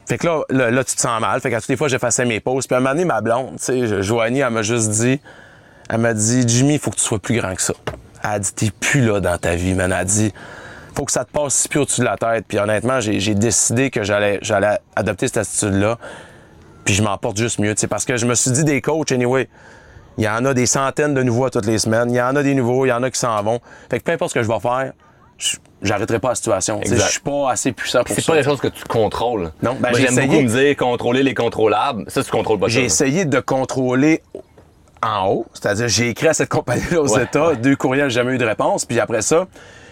fait 0.07 0.17
que 0.17 0.25
là, 0.27 0.41
là, 0.49 0.71
là, 0.71 0.83
tu 0.83 0.95
te 0.95 1.01
sens 1.01 1.19
mal. 1.19 1.41
Fait 1.41 1.49
qu'à 1.49 1.59
toutes 1.59 1.69
les 1.69 1.75
fois, 1.75 1.87
j'effaçais 1.89 2.23
mes 2.25 2.39
pauses. 2.39 2.65
Puis 2.65 2.75
à 2.75 2.77
un 2.77 2.81
moment 2.81 2.93
donné, 2.93 3.05
ma 3.05 3.19
blonde, 3.21 3.57
tu 3.57 3.65
sais, 3.65 4.01
Joanie, 4.03 4.39
elle 4.39 4.49
m'a 4.51 4.61
juste 4.61 4.89
dit, 4.89 5.19
elle 5.89 5.97
m'a 5.99 6.13
dit, 6.13 6.43
Jimmy, 6.47 6.73
il 6.73 6.79
faut 6.79 6.91
que 6.91 6.97
tu 6.97 7.03
sois 7.03 7.19
plus 7.19 7.39
grand 7.39 7.55
que 7.55 7.61
ça. 7.61 7.73
Elle 8.23 8.29
a 8.29 8.39
dit, 8.39 8.53
t'es 8.53 8.71
plus 8.71 9.05
là 9.05 9.19
dans 9.19 9.37
ta 9.37 9.55
vie, 9.55 9.73
man. 9.73 9.91
Elle 9.91 9.97
a 9.99 10.05
dit, 10.05 10.33
faut 10.95 11.05
que 11.05 11.11
ça 11.11 11.23
te 11.25 11.31
passe 11.31 11.53
si 11.53 11.69
plus 11.69 11.79
au-dessus 11.79 12.01
de 12.01 12.05
la 12.05 12.17
tête. 12.17 12.45
Puis 12.47 12.57
honnêtement, 12.59 12.99
j'ai 12.99 13.35
décidé 13.35 13.89
que 13.89 14.03
j'allais 14.03 14.39
adopter 14.95 15.27
cette 15.27 15.37
attitude-là. 15.37 15.97
Puis 16.83 16.93
je 16.95 17.03
m'en 17.03 17.17
porte 17.17 17.37
juste 17.37 17.59
mieux, 17.59 17.75
tu 17.75 17.81
sais, 17.81 17.87
parce 17.87 18.05
que 18.05 18.15
je 18.15 18.25
me 18.25 18.33
suis 18.33 18.51
dit 18.51 18.63
des 18.63 18.81
coachs, 18.81 19.11
anyway, 19.11 19.49
il 20.17 20.23
y 20.23 20.29
en 20.29 20.45
a 20.45 20.53
des 20.53 20.65
centaines 20.65 21.13
de 21.13 21.21
nouveaux 21.21 21.45
à 21.45 21.49
toutes 21.49 21.65
les 21.65 21.77
semaines. 21.79 22.09
Il 22.09 22.15
y 22.15 22.21
en 22.21 22.35
a 22.35 22.41
des 22.41 22.55
nouveaux, 22.55 22.85
il 22.85 22.89
y 22.89 22.93
en 22.93 23.03
a 23.03 23.11
qui 23.11 23.19
s'en 23.19 23.41
vont. 23.43 23.59
Fait 23.89 23.99
que 23.99 24.03
peu 24.05 24.13
importe 24.13 24.31
ce 24.31 24.39
que 24.39 24.43
je 24.43 24.47
vais 24.47 24.59
faire, 24.59 24.93
j'arrêterai 25.81 26.19
pas 26.19 26.29
la 26.29 26.35
situation. 26.35 26.81
Je 26.83 26.95
suis 26.95 27.19
pas 27.19 27.51
assez 27.51 27.71
puissant 27.71 28.03
pour 28.03 28.15
C'est 28.15 28.21
ça. 28.21 28.31
pas 28.31 28.37
des 28.37 28.43
choses 28.43 28.59
que 28.59 28.69
tu 28.69 28.83
contrôles. 28.85 29.51
Non, 29.61 29.75
ben, 29.79 29.89
j'ai 29.93 30.07
j'aime 30.07 30.27
beaucoup 30.27 30.41
me 30.41 30.47
dire 30.47 30.75
contrôler 30.75 31.23
les 31.23 31.33
contrôlables. 31.33 32.05
Ça, 32.07 32.23
tu 32.23 32.31
contrôles 32.31 32.59
pas 32.59 32.67
J'ai 32.67 32.85
essayé 32.85 33.25
de 33.25 33.39
contrôler 33.39 34.23
en 35.03 35.27
haut, 35.27 35.45
c'est-à-dire 35.53 35.87
j'ai 35.87 36.09
écrit 36.09 36.27
à 36.27 36.33
cette 36.33 36.49
compagnie-là 36.49 37.01
aux 37.01 37.15
Ouais, 37.15 37.23
États, 37.23 37.49
ouais. 37.49 37.55
deux 37.57 37.75
courriels, 37.75 38.09
jamais 38.09 38.33
eu 38.33 38.37
de 38.37 38.45
réponse, 38.45 38.85
puis 38.85 38.99
après 38.99 39.21
ça, 39.21 39.45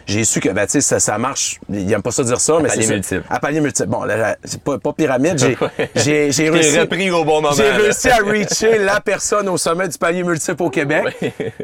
j'ai 0.07 0.23
su 0.23 0.39
que 0.39 0.49
ben, 0.49 0.65
tu 0.65 0.73
sais, 0.73 0.81
ça, 0.81 0.99
ça 0.99 1.17
marche. 1.17 1.59
Il 1.67 1.91
aime 1.91 2.03
pas 2.03 2.11
ça 2.11 2.23
dire 2.23 2.39
ça, 2.39 2.59
mais 2.61 2.69
c'est 2.69 2.85
multiple. 2.85 3.23
À 3.27 3.39
palier 3.39 3.59
multiple. 3.59 3.89
Bon, 3.89 4.03
là, 4.03 4.37
c'est 4.43 4.61
pas, 4.61 4.77
pas 4.77 4.93
pyramide. 4.93 5.39
J'ai, 5.39 5.57
j'ai, 5.95 6.31
j'ai 6.31 6.49
réussi. 6.51 6.79
repris 6.79 7.09
au 7.09 7.23
bon 7.25 7.41
moment. 7.41 7.55
J'ai 7.55 7.71
réussi 7.71 8.09
à 8.09 8.17
reacher 8.17 8.77
la 8.77 9.01
personne 9.01 9.49
au 9.49 9.57
sommet 9.57 9.87
du 9.87 9.97
palier 9.97 10.21
multiple 10.23 10.61
au 10.61 10.69
Québec. 10.69 11.05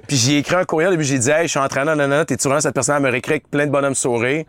Puis 0.07 0.17
j'ai 0.17 0.37
écrit 0.39 0.55
un 0.55 0.63
courriel 0.65 0.93
et 0.93 0.97
puis 0.97 1.05
j'ai 1.05 1.19
dit 1.19 1.29
Hey, 1.29 1.43
je 1.43 1.49
suis 1.51 1.59
entraîneur, 1.59 1.95
nanana, 1.95 2.25
t'es-tu 2.25 2.47
vraiment 2.47 2.61
cette 2.61 2.73
personne 2.73 2.95
à 2.95 2.99
me 2.99 3.11
réécrire 3.11 3.33
avec 3.33 3.47
plein 3.51 3.67
de 3.67 3.71
bonhommes 3.71 3.93
sourires. 3.93 4.45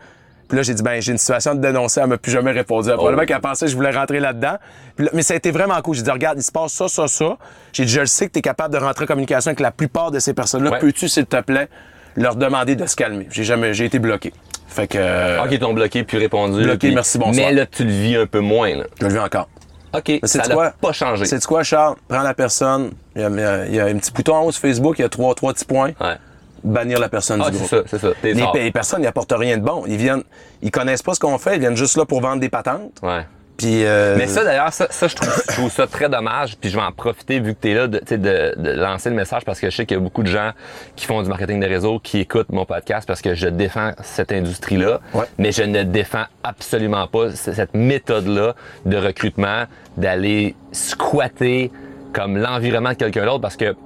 Puis 0.48 0.56
là, 0.56 0.62
j'ai 0.62 0.74
dit, 0.74 0.82
ben, 0.82 1.00
j'ai 1.00 1.12
une 1.12 1.18
situation 1.18 1.54
de 1.54 1.60
dénoncer, 1.60 2.00
elle 2.00 2.08
m'a 2.08 2.18
plus 2.18 2.30
jamais 2.32 2.50
répondu. 2.52 2.90
Probablement 2.90 3.24
qu'elle 3.24 3.40
pensait 3.40 3.64
que 3.66 3.70
je 3.70 3.76
voulais 3.76 3.90
rentrer 3.90 4.20
là-dedans. 4.20 4.56
Là- 4.98 5.10
mais 5.14 5.22
ça 5.22 5.34
a 5.34 5.36
été 5.38 5.50
vraiment 5.50 5.80
cool. 5.80 5.94
J'ai 5.96 6.02
dit, 6.02 6.10
regarde, 6.10 6.38
il 6.38 6.42
se 6.42 6.52
passe 6.52 6.72
ça, 6.72 6.88
ça, 6.88 7.08
ça. 7.08 7.36
J'ai 7.72 7.84
dit, 7.86 7.90
je 7.92 8.00
le 8.00 8.06
sais 8.06 8.26
que 8.26 8.32
tu 8.32 8.38
es 8.40 8.42
capable 8.42 8.74
de 8.74 8.78
rentrer 8.78 9.04
en 9.04 9.06
communication 9.06 9.48
avec 9.50 9.60
la 9.60 9.70
plupart 9.70 10.10
de 10.10 10.18
ces 10.18 10.34
personnes-là. 10.34 10.72
Ouais. 10.72 10.78
Peux-tu, 10.78 11.08
s'il 11.08 11.24
te 11.26 11.40
plaît, 11.40 11.68
leur 12.16 12.36
demander 12.36 12.76
de 12.76 12.84
se 12.86 12.96
calmer? 12.96 13.28
J'ai 13.30 13.44
jamais, 13.44 13.72
j'ai 13.72 13.86
été 13.86 13.98
bloqué. 13.98 14.32
Fait 14.68 14.86
que, 14.86 14.98
euh, 14.98 15.42
Ok, 15.42 15.48
ils 15.52 15.58
t'ont 15.58 15.72
bloqué 15.74 16.02
puis 16.04 16.18
répondu. 16.18 16.62
Bloqué, 16.62 16.78
puis- 16.88 16.94
merci, 16.94 17.18
bonsoir. 17.18 17.34
Mais 17.48 17.52
là, 17.52 17.66
tu 17.66 17.84
le 17.84 17.90
vis 17.90 18.16
un 18.16 18.26
peu 18.26 18.40
moins. 18.40 18.74
Là. 18.74 18.84
je 19.00 19.06
le 19.06 19.12
vis 19.12 19.18
encore. 19.18 19.48
Ok, 19.94 20.08
Mais 20.08 20.20
ça 20.24 20.38
n'a 20.38 20.54
quoi? 20.54 20.70
pas 20.80 20.92
changé. 20.92 21.26
C'est 21.26 21.44
quoi, 21.44 21.62
Charles? 21.62 21.96
Prends 22.08 22.22
la 22.22 22.32
personne. 22.32 22.92
Il 23.14 23.20
y, 23.20 23.24
a, 23.24 23.28
il 23.28 23.36
y 23.38 23.42
a- 23.44 23.66
il 23.66 23.74
y 23.74 23.80
a 23.80 23.84
un 23.84 23.96
petit 23.96 24.10
bouton 24.10 24.34
en 24.34 24.44
haut 24.44 24.52
sur 24.52 24.62
Facebook, 24.62 24.98
il 24.98 25.02
y 25.02 25.04
a 25.04 25.08
trois, 25.10 25.34
trois 25.34 25.52
petits 25.52 25.66
points. 25.66 25.90
Ouais. 26.00 26.16
Bannir 26.64 26.98
la 26.98 27.08
personne 27.08 27.42
Ah, 27.44 27.50
du 27.50 27.56
c'est 27.58 27.76
groupe. 27.76 27.88
ça, 27.88 27.98
c'est 27.98 27.98
ça. 27.98 28.54
Les, 28.54 28.70
personnes 28.70 29.02
n'apportent 29.02 29.34
rien 29.36 29.58
de 29.58 29.62
bon. 29.62 29.84
Ils 29.86 29.96
viennent, 29.96 30.22
ils 30.62 30.70
connaissent 30.70 31.02
pas 31.02 31.14
ce 31.14 31.20
qu'on 31.20 31.38
fait, 31.38 31.56
ils 31.56 31.60
viennent 31.60 31.76
juste 31.76 31.96
là 31.96 32.04
pour 32.04 32.20
vendre 32.20 32.40
des 32.40 32.48
patentes. 32.48 32.98
Ouais. 33.02 33.26
Puis, 33.58 33.84
euh, 33.84 34.16
Mais 34.16 34.26
ça, 34.26 34.42
d'ailleurs, 34.44 34.72
ça, 34.72 34.86
ça 34.90 35.06
je, 35.08 35.14
trouve, 35.14 35.42
je 35.48 35.52
trouve 35.52 35.70
ça 35.70 35.86
très 35.86 36.08
dommage. 36.08 36.56
Puis 36.56 36.70
je 36.70 36.76
vais 36.76 36.82
en 36.82 36.90
profiter, 36.90 37.38
vu 37.38 37.54
que 37.54 37.60
tu 37.60 37.70
es 37.70 37.74
là, 37.74 37.86
de, 37.86 38.00
de, 38.10 38.54
de 38.56 38.70
lancer 38.72 39.10
le 39.10 39.14
message 39.14 39.44
parce 39.44 39.60
que 39.60 39.70
je 39.70 39.76
sais 39.76 39.86
qu'il 39.86 39.96
y 39.96 40.00
a 40.00 40.02
beaucoup 40.02 40.22
de 40.22 40.28
gens 40.28 40.52
qui 40.96 41.04
font 41.06 41.22
du 41.22 41.28
marketing 41.28 41.60
de 41.60 41.66
réseau 41.66 42.00
qui 42.02 42.20
écoutent 42.20 42.50
mon 42.50 42.64
podcast 42.64 43.06
parce 43.06 43.20
que 43.20 43.34
je 43.34 43.46
défends 43.48 43.92
cette 44.02 44.32
industrie-là. 44.32 45.00
Ouais. 45.14 45.26
Mais 45.38 45.52
je 45.52 45.62
ne 45.62 45.82
défends 45.82 46.24
absolument 46.42 47.06
pas 47.06 47.30
cette 47.36 47.74
méthode-là 47.74 48.54
de 48.86 48.96
recrutement, 48.96 49.64
d'aller 49.96 50.56
squatter 50.72 51.70
comme 52.12 52.38
l'environnement 52.38 52.90
de 52.90 52.94
quelqu'un 52.94 53.26
d'autre 53.26 53.42
parce 53.42 53.56
que 53.56 53.76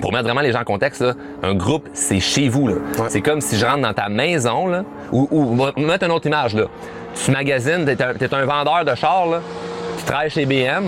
pour 0.00 0.12
mettre 0.12 0.24
vraiment 0.24 0.40
les 0.40 0.52
gens 0.52 0.60
en 0.60 0.64
contexte, 0.64 1.00
là, 1.02 1.14
un 1.42 1.54
groupe, 1.54 1.88
c'est 1.92 2.20
chez 2.20 2.48
vous. 2.48 2.68
là. 2.68 2.74
Ouais. 2.74 3.06
C'est 3.08 3.20
comme 3.20 3.40
si 3.40 3.56
je 3.58 3.64
rentre 3.64 3.82
dans 3.82 3.92
ta 3.94 4.08
maison, 4.08 4.66
là, 4.66 4.84
ou, 5.12 5.28
ou 5.30 5.80
mettre 5.80 6.04
une 6.04 6.12
autre 6.12 6.26
image. 6.26 6.54
Là. 6.54 6.64
Tu 7.24 7.30
magasines, 7.30 7.84
t'es 7.84 8.02
un, 8.02 8.14
t'es 8.14 8.32
un 8.34 8.44
vendeur 8.44 8.84
de 8.84 8.94
chars, 8.94 9.26
là, 9.26 9.40
tu 9.98 10.04
travailles 10.04 10.30
chez 10.30 10.46
BM, 10.46 10.84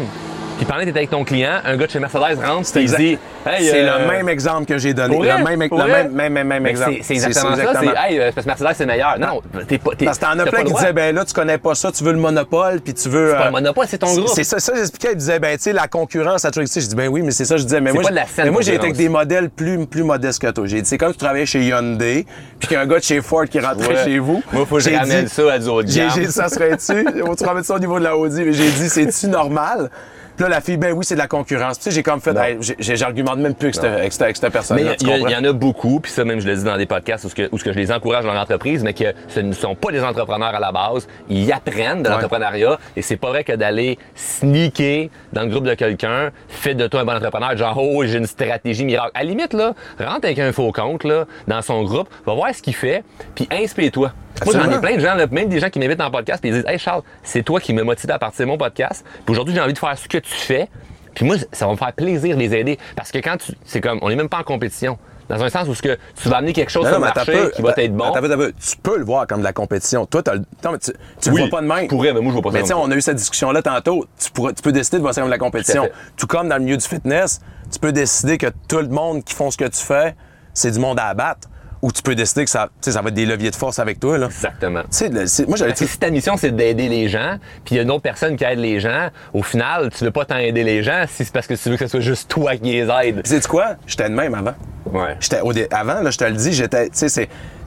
puis 0.57 0.65
pendant 0.65 0.85
que 0.85 0.89
avec 0.91 1.11
ton 1.11 1.25
client, 1.25 1.61
un 1.65 1.77
gars 1.77 1.87
de 1.87 1.91
chez 1.91 1.99
Mercedes 2.01 2.39
rentre, 2.45 2.69
il 2.75 2.83
exact. 2.83 2.99
dit 2.99 3.19
Hey, 3.47 3.69
c'est 3.69 3.89
euh, 3.89 3.99
le 4.01 4.07
même 4.09 4.29
exemple 4.29 4.65
que 4.65 4.79
j'ai 4.79 4.93
donné. 4.93 5.15
pour 5.15 5.25
vrai? 5.25 5.39
Le 5.39 5.45
même, 5.45 5.61
le 5.61 6.09
même, 6.09 6.33
même, 6.33 6.47
même, 6.49 6.67
exemple. 6.67 6.99
C'est 7.03 7.15
exactement 7.15 7.55
ça. 7.55 7.81
C'est 7.81 7.87
Hey, 7.97 8.19
euh, 8.19 8.31
parce 8.35 8.45
que 8.45 8.51
Mercedes, 8.51 8.75
c'est 8.77 8.87
meilleur. 8.87 9.19
Non, 9.19 9.27
non, 9.55 9.63
t'es 9.69 9.79
pas. 9.79 9.91
t'es- 9.97 10.05
Parce 10.05 10.19
que 10.19 10.25
t'en 10.25 10.39
as 10.39 10.47
plein 10.47 10.65
qui 10.65 10.73
disaient, 10.73 10.93
ben 10.93 11.15
là, 11.15 11.25
tu 11.25 11.33
connais 11.33 11.59
pas 11.59 11.75
ça, 11.75 11.93
tu 11.93 12.03
veux 12.03 12.13
le 12.13 12.19
monopole, 12.19 12.81
puis 12.81 12.95
tu 12.95 13.09
veux. 13.09 13.31
C'est 13.31 13.37
pas 13.37 13.43
euh, 13.43 13.47
le 13.47 13.53
monopole, 13.53 13.87
c'est 13.89 13.99
ton 13.99 14.13
groupe. 14.13 14.29
C'est 14.29 14.45
ça, 14.45 14.59
ça 14.59 14.73
j'expliquais. 14.75 15.11
Il 15.13 15.19
disait, 15.19 15.39
ben, 15.39 15.57
tu 15.57 15.63
sais, 15.65 15.73
la 15.73 15.87
concurrence 15.87 16.43
toujours 16.43 16.63
existé. 16.63 16.81
Je 16.81 16.89
dis, 16.89 16.97
ben 16.97 17.09
oui, 17.09 17.23
mais 17.23 17.31
c'est 17.31 17.45
ça, 17.45 17.57
je 17.57 17.63
disais, 17.63 17.81
mais 17.81 17.93
moi, 17.93 18.03
moi, 18.51 18.63
j'ai 18.63 18.75
été 18.75 18.85
avec 18.85 18.97
des 18.97 19.09
modèles 19.09 19.51
plus, 19.51 19.87
plus 19.87 20.03
modestes 20.03 20.41
que 20.41 20.51
toi. 20.51 20.67
J'ai 20.67 20.83
dit, 20.83 20.89
c'est 20.89 20.99
comme 20.99 21.13
si 21.13 21.19
tu 21.19 21.25
travaillais 21.25 21.47
chez 21.47 21.63
Hyundai, 21.63 22.27
puis 22.59 22.69
qu'il 22.69 22.77
y 22.77 22.77
a 22.79 22.81
un 22.83 22.87
gars 22.87 22.99
de 22.99 23.05
chez 23.05 23.21
Ford 23.21 23.45
qui 23.45 23.61
rentrait 23.61 24.05
chez 24.05 24.19
vous. 24.19 24.43
Moi, 24.53 24.67
faut 24.67 24.77
que 24.77 24.83
je 24.83 24.91
ramène 24.91 25.29
ça 25.29 25.53
à 25.53 25.59
du 25.59 25.69
haut 25.69 25.83
de 25.83 25.93
gamme. 25.93 26.25
ça 26.31 26.49
serait-tu? 26.49 27.05
Faut-tu 27.25 27.45
remettre 27.45 27.67
ça 27.67 27.75
au 27.75 27.79
niveau 27.79 27.99
de 27.99 28.05
la 28.05 28.17
Audi? 28.17 28.43
Mais 28.45 28.53
j'ai 28.53 28.71
dit, 28.71 28.89
c'est-tu 28.89 29.29
normal? 29.29 29.91
Puis 30.37 30.43
là, 30.45 30.49
la 30.51 30.61
fille, 30.61 30.77
ben 30.77 30.93
oui, 30.93 31.05
c'est 31.05 31.15
de 31.15 31.21
la 31.21 31.29
concurrence. 31.29 31.79
Tu 31.79 31.85
sais, 31.85 31.91
j'ai 31.91 32.03
comme 32.03 32.21
fait, 32.21 32.37
hey, 32.37 32.59
j'argumente 32.79 33.39
même 33.39 33.55
plus 33.55 33.79
avec 33.79 34.13
cette, 34.13 34.43
Mais 34.43 34.51
personne-là. 34.51 34.95
il 35.01 35.31
y, 35.31 35.37
en 35.37 35.45
a 35.45 35.53
beaucoup, 35.53 36.01
puis 36.01 36.13
ça 36.13 36.25
même 36.25 36.41
je 36.41 36.47
le 36.47 36.57
dis 36.57 36.65
dans 36.65 36.77
des 36.77 36.85
podcasts 36.87 37.25
où, 37.25 37.29
ce 37.31 37.35
que, 37.35 37.49
où 37.53 37.59
ce 37.59 37.65
que 37.65 37.73
je 37.73 37.79
les 37.79 37.91
encourage 37.91 38.25
dans 38.25 38.35
l'entreprise, 38.35 38.83
mais 38.83 38.93
que 38.93 39.15
ce 39.29 39.41
ne 39.41 39.53
sont 39.53 39.75
pas 39.75 39.91
des 39.93 40.03
entrepreneurs 40.03 40.55
à 40.55 40.61
la 40.61 40.73
base. 40.73 41.09
Ils 41.29 41.51
apprennent 41.53 42.03
de 42.03 42.09
Ouais. 42.09 42.15
l'entrepreneuriat 42.15 42.79
et 42.97 43.03
c'est 43.03 43.17
pas 43.17 43.29
vrai 43.31 43.45
que 43.45 43.53
d'aller 43.53 43.99
sneaker 44.15 45.09
dans 45.33 45.43
le 45.43 45.49
groupe 45.49 45.65
de 45.65 45.75
quelqu'un 45.75 46.31
fait 46.49 46.75
de 46.75 46.87
toi 46.87 47.01
un 47.01 47.05
bon 47.05 47.17
entrepreneur, 47.17 47.57
genre 47.57 47.77
oh 47.79 48.05
j'ai 48.05 48.19
une 48.19 48.27
stratégie 48.27 48.85
miracle. 48.85 49.11
À 49.15 49.23
la 49.23 49.31
limite 49.31 49.53
là, 49.55 49.75
rentre 49.99 50.25
avec 50.27 50.39
un 50.39 50.53
faux 50.53 50.71
compte 50.73 51.05
là 51.05 51.25
dans 51.49 51.63
son 51.63 51.83
groupe, 51.85 52.09
va 52.27 52.35
voir 52.35 52.55
ce 52.55 52.63
qu'il 52.63 52.75
fait, 52.75 53.03
puis 53.35 53.49
inspire-toi. 53.51 54.13
Moi, 54.45 54.55
j'en 54.55 54.71
ai 54.71 54.81
plein 54.81 54.97
de 54.97 55.01
gens, 55.01 55.15
là, 55.15 55.27
même 55.31 55.49
des 55.49 55.59
gens 55.61 55.71
qui 55.71 55.79
m'invitent 55.79 56.01
en 56.01 56.11
podcast, 56.11 56.41
puis 56.41 56.51
ils 56.51 56.55
disent 56.55 56.65
Hey 56.67 56.79
Charles, 56.79 57.03
c'est 57.23 57.43
toi 57.43 57.61
qui 57.61 57.73
me 57.73 57.83
motive 57.83 58.11
à 58.11 58.19
partir 58.19 58.45
de 58.47 58.51
mon 58.51 58.59
podcast. 58.59 59.05
Puis 59.25 59.33
aujourd'hui, 59.33 59.55
j'ai 59.55 59.61
envie 59.61 59.73
de 59.73 59.79
faire 59.79 59.97
ce 59.97 60.07
que 60.09 60.19
tu 60.19 60.33
fais. 60.33 60.69
Puis 61.15 61.25
moi, 61.25 61.37
ça 61.53 61.67
va 61.67 61.73
me 61.73 61.77
faire 61.79 61.93
plaisir 61.93 62.37
de 62.37 62.41
les 62.41 62.55
aider. 62.55 62.79
Parce 62.95 63.11
que 63.11 63.19
quand 63.19 63.37
tu. 63.39 63.53
C'est 63.65 63.81
comme, 63.81 63.99
on 64.03 64.09
n'est 64.11 64.17
même 64.17 64.29
pas 64.29 64.39
en 64.39 64.43
compétition. 64.45 64.99
Dans 65.29 65.43
un 65.43 65.49
sens 65.49 65.67
où 65.67 65.75
ce 65.75 65.83
que 65.83 65.99
tu 66.23 66.29
vas 66.29 66.37
amener 66.37 66.53
quelque 66.53 66.71
chose 66.71 66.85
Non, 66.85 66.91
sur 66.91 66.99
le 67.01 67.07
mais 67.07 67.13
marché 67.13 67.33
peu, 67.33 67.51
qui 67.51 67.61
va 67.63 67.71
attends, 67.71 67.81
être 67.83 67.97
bon. 67.97 68.05
attends 68.13 68.25
attends. 68.25 68.51
Tu 68.61 68.77
peux 68.81 68.97
le 68.97 69.05
voir 69.05 69.27
comme 69.27 69.41
de 69.41 69.45
la 69.45 69.53
compétition. 69.53 70.07
Toi, 70.07 70.23
t'as 70.23 70.35
le- 70.35 70.45
non, 70.63 70.71
mais 70.71 70.79
tu, 70.79 70.93
tu 71.21 71.31
le 71.31 71.37
vois 71.37 71.49
pas 71.49 71.63
de 71.63 71.67
même. 71.67 71.83
je 71.83 71.87
pourrais, 71.89 72.13
mais 72.13 72.21
moi, 72.21 72.31
je 72.31 72.35
vois 72.35 72.43
pas 72.43 72.51
ça 72.51 72.59
Mais 72.59 72.63
sais, 72.63 72.69
ça. 72.69 72.79
on 72.79 72.89
a 72.93 72.95
eu 72.95 73.01
cette 73.01 73.17
discussion-là 73.17 73.61
tantôt. 73.61 74.05
Tu, 74.23 74.31
pourrais- 74.31 74.53
tu 74.53 74.63
peux 74.63 74.71
décider 74.71 74.99
de 74.99 75.03
voir 75.03 75.15
ça 75.15 75.23
comme 75.23 75.29
de 75.31 75.35
la 75.35 75.39
compétition. 75.39 75.89
Tout 76.17 76.29
comme 76.29 76.49
dans 76.49 76.59
le 76.59 76.63
milieu 76.63 76.77
du 76.77 76.87
fitness, 76.87 77.41
tu 77.73 77.81
peux 77.81 77.91
décider 77.91 78.39
que 78.39 78.47
tout 78.69 78.79
le 78.79 78.87
monde 78.87 79.25
qui 79.25 79.35
font 79.35 79.51
ce 79.51 79.57
que 79.57 79.65
tu 79.65 79.83
fais, 79.83 80.15
c'est 80.55 80.71
du 80.71 80.79
monde 80.79 81.01
à 81.01 81.07
abattre. 81.07 81.49
Ou 81.83 81.93
tu 81.93 82.03
peux 82.03 82.15
décider 82.15 82.45
que 82.45 82.51
ça, 82.51 82.69
ça 82.81 83.03
va 83.03 83.09
être 83.09 83.15
des 83.15 83.27
leviers 83.27 83.51
de 83.51 83.57
force 83.57 83.79
avec 83.79 84.01
toi. 84.01 84.17
Là. 84.19 84.27
Exactement. 84.27 84.81
le- 85.01 85.47
moi, 85.47 85.57
j'avais 85.57 85.71
Parce 85.73 85.81
que 85.81 85.87
si 85.87 85.99
ta 85.99 86.11
mission, 86.11 86.37
c'est 86.37 86.51
d'aider 86.51 86.89
les 86.89 87.09
gens, 87.09 87.37
puis 87.65 87.75
il 87.75 87.77
y 87.77 87.81
a 87.81 87.83
une 87.83 87.91
autre 87.91 88.03
personne 88.03 88.35
qui 88.37 88.45
aide 88.45 88.59
les 88.59 88.81
gens, 88.81 89.09
au 89.35 89.43
final, 89.43 89.91
tu 89.97 90.03
veux 90.05 90.11
pas 90.11 90.25
tant 90.25 90.39
aider 90.39 90.65
les 90.65 90.83
gens 90.83 91.05
si 91.09 91.25
c'est 91.25 91.33
parce 91.33 91.47
que 91.47 91.55
tu 91.55 91.69
veux 91.69 91.77
que 91.77 91.85
ce 91.87 91.91
soit 91.91 92.01
juste 92.01 92.31
toi 92.31 92.57
qui 92.57 92.73
les 92.73 92.89
aide. 92.89 93.23
Tu 93.23 93.31
sais 93.31 93.41
quoi? 93.49 93.77
J'étais 93.87 94.09
de 94.09 94.15
même 94.15 94.35
avant. 94.35 94.55
Ouais. 94.91 95.17
J'étais 95.21 95.41
au 95.41 95.53
dé- 95.53 95.69
avant, 95.71 96.01
là, 96.01 96.11
je 96.11 96.19
te 96.19 96.25
le 96.25 96.33
dis, 96.33 96.53
j'étais, 96.53 96.89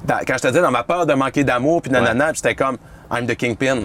dans- 0.06 0.20
quand 0.26 0.38
je 0.38 0.42
te 0.42 0.48
dis 0.48 0.60
dans 0.60 0.72
ma 0.72 0.84
peur 0.84 1.06
de 1.06 1.14
manquer 1.14 1.44
d'amour 1.44 1.82
puis 1.82 1.92
nanana, 1.92 2.28
puis 2.30 2.38
c'était 2.38 2.56
comme 2.56 2.78
I'm 3.12 3.28
the 3.28 3.36
kingpin. 3.36 3.82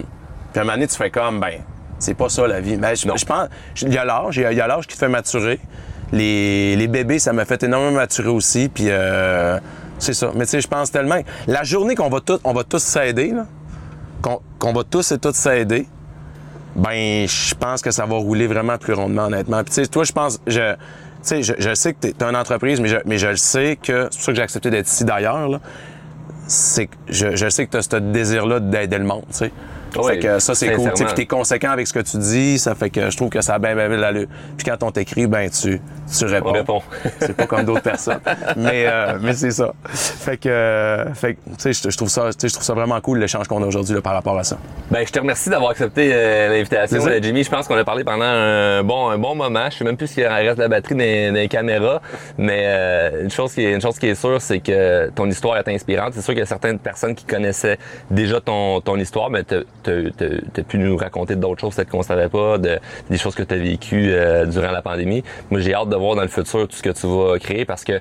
Puis 0.51 0.59
à 0.59 0.61
un 0.61 0.63
moment 0.63 0.73
donné, 0.73 0.87
tu 0.87 0.95
fais 0.95 1.11
comme 1.11 1.39
ben, 1.39 1.59
c'est 1.99 2.13
pas 2.15 2.29
ça 2.29 2.47
la 2.47 2.61
vie. 2.61 2.77
Mais 2.77 2.95
je, 2.95 3.07
Non. 3.07 3.15
je 3.15 3.25
pense, 3.25 3.47
il 3.81 3.93
y 3.93 3.97
a 3.97 4.05
l'âge, 4.05 4.37
il 4.37 4.41
y 4.41 4.45
a- 4.45 4.51
il 4.51 4.57
y 4.57 4.61
a 4.61 4.67
l'âge 4.67 4.87
qui 4.87 4.95
te 4.95 4.99
fait 4.99 5.07
maturer. 5.09 5.59
Les, 6.11 6.75
les 6.75 6.87
bébés, 6.87 7.19
ça 7.19 7.33
m'a 7.33 7.45
fait 7.45 7.61
énormément 7.63 7.93
maturer 7.97 8.29
aussi, 8.29 8.69
puis 8.73 8.85
euh, 8.89 9.59
c'est 9.99 10.13
ça. 10.13 10.31
Mais 10.35 10.45
tu 10.45 10.51
sais, 10.51 10.61
je 10.61 10.67
pense 10.67 10.91
tellement, 10.91 11.19
la 11.47 11.63
journée 11.63 11.95
qu'on 11.95 12.09
va 12.09 12.19
tous, 12.19 12.39
on 12.43 12.53
va 12.53 12.63
tous 12.63 12.81
s'aider, 12.81 13.31
là, 13.31 13.45
qu'on, 14.21 14.73
va 14.73 14.83
tous 14.83 15.11
et 15.11 15.19
toutes 15.19 15.35
s'aider, 15.35 15.87
ben, 16.75 17.27
je 17.27 17.55
pense 17.55 17.81
que 17.81 17.91
ça 17.91 18.05
va 18.05 18.15
rouler 18.15 18.47
vraiment 18.47 18.77
plus 18.77 18.93
rondement, 18.93 19.25
honnêtement. 19.25 19.63
Puis, 19.63 19.73
tu 19.73 19.83
sais, 19.83 19.87
toi, 19.87 20.03
je 20.03 20.11
pense, 20.11 20.39
je, 20.47 20.73
tu 20.73 21.43
sais, 21.43 21.43
je, 21.43 21.73
sais 21.73 21.93
que 21.93 22.07
tu 22.07 22.07
es 22.07 22.23
une 22.23 22.35
entreprise, 22.35 22.81
mais 22.81 23.17
je, 23.17 23.27
le 23.27 23.35
sais 23.35 23.77
que, 23.81 24.07
c'est 24.11 24.17
pour 24.17 24.25
ça 24.25 24.31
que 24.31 24.35
j'ai 24.35 24.43
accepté 24.43 24.69
d'être 24.69 24.87
ici 24.87 25.05
d'ailleurs. 25.05 25.59
C'est 26.47 26.89
je, 27.07 27.35
je 27.35 27.49
sais 27.49 27.65
que 27.65 27.71
tu 27.71 27.77
as 27.77 27.81
ce 27.81 27.95
désir-là 27.95 28.59
d'aider 28.59 28.97
le 28.97 29.05
monde, 29.05 29.25
tu 29.31 29.37
sais. 29.37 29.51
Fait 30.03 30.19
que 30.19 30.39
ça, 30.39 30.55
c'est 30.55 30.73
cool. 30.73 30.91
Puis 30.93 31.05
t'es 31.15 31.25
conséquent 31.25 31.71
avec 31.71 31.87
ce 31.87 31.93
que 31.93 31.99
tu 31.99 32.17
dis, 32.17 32.59
ça 32.59 32.75
fait 32.75 32.89
que 32.89 33.09
je 33.09 33.17
trouve 33.17 33.29
que 33.29 33.41
ça 33.41 33.55
a 33.55 33.59
bien, 33.59 33.75
bien, 33.75 33.87
bien 33.87 33.97
l'allure. 33.97 34.27
Puis 34.57 34.65
quand 34.65 34.83
on 34.83 34.91
t'écrit, 34.91 35.27
ben, 35.27 35.49
tu, 35.49 35.81
tu 36.17 36.25
réponds. 36.25 36.49
On 36.49 36.53
répond. 36.53 36.81
c'est 37.19 37.35
pas 37.35 37.47
comme 37.47 37.65
d'autres 37.65 37.81
personnes. 37.81 38.19
Mais, 38.57 38.85
euh, 38.87 39.17
mais 39.21 39.33
c'est 39.33 39.51
ça. 39.51 39.73
Fait 39.93 40.37
que, 40.37 40.49
euh, 40.49 41.13
fait 41.13 41.37
tu 41.57 41.73
sais, 41.73 41.89
je, 41.89 41.97
trouve 41.97 42.09
ça, 42.09 42.29
tu 42.33 42.39
sais, 42.39 42.47
je 42.49 42.53
trouve 42.53 42.65
ça 42.65 42.73
vraiment 42.73 42.99
cool 43.01 43.19
l'échange 43.19 43.47
qu'on 43.47 43.61
a 43.63 43.65
aujourd'hui 43.65 43.95
là, 43.95 44.01
par 44.01 44.13
rapport 44.13 44.37
à 44.37 44.43
ça. 44.43 44.57
Ben, 44.91 45.05
je 45.05 45.11
te 45.11 45.19
remercie 45.19 45.49
d'avoir 45.49 45.71
accepté 45.71 46.11
euh, 46.13 46.49
l'invitation, 46.49 47.05
euh, 47.07 47.19
Jimmy. 47.21 47.43
Je 47.43 47.49
pense 47.49 47.67
qu'on 47.67 47.77
a 47.77 47.83
parlé 47.83 48.03
pendant 48.03 48.25
un 48.25 48.83
bon, 48.83 49.09
un 49.09 49.17
bon 49.17 49.35
moment. 49.35 49.67
Je 49.71 49.77
sais 49.77 49.83
même 49.83 49.97
plus 49.97 50.07
s'il 50.07 50.25
reste 50.25 50.57
de 50.57 50.61
la 50.61 50.67
batterie 50.67 50.95
dans, 50.95 51.33
dans 51.33 51.39
les 51.39 51.47
caméras, 51.47 52.01
mais 52.37 52.63
euh, 52.65 53.23
une 53.23 53.31
chose 53.31 53.53
qui 53.53 53.63
est, 53.63 53.73
une 53.73 53.81
chose 53.81 53.97
qui 53.97 54.07
est 54.07 54.15
sûre, 54.15 54.41
c'est 54.41 54.59
que 54.59 55.09
ton 55.15 55.27
histoire 55.27 55.57
est 55.57 55.67
inspirante. 55.67 56.13
C'est 56.13 56.21
sûr 56.21 56.33
qu'il 56.33 56.39
y 56.39 56.43
a 56.43 56.45
certaines 56.45 56.79
personnes 56.79 57.15
qui 57.15 57.25
connaissaient 57.25 57.77
déjà 58.11 58.39
ton, 58.41 58.81
ton 58.81 58.97
histoire, 58.97 59.29
mais 59.29 59.43
t'as 59.85 60.63
pu 60.63 60.77
nous 60.77 60.97
raconter 60.97 61.35
d'autres 61.35 61.61
choses 61.61 61.75
peut-être 61.75 61.89
qu'on 61.89 62.03
savait 62.03 62.29
pas, 62.29 62.57
de, 62.57 62.79
des 63.09 63.17
choses 63.17 63.35
que 63.35 63.43
tu 63.43 63.53
as 63.53 63.57
vécues 63.57 64.11
euh, 64.11 64.45
durant 64.45 64.71
la 64.71 64.81
pandémie. 64.81 65.23
Moi, 65.49 65.59
j'ai 65.59 65.73
hâte 65.73 65.89
de 65.89 65.95
voir 65.95 66.15
dans 66.15 66.21
le 66.21 66.27
futur 66.27 66.67
tout 66.67 66.75
ce 66.75 66.83
que 66.83 66.89
tu 66.89 67.07
vas 67.07 67.37
créer 67.39 67.65
parce 67.65 67.83
que 67.83 67.99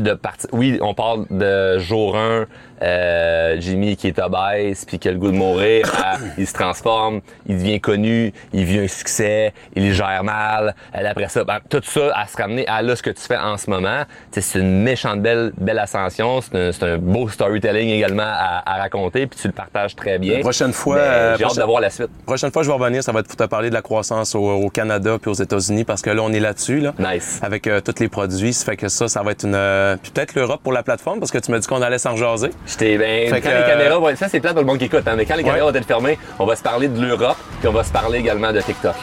de 0.00 0.12
partir. 0.14 0.48
Oui, 0.52 0.78
on 0.80 0.94
parle 0.94 1.26
de 1.30 1.78
jour 1.78 2.16
1, 2.16 2.46
euh, 2.82 3.56
Jimmy 3.60 3.96
qui 3.96 4.08
est 4.08 4.18
obèse 4.18 4.84
puis 4.84 4.98
qui 4.98 5.08
a 5.08 5.12
le 5.12 5.18
goût 5.18 5.30
de 5.30 5.36
mourir, 5.36 5.90
à- 6.02 6.16
il 6.38 6.46
se 6.46 6.52
transforme, 6.52 7.20
il 7.46 7.56
devient 7.58 7.80
connu, 7.80 8.32
il 8.52 8.64
vit 8.64 8.78
un 8.80 8.88
succès, 8.88 9.52
il 9.76 9.92
gère 9.92 10.24
mal. 10.24 10.74
après 10.92 11.28
ça, 11.28 11.44
ben, 11.44 11.58
tout 11.68 11.80
ça 11.84 12.10
à 12.14 12.26
se 12.26 12.36
ramener 12.36 12.66
à 12.66 12.82
là 12.82 12.96
ce 12.96 13.02
que 13.02 13.10
tu 13.10 13.22
fais 13.22 13.36
en 13.36 13.56
ce 13.56 13.70
moment. 13.70 14.02
C'est 14.32 14.58
une 14.58 14.82
méchante 14.82 15.20
belle 15.22 15.52
belle 15.58 15.78
ascension, 15.78 16.40
c'est 16.40 16.82
un, 16.82 16.98
beau 16.98 17.28
storytelling 17.28 17.90
également 17.90 18.22
à, 18.24 18.62
à 18.66 18.78
raconter 18.78 19.26
puis 19.26 19.38
tu 19.40 19.46
le 19.48 19.52
partages 19.52 19.94
très 19.94 20.18
bien. 20.18 20.34
La 20.34 20.40
prochaine 20.40 20.72
fois, 20.72 20.96
Mais 20.96 21.02
euh, 21.02 21.36
j'ai 21.38 21.44
hâte 21.44 21.56
de 21.56 21.62
voir 21.62 21.80
la 21.80 21.90
suite. 21.90 22.08
prochaine 22.26 22.50
fois 22.50 22.62
je 22.62 22.68
vais 22.68 22.74
revenir, 22.74 23.02
ça 23.02 23.12
va 23.12 23.20
être 23.20 23.28
pour 23.28 23.36
te 23.36 23.44
parler 23.44 23.68
de 23.68 23.74
la 23.74 23.82
croissance 23.82 24.34
au, 24.34 24.40
au 24.50 24.68
Canada 24.70 25.18
puis 25.20 25.30
aux 25.30 25.34
États-Unis 25.34 25.84
parce 25.84 26.02
que 26.02 26.10
là, 26.10 26.22
on 26.22 26.32
est 26.32 26.40
là-dessus, 26.40 26.80
là. 26.80 26.94
Nice. 26.98 27.40
Avec 27.42 27.66
euh, 27.66 27.80
tous 27.80 28.00
les 28.00 28.08
produits. 28.08 28.52
Ça 28.52 28.64
fait 28.64 28.76
que 28.76 28.88
ça, 28.88 29.08
ça 29.08 29.22
va 29.22 29.32
être 29.32 29.44
une. 29.44 29.54
Euh, 29.82 29.96
puis 30.02 30.10
peut-être 30.12 30.34
l'Europe 30.34 30.60
pour 30.62 30.72
la 30.72 30.82
plateforme 30.82 31.18
parce 31.18 31.30
que 31.30 31.38
tu 31.38 31.50
m'as 31.50 31.58
dit 31.58 31.66
qu'on 31.66 31.82
allait 31.82 31.98
s'en 31.98 32.16
jaser. 32.16 32.50
J'étais 32.66 32.96
ben, 32.98 33.28
Fait 33.30 33.40
quand 33.40 33.50
que, 33.50 33.54
les 33.56 33.64
caméras 33.70 33.98
vont 33.98 34.08
être, 34.08 34.18
ça 34.18 34.28
c'est 34.28 34.40
plate 34.40 34.52
pour 34.54 34.62
le 34.62 34.66
monde 34.66 34.78
qui 34.78 34.84
écoute, 34.86 35.02
hein, 35.06 35.14
mais 35.16 35.26
quand 35.26 35.34
les 35.36 35.42
Ouais. 35.42 35.48
caméras 35.50 35.70
vont 35.70 35.76
être 35.76 35.86
fermées, 35.86 36.18
on 36.38 36.46
va 36.46 36.56
se 36.56 36.62
parler 36.62 36.88
de 36.88 37.00
l'Europe, 37.00 37.36
puis 37.60 37.68
on 37.68 37.72
va 37.72 37.84
se 37.84 37.92
parler 37.92 38.18
également 38.18 38.52
de 38.52 38.60
TikTok. 38.60 38.94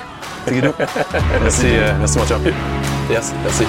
merci, 1.41 1.65
euh, 1.67 1.91
merci 1.99 2.17
mon 2.17 2.25
champion. 2.25 2.53
Yes, 3.09 3.33
merci. 3.43 3.65